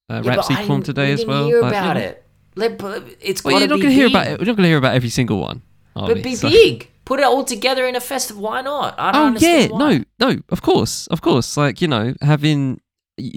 uh, 0.10 0.16
Yeah, 0.16 0.22
but 0.22 0.26
Rapsody 0.26 0.56
I 0.56 0.62
performed 0.62 0.86
today 0.86 1.12
as 1.12 1.26
well. 1.26 1.46
Hear 1.48 1.62
like, 1.62 1.74
you 1.74 1.78
about 1.80 1.96
know. 1.96 2.02
it. 2.02 2.22
Let, 2.58 2.82
it's 3.22 3.44
Well, 3.44 3.60
you're 3.60 3.68
not 3.68 3.76
be 3.76 3.82
gonna 3.84 3.94
hear 3.94 4.08
about 4.08 4.28
it. 4.28 4.40
We're 4.40 4.46
not 4.46 4.56
gonna 4.56 4.68
hear 4.68 4.78
about 4.78 4.96
every 4.96 5.10
single 5.10 5.40
one. 5.42 5.62
But 5.94 6.16
we? 6.16 6.22
be 6.22 6.36
So- 6.36 6.50
big. 6.50 6.90
Put 7.06 7.20
it 7.20 7.24
all 7.26 7.44
together 7.44 7.86
in 7.86 7.96
a 7.96 8.00
festival. 8.02 8.42
Why 8.44 8.62
not? 8.62 8.96
I 8.98 9.12
don't 9.12 9.38
Oh 9.38 9.46
yeah, 9.48 9.68
why. 9.68 9.98
no, 9.98 10.04
no. 10.32 10.38
Of 10.50 10.64
course, 10.64 11.06
of 11.08 11.22
course. 11.22 11.56
Like 11.56 11.80
you 11.80 11.88
know, 11.88 12.16
having. 12.22 12.82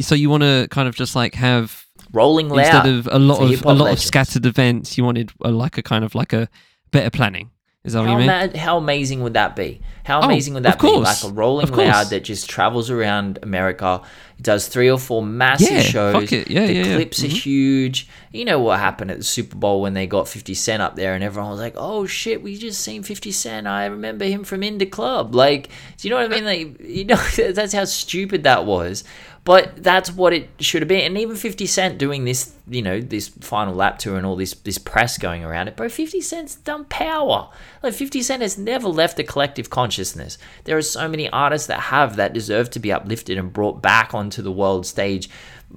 So 0.00 0.14
you 0.14 0.30
want 0.30 0.42
to 0.42 0.66
kind 0.70 0.88
of 0.88 0.94
just 0.94 1.14
like 1.14 1.34
have 1.34 1.84
Rolling 2.12 2.48
instead 2.50 2.86
of 2.86 3.06
a 3.12 3.18
lot 3.18 3.42
of 3.42 3.62
a 3.66 3.68
lot 3.74 3.84
legends. 3.84 4.02
of 4.02 4.06
scattered 4.06 4.46
events, 4.46 4.96
you 4.96 5.04
wanted 5.04 5.32
a, 5.44 5.50
like 5.50 5.76
a 5.76 5.82
kind 5.82 6.02
of 6.02 6.14
like 6.14 6.32
a 6.32 6.48
better 6.92 7.10
planning 7.10 7.50
Is 7.88 7.94
that 7.94 8.00
what 8.00 8.08
How, 8.08 8.12
you 8.12 8.18
mean? 8.18 8.26
mad, 8.26 8.56
how 8.56 8.76
amazing 8.76 9.22
would 9.22 9.32
that 9.32 9.56
be? 9.56 9.80
How 10.04 10.20
Oh, 10.20 10.24
amazing 10.24 10.52
would 10.52 10.62
that 10.64 10.78
be? 10.78 10.90
Like 10.90 11.24
a 11.24 11.28
Rolling. 11.28 11.70
Loud 11.70 12.08
that 12.10 12.22
just 12.22 12.50
travels 12.50 12.90
around 12.90 13.38
America, 13.42 14.02
does 14.42 14.68
three 14.68 14.90
or 14.90 14.98
four 14.98 15.22
massive 15.22 15.70
Yeah, 15.70 15.80
shows. 15.80 16.12
fuck 16.12 16.32
it. 16.32 16.50
Yeah, 16.50 16.66
the 16.66 16.72
yeah, 16.74 16.94
clips 16.96 17.22
are 17.22 17.28
mm-hmm. 17.28 17.36
huge. 17.36 18.08
You 18.30 18.44
know 18.44 18.60
what 18.60 18.78
happened 18.78 19.10
at 19.10 19.16
the 19.16 19.24
Super 19.24 19.56
Bowl 19.56 19.80
when 19.80 19.94
they 19.94 20.06
got 20.06 20.28
50 20.28 20.52
Cent 20.52 20.82
up 20.82 20.96
there 20.96 21.14
and 21.14 21.24
everyone 21.24 21.50
was 21.50 21.60
like, 21.60 21.74
oh 21.78 22.04
shit, 22.04 22.42
we 22.42 22.58
just 22.58 22.82
seen 22.82 23.02
50 23.02 23.32
Cent. 23.32 23.66
I 23.66 23.86
remember 23.86 24.26
him 24.26 24.44
from 24.44 24.62
In 24.62 24.78
Club. 24.90 25.34
Like, 25.34 25.70
do 25.96 26.06
you 26.06 26.14
know 26.14 26.20
what 26.20 26.30
I 26.30 26.34
mean? 26.34 26.44
Like, 26.44 26.80
you 26.80 27.06
know, 27.06 27.16
that's 27.52 27.72
how 27.72 27.86
stupid 27.86 28.42
that 28.42 28.66
was. 28.66 29.04
But 29.48 29.82
that's 29.82 30.12
what 30.12 30.34
it 30.34 30.50
should 30.60 30.82
have 30.82 30.90
been. 30.90 31.06
And 31.06 31.16
even 31.16 31.34
50 31.34 31.64
Cent 31.64 31.96
doing 31.96 32.26
this, 32.26 32.54
you 32.68 32.82
know, 32.82 33.00
this 33.00 33.28
final 33.28 33.74
lap 33.74 33.98
tour 33.98 34.18
and 34.18 34.26
all 34.26 34.36
this 34.36 34.52
this 34.52 34.76
press 34.76 35.16
going 35.16 35.42
around 35.42 35.68
it, 35.68 35.74
bro, 35.74 35.88
50 35.88 36.20
Cent's 36.20 36.56
done 36.56 36.84
power. 36.84 37.48
Like 37.82 37.94
50 37.94 38.20
Cent 38.20 38.42
has 38.42 38.58
never 38.58 38.88
left 38.88 39.16
the 39.16 39.24
collective 39.24 39.70
consciousness. 39.70 40.36
There 40.64 40.76
are 40.76 40.82
so 40.82 41.08
many 41.08 41.30
artists 41.30 41.66
that 41.68 41.80
have 41.80 42.16
that 42.16 42.34
deserve 42.34 42.68
to 42.72 42.78
be 42.78 42.92
uplifted 42.92 43.38
and 43.38 43.50
brought 43.50 43.80
back 43.80 44.12
onto 44.12 44.42
the 44.42 44.52
world 44.52 44.84
stage 44.84 45.30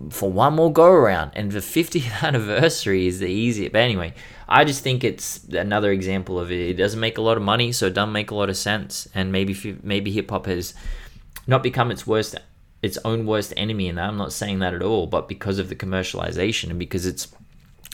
for 0.09 0.30
one 0.30 0.55
more 0.55 0.74
go 0.74 0.91
around. 0.91 1.32
And 1.36 1.49
the 1.49 1.59
50th 1.59 2.24
anniversary 2.28 3.07
is 3.07 3.19
the 3.19 3.30
easiest. 3.30 3.72
But 3.72 3.84
anyway, 3.84 4.13
I 4.49 4.65
just 4.65 4.84
think 4.84 5.05
it's 5.05 5.45
another 5.45 5.93
example 5.93 6.41
of 6.41 6.51
it. 6.51 6.59
It 6.59 6.74
doesn't 6.74 6.99
make 6.99 7.17
a 7.17 7.22
lot 7.22 7.38
of 7.38 7.43
money, 7.43 7.72
so 7.72 7.88
it 7.88 7.93
doesn't 7.93 8.11
make 8.11 8.32
a 8.32 8.36
lot 8.36 8.49
of 8.49 8.57
sense. 8.57 9.07
And 9.15 9.32
maybe 9.32 9.80
maybe 9.82 10.11
hip 10.11 10.30
hop 10.30 10.47
has 10.47 10.74
not 11.47 11.63
become 11.63 11.89
its 11.89 12.05
worst 12.05 12.36
its 12.82 12.97
own 13.05 13.25
worst 13.25 13.53
enemy 13.57 13.88
in 13.88 13.95
that. 13.95 14.09
I'm 14.09 14.17
not 14.17 14.34
saying 14.34 14.59
that 14.59 14.73
at 14.73 14.82
all, 14.82 15.07
but 15.07 15.27
because 15.27 15.59
of 15.59 15.69
the 15.69 15.75
commercialization 15.75 16.69
and 16.69 16.79
because 16.79 17.05
it's 17.05 17.27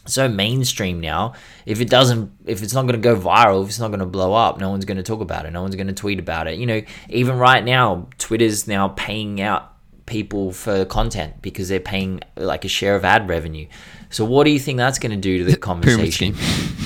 so 0.06 0.30
mainstream 0.30 1.00
now, 1.00 1.34
if 1.66 1.82
it 1.82 1.90
doesn't 1.90 2.32
if 2.46 2.64
it's 2.64 2.74
not 2.74 2.84
going 2.84 2.94
to 2.94 2.98
go 3.00 3.16
viral, 3.16 3.64
if 3.64 3.70
it's 3.70 3.80
not 3.80 3.90
going 3.90 4.00
to 4.00 4.06
blow 4.06 4.34
up, 4.34 4.60
no 4.60 4.70
one's 4.70 4.86
going 4.86 4.98
to 4.98 5.04
talk 5.04 5.22
about 5.22 5.46
it. 5.46 5.52
No 5.52 5.62
one's 5.62 5.76
going 5.76 5.88
to 5.88 5.94
tweet 5.94 6.20
about 6.20 6.48
it. 6.48 6.58
You 6.58 6.66
know, 6.66 6.82
even 7.10 7.38
right 7.38 7.64
now, 7.64 8.08
Twitter's 8.18 8.68
now 8.68 8.90
paying 8.90 9.42
out 9.42 9.74
people 10.06 10.54
for 10.54 10.86
content 10.86 11.42
because 11.42 11.68
they're 11.68 11.82
paying 11.82 12.22
like 12.38 12.64
a 12.64 12.70
share 12.70 12.96
of 12.96 13.04
ad 13.04 13.28
revenue. 13.28 13.68
So 14.10 14.24
what 14.24 14.46
do 14.46 14.52
you 14.52 14.60
think 14.60 14.78
that's 14.78 15.00
going 15.00 15.12
to 15.12 15.18
do 15.18 15.40
to 15.40 15.44
the 15.44 15.58
conversation? 15.72 16.36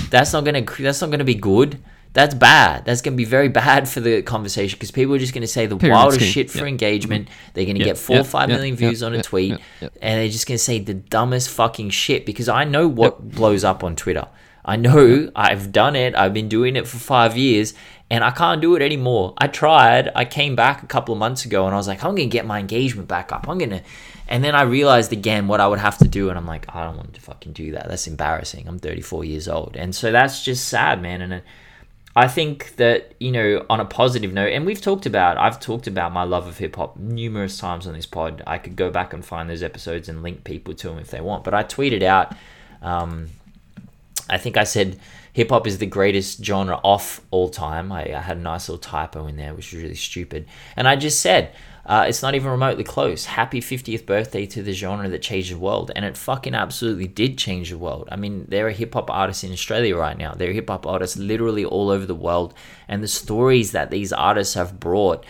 that's 0.10 0.34
not 0.34 0.44
going 0.44 0.66
to 0.66 0.84
that's 0.84 1.02
not 1.02 1.08
going 1.08 1.20
to 1.20 1.26
be 1.26 1.36
good. 1.36 1.82
That's 2.14 2.36
bad. 2.36 2.84
That's 2.86 3.02
going 3.02 3.14
to 3.14 3.18
be 3.18 3.26
very 3.26 3.48
bad 3.48 3.88
for 3.88 4.02
the 4.02 4.22
conversation 4.22 4.78
because 4.78 4.92
people 4.92 5.16
are 5.16 5.20
just 5.20 5.34
going 5.34 5.44
to 5.44 5.48
say 5.48 5.66
the 5.66 5.78
Pyramid 5.78 5.96
wildest 5.98 6.20
scheme. 6.20 6.32
shit 6.32 6.52
for 6.52 6.66
engagement. 6.66 7.30
They're 7.54 7.66
going 7.66 7.78
to 7.78 7.84
get 7.84 7.98
four 7.98 8.20
or 8.20 8.24
five 8.26 8.50
million 8.50 8.76
views 8.76 9.02
on 9.02 9.14
a 9.14 9.24
tweet, 9.24 9.58
and 9.82 9.92
they're 10.02 10.28
just 10.28 10.46
going 10.46 10.58
to 10.58 10.64
say 10.64 10.80
the 10.80 10.94
dumbest 10.94 11.50
fucking 11.50 11.92
shit 11.92 12.26
because 12.26 12.50
I 12.50 12.66
know 12.66 12.88
what 12.88 13.32
blows 13.32 13.64
up 13.64 13.84
on 13.84 13.96
Twitter. 13.96 14.28
I 14.64 14.76
know 14.76 15.32
I've 15.36 15.72
done 15.72 15.96
it. 15.96 16.16
I've 16.16 16.34
been 16.34 16.50
doing 16.50 16.76
it 16.76 16.88
for 16.88 16.98
five 16.98 17.36
years 17.36 17.74
and 18.12 18.24
I 18.24 18.32
can't 18.32 18.62
do 18.62 18.76
it 18.76 18.82
anymore. 18.82 19.34
I 19.38 19.48
tried. 19.48 20.12
I 20.16 20.26
came 20.26 20.56
back 20.56 20.84
a 20.84 20.86
couple 20.86 21.14
of 21.14 21.20
months 21.20 21.46
ago 21.46 21.66
and 21.66 21.74
I 21.74 21.78
was 21.78 21.88
like, 21.88 22.04
I'm 22.04 22.12
going 22.12 22.30
to 22.30 22.34
get 22.34 22.46
my 22.46 22.60
engagement 22.60 23.08
back 23.08 23.32
up. 23.32 23.48
I'm 23.48 23.58
going 23.58 23.72
to. 23.72 23.82
And 24.28 24.44
then 24.44 24.54
I 24.54 24.62
realized 24.64 25.12
again 25.12 25.48
what 25.48 25.60
I 25.62 25.68
would 25.68 25.80
have 25.80 25.98
to 26.00 26.08
do. 26.08 26.30
And 26.30 26.38
I'm 26.38 26.46
like, 26.46 26.74
I 26.74 26.84
don't 26.86 26.98
want 26.98 27.14
to 27.14 27.22
fucking 27.22 27.54
do 27.54 27.72
that. 27.72 27.88
That's 27.88 28.08
embarrassing. 28.08 28.68
I'm 28.68 28.80
34 28.80 29.24
years 29.26 29.48
old. 29.48 29.76
And 29.76 29.96
so 29.96 30.12
that's 30.12 30.44
just 30.44 30.68
sad, 30.68 31.02
man. 31.02 31.22
And 31.22 31.34
uh, 31.34 31.40
I 32.16 32.28
think 32.28 32.76
that, 32.76 33.14
you 33.20 33.32
know, 33.32 33.66
on 33.70 33.80
a 33.80 33.86
positive 33.86 34.34
note, 34.34 34.52
and 34.52 34.66
we've 34.66 34.82
talked 34.82 35.06
about, 35.06 35.38
I've 35.38 35.60
talked 35.60 35.88
about 35.88 36.12
my 36.12 36.24
love 36.24 36.48
of 36.48 36.58
hip 36.58 36.76
hop 36.76 36.98
numerous 36.98 37.58
times 37.58 37.88
on 37.88 37.94
this 37.94 38.06
pod. 38.06 38.44
I 38.46 38.58
could 38.58 38.76
go 38.76 38.90
back 38.90 39.14
and 39.14 39.24
find 39.24 39.50
those 39.50 39.64
episodes 39.64 40.10
and 40.10 40.22
link 40.22 40.44
people 40.44 40.74
to 40.74 40.90
them 40.90 41.00
if 41.00 41.10
they 41.10 41.22
want. 41.22 41.44
But 41.44 41.54
I 41.54 41.64
tweeted 41.64 42.04
out, 42.04 42.36
um, 42.82 43.30
I 44.30 44.38
think 44.38 44.58
I 44.58 44.66
said 44.66 45.00
hip 45.34 45.50
hop 45.50 45.66
is 45.66 45.78
the 45.78 45.86
greatest 45.86 46.44
genre 46.44 46.80
off 46.84 47.22
all 47.32 47.50
time. 47.50 47.92
I, 47.92 48.14
I 48.14 48.20
had 48.20 48.38
a 48.38 48.42
nice 48.42 48.68
little 48.68 48.82
typo 48.82 49.28
in 49.28 49.38
there, 49.38 49.54
which 49.54 49.72
was 49.72 49.82
really 49.82 49.96
stupid. 49.96 50.48
And 50.76 50.88
I 50.88 50.98
just 50.98 51.22
said, 51.22 51.54
uh, 51.86 52.06
it's 52.08 52.22
not 52.22 52.36
even 52.36 52.52
remotely 52.52 52.84
close. 52.84 53.26
Happy 53.26 53.60
50th 53.60 54.06
birthday 54.06 54.46
to 54.46 54.62
the 54.62 54.74
genre 54.74 55.10
that 55.10 55.22
changed 55.22 55.52
the 55.52 55.58
world. 55.58 55.92
And 55.96 56.06
it 56.06 56.16
fucking 56.16 56.54
absolutely 56.54 57.08
did 57.08 57.38
change 57.38 57.70
the 57.72 57.78
world. 57.78 58.08
I 58.12 58.16
mean, 58.18 58.46
there 58.50 58.68
are 58.68 58.72
hip 58.72 58.94
hop 58.94 59.10
artists 59.10 59.44
in 59.44 59.52
Australia 59.52 59.96
right 59.96 60.18
now. 60.18 60.34
There 60.34 60.50
are 60.50 60.54
hip 60.54 60.70
hop 60.70 60.86
artists 60.86 61.18
literally 61.18 61.66
all 61.66 61.90
over 61.90 62.06
the 62.06 62.16
world. 62.16 62.54
And 62.88 63.02
the 63.02 63.08
stories 63.08 63.72
that 63.72 63.90
these 63.90 64.14
artists 64.14 64.54
have 64.54 64.80
brought 64.80 65.26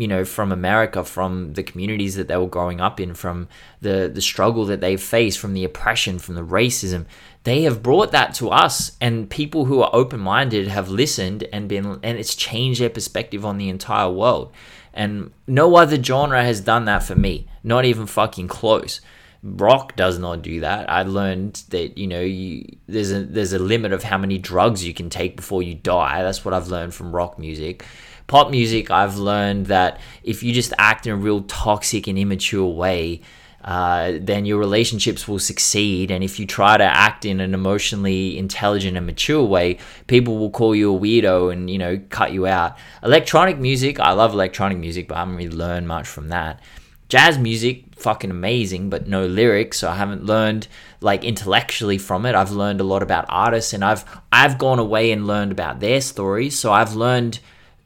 you 0.00 0.08
know 0.08 0.24
from 0.24 0.50
america 0.50 1.04
from 1.04 1.52
the 1.54 1.62
communities 1.62 2.14
that 2.16 2.28
they 2.28 2.36
were 2.36 2.46
growing 2.46 2.80
up 2.80 2.98
in 2.98 3.14
from 3.14 3.48
the 3.80 4.10
the 4.12 4.20
struggle 4.20 4.64
that 4.64 4.80
they 4.80 4.96
faced 4.96 5.38
from 5.38 5.54
the 5.54 5.64
oppression 5.64 6.18
from 6.18 6.34
the 6.34 6.44
racism 6.44 7.06
they 7.44 7.62
have 7.62 7.82
brought 7.82 8.12
that 8.12 8.34
to 8.34 8.50
us. 8.50 8.96
And 9.00 9.30
people 9.30 9.64
who 9.64 9.80
are 9.80 9.90
open-minded 9.94 10.68
have 10.68 10.88
listened 10.88 11.44
and 11.52 11.68
been 11.68 11.98
and 12.02 12.18
it's 12.18 12.34
changed 12.34 12.80
their 12.80 12.90
perspective 12.90 13.44
on 13.44 13.56
the 13.56 13.68
entire 13.68 14.10
world. 14.10 14.52
And 14.92 15.32
no 15.46 15.76
other 15.76 16.02
genre 16.02 16.42
has 16.42 16.60
done 16.60 16.84
that 16.84 17.02
for 17.02 17.14
me 17.14 17.46
not 17.62 17.84
even 17.84 18.06
fucking 18.06 18.48
close. 18.48 19.00
Rock 19.42 19.96
does 19.96 20.18
not 20.18 20.42
do 20.42 20.60
that. 20.60 20.90
I 20.90 21.02
learned 21.02 21.62
that 21.70 21.96
you 21.96 22.06
know 22.06 22.20
you, 22.20 22.76
there's 22.86 23.10
a 23.10 23.24
there's 23.24 23.54
a 23.54 23.58
limit 23.58 23.92
of 23.92 24.02
how 24.02 24.18
many 24.18 24.36
drugs 24.36 24.84
you 24.84 24.92
can 24.92 25.08
take 25.08 25.36
before 25.36 25.62
you 25.62 25.74
die. 25.74 26.22
That's 26.22 26.44
what 26.44 26.52
i've 26.52 26.68
learned 26.68 26.94
from 26.94 27.14
rock 27.14 27.38
music 27.38 27.86
pop 28.30 28.48
music, 28.48 28.92
I've 28.92 29.16
learned 29.16 29.66
that 29.66 30.00
if 30.22 30.44
you 30.44 30.52
just 30.52 30.72
act 30.78 31.04
in 31.04 31.12
a 31.12 31.16
real 31.16 31.42
toxic 31.42 32.06
and 32.06 32.16
immature 32.16 32.64
way, 32.64 33.22
uh, 33.64 34.12
then 34.20 34.46
your 34.46 34.58
relationships 34.58 35.26
will 35.26 35.40
succeed. 35.40 36.12
And 36.12 36.22
if 36.22 36.38
you 36.38 36.46
try 36.46 36.76
to 36.76 36.84
act 36.84 37.24
in 37.24 37.40
an 37.40 37.54
emotionally 37.54 38.38
intelligent 38.38 38.96
and 38.96 39.04
mature 39.04 39.42
way, 39.42 39.78
people 40.06 40.38
will 40.38 40.50
call 40.50 40.76
you 40.76 40.94
a 40.94 40.98
weirdo 40.98 41.52
and 41.52 41.68
you 41.68 41.76
know 41.76 42.00
cut 42.08 42.32
you 42.32 42.46
out. 42.46 42.78
Electronic 43.02 43.58
music, 43.58 43.98
I 43.98 44.12
love 44.12 44.32
electronic 44.32 44.78
music, 44.78 45.08
but 45.08 45.16
I 45.16 45.18
haven't 45.18 45.36
really 45.36 45.50
learned 45.50 45.88
much 45.88 46.06
from 46.06 46.28
that. 46.28 46.60
Jazz 47.08 47.36
music, 47.36 47.96
fucking 47.96 48.30
amazing, 48.30 48.90
but 48.90 49.08
no 49.08 49.26
lyrics, 49.26 49.78
so 49.78 49.90
I 49.90 49.96
haven't 49.96 50.24
learned 50.24 50.68
like 51.00 51.24
intellectually 51.24 51.98
from 51.98 52.24
it. 52.26 52.36
I've 52.36 52.52
learned 52.52 52.80
a 52.80 52.84
lot 52.84 53.02
about 53.02 53.24
artists, 53.28 53.72
and 53.72 53.84
I've 53.84 54.04
I've 54.30 54.56
gone 54.56 54.78
away 54.78 55.10
and 55.10 55.26
learned 55.26 55.50
about 55.50 55.80
their 55.80 56.00
stories. 56.00 56.56
So 56.56 56.72
I've 56.72 56.94
learned 56.94 57.40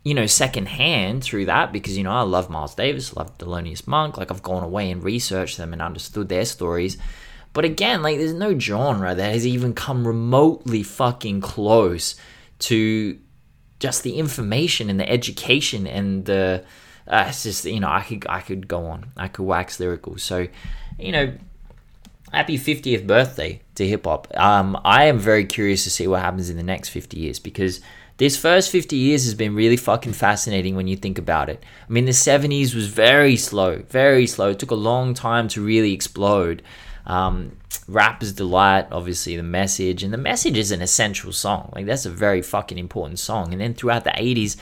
you 0.05 0.13
know, 0.13 0.27
secondhand 0.27 1.25
through 1.25 1.47
that 1.47 1.73
because, 1.73 1.97
you 1.97 2.05
know, 2.05 2.13
I 2.13 2.21
love 2.21 2.51
Miles 2.51 2.75
Davis, 2.75 3.17
love 3.17 3.37
Thelonious 3.39 3.87
Monk. 3.87 4.19
Like, 4.19 4.31
I've 4.31 4.43
gone 4.43 4.63
away 4.63 4.91
and 4.91 5.03
researched 5.03 5.57
them 5.57 5.73
and 5.73 5.81
understood 5.81 6.29
their 6.29 6.45
stories. 6.45 6.99
But 7.55 7.65
again, 7.65 8.03
like, 8.03 8.19
there's 8.19 8.35
no 8.35 8.59
genre 8.59 9.15
that 9.15 9.33
has 9.33 9.47
even 9.47 9.73
come 9.73 10.07
remotely 10.07 10.83
fucking 10.83 11.41
close 11.41 12.17
to 12.61 13.19
just 13.81 14.03
the 14.03 14.17
information 14.17 14.91
and 14.91 15.01
the 15.01 15.09
education 15.09 15.87
and 15.87 16.27
the. 16.27 16.65
Uh, 17.07 17.27
it's 17.29 17.43
just, 17.43 17.65
you 17.65 17.81
know, 17.81 17.89
I 17.89 18.03
could, 18.03 18.27
I 18.29 18.41
could 18.41 18.69
go 18.69 18.87
on. 18.87 19.11
I 19.17 19.29
could 19.29 19.45
wax 19.45 19.79
lyrical. 19.81 20.17
So, 20.19 20.49
you 20.99 21.13
know, 21.13 21.35
happy 22.33 22.59
50th 22.59 23.07
birthday 23.07 23.61
to 23.75 23.87
hip 23.87 24.05
hop. 24.05 24.29
Um, 24.37 24.79
I 24.85 25.05
am 25.05 25.19
very 25.19 25.45
curious 25.45 25.85
to 25.85 25.91
see 25.91 26.07
what 26.07 26.21
happens 26.21 26.51
in 26.51 26.57
the 26.57 26.63
next 26.63 26.91
50 26.91 27.19
years 27.19 27.39
because 27.39 27.81
this 28.17 28.37
first 28.37 28.71
50 28.71 28.97
years 28.97 29.25
has 29.25 29.35
been 29.35 29.55
really 29.55 29.77
fucking 29.77 30.13
fascinating 30.13 30.77
when 30.77 30.87
you 30.87 30.97
think 30.97 31.19
about 31.19 31.49
it. 31.49 31.63
I 31.89 31.93
mean, 31.93 32.05
the 32.05 32.13
70s 32.13 32.75
was 32.75 32.87
very 32.87 33.37
slow, 33.37 33.83
very 33.89 34.27
slow. 34.27 34.51
It 34.51 34.59
took 34.59 34.71
a 34.71 34.77
long 34.77 35.15
time 35.15 35.49
to 35.49 35.65
really 35.65 35.93
explode. 35.93 36.63
Um, 37.07 37.57
Rapper's 37.89 38.33
Delight, 38.33 38.87
obviously, 38.91 39.37
the 39.37 39.43
message, 39.43 40.03
and 40.03 40.13
the 40.13 40.19
message 40.19 40.57
is 40.57 40.71
an 40.71 40.81
essential 40.81 41.33
song. 41.33 41.73
Like, 41.75 41.87
that's 41.87 42.07
a 42.07 42.11
very 42.11 42.41
fucking 42.41 42.79
important 42.79 43.19
song. 43.19 43.53
And 43.53 43.61
then 43.61 43.75
throughout 43.75 44.05
the 44.05 44.11
80s, 44.11 44.57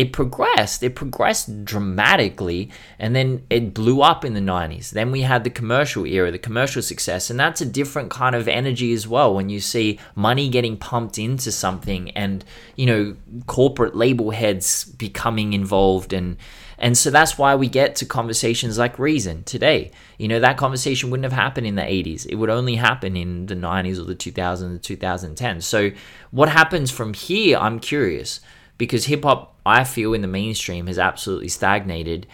it 0.00 0.14
progressed. 0.14 0.82
It 0.82 0.94
progressed 0.94 1.62
dramatically, 1.62 2.70
and 2.98 3.14
then 3.14 3.44
it 3.50 3.74
blew 3.74 4.00
up 4.00 4.24
in 4.24 4.32
the 4.32 4.40
90s. 4.40 4.92
Then 4.92 5.10
we 5.10 5.20
had 5.20 5.44
the 5.44 5.50
commercial 5.50 6.06
era, 6.06 6.30
the 6.30 6.38
commercial 6.38 6.80
success, 6.80 7.28
and 7.28 7.38
that's 7.38 7.60
a 7.60 7.66
different 7.66 8.10
kind 8.10 8.34
of 8.34 8.48
energy 8.48 8.94
as 8.94 9.06
well 9.06 9.34
when 9.34 9.50
you 9.50 9.60
see 9.60 9.98
money 10.14 10.48
getting 10.48 10.78
pumped 10.78 11.18
into 11.18 11.52
something 11.52 12.12
and, 12.12 12.46
you 12.76 12.86
know, 12.86 13.14
corporate 13.46 13.94
label 13.94 14.30
heads 14.30 14.86
becoming 14.86 15.52
involved 15.52 16.14
and 16.14 16.38
and 16.82 16.96
so 16.96 17.10
that's 17.10 17.36
why 17.36 17.56
we 17.56 17.68
get 17.68 17.94
to 17.96 18.06
conversations 18.06 18.78
like 18.78 18.98
Reason 18.98 19.44
today. 19.44 19.90
You 20.16 20.28
know, 20.28 20.40
that 20.40 20.56
conversation 20.56 21.10
wouldn't 21.10 21.30
have 21.30 21.38
happened 21.38 21.66
in 21.66 21.74
the 21.74 21.82
80s. 21.82 22.24
It 22.26 22.36
would 22.36 22.48
only 22.48 22.76
happen 22.76 23.18
in 23.18 23.44
the 23.44 23.54
90s 23.54 23.98
or 23.98 24.04
the 24.04 24.14
2000s, 24.14 24.82
the 24.82 24.96
2010s. 24.96 25.64
So 25.64 25.90
what 26.30 26.48
happens 26.48 26.90
from 26.90 27.12
here, 27.12 27.58
I'm 27.58 27.80
curious 27.80 28.40
because 28.80 29.04
hip 29.04 29.24
hop, 29.24 29.59
I 29.70 29.84
feel, 29.84 30.14
in 30.14 30.22
the 30.22 30.28
mainstream 30.28 30.86
has 30.86 30.98
absolutely 30.98 31.48
stagnated. 31.48 32.26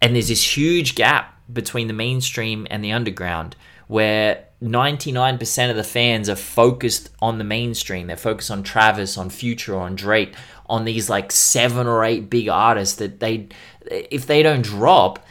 And 0.00 0.14
there's 0.14 0.28
this 0.28 0.56
huge 0.56 0.94
gap 0.94 1.38
between 1.52 1.88
the 1.88 1.94
mainstream 1.94 2.66
and 2.70 2.82
the 2.84 2.92
underground 2.92 3.56
where 3.86 4.44
99% 4.62 5.70
of 5.70 5.76
the 5.76 5.84
fans 5.84 6.28
are 6.28 6.36
focused 6.36 7.10
on 7.20 7.38
the 7.38 7.44
mainstream. 7.44 8.06
They're 8.06 8.16
focused 8.16 8.50
on 8.50 8.62
Travis, 8.62 9.18
on 9.18 9.28
Future, 9.28 9.76
on 9.76 9.94
Drake, 9.94 10.34
on 10.66 10.84
these 10.84 11.10
like 11.10 11.30
seven 11.30 11.86
or 11.86 12.04
eight 12.04 12.30
big 12.30 12.48
artists 12.48 12.96
that 12.96 13.20
they, 13.20 13.48
if 13.90 14.26
they 14.26 14.42
don't 14.42 14.62
drop, 14.62 15.23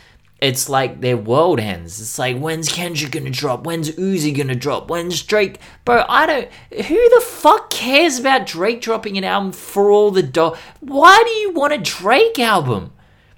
it's 0.43 0.67
like 0.67 0.99
their 0.99 1.15
world 1.15 1.57
ends. 1.57 2.01
It's 2.01 2.19
like 2.19 2.37
when's 2.37 2.67
Kendrick 2.67 3.13
gonna 3.13 3.29
drop? 3.29 3.65
When's 3.65 3.89
Uzi 3.91 4.35
gonna 4.35 4.55
drop? 4.55 4.89
When's 4.89 5.23
Drake? 5.23 5.57
Bro, 5.85 6.03
I 6.09 6.25
don't. 6.25 6.51
Who 6.85 7.09
the 7.09 7.23
fuck 7.25 7.69
cares 7.69 8.19
about 8.19 8.45
Drake 8.45 8.81
dropping 8.81 9.17
an 9.17 9.23
album 9.23 9.53
for 9.53 9.89
all 9.89 10.11
the 10.11 10.21
do? 10.21 10.53
Why 10.81 11.23
do 11.23 11.31
you 11.31 11.51
want 11.51 11.71
a 11.71 11.77
Drake 11.77 12.37
album? 12.39 12.91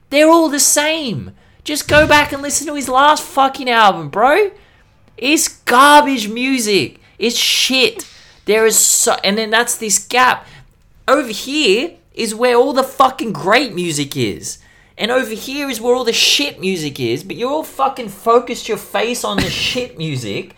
They're 0.10 0.30
all 0.30 0.50
the 0.50 0.60
same. 0.60 1.36
Just 1.64 1.88
go 1.88 2.08
back 2.08 2.32
and 2.32 2.42
listen 2.42 2.66
to 2.68 2.74
his 2.74 2.90
last 2.90 3.24
fucking 3.24 3.70
album, 3.70 4.10
bro. 4.10 4.50
It's 5.16 5.48
garbage 5.48 6.28
music. 6.28 7.00
It's 7.20 7.38
shit. 7.38 8.08
There 8.46 8.66
is 8.66 8.80
so, 8.80 9.18
and 9.24 9.38
then 9.38 9.52
that's 9.52 9.78
this 9.78 10.00
gap. 10.00 10.48
Over 11.08 11.30
here 11.30 11.98
is 12.16 12.34
where 12.34 12.56
all 12.56 12.74
the 12.74 12.84
fucking 12.84 13.34
great 13.34 13.76
music 13.76 14.18
is. 14.18 14.58
And 14.98 15.12
over 15.12 15.34
here 15.34 15.70
is 15.70 15.82
where 15.82 15.94
all 15.96 16.06
the 16.06 16.14
shit 16.14 16.60
music 16.60 17.00
is, 17.00 17.24
but 17.24 17.36
you're 17.36 17.52
all 17.52 17.64
fucking 17.64 18.10
focused 18.10 18.68
your 18.68 18.78
face 18.78 19.24
on 19.24 19.38
the 19.38 19.50
shit 19.50 19.98
music. 19.98 20.56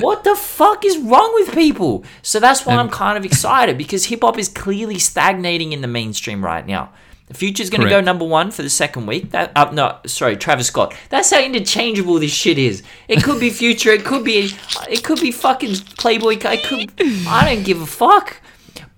What 0.00 0.24
the 0.24 0.36
fuck 0.36 0.84
is 0.84 0.98
wrong 0.98 1.32
with 1.34 1.52
people? 1.52 2.04
So 2.22 2.38
that's 2.40 2.64
why 2.64 2.76
I'm 2.76 2.90
kind 2.90 3.18
of 3.18 3.24
excited 3.24 3.76
because 3.76 4.06
hip 4.06 4.22
hop 4.22 4.38
is 4.38 4.48
clearly 4.48 4.98
stagnating 4.98 5.72
in 5.72 5.80
the 5.80 5.88
mainstream 5.88 6.44
right 6.44 6.66
now. 6.66 6.92
The 7.26 7.34
Future's 7.34 7.70
going 7.70 7.82
to 7.82 7.88
go 7.88 8.00
number 8.00 8.24
one 8.24 8.50
for 8.50 8.62
the 8.62 8.70
second 8.70 9.06
week. 9.06 9.30
That 9.30 9.52
uh, 9.54 9.70
no, 9.70 9.98
sorry, 10.04 10.36
Travis 10.36 10.66
Scott. 10.66 10.94
That's 11.10 11.30
how 11.30 11.40
interchangeable 11.40 12.18
this 12.18 12.32
shit 12.32 12.58
is. 12.58 12.82
It 13.06 13.22
could 13.22 13.38
be 13.38 13.50
Future. 13.50 13.90
It 13.90 14.04
could 14.04 14.24
be. 14.24 14.50
It 14.88 15.04
could 15.04 15.20
be 15.20 15.30
fucking 15.30 15.70
Playboi. 15.70 16.44
It 16.44 16.64
could. 16.64 17.26
I 17.28 17.54
don't 17.54 17.64
give 17.64 17.80
a 17.80 17.86
fuck. 17.86 18.40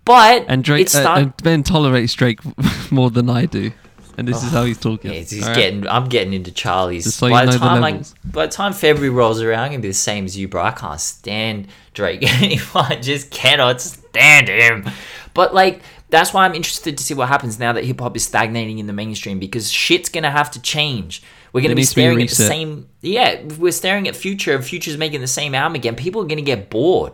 But 0.07 0.47
And 0.49 0.65
Drake 0.65 0.83
it's 0.83 0.95
uh, 0.95 1.15
and 1.17 1.37
Ben 1.43 1.63
tolerates 1.63 2.15
Drake 2.15 2.41
more 2.91 3.11
than 3.11 3.29
I 3.29 3.45
do, 3.45 3.71
and 4.17 4.29
this 4.29 4.43
is 4.43 4.51
how 4.51 4.65
he's 4.65 4.79
talking. 4.79 5.13
Yeah, 5.13 5.21
he's, 5.21 5.47
getting. 5.49 5.87
I'm 5.87 6.09
getting 6.09 6.33
into 6.33 6.53
Charlie's. 6.53 7.15
So 7.15 7.29
by 7.29 7.47
the 7.47 7.53
know 7.53 7.59
the 7.59 7.59
time 7.59 7.81
like 7.81 8.03
by 8.25 8.47
the 8.47 8.53
time 8.53 8.73
February 8.73 9.11
rolls 9.11 9.41
around, 9.41 9.61
I'm 9.61 9.71
gonna 9.71 9.83
be 9.83 9.89
the 9.89 9.95
same 9.95 10.25
as 10.25 10.37
you, 10.37 10.49
bro. 10.49 10.63
I 10.63 10.71
can't 10.73 11.01
stand 11.01 11.69
Drake 11.95 12.23
anymore. 12.43 12.85
I 12.89 12.97
just 12.97 13.31
cannot 13.31 13.81
stand 13.81 14.49
him. 14.49 14.89
But 15.35 15.55
like, 15.55 15.83
that's 16.11 16.35
why 16.35 16.45
I'm 16.45 16.55
interested 16.55 16.99
to 16.99 17.05
see 17.05 17.15
what 17.15 17.29
happens 17.29 17.59
now 17.59 17.73
that 17.73 17.85
hip 17.85 18.01
hop 18.01 18.17
is 18.17 18.25
stagnating 18.25 18.79
in 18.79 18.87
the 18.87 18.93
mainstream 18.93 19.39
because 19.39 19.71
shit's 19.71 20.09
gonna 20.09 20.31
have 20.31 20.51
to 20.53 20.61
change. 20.61 21.23
We're 21.53 21.61
gonna 21.61 21.69
There 21.69 21.77
be 21.77 21.83
to 21.83 21.89
be 21.89 21.93
staring 21.93 22.23
at 22.23 22.29
the 22.29 22.35
same. 22.35 22.89
Yeah, 23.01 23.43
we're 23.59 23.73
staring 23.73 24.09
at 24.09 24.17
Future. 24.17 24.61
Future's 24.63 24.97
making 24.97 25.21
the 25.21 25.27
same 25.27 25.55
album 25.55 25.77
again. 25.77 25.97
People 25.97 26.23
are 26.23 26.27
gonna 26.27 26.43
get 26.43 26.71
bored. 26.71 27.13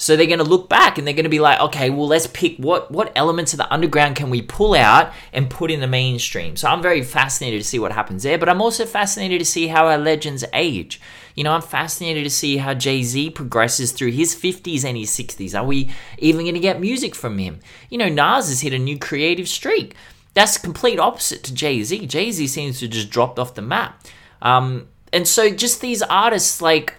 So 0.00 0.16
they're 0.16 0.26
going 0.26 0.38
to 0.38 0.44
look 0.44 0.70
back 0.70 0.96
and 0.96 1.06
they're 1.06 1.12
going 1.12 1.24
to 1.24 1.28
be 1.28 1.40
like, 1.40 1.60
okay, 1.60 1.90
well, 1.90 2.06
let's 2.06 2.26
pick 2.26 2.56
what 2.56 2.90
what 2.90 3.12
elements 3.14 3.52
of 3.52 3.58
the 3.58 3.70
underground 3.70 4.16
can 4.16 4.30
we 4.30 4.40
pull 4.40 4.74
out 4.74 5.12
and 5.30 5.50
put 5.50 5.70
in 5.70 5.80
the 5.80 5.86
mainstream. 5.86 6.56
So 6.56 6.68
I'm 6.68 6.80
very 6.80 7.02
fascinated 7.02 7.60
to 7.60 7.68
see 7.68 7.78
what 7.78 7.92
happens 7.92 8.22
there, 8.22 8.38
but 8.38 8.48
I'm 8.48 8.62
also 8.62 8.86
fascinated 8.86 9.40
to 9.40 9.44
see 9.44 9.66
how 9.66 9.88
our 9.88 9.98
legends 9.98 10.42
age. 10.54 11.02
You 11.34 11.44
know, 11.44 11.52
I'm 11.52 11.60
fascinated 11.60 12.24
to 12.24 12.30
see 12.30 12.56
how 12.56 12.72
Jay 12.72 13.02
Z 13.02 13.28
progresses 13.30 13.92
through 13.92 14.12
his 14.12 14.34
50s 14.34 14.86
and 14.86 14.96
his 14.96 15.10
60s. 15.10 15.54
Are 15.54 15.66
we 15.66 15.90
even 16.16 16.46
going 16.46 16.54
to 16.54 16.60
get 16.60 16.80
music 16.80 17.14
from 17.14 17.36
him? 17.36 17.60
You 17.90 17.98
know, 17.98 18.08
Nas 18.08 18.48
has 18.48 18.62
hit 18.62 18.72
a 18.72 18.78
new 18.78 18.98
creative 18.98 19.48
streak. 19.50 19.94
That's 20.32 20.56
complete 20.56 20.98
opposite 20.98 21.44
to 21.44 21.54
Jay 21.54 21.82
Z. 21.82 22.06
Jay 22.06 22.32
Z 22.32 22.46
seems 22.46 22.78
to 22.78 22.88
just 22.88 23.10
dropped 23.10 23.38
off 23.38 23.54
the 23.54 23.60
map. 23.60 24.02
Um, 24.40 24.88
and 25.12 25.28
so 25.28 25.50
just 25.50 25.82
these 25.82 26.00
artists 26.00 26.62
like 26.62 26.94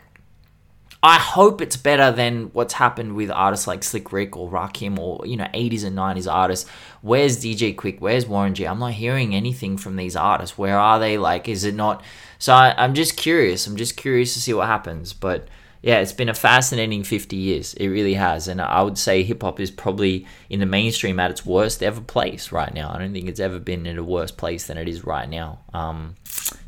I 1.03 1.17
hope 1.17 1.61
it's 1.61 1.77
better 1.77 2.11
than 2.11 2.51
what's 2.53 2.75
happened 2.75 3.15
with 3.15 3.31
artists 3.31 3.65
like 3.65 3.83
Slick 3.83 4.11
Rick 4.13 4.37
or 4.37 4.49
Rakim 4.49 4.99
or 4.99 5.25
you 5.25 5.35
know 5.35 5.45
80s 5.45 5.83
and 5.83 5.97
90s 5.97 6.31
artists. 6.31 6.69
Where's 7.01 7.43
DJ 7.43 7.75
Quik? 7.75 7.99
Where's 7.99 8.27
Warren 8.27 8.53
G? 8.53 8.67
I'm 8.67 8.79
not 8.79 8.93
hearing 8.93 9.33
anything 9.33 9.77
from 9.77 9.95
these 9.95 10.15
artists. 10.15 10.59
Where 10.59 10.77
are 10.77 10.99
they? 10.99 11.17
Like, 11.17 11.49
is 11.49 11.63
it 11.63 11.73
not? 11.73 12.03
So 12.37 12.53
I, 12.53 12.75
I'm 12.77 12.93
just 12.93 13.17
curious. 13.17 13.65
I'm 13.65 13.77
just 13.77 13.97
curious 13.97 14.35
to 14.35 14.41
see 14.41 14.53
what 14.53 14.67
happens. 14.67 15.11
But 15.11 15.47
yeah, 15.81 15.99
it's 16.01 16.13
been 16.13 16.29
a 16.29 16.35
fascinating 16.35 17.03
50 17.03 17.35
years. 17.35 17.73
It 17.73 17.87
really 17.87 18.13
has, 18.13 18.47
and 18.47 18.61
I 18.61 18.83
would 18.83 18.99
say 18.99 19.23
hip 19.23 19.41
hop 19.41 19.59
is 19.59 19.71
probably 19.71 20.27
in 20.51 20.59
the 20.59 20.67
mainstream 20.67 21.19
at 21.19 21.31
its 21.31 21.43
worst 21.43 21.81
ever 21.81 22.01
place 22.01 22.51
right 22.51 22.71
now. 22.71 22.91
I 22.93 22.99
don't 22.99 23.13
think 23.13 23.27
it's 23.27 23.39
ever 23.39 23.57
been 23.57 23.87
in 23.87 23.97
a 23.97 24.03
worse 24.03 24.29
place 24.29 24.67
than 24.67 24.77
it 24.77 24.87
is 24.87 25.03
right 25.03 25.27
now. 25.27 25.61
Um, 25.73 26.15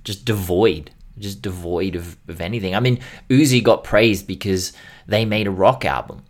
just 0.04 0.26
devoid 0.26 0.90
just 1.18 1.42
devoid 1.42 1.96
of, 1.96 2.18
of 2.28 2.42
anything. 2.42 2.76
I 2.76 2.80
mean, 2.80 3.00
Uzi 3.30 3.64
got 3.64 3.84
praised 3.84 4.28
because 4.28 4.74
they 5.08 5.26
made 5.26 5.48
a 5.48 5.52
rock 5.52 5.86
album. 5.86 6.24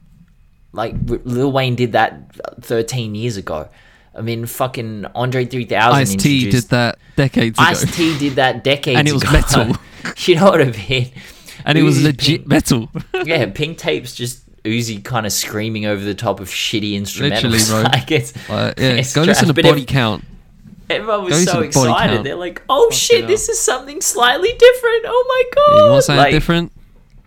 Like 0.71 0.95
Lil 1.05 1.51
Wayne 1.51 1.75
did 1.75 1.91
that 1.91 2.35
13 2.61 3.15
years 3.15 3.37
ago. 3.37 3.69
I 4.15 4.21
mean, 4.21 4.45
fucking 4.45 5.05
Andre 5.15 5.45
3000 5.45 5.99
Ice 5.99 6.15
T 6.15 6.49
did 6.49 6.63
that 6.65 6.99
decades 7.15 7.57
ago, 7.57 7.67
Ice 7.67 7.95
T 7.95 8.17
did 8.17 8.35
that 8.35 8.63
decades 8.63 8.93
ago. 8.95 8.99
And 8.99 9.07
it 9.07 9.13
was 9.13 9.23
ago. 9.23 9.31
metal. 9.31 9.77
you 10.17 10.35
know 10.35 10.45
what 10.45 10.61
I 10.61 10.71
mean? 10.89 11.11
and 11.65 11.77
it 11.77 11.83
was 11.83 12.03
legit 12.03 12.41
Pink- 12.41 12.47
metal. 12.47 12.89
yeah, 13.23 13.45
Pink 13.47 13.77
Tape's 13.77 14.13
just 14.15 14.43
Uzi 14.63 15.03
kind 15.03 15.25
of 15.25 15.31
screaming 15.31 15.85
over 15.85 16.03
the 16.03 16.15
top 16.15 16.39
of 16.39 16.49
shitty 16.49 16.93
instrumentals. 16.93 17.43
Literally, 17.43 17.59
bro. 17.67 17.81
like 17.91 18.11
it's, 18.11 18.49
Uh, 18.49 18.73
yeah, 18.77 18.89
it's 18.93 19.13
go 19.13 19.23
listen 19.23 19.47
to. 19.47 19.53
But 19.53 19.63
Body 19.63 19.81
ev- 19.81 19.87
Count. 19.87 20.23
Everyone 20.89 21.25
was 21.25 21.43
so 21.45 21.51
the 21.51 21.57
body 21.57 21.67
excited. 21.67 22.13
count. 22.13 22.23
They're 22.23 22.35
like, 22.35 22.61
"Oh 22.69 22.89
shit, 22.91 23.27
this 23.27 23.49
is 23.49 23.59
something 23.59 24.01
slightly 24.01 24.49
different! 24.51 25.05
Oh 25.07 25.25
my 25.27 25.43
god!" 25.55 25.75
Yeah, 25.77 25.85
you 25.85 25.91
want 25.91 26.03
something 26.03 26.23
Like, 26.23 26.31
different? 26.31 26.71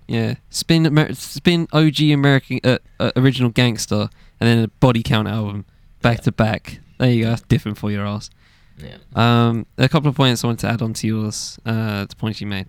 Yeah, 0.08 0.34
spin 0.50 0.86
Amer- 0.86 1.14
spin 1.14 1.66
OG 1.72 2.00
American 2.12 2.60
uh, 2.62 2.78
uh, 3.00 3.10
original 3.16 3.50
gangster, 3.50 4.08
and 4.40 4.48
then 4.48 4.58
a 4.64 4.68
Body 4.68 5.02
Count 5.02 5.26
album 5.28 5.64
back 6.02 6.20
to 6.22 6.32
back. 6.32 6.78
There 6.98 7.10
you 7.10 7.24
go, 7.24 7.30
that's 7.30 7.42
different 7.42 7.76
for 7.78 7.90
your 7.90 8.06
ass. 8.06 8.30
Yeah. 8.78 8.98
Um, 9.14 9.66
a 9.78 9.88
couple 9.88 10.08
of 10.10 10.14
points 10.16 10.44
I 10.44 10.48
wanted 10.48 10.60
to 10.60 10.68
add 10.70 10.82
on 10.82 10.92
to 10.94 11.06
yours, 11.06 11.58
uh, 11.66 12.04
the 12.04 12.14
points 12.16 12.40
you 12.40 12.46
made. 12.46 12.66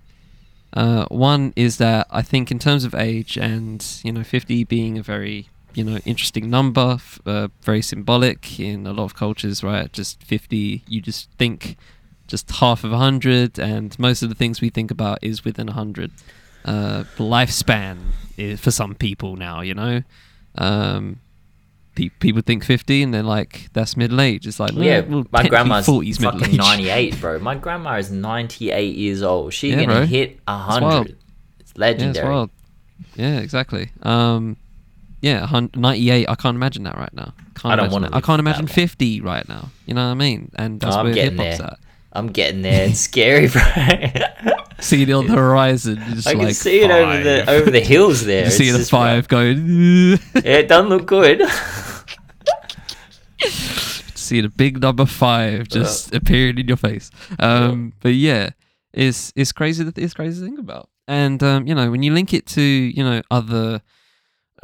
Uh, 0.73 1.05
one 1.09 1.53
is 1.55 1.77
that 1.77 2.07
I 2.09 2.21
think 2.21 2.49
in 2.51 2.59
terms 2.59 2.83
of 2.85 2.93
age 2.95 3.37
and 3.37 3.85
you 4.03 4.11
know 4.11 4.23
50 4.23 4.63
being 4.65 4.97
a 4.97 5.03
very 5.03 5.49
you 5.73 5.83
know 5.83 5.97
interesting 6.05 6.49
number, 6.49 6.97
uh, 7.25 7.47
very 7.61 7.81
symbolic 7.81 8.59
in 8.59 8.87
a 8.87 8.93
lot 8.93 9.03
of 9.05 9.15
cultures, 9.15 9.63
right? 9.63 9.91
Just 9.93 10.23
50, 10.23 10.83
you 10.87 11.01
just 11.01 11.29
think 11.37 11.77
just 12.27 12.49
half 12.51 12.83
of 12.83 12.91
a 12.91 12.97
hundred, 12.97 13.57
and 13.59 13.97
most 13.99 14.21
of 14.23 14.29
the 14.29 14.35
things 14.35 14.59
we 14.61 14.69
think 14.69 14.91
about 14.91 15.19
is 15.21 15.45
within 15.45 15.69
a 15.69 15.73
hundred. 15.73 16.11
Uh, 16.65 17.03
lifespan 17.17 17.97
is 18.37 18.59
for 18.59 18.71
some 18.71 18.93
people 18.95 19.35
now, 19.37 19.61
you 19.61 19.73
know. 19.73 20.01
Um, 20.57 21.19
pe- 21.95 22.09
people 22.09 22.41
think 22.41 22.63
50 22.65 23.03
and 23.03 23.13
they're 23.13 23.23
like 23.23 23.69
that's 23.73 23.95
middle 23.95 24.19
age. 24.19 24.45
It's 24.47 24.59
like 24.59 24.73
Yeah, 24.73 25.01
well, 25.01 25.25
my 25.31 25.47
grandma's 25.47 25.87
40s 25.87 26.19
middle 26.19 26.39
fucking 26.39 26.55
age. 26.55 26.57
98, 26.59 27.21
bro. 27.21 27.39
My 27.39 27.55
grandma 27.55 27.97
is 27.97 28.11
98 28.11 28.95
years 28.95 29.21
old. 29.21 29.53
She's 29.53 29.71
Yeah, 29.71 29.81
gonna 29.85 29.99
bro. 29.99 30.05
hit 30.05 30.39
wild. 30.47 30.83
100. 30.83 31.17
It's 31.59 31.73
Yeah, 31.75 31.79
legendary. 31.81 32.09
it's 32.09 32.23
wild. 32.25 32.49
Yeah, 33.15 33.39
exactly. 33.39 33.91
Um, 34.01 34.57
yeah, 35.21 35.45
hun- 35.45 35.71
98. 35.75 36.29
I 36.29 36.35
can't 36.35 36.55
imagine 36.55 36.83
that 36.83 36.97
right 36.97 37.13
now. 37.13 37.33
Can't 37.55 37.73
I 37.73 37.75
don't 37.75 37.91
wanna. 37.91 38.09
I 38.13 38.21
can't 38.21 38.39
imagine 38.39 38.65
long. 38.65 38.73
50 38.73 39.21
right 39.21 39.47
now. 39.47 39.69
You 39.85 39.93
know 39.93 40.05
what 40.05 40.11
I 40.11 40.15
mean? 40.15 40.51
And 40.55 40.79
that's 40.79 40.95
I'm 40.95 41.05
where 41.05 41.13
hip 41.13 41.35
hop's 41.37 41.59
at. 41.59 41.79
I'm 42.13 42.27
getting 42.27 42.61
there. 42.61 42.87
It's 42.87 42.99
scary, 42.99 43.47
bro. 43.47 43.61
See 44.79 45.03
it 45.03 45.11
on 45.11 45.27
the 45.27 45.33
horizon. 45.33 45.97
Just 46.11 46.27
I 46.27 46.33
can 46.33 46.45
like 46.45 46.55
see 46.55 46.81
it 46.81 46.91
over 46.91 47.23
the 47.23 47.49
over 47.49 47.71
the 47.71 47.79
hills 47.79 48.23
there. 48.31 48.45
You 48.45 48.51
see 48.51 48.69
the 48.69 48.79
five 48.79 49.27
going. 49.27 49.67
Yeah, 49.67 50.17
it 50.43 50.67
doesn't 50.67 50.89
look 50.89 51.07
good. 51.07 51.41
see 53.39 54.41
the 54.41 54.49
big 54.49 54.79
number 54.81 55.05
five 55.05 55.67
just 55.67 56.13
appearing 56.13 56.59
in 56.59 56.67
your 56.67 56.77
face. 56.77 57.09
Um, 57.39 57.93
but 58.01 58.13
yeah, 58.13 58.51
it's 58.93 59.33
it's 59.35 59.51
crazy. 59.51 59.83
That 59.83 59.97
it's 59.97 60.13
crazy 60.13 60.39
to 60.39 60.45
think 60.45 60.59
about. 60.59 60.89
And 61.07 61.41
um, 61.41 61.65
you 61.65 61.73
know, 61.73 61.89
when 61.89 62.03
you 62.03 62.13
link 62.13 62.33
it 62.33 62.45
to 62.47 62.61
you 62.61 63.03
know 63.03 63.21
other 63.31 63.81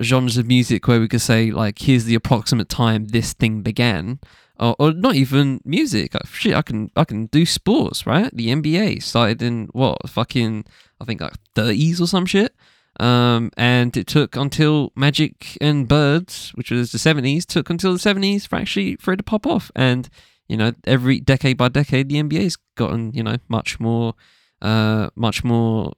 genres 0.02 0.38
of 0.38 0.48
music, 0.48 0.88
where 0.88 1.00
we 1.00 1.08
could 1.08 1.22
say 1.22 1.52
like, 1.52 1.80
here's 1.80 2.06
the 2.06 2.16
approximate 2.16 2.70
time 2.70 3.06
this 3.06 3.34
thing 3.34 3.62
began. 3.62 4.20
Or, 4.60 4.76
or 4.78 4.94
not 4.94 5.16
even 5.16 5.62
music. 5.66 6.16
Uh, 6.16 6.20
Shit, 6.32 6.54
I 6.54 6.62
can 6.62 6.92
I 6.96 7.06
can 7.06 7.26
do 7.28 7.46
sports, 7.46 8.06
right? 8.06 8.30
The 8.34 8.50
NBA 8.50 9.02
started 9.02 9.42
in 9.42 9.68
what 9.74 10.08
fucking 10.10 10.66
I 11.02 11.06
think 11.06 11.22
like 11.22 11.34
30s 11.56 12.00
or 12.00 12.08
some 12.08 12.26
shit. 12.26 12.56
Um, 13.00 13.50
and 13.58 13.98
it 13.98 14.06
took 14.06 14.36
until 14.36 14.92
Magic 14.96 15.58
and 15.60 15.88
Birds, 15.88 16.52
which 16.54 16.70
was 16.70 16.92
the 16.92 17.00
70s, 17.00 17.46
took 17.46 17.72
until 17.72 17.94
the 17.94 18.00
70s 18.00 18.48
for 18.48 18.58
actually 18.58 18.98
for 18.98 19.14
it 19.14 19.18
to 19.18 19.24
pop 19.24 19.48
off. 19.48 19.72
And 19.76 20.08
you 20.48 20.58
know, 20.58 20.74
every 20.86 21.20
decade 21.20 21.58
by 21.58 21.70
decade, 21.70 22.10
the 22.10 22.22
NBA's 22.22 22.58
gotten 22.76 23.12
you 23.14 23.24
know 23.24 23.38
much 23.48 23.80
more, 23.80 24.14
uh, 24.62 25.10
much 25.16 25.44
more 25.44 25.94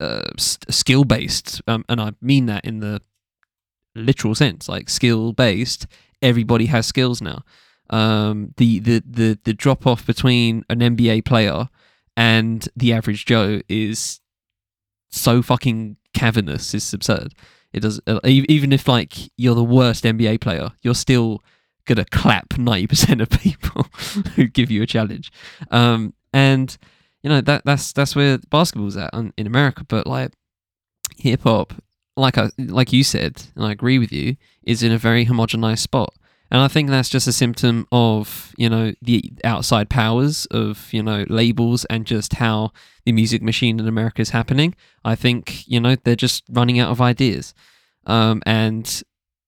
uh, 0.00 0.30
skill 0.38 1.04
based, 1.04 1.62
um, 1.68 1.84
and 1.88 2.00
I 2.00 2.12
mean 2.20 2.46
that 2.46 2.64
in 2.64 2.80
the 2.80 3.02
literal 3.94 4.34
sense, 4.34 4.68
like 4.68 4.88
skill 4.88 5.32
based. 5.32 5.86
Everybody 6.22 6.66
has 6.66 6.86
skills 6.86 7.20
now. 7.20 7.42
Um, 7.90 8.54
the 8.56 8.78
the 8.78 9.02
the 9.06 9.38
the 9.44 9.54
drop 9.54 9.86
off 9.86 10.06
between 10.06 10.64
an 10.70 10.80
NBA 10.80 11.24
player 11.24 11.68
and 12.16 12.66
the 12.76 12.92
average 12.92 13.26
Joe 13.26 13.60
is 13.68 14.20
so 15.10 15.42
fucking 15.42 15.96
cavernous. 16.14 16.74
It's 16.74 16.92
absurd. 16.92 17.34
It 17.72 17.80
does 17.80 18.00
uh, 18.06 18.20
even 18.24 18.72
if 18.72 18.88
like 18.88 19.14
you're 19.36 19.54
the 19.54 19.64
worst 19.64 20.04
NBA 20.04 20.40
player, 20.40 20.70
you're 20.82 20.94
still 20.94 21.42
gonna 21.86 22.04
clap 22.06 22.56
ninety 22.56 22.86
percent 22.86 23.20
of 23.20 23.30
people 23.42 23.86
who 24.36 24.46
give 24.46 24.70
you 24.70 24.82
a 24.82 24.86
challenge. 24.86 25.32
Um, 25.70 26.14
and 26.32 26.76
you 27.22 27.30
know 27.30 27.40
that 27.40 27.64
that's 27.64 27.92
that's 27.92 28.16
where 28.16 28.38
basketball's 28.50 28.96
at 28.96 29.12
in 29.12 29.46
America. 29.46 29.84
But 29.86 30.06
like 30.06 30.32
hip 31.16 31.42
hop, 31.42 31.72
like 32.16 32.38
I 32.38 32.50
like 32.58 32.92
you 32.92 33.04
said, 33.04 33.42
and 33.56 33.64
I 33.64 33.72
agree 33.72 33.98
with 33.98 34.12
you, 34.12 34.36
is 34.62 34.82
in 34.82 34.92
a 34.92 34.98
very 34.98 35.26
homogenized 35.26 35.78
spot. 35.78 36.14
And 36.50 36.60
I 36.60 36.68
think 36.68 36.88
that's 36.88 37.08
just 37.08 37.26
a 37.26 37.32
symptom 37.32 37.86
of, 37.90 38.54
you 38.56 38.68
know, 38.68 38.92
the 39.02 39.32
outside 39.42 39.88
powers 39.88 40.46
of, 40.46 40.92
you 40.92 41.02
know, 41.02 41.24
labels 41.28 41.84
and 41.86 42.06
just 42.06 42.34
how 42.34 42.70
the 43.04 43.12
music 43.12 43.42
machine 43.42 43.80
in 43.80 43.88
America 43.88 44.22
is 44.22 44.30
happening. 44.30 44.76
I 45.04 45.16
think, 45.16 45.66
you 45.66 45.80
know, 45.80 45.96
they're 45.96 46.14
just 46.14 46.44
running 46.48 46.78
out 46.78 46.90
of 46.90 47.00
ideas. 47.00 47.54
Um, 48.06 48.42
and 48.46 49.02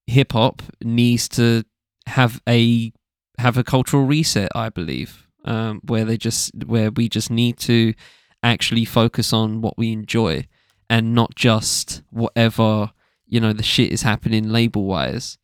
hip 0.07 0.33
hop 0.33 0.63
needs 0.83 1.29
to 1.31 1.65
have 2.07 2.41
a 2.49 2.93
have 3.39 3.57
a 3.57 3.65
cultural 3.65 4.05
reset, 4.05 4.51
I 4.55 4.71
believe, 4.71 5.29
um, 5.45 5.81
where 5.85 6.05
they 6.05 6.17
just 6.17 6.53
where 6.65 6.91
we 6.91 7.09
just 7.09 7.31
need 7.31 7.59
to 7.59 7.95
actually 8.43 8.85
focus 8.85 9.33
on 9.33 9.61
what 9.61 9.77
we 9.77 9.93
enjoy 9.93 10.47
and 10.89 11.15
not 11.15 11.35
just 11.35 12.03
whatever 12.11 12.93
you 13.27 13.41
know 13.41 13.53
the 13.53 13.63
shit 13.63 13.93
is 13.93 14.03
happening 14.03 14.49
label 14.49 14.85
wise. 14.85 15.39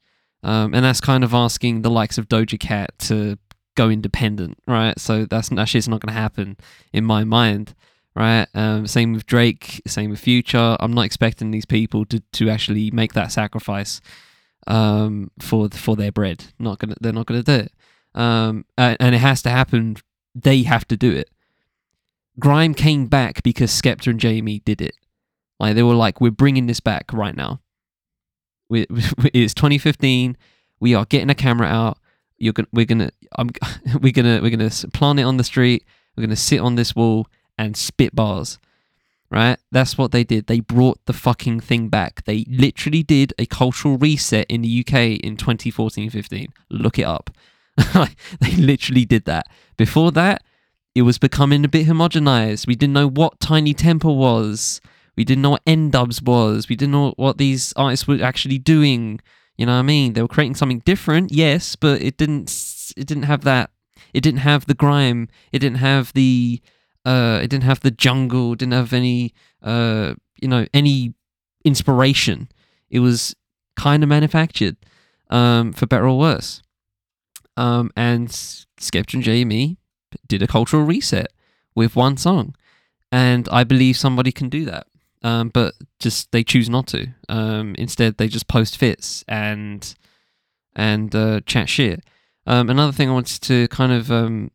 Um, 0.44 0.74
and 0.74 0.84
that's 0.84 1.00
kind 1.00 1.22
of 1.22 1.34
asking 1.34 1.82
the 1.82 1.90
likes 1.90 2.18
of 2.18 2.28
Doja 2.28 2.58
Cat 2.58 2.98
to 3.00 3.38
go 3.76 3.88
independent, 3.88 4.58
right? 4.66 4.98
So 4.98 5.24
that's 5.24 5.48
that 5.50 5.68
shit's 5.68 5.88
not 5.88 6.00
going 6.00 6.14
to 6.14 6.20
happen 6.20 6.56
in 6.92 7.04
my 7.04 7.24
mind, 7.24 7.74
right? 8.14 8.46
Um, 8.54 8.86
same 8.86 9.12
with 9.12 9.26
Drake, 9.26 9.82
same 9.86 10.10
with 10.10 10.20
Future. 10.20 10.76
I'm 10.80 10.92
not 10.92 11.02
expecting 11.06 11.50
these 11.50 11.64
people 11.64 12.04
to, 12.06 12.20
to 12.20 12.50
actually 12.50 12.90
make 12.90 13.12
that 13.14 13.32
sacrifice 13.32 14.00
um, 14.66 15.30
for 15.38 15.68
for 15.68 15.96
their 15.96 16.12
bread. 16.12 16.46
Not 16.58 16.78
gonna, 16.78 16.96
they're 17.00 17.12
not 17.12 17.26
gonna 17.26 17.42
do 17.42 17.52
it. 17.52 17.72
Um, 18.14 18.64
and, 18.76 18.96
and 19.00 19.14
it 19.14 19.18
has 19.18 19.42
to 19.42 19.50
happen. 19.50 19.96
They 20.34 20.62
have 20.62 20.86
to 20.88 20.96
do 20.96 21.12
it. 21.12 21.30
Grime 22.38 22.74
came 22.74 23.06
back 23.06 23.42
because 23.42 23.70
Skepta 23.70 24.08
and 24.08 24.20
JME 24.20 24.64
did 24.64 24.80
it. 24.80 24.96
Like 25.58 25.74
they 25.74 25.82
were 25.82 25.94
like, 25.94 26.20
we're 26.20 26.30
bringing 26.30 26.66
this 26.66 26.80
back 26.80 27.12
right 27.12 27.36
now. 27.36 27.60
We, 28.68 28.86
it's 29.34 29.54
2015. 29.54 30.36
We 30.80 30.94
are 30.94 31.04
getting 31.04 31.30
a 31.30 31.34
camera 31.34 31.66
out. 31.66 31.98
You're 32.38 32.52
gonna, 32.52 32.68
we're 32.72 32.86
gonna, 32.86 33.10
I'm, 33.36 33.50
we're 34.00 34.12
gonna, 34.12 34.40
we're 34.42 34.50
gonna 34.50 34.70
plant 34.92 35.20
it 35.20 35.24
on 35.24 35.36
the 35.36 35.44
street. 35.44 35.84
We're 36.16 36.22
gonna 36.22 36.36
sit 36.36 36.60
on 36.60 36.74
this 36.74 36.96
wall 36.96 37.26
and 37.56 37.76
spit 37.76 38.14
bars. 38.14 38.58
Right? 39.30 39.58
That's 39.70 39.96
what 39.96 40.12
they 40.12 40.24
did. 40.24 40.46
They 40.46 40.60
brought 40.60 40.98
the 41.06 41.14
fucking 41.14 41.60
thing 41.60 41.88
back. 41.88 42.24
They 42.24 42.44
literally 42.50 43.02
did 43.02 43.32
a 43.38 43.46
cultural 43.46 43.96
reset 43.96 44.44
in 44.50 44.60
the 44.60 44.80
UK 44.80 45.20
in 45.24 45.38
2014-15. 45.38 46.48
Look 46.68 46.98
it 46.98 47.04
up. 47.04 47.30
they 48.40 48.56
literally 48.56 49.06
did 49.06 49.24
that. 49.24 49.46
Before 49.78 50.12
that, 50.12 50.42
it 50.94 51.02
was 51.02 51.18
becoming 51.18 51.64
a 51.64 51.68
bit 51.68 51.86
homogenized. 51.86 52.66
We 52.66 52.74
didn't 52.74 52.92
know 52.92 53.08
what 53.08 53.40
Tinie 53.40 53.74
Tempah 53.74 54.14
was. 54.14 54.80
We 55.22 55.24
didn't 55.24 55.42
know 55.42 55.50
what 55.50 55.62
N-Dubz 55.68 56.20
was. 56.20 56.68
We 56.68 56.74
didn't 56.74 56.90
know 56.90 57.14
what 57.14 57.38
these 57.38 57.72
artists 57.76 58.08
were 58.08 58.20
actually 58.24 58.58
doing. 58.58 59.20
You 59.56 59.66
know 59.66 59.74
what 59.74 59.78
I 59.78 59.82
mean? 59.82 60.14
They 60.14 60.20
were 60.20 60.26
creating 60.26 60.56
something 60.56 60.80
different, 60.80 61.30
yes, 61.30 61.76
but 61.76 62.02
it 62.02 62.16
didn't. 62.16 62.50
It 62.96 63.06
didn't 63.06 63.22
have 63.22 63.44
that. 63.44 63.70
It 64.12 64.22
didn't 64.22 64.40
have 64.40 64.66
the 64.66 64.74
grime. 64.74 65.28
It 65.52 65.60
didn't 65.60 65.78
have 65.78 66.12
the. 66.14 66.60
Uh, 67.04 67.38
it 67.40 67.50
didn't 67.50 67.62
have 67.62 67.78
the 67.78 67.92
jungle. 67.92 68.56
Didn't 68.56 68.72
have 68.72 68.92
any. 68.92 69.32
Uh, 69.62 70.14
you 70.40 70.48
know, 70.48 70.66
any 70.74 71.14
inspiration. 71.64 72.48
It 72.90 72.98
was 72.98 73.36
kind 73.76 74.02
of 74.02 74.08
manufactured, 74.08 74.76
um, 75.30 75.72
for 75.72 75.86
better 75.86 76.08
or 76.08 76.18
worse. 76.18 76.62
Um, 77.56 77.92
and 77.96 78.26
Skepta 78.26 79.14
and 79.14 79.22
JME 79.22 79.76
did 80.26 80.42
a 80.42 80.48
cultural 80.48 80.82
reset 80.82 81.28
with 81.76 81.94
one 81.94 82.16
song, 82.16 82.56
and 83.12 83.48
I 83.52 83.62
believe 83.62 83.96
somebody 83.96 84.32
can 84.32 84.48
do 84.48 84.64
that. 84.64 84.88
Um, 85.22 85.48
but 85.50 85.74
just 86.00 86.32
they 86.32 86.42
choose 86.42 86.68
not 86.68 86.88
to. 86.88 87.06
Um, 87.28 87.74
instead, 87.78 88.16
they 88.16 88.28
just 88.28 88.48
post 88.48 88.76
fits 88.76 89.24
and 89.28 89.94
and 90.74 91.14
uh, 91.14 91.40
chat 91.46 91.68
shit. 91.68 92.04
Um, 92.46 92.68
another 92.70 92.92
thing 92.92 93.08
I 93.08 93.12
wanted 93.12 93.40
to 93.42 93.68
kind 93.68 93.92
of 93.92 94.10
um, 94.10 94.50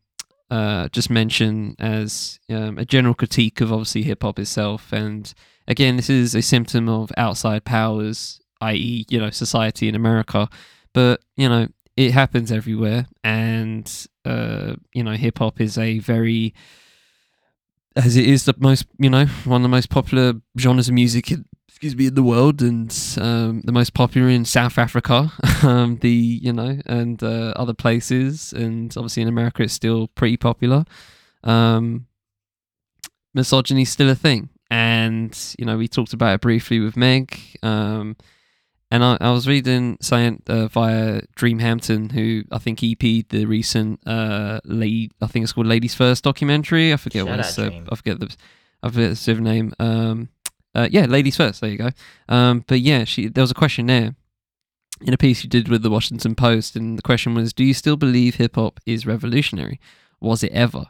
uh, 0.50 0.88
just 0.88 1.08
mention 1.08 1.74
as 1.78 2.38
um, 2.50 2.78
a 2.78 2.84
general 2.84 3.14
critique 3.14 3.60
of 3.60 3.72
obviously 3.72 4.02
hip 4.02 4.22
hop 4.22 4.38
itself, 4.38 4.92
and 4.92 5.32
again, 5.66 5.96
this 5.96 6.10
is 6.10 6.34
a 6.34 6.42
symptom 6.42 6.88
of 6.88 7.10
outside 7.16 7.64
powers, 7.64 8.40
i.e., 8.60 9.06
you 9.08 9.18
know, 9.18 9.30
society 9.30 9.88
in 9.88 9.94
America. 9.94 10.48
But 10.92 11.22
you 11.36 11.48
know, 11.48 11.68
it 11.96 12.12
happens 12.12 12.52
everywhere, 12.52 13.06
and 13.24 13.90
uh, 14.24 14.74
you 14.92 15.02
know, 15.02 15.12
hip 15.12 15.38
hop 15.38 15.60
is 15.60 15.78
a 15.78 15.98
very 15.98 16.54
as 17.98 18.16
it 18.16 18.26
is 18.26 18.44
the 18.44 18.54
most, 18.58 18.86
you 18.98 19.10
know, 19.10 19.26
one 19.44 19.60
of 19.60 19.62
the 19.62 19.68
most 19.68 19.90
popular 19.90 20.34
genres 20.56 20.88
of 20.88 20.94
music, 20.94 21.32
in, 21.32 21.44
excuse 21.68 21.96
me, 21.96 22.06
in 22.06 22.14
the 22.14 22.22
world, 22.22 22.62
and 22.62 22.96
um, 23.20 23.60
the 23.64 23.72
most 23.72 23.92
popular 23.92 24.28
in 24.28 24.44
South 24.44 24.78
Africa, 24.78 25.32
um, 25.62 25.98
the 26.00 26.10
you 26.10 26.52
know, 26.52 26.78
and 26.86 27.22
uh, 27.22 27.52
other 27.56 27.74
places, 27.74 28.52
and 28.52 28.96
obviously 28.96 29.22
in 29.22 29.28
America, 29.28 29.64
it's 29.64 29.72
still 29.72 30.08
pretty 30.08 30.36
popular. 30.36 30.84
Um, 31.42 32.06
misogyny 33.34 33.82
is 33.82 33.90
still 33.90 34.10
a 34.10 34.14
thing, 34.14 34.48
and 34.70 35.36
you 35.58 35.64
know, 35.64 35.76
we 35.76 35.88
talked 35.88 36.12
about 36.12 36.34
it 36.34 36.40
briefly 36.40 36.78
with 36.78 36.96
Meg. 36.96 37.36
Um, 37.64 38.16
and 38.90 39.04
I, 39.04 39.18
I 39.20 39.30
was 39.32 39.46
reading 39.46 39.98
saying 40.00 40.42
uh, 40.46 40.68
via 40.68 41.22
Dream 41.34 41.58
Hampton, 41.58 42.10
who 42.10 42.44
I 42.50 42.58
think 42.58 42.82
EP'd 42.82 43.28
the 43.30 43.44
recent 43.44 44.00
uh, 44.06 44.60
lady, 44.64 45.10
I 45.20 45.26
think 45.26 45.44
it's 45.44 45.52
called 45.52 45.66
Ladies 45.66 45.94
First 45.94 46.24
documentary. 46.24 46.92
I 46.92 46.96
forget 46.96 47.26
Shout 47.26 47.30
what 47.30 47.40
it's, 47.40 47.58
uh, 47.58 47.70
I 47.90 47.94
forget 47.96 48.20
the, 48.20 48.34
I 48.82 48.88
forget 48.88 49.10
the 49.10 49.16
civic 49.16 49.42
name. 49.42 49.72
Um, 49.78 50.30
uh, 50.74 50.88
yeah, 50.90 51.06
Ladies 51.06 51.36
First. 51.36 51.60
There 51.60 51.70
you 51.70 51.78
go. 51.78 51.90
Um, 52.28 52.64
but 52.66 52.80
yeah, 52.80 53.04
she 53.04 53.28
there 53.28 53.42
was 53.42 53.50
a 53.50 53.54
question 53.54 53.86
there 53.86 54.14
in 55.02 55.14
a 55.14 55.18
piece 55.18 55.44
you 55.44 55.50
did 55.50 55.68
with 55.68 55.82
the 55.82 55.90
Washington 55.90 56.34
Post, 56.34 56.76
and 56.76 56.98
the 56.98 57.02
question 57.02 57.34
was, 57.34 57.52
do 57.52 57.64
you 57.64 57.74
still 57.74 57.96
believe 57.96 58.36
hip 58.36 58.56
hop 58.56 58.80
is 58.86 59.06
revolutionary? 59.06 59.80
Was 60.20 60.42
it 60.42 60.52
ever? 60.52 60.86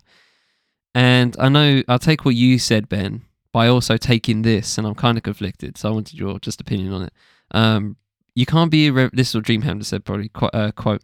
And 0.95 1.37
I 1.39 1.49
know 1.49 1.83
I'll 1.89 1.99
take 1.99 2.25
what 2.25 2.35
you 2.35 2.59
said, 2.59 2.89
Ben, 2.89 3.23
by 3.53 3.69
also 3.69 3.97
taking 3.97 4.43
this, 4.43 4.79
and 4.79 4.87
I'm 4.87 4.95
kind 4.95 5.19
of 5.19 5.25
conflicted. 5.25 5.77
So 5.77 5.89
I 5.89 5.93
wanted 5.93 6.19
your 6.19 6.39
just 6.39 6.61
opinion 6.61 6.93
on 6.93 7.03
it. 7.03 7.13
Um, 7.53 7.97
you 8.35 8.47
can't 8.47 8.71
be 8.71 8.87
a 8.89 8.93
re- 8.93 9.11
this 9.13 9.35
is 9.35 9.43
Dream 9.43 9.63
Hampton 9.63 9.85
said 9.85 10.05
probably 10.05 10.29
qu- 10.29 10.47
uh, 10.47 10.71
quote. 10.73 11.03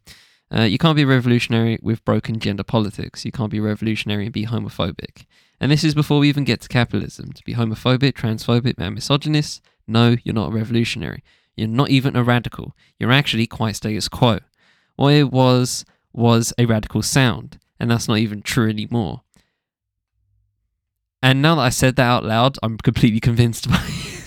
Uh, 0.54 0.62
you 0.62 0.78
can't 0.78 0.96
be 0.96 1.04
revolutionary 1.04 1.78
with 1.82 2.04
broken 2.04 2.38
gender 2.38 2.62
politics. 2.62 3.24
You 3.24 3.32
can't 3.32 3.50
be 3.50 3.60
revolutionary 3.60 4.24
and 4.24 4.32
be 4.32 4.46
homophobic. 4.46 5.26
And 5.60 5.72
this 5.72 5.82
is 5.82 5.94
before 5.94 6.20
we 6.20 6.28
even 6.28 6.44
get 6.44 6.60
to 6.60 6.68
capitalism. 6.68 7.32
To 7.32 7.42
be 7.44 7.54
homophobic, 7.54 8.12
transphobic, 8.12 8.74
and 8.78 8.94
misogynist, 8.94 9.62
no, 9.88 10.16
you're 10.22 10.34
not 10.34 10.52
a 10.52 10.54
revolutionary. 10.54 11.24
You're 11.56 11.68
not 11.68 11.90
even 11.90 12.14
a 12.16 12.22
radical. 12.22 12.76
You're 12.98 13.12
actually 13.12 13.46
quite 13.46 13.76
status 13.76 14.08
quo. 14.08 14.40
What 14.96 15.14
it 15.14 15.32
was 15.32 15.84
was 16.12 16.52
a 16.58 16.66
radical 16.66 17.02
sound, 17.02 17.58
and 17.80 17.90
that's 17.90 18.06
not 18.06 18.18
even 18.18 18.42
true 18.42 18.68
anymore. 18.68 19.22
And 21.22 21.40
now 21.40 21.54
that 21.56 21.62
I 21.62 21.70
said 21.70 21.96
that 21.96 22.06
out 22.06 22.24
loud, 22.24 22.58
I'm 22.62 22.76
completely 22.76 23.20
convinced 23.20 23.68
by 23.68 23.82
it. 23.88 24.24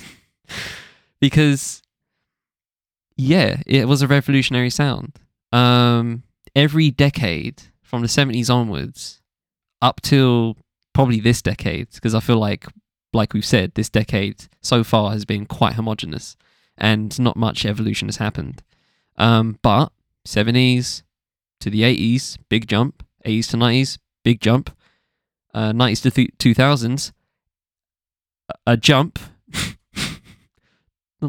because 1.20 1.82
yeah, 3.18 3.62
it 3.66 3.88
was 3.88 4.02
a 4.02 4.08
revolutionary 4.08 4.70
sound. 4.70 5.18
Um, 5.52 6.24
every 6.56 6.92
decade 6.92 7.64
from 7.82 8.02
the 8.02 8.08
70s 8.08 8.50
onwards 8.54 9.22
up 9.82 10.02
till 10.02 10.58
probably 10.94 11.20
this 11.20 11.42
decade, 11.42 11.90
because 11.94 12.16
I 12.16 12.20
feel 12.20 12.38
like, 12.38 12.66
like 13.14 13.34
we've 13.34 13.46
said, 13.46 13.74
this 13.76 13.90
decade 13.90 14.46
so 14.62 14.84
far 14.84 15.12
has 15.12 15.26
been 15.26 15.46
quite 15.46 15.74
homogenous 15.74 16.36
and 16.78 17.18
not 17.20 17.36
much 17.38 17.66
evolution 17.66 18.08
has 18.08 18.18
happened. 18.18 18.62
Um, 19.18 19.58
but 19.62 19.92
70s 20.28 21.04
to 21.60 21.70
the 21.70 21.82
80s, 21.82 22.38
big 22.50 22.68
jump. 22.68 23.04
80s 23.26 23.50
to 23.50 23.58
90s, 23.58 23.98
big 24.24 24.40
jump. 24.42 24.76
Uh, 25.54 25.72
90s 25.72 26.02
to 26.04 26.12
th- 26.12 26.32
2000s, 26.38 27.12
a- 28.50 28.72
a 28.74 28.78
jump. 28.78 29.18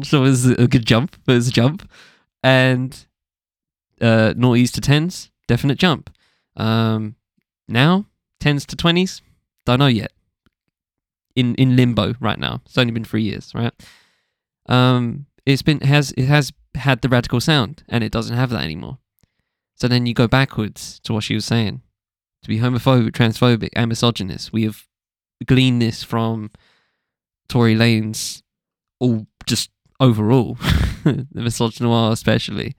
Sure 0.03 0.25
it 0.25 0.29
was 0.29 0.45
a 0.45 0.67
good 0.67 0.85
jump, 0.85 1.15
but 1.25 1.33
it 1.33 1.35
was 1.35 1.47
a 1.47 1.51
jump. 1.51 1.89
And 2.43 3.05
uh, 4.01 4.33
noughties 4.37 4.71
to 4.73 4.81
tens, 4.81 5.31
definite 5.47 5.77
jump. 5.77 6.09
Um, 6.55 7.15
now 7.67 8.05
tens 8.39 8.65
to 8.67 8.75
twenties, 8.75 9.21
don't 9.65 9.79
know 9.79 9.87
yet. 9.87 10.11
In 11.35 11.55
in 11.55 11.75
limbo 11.75 12.15
right 12.19 12.39
now. 12.39 12.61
It's 12.65 12.77
only 12.77 12.91
been 12.91 13.03
three 13.05 13.23
years, 13.23 13.53
right? 13.55 13.73
Um, 14.67 15.25
it's 15.45 15.61
been 15.61 15.79
has 15.81 16.11
it 16.11 16.25
has 16.25 16.53
had 16.75 17.01
the 17.01 17.09
radical 17.09 17.41
sound, 17.41 17.83
and 17.89 18.03
it 18.03 18.11
doesn't 18.11 18.35
have 18.35 18.51
that 18.51 18.63
anymore. 18.63 18.99
So 19.75 19.87
then 19.87 20.05
you 20.05 20.13
go 20.13 20.27
backwards 20.27 20.99
to 21.01 21.13
what 21.13 21.23
she 21.23 21.35
was 21.35 21.45
saying. 21.45 21.81
To 22.43 22.49
be 22.49 22.59
homophobic, 22.59 23.11
transphobic, 23.11 23.69
and 23.73 23.89
misogynist, 23.89 24.53
we 24.53 24.63
have 24.63 24.85
gleaned 25.45 25.81
this 25.81 26.03
from 26.03 26.51
Tory 27.47 27.75
Lanez 27.75 28.43
all 28.99 29.25
just 29.45 29.71
overall, 29.99 30.55
the 31.03 31.27
misogynoir 31.35 32.11
especially, 32.11 32.75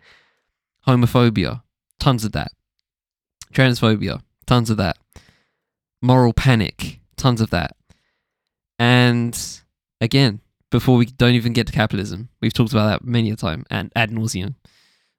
homophobia, 0.86 1.62
tons 1.98 2.24
of 2.24 2.32
that, 2.32 2.52
transphobia, 3.52 4.22
tons 4.46 4.70
of 4.70 4.76
that, 4.78 4.96
moral 6.02 6.32
panic, 6.32 7.00
tons 7.16 7.40
of 7.40 7.50
that. 7.50 7.76
And 8.78 9.38
again, 10.00 10.40
before 10.70 10.96
we 10.96 11.06
don't 11.06 11.34
even 11.34 11.52
get 11.52 11.66
to 11.66 11.72
capitalism, 11.72 12.28
we've 12.40 12.54
talked 12.54 12.72
about 12.72 12.88
that 12.88 13.04
many 13.04 13.30
a 13.30 13.36
time 13.36 13.64
and 13.70 13.92
ad 13.94 14.10
nauseum. 14.10 14.54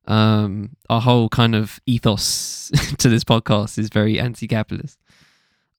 Um, 0.06 0.76
our 0.90 1.02
whole 1.02 1.30
kind 1.30 1.54
of 1.54 1.80
ethos 1.86 2.72
to 2.98 3.10
this 3.10 3.24
podcast 3.24 3.78
is 3.78 3.90
very 3.90 4.20
anti-capitalist. 4.20 4.98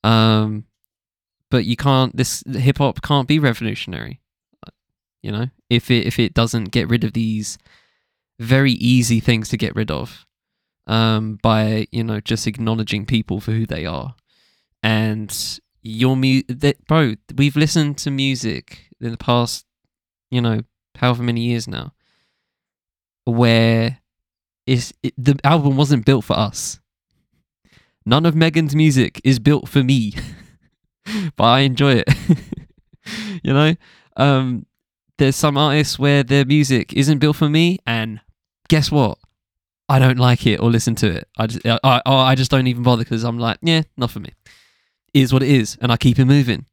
Um, 0.04 0.64
but 1.50 1.64
you 1.64 1.76
can't. 1.76 2.16
This 2.16 2.42
hip 2.50 2.78
hop 2.78 3.02
can't 3.02 3.28
be 3.28 3.38
revolutionary. 3.38 4.21
You 5.22 5.32
know, 5.32 5.46
if 5.70 5.90
it 5.90 6.06
if 6.06 6.18
it 6.18 6.34
doesn't 6.34 6.72
get 6.72 6.88
rid 6.88 7.04
of 7.04 7.12
these 7.12 7.58
very 8.38 8.72
easy 8.72 9.20
things 9.20 9.48
to 9.50 9.56
get 9.56 9.76
rid 9.76 9.90
of, 9.90 10.26
um, 10.86 11.38
by 11.42 11.86
you 11.92 12.02
know 12.02 12.20
just 12.20 12.46
acknowledging 12.46 13.06
people 13.06 13.40
for 13.40 13.52
who 13.52 13.66
they 13.66 13.86
are, 13.86 14.16
and 14.82 15.60
your 15.82 16.16
mu 16.16 16.42
that 16.48 16.84
bro, 16.86 17.14
we've 17.36 17.56
listened 17.56 17.98
to 17.98 18.10
music 18.10 18.88
in 19.00 19.10
the 19.12 19.16
past, 19.16 19.64
you 20.30 20.40
know, 20.40 20.62
however 20.96 21.22
many 21.22 21.42
years 21.42 21.68
now, 21.68 21.92
where 23.24 23.98
is 24.66 24.92
it, 25.02 25.14
the 25.16 25.38
album 25.44 25.76
wasn't 25.76 26.04
built 26.04 26.24
for 26.24 26.38
us. 26.38 26.80
None 28.04 28.26
of 28.26 28.34
Megan's 28.34 28.74
music 28.74 29.20
is 29.22 29.38
built 29.38 29.68
for 29.68 29.82
me, 29.82 30.14
but 31.36 31.44
I 31.44 31.60
enjoy 31.60 32.02
it. 32.04 32.08
you 33.44 33.52
know, 33.52 33.74
um, 34.16 34.66
there's 35.22 35.36
some 35.36 35.56
artists 35.56 36.00
where 36.00 36.24
their 36.24 36.44
music 36.44 36.92
isn't 36.94 37.20
built 37.20 37.36
for 37.36 37.48
me, 37.48 37.78
and 37.86 38.20
guess 38.68 38.90
what? 38.90 39.18
I 39.88 40.00
don't 40.00 40.18
like 40.18 40.48
it 40.48 40.58
or 40.58 40.68
listen 40.68 40.96
to 40.96 41.10
it. 41.10 41.28
I 41.38 41.46
just, 41.46 41.64
I, 41.64 42.02
I, 42.04 42.34
just 42.34 42.50
don't 42.50 42.66
even 42.66 42.82
bother 42.82 43.04
because 43.04 43.22
I'm 43.22 43.38
like, 43.38 43.58
yeah, 43.62 43.82
not 43.96 44.10
for 44.10 44.18
me. 44.18 44.30
It 45.14 45.20
is 45.20 45.32
what 45.32 45.44
it 45.44 45.48
is, 45.48 45.78
and 45.80 45.92
I 45.92 45.96
keep 45.96 46.18
it 46.18 46.24
moving. 46.24 46.66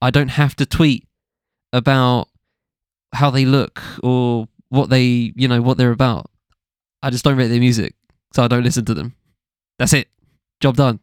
I 0.00 0.10
don't 0.10 0.28
have 0.28 0.54
to 0.56 0.66
tweet 0.66 1.08
about 1.72 2.28
how 3.14 3.30
they 3.30 3.44
look 3.44 3.82
or 4.00 4.46
what 4.68 4.88
they, 4.88 5.32
you 5.34 5.48
know, 5.48 5.60
what 5.60 5.76
they're 5.76 5.90
about. 5.90 6.30
I 7.02 7.10
just 7.10 7.24
don't 7.24 7.36
rate 7.36 7.48
their 7.48 7.58
music, 7.58 7.96
so 8.32 8.44
I 8.44 8.48
don't 8.48 8.62
listen 8.62 8.84
to 8.84 8.94
them. 8.94 9.16
That's 9.80 9.92
it. 9.92 10.06
Job 10.60 10.76
done. 10.76 11.00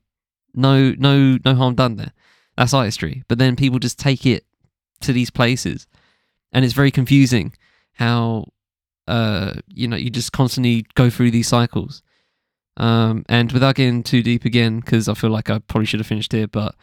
No, 0.54 0.96
no, 0.98 1.40
no 1.44 1.56
harm 1.56 1.76
done 1.76 1.98
there. 1.98 2.14
That's 2.56 2.74
artistry. 2.74 3.24
But 3.28 3.38
then 3.38 3.58
people 3.58 3.80
just 3.80 4.00
take 4.00 4.26
it 4.26 4.46
to 5.02 5.12
these 5.12 5.30
places, 5.30 5.88
and 6.52 6.66
it's 6.66 6.74
very 6.74 6.92
confusing 6.92 7.54
how, 7.94 8.46
uh, 9.08 9.54
you 9.68 9.88
know, 9.88 9.98
you 9.98 10.10
just 10.10 10.32
constantly 10.32 10.86
go 10.96 11.10
through 11.10 11.32
these 11.32 11.48
cycles. 11.48 12.02
Um, 12.78 13.26
and 13.28 13.52
without 13.52 13.76
getting 13.76 14.04
too 14.04 14.24
deep 14.24 14.46
again, 14.46 14.80
because 14.80 15.10
I 15.10 15.14
feel 15.14 15.30
like 15.30 15.50
I 15.50 15.60
probably 15.60 15.86
should 15.86 16.00
have 16.00 16.08
finished 16.08 16.32
here, 16.32 16.48
but 16.48 16.76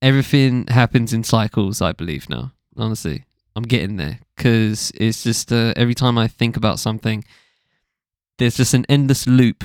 everything 0.00 0.66
happens 0.68 1.12
in 1.12 1.22
cycles, 1.22 1.82
I 1.82 1.92
believe 1.92 2.28
now. 2.28 2.52
Honestly, 2.76 3.24
I'm 3.54 3.62
getting 3.62 3.96
there 3.96 4.20
because 4.36 4.90
it's 4.94 5.22
just 5.22 5.52
uh, 5.52 5.74
every 5.76 5.94
time 5.94 6.18
I 6.18 6.28
think 6.28 6.56
about 6.56 6.78
something, 6.78 7.24
there's 8.38 8.56
just 8.56 8.74
an 8.74 8.86
endless 8.88 9.26
loop, 9.26 9.62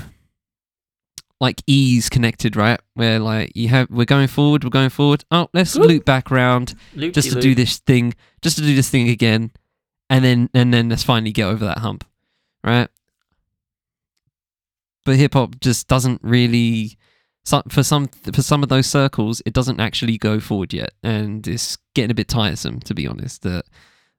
like 1.39 1.61
E's 1.67 2.09
connected, 2.09 2.55
right? 2.55 2.79
Where 2.95 3.19
like 3.19 3.51
you 3.55 3.69
have, 3.69 3.89
we're 3.89 4.05
going 4.05 4.27
forward, 4.27 4.63
we're 4.63 4.69
going 4.69 4.89
forward. 4.89 5.23
Oh, 5.31 5.49
let's 5.53 5.75
Whoop. 5.75 5.87
loop 5.87 6.05
back 6.05 6.31
around 6.31 6.75
just 6.95 7.31
to 7.31 7.39
do 7.39 7.55
this 7.55 7.79
thing, 7.79 8.13
just 8.41 8.57
to 8.57 8.63
do 8.63 8.75
this 8.75 8.89
thing 8.89 9.09
again, 9.09 9.51
and 10.09 10.23
then 10.23 10.49
and 10.53 10.73
then 10.73 10.89
let's 10.89 11.03
finally 11.03 11.31
get 11.31 11.45
over 11.45 11.65
that 11.65 11.79
hump, 11.79 12.05
right? 12.63 12.89
But 15.05 15.15
hip 15.15 15.33
hop 15.33 15.59
just 15.59 15.87
doesn't 15.87 16.21
really 16.23 16.97
for 17.69 17.83
some 17.83 18.07
for 18.07 18.41
some 18.41 18.63
of 18.63 18.69
those 18.69 18.85
circles, 18.85 19.41
it 19.45 19.53
doesn't 19.53 19.79
actually 19.79 20.17
go 20.17 20.39
forward 20.39 20.73
yet, 20.73 20.91
and 21.03 21.47
it's 21.47 21.77
getting 21.95 22.11
a 22.11 22.15
bit 22.15 22.27
tiresome 22.27 22.79
to 22.81 22.93
be 22.93 23.07
honest. 23.07 23.41
That 23.43 23.65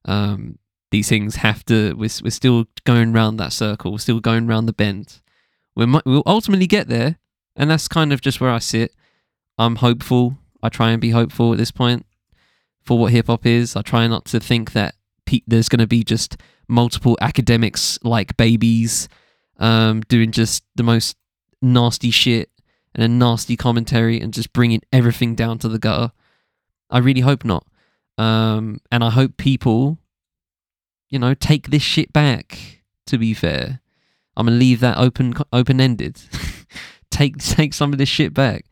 um, 0.04 0.58
these 0.90 1.08
things 1.08 1.36
have 1.36 1.64
to. 1.66 1.94
We're, 1.94 2.08
we're 2.22 2.30
still 2.30 2.66
going 2.84 3.12
round 3.12 3.38
that 3.38 3.52
circle, 3.52 3.92
we're 3.92 3.98
still 3.98 4.20
going 4.20 4.46
round 4.46 4.68
the 4.68 4.72
bend. 4.72 5.20
We 5.80 5.86
might, 5.86 6.04
we'll 6.04 6.22
ultimately 6.26 6.66
get 6.66 6.88
there, 6.88 7.16
and 7.56 7.70
that's 7.70 7.88
kind 7.88 8.12
of 8.12 8.20
just 8.20 8.38
where 8.38 8.50
I 8.50 8.58
sit. 8.58 8.94
I'm 9.56 9.76
hopeful. 9.76 10.36
I 10.62 10.68
try 10.68 10.90
and 10.90 11.00
be 11.00 11.08
hopeful 11.08 11.52
at 11.52 11.58
this 11.58 11.70
point 11.70 12.04
for 12.84 12.98
what 12.98 13.12
hip 13.12 13.28
hop 13.28 13.46
is. 13.46 13.74
I 13.74 13.80
try 13.80 14.06
not 14.06 14.26
to 14.26 14.40
think 14.40 14.72
that 14.72 14.94
pe- 15.24 15.40
there's 15.46 15.70
going 15.70 15.80
to 15.80 15.86
be 15.86 16.04
just 16.04 16.36
multiple 16.68 17.16
Akademiks 17.22 17.98
like 18.02 18.36
babies 18.36 19.08
um, 19.58 20.02
doing 20.02 20.32
just 20.32 20.64
the 20.74 20.82
most 20.82 21.16
nasty 21.62 22.10
shit 22.10 22.50
and 22.94 23.02
a 23.02 23.08
nasty 23.08 23.56
commentary 23.56 24.20
and 24.20 24.34
just 24.34 24.52
bringing 24.52 24.82
everything 24.92 25.34
down 25.34 25.58
to 25.60 25.68
the 25.68 25.78
gutter. 25.78 26.12
I 26.90 26.98
really 26.98 27.22
hope 27.22 27.42
not. 27.42 27.66
Um, 28.18 28.82
and 28.92 29.02
I 29.02 29.08
hope 29.08 29.38
people, 29.38 29.96
you 31.08 31.18
know, 31.18 31.32
take 31.32 31.70
this 31.70 31.82
shit 31.82 32.12
back. 32.12 32.82
To 33.06 33.18
be 33.18 33.34
fair, 33.34 33.79
I'm 34.40 34.46
gonna 34.46 34.58
leave 34.58 34.80
that 34.80 34.98
open 34.98 35.34
open 35.52 35.80
ended. 35.80 36.20
take 37.10 37.38
take 37.38 37.74
some 37.74 37.92
of 37.92 37.98
this 37.98 38.08
shit 38.08 38.34
back, 38.34 38.66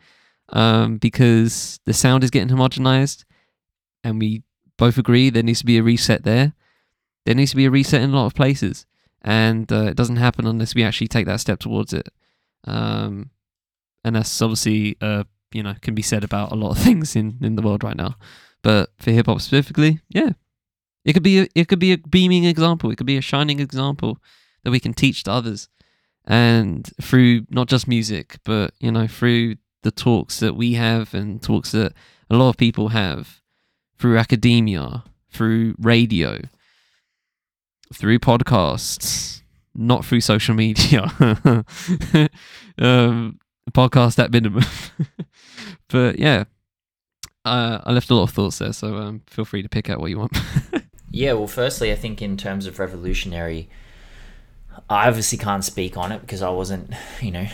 um, 0.50 0.98
because 0.98 1.80
the 1.84 1.92
sound 1.92 2.24
is 2.24 2.30
getting 2.30 2.54
homogenized, 2.54 3.24
and 4.02 4.18
we 4.18 4.42
both 4.76 4.98
agree 4.98 5.30
there 5.30 5.42
needs 5.42 5.60
to 5.60 5.66
be 5.66 5.78
a 5.78 5.82
reset 5.82 6.24
there. 6.24 6.54
There 7.26 7.34
needs 7.34 7.50
to 7.50 7.56
be 7.56 7.66
a 7.66 7.70
reset 7.70 8.02
in 8.02 8.10
a 8.10 8.16
lot 8.16 8.26
of 8.26 8.34
places, 8.34 8.86
and 9.22 9.70
uh, 9.72 9.84
it 9.84 9.96
doesn't 9.96 10.16
happen 10.16 10.46
unless 10.46 10.74
we 10.74 10.82
actually 10.82 11.08
take 11.08 11.26
that 11.26 11.40
step 11.40 11.58
towards 11.58 11.92
it. 11.92 12.08
Um, 12.64 13.30
and 14.04 14.16
that's 14.16 14.42
obviously 14.42 14.96
uh 15.00 15.24
you 15.52 15.62
know 15.62 15.74
can 15.82 15.94
be 15.94 16.02
said 16.02 16.24
about 16.24 16.52
a 16.52 16.56
lot 16.56 16.70
of 16.70 16.78
things 16.82 17.14
in 17.16 17.38
in 17.40 17.56
the 17.56 17.62
world 17.62 17.84
right 17.84 17.96
now 17.96 18.16
but 18.62 18.90
for 18.98 19.10
hip 19.10 19.26
hop 19.26 19.40
specifically 19.40 20.00
yeah 20.08 20.30
it 21.04 21.12
could 21.12 21.22
be 21.22 21.40
a, 21.40 21.48
it 21.54 21.68
could 21.68 21.78
be 21.78 21.92
a 21.92 21.98
beaming 21.98 22.44
example 22.44 22.90
it 22.90 22.96
could 22.96 23.06
be 23.06 23.16
a 23.16 23.22
shining 23.22 23.60
example 23.60 24.18
that 24.64 24.70
we 24.70 24.80
can 24.80 24.94
teach 24.94 25.24
to 25.24 25.30
others 25.30 25.68
and 26.24 26.90
through 27.00 27.46
not 27.50 27.68
just 27.68 27.88
music 27.88 28.36
but 28.44 28.72
you 28.80 28.90
know 28.90 29.06
through 29.06 29.56
the 29.82 29.90
talks 29.90 30.40
that 30.40 30.54
we 30.54 30.74
have 30.74 31.14
and 31.14 31.42
talks 31.42 31.72
that 31.72 31.92
a 32.30 32.36
lot 32.36 32.50
of 32.50 32.56
people 32.56 32.88
have 32.88 33.40
through 33.98 34.18
academia 34.18 35.04
through 35.30 35.74
radio 35.78 36.38
through 37.94 38.18
podcasts 38.18 39.42
not 39.74 40.04
through 40.04 40.20
social 40.20 40.54
media 40.54 41.02
um 42.78 43.38
podcast 43.70 44.18
at 44.18 44.30
minimum. 44.30 44.64
but 45.88 46.18
yeah, 46.18 46.44
uh, 47.44 47.80
I 47.84 47.92
left 47.92 48.10
a 48.10 48.14
lot 48.14 48.24
of 48.24 48.30
thoughts 48.30 48.58
there, 48.58 48.72
so 48.72 48.96
um, 48.96 49.22
feel 49.26 49.44
free 49.44 49.62
to 49.62 49.68
pick 49.68 49.88
out 49.90 50.00
what 50.00 50.10
you 50.10 50.18
want. 50.18 50.36
yeah, 51.10 51.32
well, 51.32 51.46
firstly, 51.46 51.92
I 51.92 51.94
think 51.94 52.20
in 52.20 52.36
terms 52.36 52.66
of 52.66 52.78
revolutionary, 52.78 53.68
I 54.88 55.08
obviously 55.08 55.38
can't 55.38 55.64
speak 55.64 55.96
on 55.96 56.12
it 56.12 56.20
because 56.20 56.42
I 56.42 56.50
wasn't, 56.50 56.92
you 57.20 57.30
know, 57.30 57.46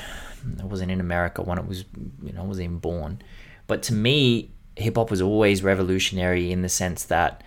I 0.60 0.64
wasn't 0.64 0.90
in 0.90 1.00
America 1.00 1.42
when 1.42 1.58
it 1.58 1.66
was, 1.66 1.84
you 2.22 2.32
know, 2.32 2.42
I 2.42 2.44
wasn't 2.44 2.64
even 2.64 2.78
born. 2.78 3.22
But 3.66 3.82
to 3.84 3.94
me, 3.94 4.50
hip 4.76 4.96
hop 4.96 5.10
was 5.10 5.22
always 5.22 5.62
revolutionary 5.62 6.52
in 6.52 6.62
the 6.62 6.68
sense 6.68 7.04
that 7.04 7.42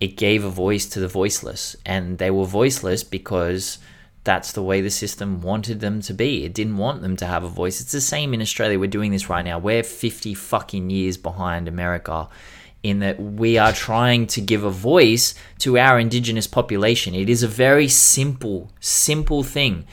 it 0.00 0.16
gave 0.16 0.44
a 0.44 0.50
voice 0.50 0.86
to 0.86 1.00
the 1.00 1.08
voiceless, 1.08 1.76
and 1.84 2.18
they 2.18 2.30
were 2.30 2.44
voiceless 2.44 3.02
because 3.02 3.78
that's 4.24 4.52
the 4.52 4.62
way 4.62 4.80
the 4.80 4.90
system 4.90 5.40
wanted 5.40 5.80
them 5.80 6.00
to 6.02 6.12
be. 6.12 6.44
It 6.44 6.54
didn't 6.54 6.76
want 6.76 7.02
them 7.02 7.16
to 7.16 7.26
have 7.26 7.44
a 7.44 7.48
voice. 7.48 7.80
It's 7.80 7.92
the 7.92 8.00
same 8.00 8.34
in 8.34 8.42
Australia. 8.42 8.78
We're 8.78 8.86
doing 8.86 9.10
this 9.10 9.30
right 9.30 9.44
now. 9.44 9.58
We're 9.58 9.82
50 9.82 10.34
fucking 10.34 10.90
years 10.90 11.16
behind 11.16 11.66
America 11.66 12.28
in 12.82 13.00
that 13.00 13.20
we 13.20 13.58
are 13.58 13.72
trying 13.72 14.26
to 14.28 14.40
give 14.40 14.64
a 14.64 14.70
voice 14.70 15.34
to 15.58 15.78
our 15.78 15.98
indigenous 15.98 16.46
population. 16.46 17.14
It 17.14 17.28
is 17.28 17.42
a 17.42 17.48
very 17.48 17.88
simple, 17.88 18.72
simple 18.80 19.42
thing. 19.42 19.86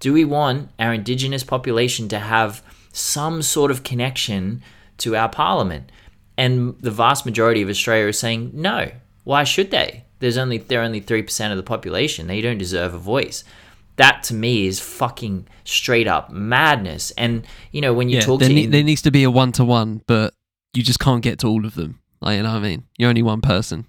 Do 0.00 0.12
we 0.12 0.24
want 0.24 0.70
our 0.78 0.92
indigenous 0.92 1.44
population 1.44 2.08
to 2.08 2.18
have 2.18 2.62
some 2.92 3.42
sort 3.42 3.70
of 3.70 3.84
connection 3.84 4.62
to 4.98 5.16
our 5.16 5.28
parliament? 5.28 5.92
And 6.36 6.76
the 6.80 6.90
vast 6.90 7.24
majority 7.24 7.62
of 7.62 7.68
Australia 7.68 8.06
is 8.08 8.18
saying 8.18 8.50
no. 8.54 8.90
Why 9.24 9.44
should 9.44 9.70
they? 9.70 10.04
There's 10.18 10.38
only 10.38 10.58
they're 10.58 10.82
only 10.82 11.00
three 11.00 11.22
percent 11.22 11.52
of 11.52 11.56
the 11.56 11.62
population. 11.62 12.26
They 12.26 12.40
don't 12.40 12.58
deserve 12.58 12.94
a 12.94 12.98
voice 12.98 13.44
that 13.96 14.22
to 14.24 14.34
me 14.34 14.66
is 14.66 14.80
fucking 14.80 15.46
straight 15.64 16.08
up 16.08 16.30
madness. 16.30 17.10
And 17.12 17.46
you 17.70 17.80
know, 17.80 17.92
when 17.92 18.08
you 18.08 18.16
yeah, 18.16 18.22
talk 18.22 18.40
there 18.40 18.48
to 18.48 18.54
ne- 18.54 18.66
there 18.66 18.82
needs 18.82 19.02
to 19.02 19.10
be 19.10 19.22
a 19.22 19.30
one 19.30 19.52
to 19.52 19.64
one, 19.64 20.02
but 20.06 20.34
you 20.74 20.82
just 20.82 20.98
can't 20.98 21.22
get 21.22 21.38
to 21.40 21.46
all 21.46 21.64
of 21.66 21.74
them. 21.74 22.00
Like, 22.22 22.36
you 22.36 22.42
know 22.44 22.50
what 22.52 22.58
I 22.58 22.68
mean? 22.68 22.84
You're 22.98 23.08
only 23.10 23.22
one 23.22 23.40
person. 23.40 23.86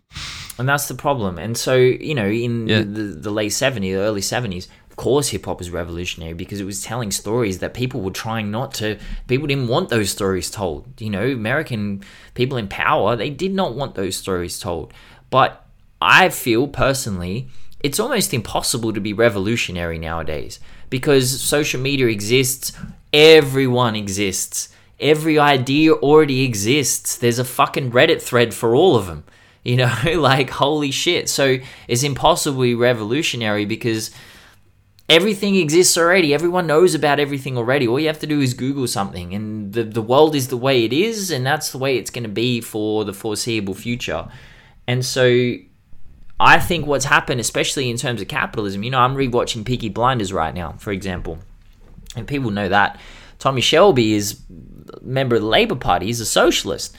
And 0.57 0.67
that's 0.67 0.87
the 0.87 0.95
problem. 0.95 1.37
And 1.37 1.57
so, 1.57 1.75
you 1.75 2.15
know, 2.15 2.27
in 2.27 2.67
Yeah. 2.67 2.79
the, 2.79 2.85
the, 2.85 3.03
the 3.21 3.31
late 3.31 3.51
70s, 3.51 3.95
early 3.95 4.21
70s, 4.21 4.67
of 4.89 4.95
course 4.97 5.29
hip 5.29 5.45
hop 5.45 5.59
was 5.59 5.69
revolutionary 5.71 6.33
because 6.33 6.59
it 6.59 6.65
was 6.65 6.83
telling 6.83 7.09
stories 7.11 7.59
that 7.59 7.73
people 7.73 8.01
were 8.01 8.11
trying 8.11 8.51
not 8.51 8.73
to, 8.75 8.99
people 9.27 9.47
didn't 9.47 9.67
want 9.67 9.89
those 9.89 10.09
stories 10.11 10.51
told. 10.51 11.01
You 11.01 11.09
know, 11.09 11.25
American 11.31 12.03
people 12.35 12.57
in 12.57 12.67
power, 12.67 13.15
they 13.15 13.29
did 13.29 13.53
not 13.53 13.73
want 13.75 13.95
those 13.95 14.15
stories 14.15 14.59
told. 14.59 14.93
But 15.31 15.65
I 16.01 16.29
feel 16.29 16.67
personally, 16.67 17.49
it's 17.79 17.99
almost 17.99 18.33
impossible 18.33 18.93
to 18.93 19.01
be 19.01 19.13
revolutionary 19.13 19.97
nowadays 19.97 20.59
because 20.89 21.41
social 21.41 21.81
media 21.81 22.07
exists, 22.07 22.71
everyone 23.11 23.95
exists. 23.95 24.69
Every 25.03 25.37
idea 25.37 25.93
already 25.93 26.43
exists. 26.43 27.17
There's 27.17 27.39
a 27.39 27.45
fucking 27.45 27.91
Reddit 27.91 28.21
thread 28.21 28.53
for 28.53 28.73
all 28.73 28.95
of 28.95 29.05
them. 29.05 29.23
You 29.63 29.77
know, 29.77 29.93
like 30.15 30.49
holy 30.49 30.91
shit. 30.91 31.29
So 31.29 31.57
it's 31.87 32.03
impossibly 32.03 32.73
revolutionary 32.73 33.65
because 33.65 34.11
everything 35.09 35.55
exists 35.55 35.97
already. 35.97 36.33
Everyone 36.33 36.67
knows 36.67 36.95
about 36.95 37.19
everything 37.19 37.57
already. 37.57 37.87
All 37.87 37.99
you 37.99 38.07
have 38.07 38.19
to 38.19 38.27
do 38.27 38.41
is 38.41 38.53
Google 38.53 38.87
something, 38.87 39.33
and 39.33 39.73
the, 39.73 39.83
the 39.83 40.01
world 40.01 40.35
is 40.35 40.47
the 40.47 40.57
way 40.57 40.83
it 40.85 40.93
is, 40.93 41.31
and 41.31 41.45
that's 41.45 41.71
the 41.71 41.77
way 41.77 41.97
it's 41.97 42.09
going 42.09 42.23
to 42.23 42.29
be 42.29 42.61
for 42.61 43.05
the 43.05 43.13
foreseeable 43.13 43.73
future. 43.73 44.27
And 44.87 45.05
so 45.05 45.55
I 46.39 46.59
think 46.59 46.85
what's 46.85 47.05
happened, 47.05 47.39
especially 47.39 47.89
in 47.89 47.97
terms 47.97 48.21
of 48.21 48.27
capitalism, 48.27 48.83
you 48.83 48.91
know, 48.91 48.99
I'm 48.99 49.15
rewatching 49.15 49.65
Peaky 49.65 49.89
Blinders 49.89 50.33
right 50.33 50.53
now, 50.53 50.73
for 50.73 50.91
example, 50.91 51.39
and 52.15 52.27
people 52.27 52.51
know 52.51 52.69
that 52.69 52.99
Tommy 53.43 53.59
Shelby 53.59 54.13
is 54.13 54.39
a 54.93 55.03
member 55.03 55.35
of 55.35 55.41
the 55.41 55.47
Labour 55.49 55.75
Party. 55.75 56.05
He's 56.05 56.21
a 56.21 56.25
socialist, 56.25 56.95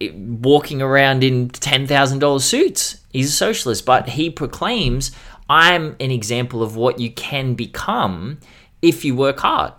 walking 0.00 0.80
around 0.80 1.24
in 1.24 1.48
ten 1.48 1.88
thousand 1.88 2.20
dollars 2.20 2.44
suits. 2.44 3.00
He's 3.10 3.30
a 3.30 3.32
socialist, 3.32 3.84
but 3.84 4.10
he 4.10 4.30
proclaims, 4.30 5.10
"I'm 5.50 5.96
an 5.98 6.12
example 6.12 6.62
of 6.62 6.76
what 6.76 7.00
you 7.00 7.10
can 7.10 7.54
become 7.54 8.38
if 8.82 9.04
you 9.04 9.16
work 9.16 9.40
hard." 9.40 9.72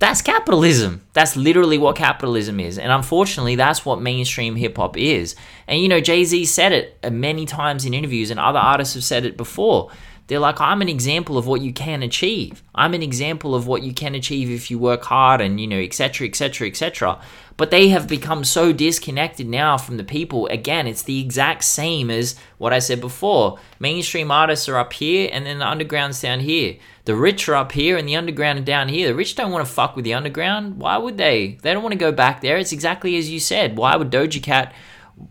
That's 0.00 0.20
capitalism. 0.20 1.02
That's 1.12 1.36
literally 1.36 1.78
what 1.78 1.94
capitalism 1.94 2.58
is. 2.58 2.76
And 2.76 2.90
unfortunately, 2.90 3.54
that's 3.54 3.84
what 3.86 4.02
mainstream 4.02 4.56
hip 4.56 4.76
hop 4.76 4.96
is. 4.96 5.36
And 5.68 5.80
you 5.80 5.86
know, 5.86 6.00
Jay 6.00 6.24
Z 6.24 6.44
said 6.46 6.72
it 6.72 7.12
many 7.12 7.46
times 7.46 7.84
in 7.84 7.94
interviews, 7.94 8.32
and 8.32 8.40
other 8.40 8.58
artists 8.58 8.94
have 8.94 9.04
said 9.04 9.24
it 9.24 9.36
before. 9.36 9.92
They're 10.28 10.40
like, 10.40 10.60
I'm 10.60 10.82
an 10.82 10.88
example 10.88 11.38
of 11.38 11.46
what 11.46 11.60
you 11.60 11.72
can 11.72 12.02
achieve. 12.02 12.62
I'm 12.74 12.94
an 12.94 13.02
example 13.02 13.54
of 13.54 13.66
what 13.66 13.82
you 13.82 13.92
can 13.94 14.14
achieve 14.14 14.50
if 14.50 14.70
you 14.70 14.78
work 14.78 15.04
hard 15.04 15.40
and, 15.40 15.60
you 15.60 15.66
know, 15.68 15.78
etc., 15.78 16.26
etc., 16.26 16.66
etc. 16.66 17.20
But 17.56 17.70
they 17.70 17.88
have 17.88 18.08
become 18.08 18.42
so 18.44 18.72
disconnected 18.72 19.48
now 19.48 19.78
from 19.78 19.96
the 19.96 20.04
people. 20.04 20.46
Again, 20.48 20.86
it's 20.86 21.02
the 21.02 21.20
exact 21.20 21.64
same 21.64 22.10
as 22.10 22.34
what 22.58 22.72
I 22.72 22.80
said 22.80 23.00
before. 23.00 23.58
Mainstream 23.78 24.30
artists 24.30 24.68
are 24.68 24.76
up 24.76 24.92
here 24.92 25.30
and 25.32 25.46
then 25.46 25.60
the 25.60 25.66
underground's 25.66 26.20
down 26.20 26.40
here. 26.40 26.76
The 27.04 27.14
rich 27.14 27.48
are 27.48 27.54
up 27.54 27.72
here 27.72 27.96
and 27.96 28.08
the 28.08 28.16
underground 28.16 28.58
are 28.58 28.62
down 28.62 28.88
here. 28.88 29.08
The 29.08 29.14
rich 29.14 29.36
don't 29.36 29.52
want 29.52 29.64
to 29.66 29.72
fuck 29.72 29.94
with 29.94 30.04
the 30.04 30.14
underground. 30.14 30.78
Why 30.78 30.98
would 30.98 31.16
they? 31.18 31.56
They 31.62 31.72
don't 31.72 31.84
want 31.84 31.92
to 31.92 31.98
go 31.98 32.12
back 32.12 32.40
there. 32.40 32.58
It's 32.58 32.72
exactly 32.72 33.16
as 33.16 33.30
you 33.30 33.38
said. 33.40 33.78
Why 33.78 33.94
would 33.96 34.10
Doja 34.10 34.42
Cat? 34.42 34.74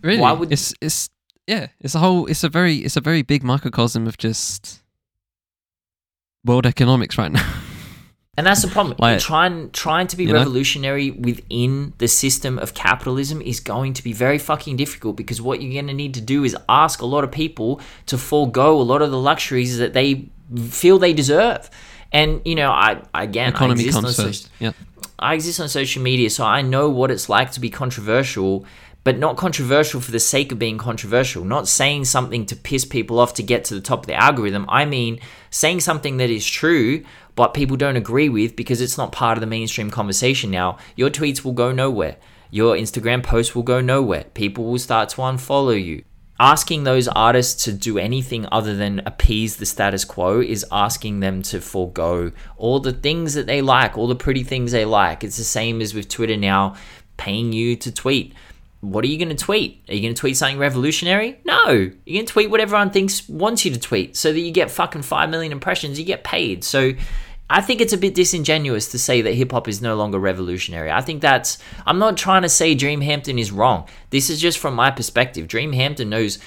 Really, 0.01 0.21
Why 0.21 0.31
would- 0.31 0.51
it's 0.53 0.73
it's 0.81 1.09
yeah, 1.47 1.67
it's 1.79 1.93
a 1.93 1.99
whole 1.99 2.25
it's 2.25 2.43
a 2.43 2.49
very 2.49 2.77
it's 2.77 2.97
a 2.97 3.01
very 3.01 3.21
big 3.21 3.43
microcosm 3.43 4.07
of 4.07 4.17
just 4.17 4.81
world 6.45 6.65
economics 6.65 7.17
right 7.17 7.31
now. 7.31 7.45
And 8.37 8.45
that's 8.45 8.61
the 8.61 8.67
problem. 8.67 8.97
Like- 8.99 9.19
trying 9.19 9.71
trying 9.71 10.07
to 10.07 10.17
be 10.17 10.25
You 10.25 10.33
know? 10.33 10.39
revolutionary 10.39 11.11
within 11.11 11.93
the 11.99 12.07
system 12.07 12.59
of 12.59 12.73
capitalism 12.73 13.41
is 13.41 13.59
going 13.61 13.93
to 13.93 14.03
be 14.03 14.11
very 14.11 14.37
fucking 14.37 14.75
difficult 14.75 15.15
because 15.15 15.41
what 15.41 15.61
you're 15.61 15.71
going 15.71 15.87
to 15.87 15.93
need 15.93 16.13
to 16.15 16.21
do 16.21 16.43
is 16.43 16.55
ask 16.67 17.01
a 17.01 17.05
lot 17.05 17.23
of 17.23 17.31
people 17.31 17.79
to 18.07 18.17
forego 18.17 18.79
a 18.79 18.83
lot 18.83 19.01
of 19.01 19.09
the 19.11 19.17
luxuries 19.19 19.77
that 19.77 19.93
they 19.93 20.27
feel 20.69 20.99
they 20.99 21.13
deserve. 21.13 21.69
And 22.11 22.41
you 22.43 22.55
know, 22.55 22.71
I 22.71 23.01
again, 23.13 23.53
I 23.53 23.55
Economy 23.55 23.85
exist 23.85 24.05
on 24.05 24.11
so-. 24.11 24.49
Yeah, 24.59 24.71
I 25.17 25.35
exist 25.35 25.59
on 25.61 25.69
social 25.69 26.03
media, 26.03 26.29
so 26.29 26.43
I 26.43 26.61
know 26.61 26.89
what 26.89 27.11
it's 27.11 27.29
like 27.29 27.51
to 27.53 27.61
be 27.61 27.69
controversial, 27.69 28.65
but 29.05 29.19
not 29.19 29.37
controversial 29.37 30.01
for 30.01 30.09
the 30.09 30.19
sake 30.19 30.51
of 30.51 30.57
being 30.57 30.79
controversial. 30.79 31.45
Not 31.45 31.67
saying 31.67 32.05
something 32.05 32.43
to 32.47 32.55
piss 32.55 32.85
people 32.85 33.19
off 33.19 33.35
to 33.35 33.43
get 33.43 33.63
to 33.65 33.75
the 33.75 33.79
top 33.79 33.99
of 34.01 34.07
the 34.07 34.15
algorithm. 34.15 34.65
I 34.67 34.85
mean, 34.85 35.19
saying 35.51 35.81
something 35.81 36.17
that 36.17 36.31
is 36.31 36.45
true, 36.45 37.05
but 37.35 37.53
people 37.53 37.77
don't 37.77 37.97
agree 37.97 38.29
with 38.29 38.55
because 38.55 38.81
it's 38.81 38.97
not 38.97 39.11
part 39.11 39.37
of 39.37 39.41
the 39.41 39.47
mainstream 39.47 39.91
conversation 39.91 40.49
now. 40.49 40.79
Your 40.95 41.11
tweets 41.11 41.45
will 41.45 41.53
go 41.53 41.71
nowhere. 41.71 42.17
Your 42.49 42.75
Instagram 42.75 43.21
posts 43.21 43.53
will 43.53 43.61
go 43.61 43.79
nowhere. 43.79 44.23
People 44.33 44.65
will 44.65 44.79
start 44.79 45.09
to 45.09 45.17
unfollow 45.17 45.81
you. 45.81 46.03
Asking 46.39 46.83
those 46.83 47.07
artists 47.07 47.63
to 47.65 47.73
do 47.73 47.99
anything 47.99 48.47
other 48.51 48.75
than 48.75 49.03
appease 49.05 49.57
the 49.57 49.67
status 49.67 50.03
quo 50.03 50.41
is 50.41 50.65
asking 50.71 51.19
them 51.19 51.43
to 51.43 51.61
forego 51.61 52.31
all 52.57 52.79
the 52.79 52.91
things 52.91 53.35
that 53.35 53.45
they 53.45 53.61
like, 53.61 53.99
all 53.99 54.07
the 54.07 54.15
pretty 54.15 54.43
things 54.43 54.71
they 54.71 54.83
like. 54.83 55.23
It's 55.23 55.37
the 55.37 55.43
same 55.43 55.79
as 55.79 55.93
with 55.93 56.09
Twitter 56.09 56.37
now 56.37 56.75
paying 57.17 57.53
you 57.53 57.75
to 57.77 57.91
tweet. 57.91 58.33
What 58.91 59.03
are 59.03 59.07
you 59.07 59.17
going 59.17 59.35
to 59.35 59.43
tweet? 59.43 59.83
Are 59.89 59.93
you 59.93 60.01
going 60.01 60.13
to 60.13 60.19
tweet 60.19 60.37
something 60.37 60.57
revolutionary? 60.57 61.39
No. 61.45 61.67
You're 61.67 61.91
going 62.05 62.25
to 62.25 62.31
tweet 62.31 62.49
what 62.49 62.59
everyone 62.59 62.91
thinks 62.91 63.27
wants 63.27 63.65
you 63.65 63.71
to 63.71 63.79
tweet 63.79 64.15
so 64.15 64.31
that 64.31 64.39
you 64.39 64.51
get 64.51 64.71
fucking 64.71 65.01
5 65.01 65.29
million 65.29 65.51
impressions, 65.51 65.99
you 65.99 66.05
get 66.05 66.23
paid. 66.23 66.63
So 66.63 66.93
I 67.49 67.61
think 67.61 67.79
it's 67.79 67.93
a 67.93 67.97
bit 67.97 68.15
disingenuous 68.15 68.89
to 68.91 68.99
say 68.99 69.21
that 69.21 69.33
hip 69.33 69.51
hop 69.51 69.67
is 69.67 69.81
no 69.81 69.95
longer 69.95 70.17
revolutionary. 70.17 70.91
I 70.91 71.01
think 71.01 71.21
that's. 71.21 71.59
I'm 71.85 71.99
not 71.99 72.17
trying 72.17 72.41
to 72.41 72.49
say 72.49 72.73
Dream 72.73 73.01
Hampton 73.01 73.37
is 73.37 73.51
wrong. 73.51 73.87
This 74.09 74.29
is 74.29 74.41
just 74.41 74.57
from 74.57 74.73
my 74.73 74.89
perspective. 74.89 75.47
Dream 75.47 75.71
Hampton 75.71 76.09
knows, 76.09 76.39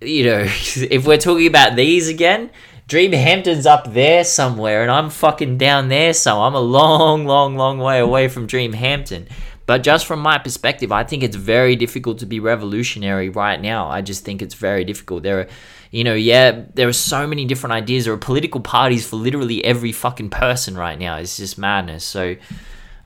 you 0.00 0.24
know, 0.24 0.40
if 0.46 1.06
we're 1.06 1.18
talking 1.18 1.46
about 1.46 1.76
these 1.76 2.08
again, 2.08 2.50
Dream 2.88 3.12
Hampton's 3.12 3.66
up 3.66 3.92
there 3.92 4.24
somewhere 4.24 4.82
and 4.82 4.90
I'm 4.90 5.10
fucking 5.10 5.58
down 5.58 5.88
there, 5.88 6.14
so 6.14 6.40
I'm 6.42 6.54
a 6.54 6.60
long, 6.60 7.26
long, 7.26 7.56
long 7.56 7.78
way 7.78 8.00
away 8.00 8.28
from 8.28 8.46
Dream 8.46 8.72
Hampton. 8.72 9.28
But 9.68 9.82
just 9.82 10.06
from 10.06 10.20
my 10.20 10.38
perspective, 10.38 10.92
I 10.92 11.04
think 11.04 11.22
it's 11.22 11.36
very 11.36 11.76
difficult 11.76 12.20
to 12.20 12.26
be 12.26 12.40
revolutionary 12.40 13.28
right 13.28 13.60
now. 13.60 13.86
I 13.86 14.00
just 14.00 14.24
think 14.24 14.40
it's 14.40 14.54
very 14.54 14.82
difficult. 14.82 15.24
There 15.24 15.40
are, 15.40 15.48
you 15.90 16.04
know, 16.04 16.14
yeah, 16.14 16.62
there 16.72 16.88
are 16.88 16.92
so 16.94 17.26
many 17.26 17.44
different 17.44 17.74
ideas. 17.74 18.06
There 18.06 18.14
are 18.14 18.16
political 18.16 18.62
parties 18.62 19.06
for 19.06 19.16
literally 19.16 19.62
every 19.62 19.92
fucking 19.92 20.30
person 20.30 20.74
right 20.74 20.98
now. 20.98 21.18
It's 21.18 21.36
just 21.36 21.58
madness. 21.58 22.02
So, 22.02 22.36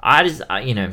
I 0.01 0.23
just, 0.23 0.43
I, 0.49 0.61
you 0.61 0.75
know, 0.75 0.93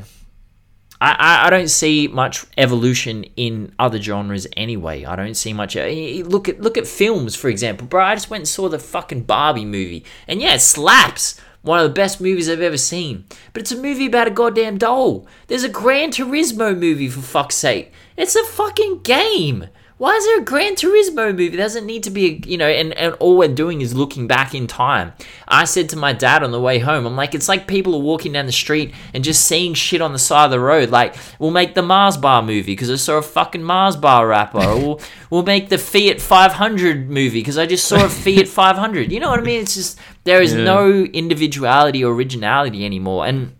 I, 0.99 1.45
I, 1.45 1.49
don't 1.51 1.69
see 1.69 2.07
much 2.07 2.47
evolution 2.57 3.25
in 3.37 3.71
other 3.77 4.01
genres 4.01 4.47
anyway. 4.57 5.05
I 5.05 5.15
don't 5.15 5.35
see 5.35 5.53
much. 5.53 5.75
eh, 5.75 6.23
Look 6.25 6.49
at 6.49 6.61
look 6.61 6.79
at 6.79 6.87
films, 6.87 7.35
for 7.35 7.47
example, 7.47 7.85
bro. 7.85 8.03
I 8.03 8.15
just 8.15 8.31
went 8.31 8.41
and 8.41 8.47
saw 8.47 8.69
the 8.69 8.79
fucking 8.79 9.23
Barbie 9.25 9.65
movie, 9.65 10.03
and 10.27 10.41
yeah, 10.41 10.55
it 10.55 10.61
slaps. 10.61 11.39
One 11.69 11.79
of 11.79 11.87
the 11.87 11.93
best 11.93 12.19
movies 12.19 12.49
I've 12.49 12.61
ever 12.61 12.77
seen. 12.77 13.25
But 13.53 13.61
it's 13.61 13.71
a 13.71 13.77
movie 13.77 14.07
about 14.07 14.25
a 14.25 14.31
goddamn 14.31 14.79
doll. 14.79 15.27
There's 15.45 15.63
a 15.63 15.69
Gran 15.69 16.09
Turismo 16.09 16.75
movie 16.75 17.09
for 17.09 17.21
fuck's 17.21 17.57
sake. 17.57 17.93
It's 18.17 18.35
a 18.35 18.43
fucking 18.43 19.01
game. 19.03 19.67
Why 19.99 20.15
is 20.15 20.25
there 20.25 20.39
a 20.39 20.43
Gran 20.43 20.73
Turismo 20.75 21.27
movie? 21.27 21.49
There 21.49 21.57
doesn't 21.57 21.85
need 21.85 22.03
to 22.03 22.09
be, 22.09 22.25
a, 22.25 22.49
you 22.49 22.57
know, 22.57 22.69
and, 22.69 22.93
and 22.93 23.13
all 23.15 23.37
we're 23.37 23.53
doing 23.53 23.81
is 23.81 23.93
looking 23.93 24.27
back 24.27 24.55
in 24.55 24.65
time. 24.65 25.11
I 25.45 25.65
said 25.65 25.89
to 25.89 25.97
my 25.97 26.13
dad 26.13 26.41
on 26.41 26.51
the 26.51 26.59
way 26.59 26.79
home, 26.79 27.05
I'm 27.05 27.17
like, 27.17 27.35
it's 27.35 27.49
like 27.49 27.67
people 27.67 27.93
are 27.93 28.01
walking 28.01 28.31
down 28.31 28.45
the 28.45 28.53
street 28.53 28.95
and 29.13 29.23
just 29.25 29.45
seeing 29.45 29.73
shit 29.73 30.01
on 30.01 30.13
the 30.13 30.17
side 30.17 30.45
of 30.45 30.51
the 30.51 30.59
road. 30.59 30.89
Like, 30.89 31.17
we'll 31.37 31.51
make 31.51 31.75
the 31.75 31.81
Mars 31.81 32.15
Bar 32.15 32.41
movie 32.41 32.71
because 32.71 32.89
I 32.89 32.95
saw 32.95 33.17
a 33.17 33.21
fucking 33.21 33.61
Mars 33.61 33.97
Bar 33.97 34.25
wrapper. 34.25 34.59
Or 34.59 34.75
we'll, 34.77 35.01
we'll 35.29 35.43
make 35.43 35.67
the 35.67 35.77
Fiat 35.77 36.19
500 36.21 37.09
movie 37.09 37.41
because 37.41 37.57
I 37.57 37.65
just 37.65 37.85
saw 37.85 38.05
a 38.05 38.09
Fiat 38.09 38.47
500. 38.47 39.11
You 39.11 39.19
know 39.19 39.29
what 39.29 39.39
I 39.39 39.43
mean? 39.43 39.61
It's 39.61 39.75
just, 39.75 39.99
there 40.29 40.41
is 40.41 40.53
Yeah. 40.53 40.63
no 40.63 40.81
individuality 41.21 42.03
or 42.03 42.13
originality 42.13 42.85
anymore. 42.85 43.25
And 43.25 43.53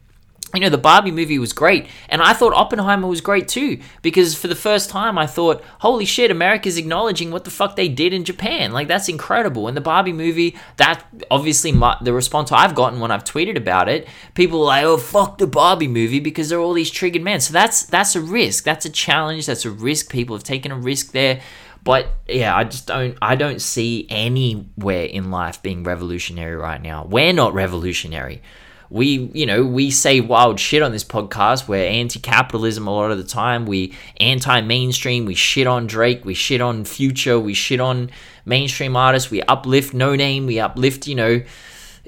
you 0.55 0.61
know, 0.61 0.69
the 0.69 0.79
Barbie 0.79 1.11
movie 1.11 1.37
was 1.37 1.53
great, 1.53 1.85
and 2.09 2.23
I 2.23 2.33
thought 2.33 2.53
Oppenheimer 2.53 3.07
was 3.07 3.21
great 3.21 3.47
too, 3.47 3.77
because 4.01 4.33
for 4.33 4.47
the 4.47 4.55
first 4.67 4.89
time 4.89 5.15
I 5.15 5.27
thought, 5.27 5.63
holy 5.85 6.05
shit, 6.05 6.31
America's 6.31 6.75
acknowledging 6.75 7.29
what 7.29 7.43
the 7.43 7.51
fuck 7.51 7.75
they 7.75 7.87
did 7.87 8.13
in 8.13 8.23
Japan. 8.23 8.71
Like, 8.71 8.87
that's 8.87 9.07
incredible. 9.07 9.67
And 9.67 9.77
the 9.77 9.81
Barbie 9.91 10.11
movie, 10.25 10.55
that 10.77 11.05
obviously 11.29 11.71
my, 11.71 11.97
the 12.01 12.13
response 12.13 12.51
I've 12.51 12.73
gotten 12.73 12.99
when 12.99 13.11
I've 13.11 13.23
tweeted 13.25 13.57
about 13.57 13.89
it, 13.89 14.07
people 14.33 14.61
are 14.63 14.65
like, 14.73 14.85
oh, 14.85 14.97
fuck 14.97 15.37
the 15.37 15.45
Barbie 15.45 15.87
movie 15.99 16.19
because 16.19 16.49
there 16.49 16.57
are 16.57 16.63
all 16.63 16.73
these 16.73 16.89
triggered 16.89 17.21
men. 17.21 17.39
So 17.41 17.53
that's 17.53 17.83
that's 17.83 18.15
a 18.15 18.21
risk. 18.21 18.63
That's 18.63 18.85
a 18.87 18.93
challenge. 19.05 19.45
That's 19.45 19.65
a 19.65 19.71
risk. 19.71 20.09
People 20.09 20.35
have 20.35 20.43
taken 20.43 20.71
a 20.71 20.79
risk 20.91 21.11
there. 21.11 21.41
But 21.83 22.07
yeah, 22.27 22.55
I 22.55 22.63
just 22.63 22.87
don't 22.87 23.17
I 23.21 23.35
don't 23.35 23.61
see 23.61 24.05
anywhere 24.09 25.05
in 25.05 25.31
life 25.31 25.61
being 25.61 25.83
revolutionary 25.83 26.55
right 26.55 26.81
now. 26.81 27.05
We're 27.05 27.33
not 27.33 27.53
revolutionary. 27.53 28.41
We 28.89 29.29
you 29.33 29.45
know 29.45 29.65
we 29.65 29.91
say 29.91 30.19
wild 30.19 30.59
shit 30.59 30.81
on 30.81 30.91
this 30.91 31.03
podcast. 31.03 31.67
We're 31.67 31.87
anti-capitalism 31.87 32.87
a 32.87 32.91
lot 32.91 33.11
of 33.11 33.17
the 33.17 33.23
time. 33.23 33.65
We 33.65 33.93
anti-mainstream. 34.19 35.25
We 35.25 35.35
shit 35.35 35.67
on 35.67 35.87
drake. 35.87 36.25
We 36.25 36.33
shit 36.33 36.59
on 36.59 36.85
future. 36.85 37.39
We 37.39 37.53
shit 37.53 37.79
on 37.79 38.09
mainstream 38.45 38.95
artists. 38.95 39.31
We 39.31 39.41
uplift 39.43 39.93
Noname. 39.93 40.47
We 40.47 40.59
uplift 40.59 41.07
you 41.07 41.15
know 41.15 41.41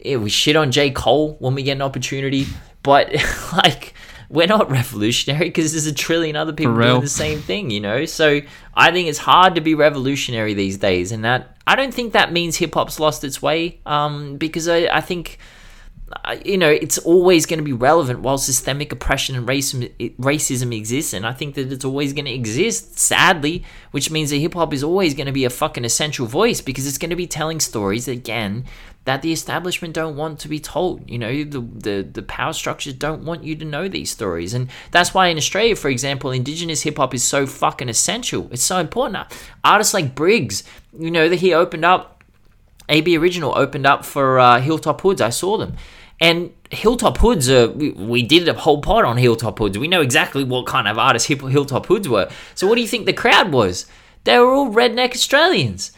we 0.03 0.29
shit 0.29 0.55
on 0.55 0.71
j. 0.71 0.91
Cole 0.91 1.35
when 1.39 1.55
we 1.55 1.63
get 1.63 1.73
an 1.73 1.81
opportunity. 1.81 2.47
But 2.83 3.13
like 3.53 3.93
we're 4.31 4.47
not 4.47 4.69
revolutionary 4.79 5.45
because 5.45 5.73
there's 5.73 5.85
a 5.85 5.93
trillion 5.93 6.35
other 6.35 6.53
people 6.53 6.73
doing 6.75 7.01
the 7.01 7.07
same 7.07 7.39
thing 7.39 7.69
you 7.69 7.79
know 7.79 8.05
so 8.05 8.39
i 8.73 8.91
think 8.91 9.07
it's 9.07 9.19
hard 9.19 9.55
to 9.55 9.61
be 9.61 9.75
revolutionary 9.75 10.53
these 10.53 10.77
days 10.77 11.11
and 11.11 11.23
that 11.23 11.57
i 11.67 11.75
don't 11.75 11.93
think 11.93 12.13
that 12.13 12.31
means 12.31 12.57
hip-hop's 12.57 12.99
lost 12.99 13.23
its 13.23 13.41
way 13.41 13.79
um 13.85 14.37
because 14.37 14.67
i, 14.67 14.85
I 14.85 15.01
think 15.01 15.37
uh, 16.25 16.37
you 16.43 16.57
know, 16.57 16.69
it's 16.69 16.97
always 16.97 17.45
going 17.45 17.59
to 17.59 17.63
be 17.63 17.73
relevant 17.73 18.19
while 18.19 18.37
systemic 18.37 18.91
oppression 18.91 19.35
and 19.35 19.47
racism, 19.47 20.15
racism 20.17 20.75
exists. 20.75 21.13
And 21.13 21.25
I 21.25 21.33
think 21.33 21.55
that 21.55 21.71
it's 21.71 21.85
always 21.85 22.13
going 22.13 22.25
to 22.25 22.31
exist, 22.31 22.99
sadly, 22.99 23.63
which 23.91 24.11
means 24.11 24.29
that 24.29 24.37
hip 24.37 24.53
hop 24.53 24.73
is 24.73 24.83
always 24.83 25.13
going 25.13 25.27
to 25.27 25.31
be 25.31 25.45
a 25.45 25.49
fucking 25.49 25.85
essential 25.85 26.27
voice 26.27 26.61
because 26.61 26.85
it's 26.85 26.97
going 26.97 27.11
to 27.11 27.15
be 27.15 27.27
telling 27.27 27.59
stories, 27.59 28.07
again, 28.07 28.65
that 29.05 29.21
the 29.21 29.31
establishment 29.31 29.93
don't 29.93 30.15
want 30.15 30.39
to 30.39 30.47
be 30.47 30.59
told. 30.59 31.09
You 31.09 31.17
know, 31.17 31.43
the, 31.43 31.59
the, 31.59 32.07
the 32.11 32.21
power 32.21 32.53
structures 32.53 32.93
don't 32.93 33.23
want 33.25 33.43
you 33.43 33.55
to 33.55 33.65
know 33.65 33.87
these 33.87 34.11
stories. 34.11 34.53
And 34.53 34.69
that's 34.91 35.13
why 35.13 35.27
in 35.27 35.37
Australia, 35.37 35.75
for 35.75 35.89
example, 35.89 36.31
Indigenous 36.31 36.83
hip 36.83 36.97
hop 36.97 37.13
is 37.13 37.23
so 37.23 37.47
fucking 37.47 37.89
essential. 37.89 38.47
It's 38.51 38.63
so 38.63 38.77
important. 38.77 39.25
Artists 39.63 39.93
like 39.93 40.13
Briggs, 40.13 40.63
you 40.97 41.09
know, 41.09 41.29
that 41.29 41.37
he 41.37 41.53
opened 41.53 41.83
up, 41.83 42.23
AB 42.89 43.17
Original 43.17 43.57
opened 43.57 43.87
up 43.87 44.05
for 44.05 44.39
uh, 44.39 44.61
Hilltop 44.61 45.01
Hoods. 45.01 45.21
I 45.21 45.29
saw 45.29 45.57
them. 45.57 45.75
And 46.19 46.53
Hilltop 46.69 47.17
Hoods, 47.17 47.49
we, 47.49 47.91
we, 47.91 48.21
did 48.21 48.47
a 48.47 48.53
whole 48.53 48.81
pod 48.81 49.05
on 49.05 49.17
Hilltop 49.17 49.57
Hoods. 49.57 49.79
We 49.79 49.87
know 49.87 50.01
exactly 50.01 50.43
what 50.43 50.67
kind 50.67 50.87
of 50.87 50.99
artists 50.99 51.27
Hilltop 51.27 51.87
Hoods 51.87 52.07
were. 52.07 52.29
So 52.53 52.67
what 52.67 52.75
do 52.75 52.81
you 52.81 52.87
think 52.87 53.07
the 53.07 53.13
crowd 53.13 53.51
was? 53.51 53.87
They 54.23 54.37
were 54.37 54.51
all 54.51 54.71
redneck 54.71 55.15
Australians. 55.15 55.91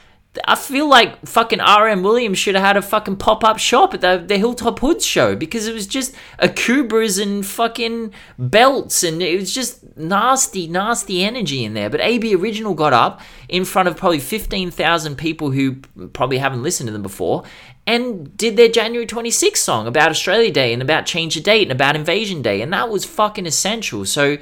I 0.45 0.55
feel 0.55 0.89
like 0.89 1.27
fucking 1.27 1.60
RM 1.60 2.01
Williams 2.01 2.39
should 2.39 2.55
have 2.55 2.64
had 2.64 2.77
a 2.77 2.81
fucking 2.81 3.18
pop 3.18 3.43
up 3.43 3.60
shop 3.60 3.93
at 3.93 4.01
the, 4.01 4.23
the 4.26 4.38
Hilltop 4.38 4.80
Hoods 4.80 5.05
show 5.05 5.35
because 5.35 5.68
it 5.68 5.73
was 5.73 5.85
just 5.85 6.15
akubras 6.39 7.22
and 7.22 7.45
fucking 7.45 8.14
belts 8.39 9.03
and 9.03 9.22
it 9.22 9.39
was 9.39 9.53
just 9.53 9.95
nasty, 9.95 10.68
nasty 10.68 11.23
energy 11.23 11.64
in 11.64 11.76
there. 11.76 11.88
But 11.88 12.01
AB 12.01 12.34
Original 12.34 12.73
got 12.73 12.93
up 12.93 13.22
in 13.47 13.64
front 13.64 13.88
of 13.88 13.95
probably 13.95 14.19
15,000 14.19 15.15
people 15.18 15.51
who 15.51 15.76
probably 16.14 16.39
haven't 16.39 16.64
listened 16.64 16.88
to 16.88 16.93
them 16.93 17.03
before 17.03 17.43
and 17.85 18.35
did 18.35 18.57
their 18.57 18.69
January 18.69 19.05
26th 19.05 19.57
song 19.57 19.85
about 19.85 20.10
Australia 20.10 20.51
Day 20.51 20.73
and 20.73 20.81
about 20.81 21.05
Change 21.05 21.35
the 21.35 21.41
Date 21.41 21.64
and 21.64 21.72
about 21.72 21.95
Invasion 21.95 22.41
Day. 22.41 22.61
And 22.61 22.73
that 22.73 22.89
was 22.89 23.05
fucking 23.05 23.45
essential. 23.45 24.03
So, 24.05 24.38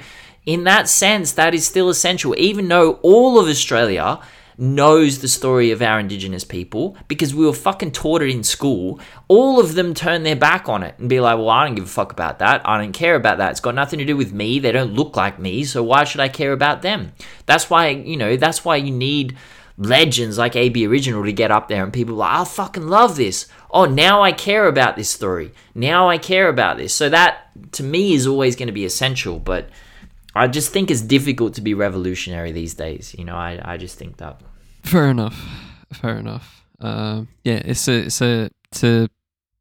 in 0.46 0.64
that 0.64 0.88
sense, 0.88 1.32
that 1.32 1.54
is 1.54 1.66
still 1.66 1.88
essential, 1.88 2.34
even 2.38 2.66
though 2.66 2.94
all 3.02 3.38
of 3.38 3.46
Australia 3.46 4.20
knows 4.62 5.18
the 5.18 5.26
story 5.26 5.72
of 5.72 5.82
our 5.82 5.98
indigenous 5.98 6.44
people 6.44 6.96
because 7.08 7.34
we 7.34 7.44
were 7.44 7.52
fucking 7.52 7.90
taught 7.90 8.22
it 8.22 8.30
in 8.30 8.44
school. 8.44 9.00
All 9.26 9.58
of 9.58 9.74
them 9.74 9.92
turn 9.92 10.22
their 10.22 10.36
back 10.36 10.68
on 10.68 10.84
it 10.84 10.94
and 10.98 11.08
be 11.08 11.18
like, 11.18 11.36
well, 11.36 11.50
I 11.50 11.66
don't 11.66 11.74
give 11.74 11.84
a 11.84 11.88
fuck 11.88 12.12
about 12.12 12.38
that. 12.38 12.62
I 12.64 12.78
don't 12.78 12.92
care 12.92 13.16
about 13.16 13.38
that. 13.38 13.50
It's 13.50 13.60
got 13.60 13.74
nothing 13.74 13.98
to 13.98 14.04
do 14.04 14.16
with 14.16 14.32
me. 14.32 14.60
They 14.60 14.70
don't 14.70 14.94
look 14.94 15.16
like 15.16 15.40
me. 15.40 15.64
So 15.64 15.82
why 15.82 16.04
should 16.04 16.20
I 16.20 16.28
care 16.28 16.52
about 16.52 16.82
them? 16.82 17.12
That's 17.44 17.68
why, 17.68 17.88
you 17.88 18.16
know, 18.16 18.36
that's 18.36 18.64
why 18.64 18.76
you 18.76 18.92
need 18.92 19.36
legends 19.76 20.38
like 20.38 20.54
AB 20.54 20.86
Original 20.86 21.24
to 21.24 21.32
get 21.32 21.50
up 21.50 21.66
there 21.66 21.82
and 21.82 21.92
people 21.92 22.14
like, 22.14 22.32
I 22.32 22.44
fucking 22.44 22.86
love 22.86 23.16
this. 23.16 23.48
Oh, 23.68 23.86
now 23.86 24.22
I 24.22 24.30
care 24.30 24.68
about 24.68 24.94
this 24.94 25.10
story. 25.10 25.52
Now 25.74 26.08
I 26.08 26.18
care 26.18 26.48
about 26.48 26.76
this. 26.76 26.94
So 26.94 27.08
that 27.08 27.50
to 27.72 27.82
me 27.82 28.14
is 28.14 28.28
always 28.28 28.54
going 28.54 28.68
to 28.68 28.72
be 28.72 28.84
essential. 28.84 29.40
But 29.40 29.70
I 30.36 30.46
just 30.46 30.70
think 30.70 30.88
it's 30.88 31.00
difficult 31.00 31.54
to 31.54 31.62
be 31.62 31.74
revolutionary 31.74 32.52
these 32.52 32.74
days. 32.74 33.12
You 33.18 33.24
know, 33.24 33.34
I, 33.34 33.60
I 33.64 33.76
just 33.76 33.98
think 33.98 34.18
that. 34.18 34.40
Fair 34.82 35.08
enough. 35.10 35.44
Fair 35.92 36.18
enough. 36.18 36.66
Um, 36.80 37.28
yeah, 37.44 37.62
it's 37.64 37.86
a 37.88 38.06
it's 38.06 38.20
a 38.20 38.50
to 38.72 39.08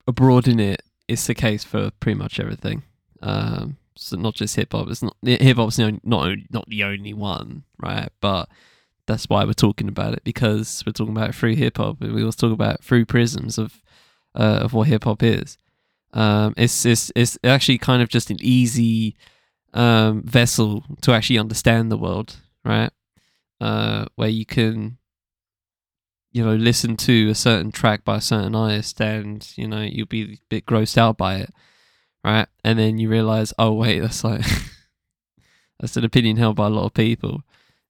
broaden 0.08 0.60
it. 0.60 0.82
It's 1.08 1.28
the 1.28 1.36
case 1.36 1.64
for 1.64 1.92
pretty 2.00 2.18
much 2.18 2.40
everything. 2.40 2.84
Um, 3.22 3.78
so 3.96 4.18
not 4.18 4.36
just 4.36 4.56
hip 4.56 4.72
hop. 4.72 4.90
It's 4.90 5.04
not 5.04 5.16
hip 5.24 5.58
hop's 5.58 5.78
not 5.78 6.06
not 6.06 6.36
not 6.52 6.68
the 6.68 6.84
only 6.84 7.14
one, 7.14 7.64
right? 7.80 8.10
But 8.20 8.50
that's 9.06 9.26
why 9.26 9.44
we're 9.46 9.54
talking 9.54 9.88
about 9.88 10.14
it 10.14 10.24
because 10.24 10.84
we're 10.86 10.94
talking 10.94 11.16
about 11.16 11.30
it 11.30 11.36
through 11.36 11.56
hip 11.56 11.78
hop. 11.78 12.02
We 12.02 12.24
also 12.24 12.48
talk 12.48 12.54
about 12.54 12.84
through 12.84 13.06
prisms 13.06 13.58
of 13.58 13.82
uh, 14.36 14.62
of 14.64 14.74
what 14.74 14.88
hip 14.88 15.04
hop 15.04 15.22
is. 15.22 15.58
Um, 16.14 16.54
it's 16.58 16.86
it's 16.86 17.12
it's 17.16 17.38
actually 17.44 17.78
kind 17.78 18.02
of 18.02 18.10
just 18.10 18.32
an 18.32 18.38
easy 18.42 19.16
um, 19.74 20.24
vessel 20.24 20.84
to 21.02 21.14
actually 21.14 21.38
understand 21.40 21.92
the 21.92 21.98
world, 21.98 22.38
right? 22.66 22.92
Uh, 23.60 24.06
where 24.16 24.30
you 24.30 24.46
can 24.46 24.98
you 26.32 26.44
know 26.44 26.56
listen 26.56 26.96
to 26.96 27.30
a 27.30 27.36
certain 27.36 27.72
track 27.72 28.04
by 28.06 28.18
a 28.18 28.22
certain 28.22 28.56
artist 28.56 29.00
and 29.02 29.52
you 29.58 29.68
know 29.68 29.82
you'll 29.82 30.06
be 30.06 30.24
a 30.24 30.38
bit 30.50 30.66
grossed 30.66 30.98
out 30.98 31.18
by 31.18 31.36
it 31.36 31.54
right? 32.24 32.48
And 32.64 32.78
then 32.78 32.98
you 32.98 33.10
realize 33.10 33.54
oh 33.58 33.74
wait 33.74 34.00
that's 34.00 34.24
like 34.24 34.46
that's 35.80 35.98
an 35.98 36.06
opinion 36.06 36.38
held 36.38 36.56
by 36.56 36.68
a 36.68 36.70
lot 36.70 36.86
of 36.86 36.94
people. 36.94 37.42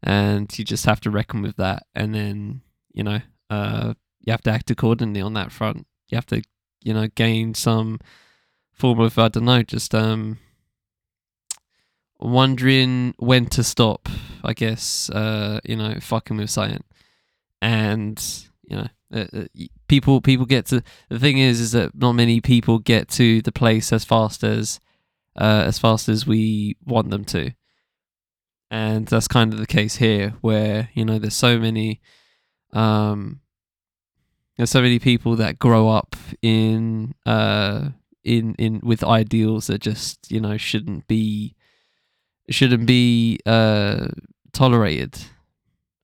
And 0.03 0.57
you 0.57 0.65
just 0.65 0.85
have 0.85 0.99
to 1.01 1.11
reckon 1.11 1.43
with 1.43 1.57
that. 1.57 1.84
And 1.93 2.15
then 2.15 2.61
you 2.93 3.03
know 3.03 3.19
uh, 3.49 3.93
you 4.22 4.31
have 4.31 4.41
to 4.43 4.51
act 4.51 4.72
accordingly 4.72 5.22
on 5.22 5.34
that 5.34 5.51
front. 5.51 5.85
You 6.07 6.15
have 6.15 6.26
to 6.27 6.41
you 6.81 6.93
know 6.93 7.07
gain 7.07 7.53
some 7.53 7.99
form 8.72 8.99
of 8.99 9.18
i 9.19 9.27
don't 9.27 9.45
know 9.45 9.61
just 9.61 9.93
um 9.93 10.39
wondering 12.19 13.13
when 13.18 13.45
to 13.45 13.63
stop 13.63 14.09
i 14.43 14.53
guess 14.53 15.07
uh 15.11 15.59
you 15.63 15.76
know 15.76 15.95
fucking 15.99 16.38
with 16.38 16.49
something 16.49 16.84
and 17.62 18.48
you 18.64 18.76
know 18.76 18.88
uh, 19.14 19.26
uh 19.34 19.46
people 19.88 20.22
people 20.22 20.46
get 20.46 20.66
to 20.66 20.82
the 21.10 21.20
thing 21.20 21.38
is 21.38 21.60
is 21.60 21.72
that 21.74 21.96
not 21.96 22.14
many 22.14 22.42
people 22.42 22.80
get 22.80 23.08
to 23.10 23.42
the 23.42 23.52
place 23.52 23.92
as 23.94 24.04
fast 24.04 24.44
as 24.44 24.80
uh, 25.36 25.64
as 25.66 25.80
fast 25.80 26.10
as 26.10 26.28
we 26.28 26.78
want 26.86 27.10
them 27.10 27.26
to. 27.26 27.52
And 28.70 29.08
that's 29.08 29.28
kind 29.28 29.54
of 29.54 29.60
the 29.60 29.68
case 29.68 29.98
here 29.98 30.34
where 30.42 30.90
you 30.94 31.04
know 31.04 31.20
there's 31.20 31.36
so 31.36 31.60
many 31.60 32.00
um 32.72 33.42
there's 34.56 34.70
so 34.70 34.82
many 34.82 34.98
people 34.98 35.36
that 35.36 35.60
grow 35.60 35.90
up 35.90 36.16
in 36.42 37.14
uh 37.26 37.90
in 38.24 38.56
in 38.56 38.80
with 38.82 39.04
ideals 39.04 39.68
that 39.68 39.82
just 39.82 40.32
you 40.32 40.40
know 40.40 40.56
shouldn't 40.56 41.06
be 41.08 41.54
shouldn't 42.50 42.86
be 42.86 43.40
uh 43.46 44.08
tolerated 44.54 45.18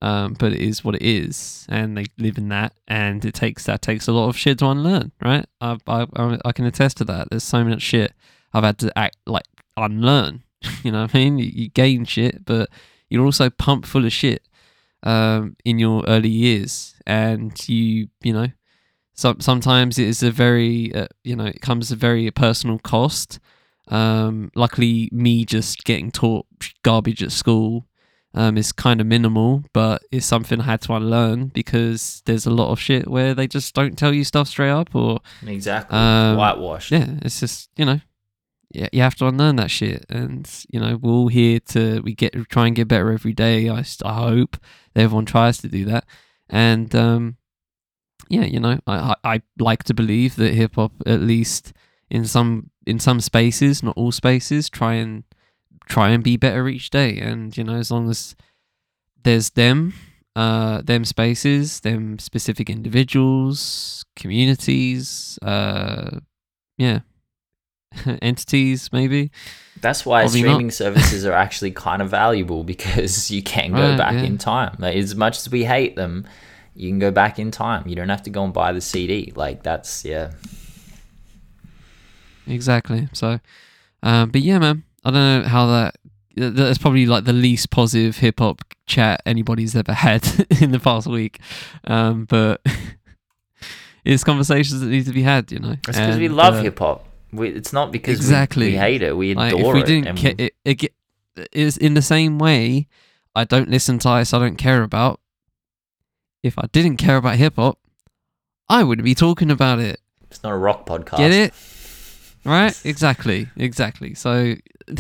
um 0.02 0.34
but 0.34 0.54
it 0.54 0.60
is 0.60 0.84
what 0.84 0.96
it 0.96 1.02
is 1.02 1.66
and 1.70 1.98
they 1.98 2.06
live 2.18 2.38
in 2.38 2.50
that 2.50 2.74
and 2.88 3.26
it 3.26 3.34
takes 3.34 3.64
that 3.64 3.82
takes 3.82 4.08
a 4.08 4.12
lot 4.12 4.30
of 4.30 4.38
shit 4.38 4.60
to 4.60 4.68
unlearn 4.68 5.12
right 5.22 5.46
i 5.60 5.78
i 5.88 6.06
i 6.46 6.52
can 6.52 6.66
attest 6.66 6.98
to 6.98 7.04
that 7.04 7.28
there's 7.30 7.44
so 7.44 7.64
much 7.64 7.82
shit 7.82 8.14
i've 8.54 8.64
had 8.64 8.78
to 8.78 8.96
act 8.98 9.18
like 9.26 9.46
unlearn 9.76 10.44
you 10.84 10.92
know 10.92 11.02
what 11.02 11.16
I 11.16 11.18
mean? 11.18 11.38
You, 11.38 11.52
you 11.54 11.70
gain 11.70 12.06
shit, 12.06 12.46
but 12.46 12.70
you're 13.10 13.26
also 13.26 13.50
pumped 13.50 13.88
full 13.88 14.06
of 14.06 14.14
shit 14.14 14.48
um, 15.04 15.56
in 15.64 15.80
your 15.80 16.04
early 16.08 16.30
years, 16.30 16.96
and 17.06 17.68
you 17.68 18.08
you 18.22 18.34
know, 18.34 18.48
some 19.14 19.40
sometimes 19.40 20.00
it 20.00 20.08
is 20.08 20.24
a 20.24 20.32
very 20.32 20.94
uh, 20.94 21.08
you 21.24 21.36
know 21.36 21.46
it 21.46 21.62
comes 21.62 21.92
a 21.92 21.96
very 21.96 22.30
personal 22.32 22.80
cost. 22.80 23.40
Um, 23.90 24.52
luckily, 24.56 25.10
me 25.12 25.46
just 25.46 25.86
getting 25.86 26.12
taught 26.12 26.46
garbage 26.84 27.24
at 27.24 27.32
school 27.32 27.88
um, 28.38 28.58
is 28.58 28.72
kind 28.72 29.02
of 29.02 29.08
minimal, 29.08 29.64
but 29.74 30.04
it's 30.12 30.26
something 30.26 30.62
I 30.62 30.66
had 30.66 30.82
to 30.82 30.94
unlearn 30.94 31.48
because 31.48 32.22
there's 32.26 32.46
a 32.46 32.52
lot 32.52 32.72
of 32.72 32.80
shit 32.80 33.08
where 33.08 33.34
they 33.34 33.48
just 33.48 33.74
don't 33.74 33.98
tell 33.98 34.14
you 34.14 34.24
stuff 34.24 34.48
straight 34.48 34.70
up 34.70 34.94
or 34.96 35.20
exactly 35.46 35.98
um, 35.98 36.38
whitewashed. 36.38 36.92
Yeah, 36.92 37.16
it's 37.24 37.40
just 37.40 37.70
you 37.76 37.86
know 37.86 38.00
yeah, 38.72 38.90
you 38.92 39.02
have 39.02 39.16
to 39.16 39.28
unlearn 39.28 39.56
that 39.58 39.72
shit. 39.72 40.06
And 40.10 40.50
you 40.70 40.80
know, 40.80 40.98
we're 40.98 41.12
all 41.12 41.28
here 41.30 41.60
to 41.70 42.02
we 42.02 42.14
get 42.14 42.34
try 42.50 42.68
and 42.68 42.76
get 42.76 42.88
better 42.88 43.12
every 43.12 43.34
day. 43.34 43.70
I, 43.70 43.84
I 44.06 44.14
hope 44.14 44.58
everyone 44.96 45.26
tries 45.26 45.58
to 45.60 45.68
do 45.68 45.86
that. 45.86 46.06
And 46.50 46.94
um, 46.96 47.38
yeah, 48.30 48.46
you 48.46 48.60
know, 48.60 48.80
I, 48.86 49.16
I, 49.24 49.36
I 49.36 49.42
like 49.58 49.84
to 49.86 49.94
believe 49.94 50.36
that 50.36 50.54
hip 50.54 50.76
hop, 50.76 50.92
at 51.06 51.22
least 51.22 51.74
in 52.10 52.26
some 52.26 52.72
in 52.86 53.00
some 53.00 53.22
spaces, 53.22 53.84
not 53.84 53.98
all 53.98 54.12
spaces, 54.12 54.70
try 54.70 54.96
and 54.96 55.24
try 55.88 56.10
and 56.10 56.24
be 56.24 56.38
better 56.38 56.68
each 56.68 56.90
day. 56.90 57.18
And 57.20 57.56
you 57.58 57.64
know, 57.64 57.76
as 57.76 57.92
long 57.92 58.10
as 58.10 58.36
there's 59.24 59.52
them, 59.52 59.94
uh, 60.36 60.82
them 60.82 61.06
spaces, 61.06 61.80
them 61.82 62.20
specific 62.20 62.70
individuals, 62.70 64.06
communities, 64.16 65.40
uh, 65.42 66.20
yeah, 66.78 67.00
entities, 68.22 68.92
maybe. 68.92 69.32
That's 69.82 70.06
why 70.06 70.24
Probably 70.24 70.40
streaming 70.40 70.68
not. 70.68 70.74
services 70.86 71.26
are 71.26 71.34
actually 71.34 71.72
kind 71.72 72.02
of 72.02 72.10
valuable 72.10 72.64
because 72.64 73.30
you 73.32 73.44
can 73.44 73.72
go 73.72 73.90
right, 73.90 73.98
back 73.98 74.14
yeah. 74.14 74.24
in 74.24 74.38
time. 74.38 74.76
Like, 74.80 74.96
as 74.96 75.16
much 75.16 75.38
as 75.38 75.50
we 75.50 75.66
hate 75.66 75.96
them, 75.96 76.26
you 76.78 76.90
can 76.90 77.00
go 77.00 77.12
back 77.12 77.40
in 77.40 77.52
time. 77.52 77.88
You 77.88 77.96
don't 77.96 78.10
have 78.10 78.24
to 78.24 78.30
go 78.30 78.44
and 78.44 78.54
buy 78.54 78.72
the 78.72 78.82
CD. 78.82 79.34
Like 79.36 79.64
that's 79.64 80.06
yeah. 80.06 80.32
Exactly. 82.46 83.10
So, 83.14 83.40
um, 84.04 84.30
but 84.30 84.42
yeah, 84.42 84.60
man, 84.60 84.84
I 85.08 85.12
don't 85.12 85.44
know 85.44 85.48
how 85.48 85.68
that. 85.68 85.96
That's 86.36 86.78
probably 86.78 87.06
like 87.06 87.24
the 87.24 87.34
least 87.34 87.72
positive 87.72 88.18
hip 88.18 88.40
hop 88.40 88.62
chat 88.88 89.22
anybody's 89.26 89.74
ever 89.74 89.94
had 89.94 90.28
in 90.62 90.72
the 90.72 90.80
past 90.80 91.08
week. 91.08 91.40
Um, 91.86 92.26
but 92.26 92.62
it's 94.06 94.26
conversations 94.26 94.82
that 94.82 94.88
need 94.88 95.06
to 95.06 95.14
be 95.14 95.24
had, 95.24 95.50
you 95.50 95.60
know. 95.60 95.72
It's 95.88 95.98
because 95.98 96.18
we 96.18 96.28
love 96.28 96.56
uh, 96.56 96.62
hip 96.62 96.78
hop. 96.78 97.06
It's 97.32 97.72
not 97.72 97.94
because 97.94 98.18
exactly. 98.18 98.68
we, 98.68 98.72
we 98.74 98.78
hate 98.78 99.02
it. 99.02 99.16
We 99.16 99.32
adore 99.32 99.44
like, 99.46 99.56
if 99.56 99.74
we 99.74 99.84
didn't 99.84 100.20
it. 100.20 100.22
Ca- 100.22 100.44
it, 100.44 100.56
it, 100.66 100.94
it 101.38 101.50
is 101.54 101.78
in 101.78 101.94
the 101.94 102.02
same 102.02 102.38
way. 102.38 102.88
I 103.34 103.46
don't 103.46 103.70
listen 103.70 104.00
to 104.00 104.10
artists 104.10 104.34
I 104.34 104.40
don't 104.40 104.58
care 104.58 104.84
about. 104.84 105.22
If 106.44 106.60
I 106.60 106.66
didn't 106.74 106.98
care 106.98 107.16
about 107.16 107.38
hip 107.38 107.56
hop, 107.56 107.80
I 108.68 108.84
wouldn't 108.84 109.06
be 109.06 109.16
talking 109.16 109.52
about 109.52 109.80
it. 109.80 110.02
It's 110.30 110.44
not 110.44 110.52
a 110.52 110.58
rock 110.58 110.86
podcast. 110.86 111.18
Get 111.18 111.32
it? 111.32 111.54
right? 112.48 112.86
Exactly, 112.86 113.48
exactly. 113.56 114.14
So 114.14 114.56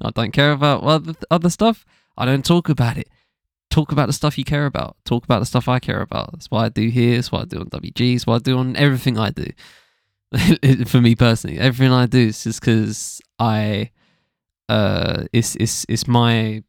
I 0.00 0.10
don't 0.10 0.32
care 0.32 0.52
about 0.52 0.82
other 0.82 1.14
other 1.30 1.50
stuff. 1.50 1.86
I 2.16 2.24
don't 2.24 2.44
talk 2.44 2.68
about 2.68 2.96
it. 2.96 3.08
Talk 3.70 3.92
about 3.92 4.06
the 4.06 4.12
stuff 4.12 4.36
you 4.36 4.44
care 4.44 4.66
about. 4.66 4.96
Talk 5.04 5.24
about 5.24 5.38
the 5.38 5.46
stuff 5.46 5.68
I 5.68 5.78
care 5.78 6.00
about. 6.00 6.32
That's 6.32 6.50
what 6.50 6.64
I 6.64 6.68
do 6.68 6.88
here. 6.88 7.14
That's 7.14 7.30
what 7.30 7.42
I 7.42 7.44
do 7.44 7.60
on 7.60 7.66
WG. 7.70 8.16
It's 8.16 8.26
what 8.26 8.36
I 8.36 8.38
do 8.40 8.58
on 8.58 8.76
everything 8.76 9.16
I 9.16 9.30
do. 9.30 9.46
For 10.86 11.00
me 11.00 11.14
personally, 11.14 11.58
everything 11.58 11.92
I 11.92 12.06
do 12.06 12.18
is 12.18 12.42
just 12.44 12.60
because 12.60 13.20
I, 13.38 13.90
uh, 14.68 15.24
it's 15.32 15.56
it's 15.56 15.86
it's 15.88 16.06
my, 16.08 16.62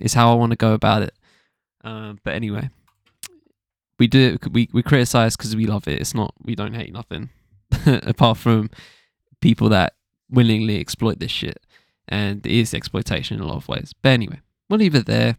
it's 0.00 0.14
how 0.14 0.32
I 0.32 0.34
want 0.34 0.52
to 0.52 0.56
go 0.56 0.72
about 0.72 1.02
it. 1.02 1.14
Uh, 1.84 2.14
but 2.24 2.34
anyway, 2.34 2.70
we 3.98 4.06
do 4.06 4.34
it, 4.34 4.52
we 4.52 4.68
we 4.72 4.82
criticize 4.82 5.36
because 5.36 5.54
we 5.54 5.66
love 5.66 5.86
it. 5.88 6.00
It's 6.00 6.14
not 6.14 6.34
we 6.42 6.54
don't 6.54 6.74
hate 6.74 6.92
nothing 6.92 7.30
apart 7.86 8.38
from 8.38 8.70
people 9.40 9.68
that 9.70 9.94
willingly 10.30 10.80
exploit 10.80 11.18
this 11.18 11.30
shit, 11.30 11.64
and 12.06 12.44
it 12.44 12.52
is 12.52 12.74
exploitation 12.74 13.38
in 13.38 13.42
a 13.42 13.46
lot 13.46 13.56
of 13.56 13.68
ways. 13.68 13.92
But 14.02 14.10
anyway, 14.10 14.40
we'll 14.68 14.78
leave 14.78 14.94
it 14.94 15.06
there. 15.06 15.38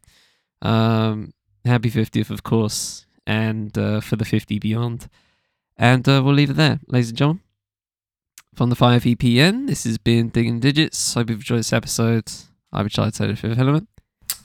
Um, 0.61 1.33
happy 1.65 1.89
50th, 1.89 2.29
of 2.29 2.43
course, 2.43 3.05
and 3.25 3.77
uh, 3.77 4.01
for 4.01 4.15
the 4.15 4.25
50 4.25 4.59
beyond. 4.59 5.07
And 5.77 6.07
uh, 6.07 6.21
we'll 6.23 6.33
leave 6.33 6.49
it 6.49 6.57
there, 6.57 6.79
ladies 6.87 7.09
and 7.09 7.17
gentlemen. 7.17 7.43
From 8.55 8.69
the 8.69 8.75
5EPN, 8.75 9.67
this 9.67 9.85
has 9.85 9.97
been 9.97 10.29
Digging 10.29 10.59
Digits. 10.59 11.13
Hope 11.13 11.29
you've 11.29 11.39
enjoyed 11.39 11.59
this 11.59 11.71
episode. 11.71 12.29
I've 12.73 12.83
been 12.83 12.89
Charlie 12.89 13.11
Taylor, 13.11 13.35
Fifth 13.35 13.57
Element. 13.57 13.87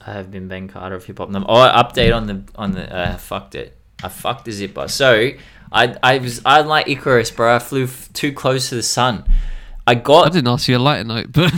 I 0.05 0.13
have 0.13 0.31
been 0.31 0.47
Ben 0.47 0.67
Carter 0.67 0.95
of 0.95 1.05
Hip 1.05 1.17
Hop 1.17 1.29
Number. 1.29 1.47
Oh, 1.49 1.55
update 1.55 2.15
on 2.15 2.27
the 2.27 2.43
on 2.55 2.71
the. 2.71 2.93
Uh, 2.95 3.17
fucked 3.17 3.55
it. 3.55 3.77
I 4.03 4.07
fucked 4.09 4.45
the 4.45 4.51
zipper. 4.51 4.87
So 4.87 5.31
I 5.71 5.95
I 6.01 6.19
was 6.19 6.41
I 6.45 6.61
like 6.61 6.87
Icarus, 6.87 7.31
bro. 7.31 7.55
I 7.55 7.59
flew 7.59 7.85
f- 7.85 8.11
too 8.13 8.31
close 8.31 8.69
to 8.69 8.75
the 8.75 8.83
sun. 8.83 9.25
I 9.87 9.95
got. 9.95 10.27
I 10.27 10.29
didn't 10.29 10.47
ask 10.47 10.67
you 10.67 10.77
a 10.77 10.79
lighter 10.79 11.03
note, 11.03 11.31
but 11.31 11.53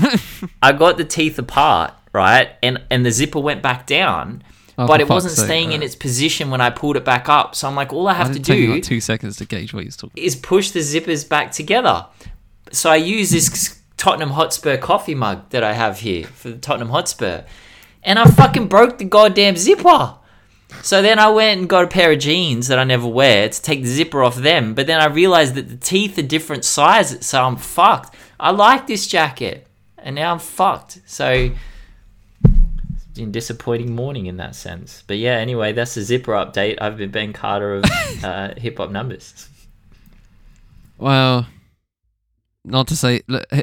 I 0.62 0.72
got 0.74 0.98
the 0.98 1.06
teeth 1.06 1.40
apart, 1.40 1.94
right? 2.14 2.50
And 2.62 2.82
and 2.90 3.06
the 3.06 3.12
zipper 3.12 3.40
went 3.40 3.62
back 3.62 3.88
down, 3.88 4.44
Oh, 4.78 4.86
but 4.86 5.00
it 5.02 5.08
wasn't 5.10 5.34
sake, 5.34 5.46
staying 5.46 5.72
in 5.72 5.82
its 5.82 5.96
position 5.96 6.50
when 6.52 6.62
I 6.62 6.70
pulled 6.70 6.98
it 6.98 7.06
back 7.06 7.30
up. 7.30 7.56
So 7.56 7.68
I'm 7.68 7.76
like, 7.76 7.94
all 7.94 8.08
I 8.08 8.14
have 8.14 8.28
Why 8.30 8.34
to 8.34 8.40
do 8.40 8.74
like 8.74 8.84
two 8.84 9.00
seconds 9.02 9.38
to 9.38 9.46
gauge 9.46 9.74
what 9.74 9.84
you're 9.84 9.92
talking. 9.92 10.22
is 10.22 10.36
push 10.36 10.72
the 10.72 10.80
zippers 10.82 11.28
back 11.28 11.52
together. 11.52 12.06
So 12.72 12.90
I 12.90 12.98
use 12.98 13.30
this 13.32 13.80
Tottenham 13.96 14.32
Hotspur 14.32 14.78
coffee 14.78 15.16
mug 15.16 15.50
that 15.52 15.64
I 15.64 15.74
have 15.74 16.00
here 16.02 16.28
for 16.28 16.50
the 16.50 16.58
Tottenham 16.58 16.90
Hotspur, 16.90 17.44
and 18.04 18.20
I 18.20 18.26
fucking 18.26 18.68
broke 18.68 18.98
the 18.98 19.06
goddamn 19.06 19.56
zipper. 19.58 20.16
So 20.82 21.02
then 21.02 21.18
I 21.20 21.30
went 21.30 21.60
and 21.60 21.70
got 21.70 21.86
a 21.86 21.88
pair 21.88 22.12
of 22.12 22.20
jeans 22.20 22.68
that 22.68 22.78
I 22.78 22.84
never 22.84 23.08
wear 23.08 23.50
to 23.50 23.62
take 23.62 23.82
the 23.82 23.88
zipper 23.88 24.24
off 24.24 24.36
them. 24.36 24.74
But 24.74 24.88
then 24.88 25.00
I 25.00 25.08
realized 25.08 25.56
that 25.56 25.70
the 25.70 25.78
teeth 25.78 26.18
are 26.18 26.24
different 26.24 26.66
sizes, 26.66 27.26
so 27.26 27.44
I'm 27.44 27.56
fucked. 27.56 28.16
I 28.40 28.52
like 28.52 28.88
this 28.88 29.08
jacket, 29.08 29.68
and 29.98 30.16
now 30.16 30.32
I'm 30.34 30.40
fucked. 30.40 31.00
So 31.06 31.52
it's 33.20 33.20
a 33.20 33.26
disappointing 33.26 33.96
morning 33.96 34.26
in 34.28 34.38
that 34.38 34.56
sense. 34.56 35.04
But 35.08 35.18
yeah, 35.18 35.38
anyway, 35.38 35.74
that's 35.74 35.96
the 35.96 36.02
zipper 36.02 36.34
update. 36.34 36.78
I've 36.80 36.98
been 36.98 37.12
Ben 37.12 37.34
Carter 37.34 37.76
of 37.76 37.86
uh, 38.24 38.54
Hip 38.58 38.78
Hop 38.78 38.92
Numbers. 38.92 39.50
Well, 40.98 41.48
not 42.64 42.88
to 42.88 42.96
say 42.96 43.22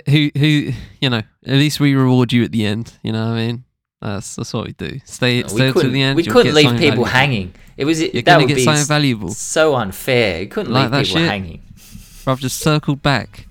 who 0.09 0.31
who 0.37 0.73
you 1.01 1.11
know. 1.11 1.23
At 1.47 1.57
least 1.57 1.81
we 1.81 1.95
reward 1.95 2.33
you 2.33 2.45
at 2.45 2.53
the 2.53 2.65
end. 2.65 2.95
You 3.03 3.13
know 3.13 3.27
what 3.27 3.35
I 3.35 3.47
mean? 3.47 3.65
That's 4.05 4.37
that's 4.37 4.53
what 4.53 4.67
we 4.67 4.73
do. 4.73 5.01
Stay 5.05 5.43
we 5.43 5.49
stay 5.49 5.73
to 5.73 5.89
the 5.89 6.03
end. 6.03 6.17
we 6.17 6.25
couldn't 6.25 6.55
leave 6.55 6.67
people 6.67 6.79
valuable. 6.79 7.05
hanging. 7.07 7.55
It 7.77 7.87
was 7.87 8.01
You're 8.03 8.23
that 8.23 8.39
would 8.39 8.49
get 8.49 8.57
be 8.57 8.65
something 8.65 8.85
valuable. 8.85 9.31
so 9.31 9.75
unfair. 9.75 10.43
You 10.43 10.49
couldn't 10.49 10.73
Like 10.73 10.93
leave 10.93 11.07
people 11.07 11.21
shit? 11.21 11.29
hanging. 11.29 11.63
I've 12.27 12.39
just 12.41 12.59
circled 12.59 13.03
back, 13.03 13.47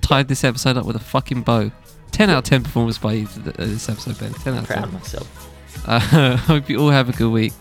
tied 0.00 0.28
this 0.28 0.42
episode 0.42 0.76
up 0.76 0.86
with 0.86 0.96
a 0.96 1.00
fucking 1.00 1.42
bow. 1.42 1.70
Ten 2.10 2.30
out 2.30 2.38
of 2.38 2.44
ten 2.44 2.62
performance 2.64 2.98
by 2.98 3.12
you 3.12 3.28
uh, 3.46 3.52
this 3.56 3.88
episode, 3.88 4.18
Ben. 4.18 4.32
Ten 4.32 4.54
out 4.54 4.60
of 4.60 4.66
Proud 4.66 4.76
ten. 4.76 4.84
of 4.84 4.92
myself. 4.94 5.44
Uh, 5.86 6.36
hope 6.36 6.68
you 6.68 6.78
all 6.80 6.90
have 6.90 7.08
a 7.08 7.12
good 7.12 7.30
week. 7.30 7.52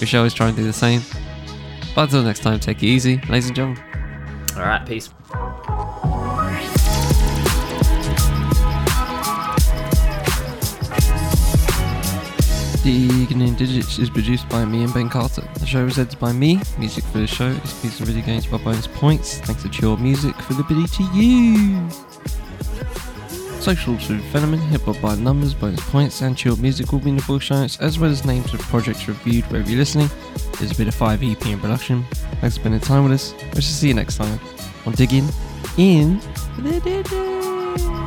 We 0.00 0.06
shall 0.06 0.20
always 0.20 0.34
try 0.34 0.48
and 0.48 0.56
do 0.56 0.64
the 0.64 0.72
same. 0.72 1.00
But 1.94 2.02
until 2.04 2.22
next 2.22 2.40
time, 2.40 2.60
take 2.60 2.82
it 2.82 2.86
easy, 2.86 3.16
ladies 3.28 3.46
and 3.46 3.56
gentlemen. 3.56 3.82
All 4.56 4.62
right, 4.62 4.84
peace. 4.86 5.08
Digging 12.84 13.40
in 13.40 13.54
Digits 13.54 13.98
is 13.98 14.10
produced 14.10 14.46
by 14.50 14.66
me 14.66 14.84
and 14.84 14.92
Ben 14.92 15.08
Carter. 15.08 15.40
The 15.54 15.64
show 15.64 15.86
is 15.86 15.98
edited 15.98 16.20
by 16.20 16.32
me. 16.32 16.60
Music 16.76 17.02
for 17.04 17.16
the 17.16 17.26
show 17.26 17.46
is 17.46 17.72
Pizza 17.80 18.02
and 18.02 18.12
Video 18.12 18.22
Games 18.22 18.46
by 18.46 18.58
Bonus 18.58 18.86
Points. 18.86 19.38
Thanks 19.38 19.62
to 19.62 19.70
Chillhop 19.70 20.00
Music 20.00 20.36
for 20.42 20.52
the 20.52 20.60
ability 20.60 20.88
to 20.98 21.04
use. 21.16 22.04
Socials 23.64 24.06
with 24.10 24.22
Phenomenon, 24.30 24.68
Hip 24.68 24.82
Hop 24.82 25.00
by 25.00 25.14
Numbers, 25.14 25.54
Bonus 25.54 25.80
Points, 25.88 26.20
and 26.20 26.36
Chillhop 26.36 26.60
Music 26.60 26.92
will 26.92 26.98
be 26.98 27.08
in 27.08 27.16
the 27.16 27.22
full 27.22 27.38
show 27.38 27.54
notes, 27.54 27.78
as 27.80 27.98
well 27.98 28.10
as 28.10 28.26
names 28.26 28.52
of 28.52 28.60
projects 28.60 29.08
reviewed 29.08 29.46
wherever 29.46 29.66
you're 29.66 29.78
listening. 29.78 30.10
There's 30.58 30.72
a 30.72 30.76
bit 30.76 30.88
of 30.88 30.94
5EPN 30.94 31.62
production. 31.62 32.04
Thanks 32.42 32.56
for 32.56 32.60
spending 32.60 32.82
time 32.82 33.04
with 33.04 33.14
us. 33.14 33.32
We 33.54 33.62
shall 33.62 33.62
see 33.62 33.88
you 33.88 33.94
next 33.94 34.18
time 34.18 34.38
on 34.84 34.92
Digging 34.92 35.26
in 35.78 36.20
the 36.58 36.80
Digits. 36.80 38.03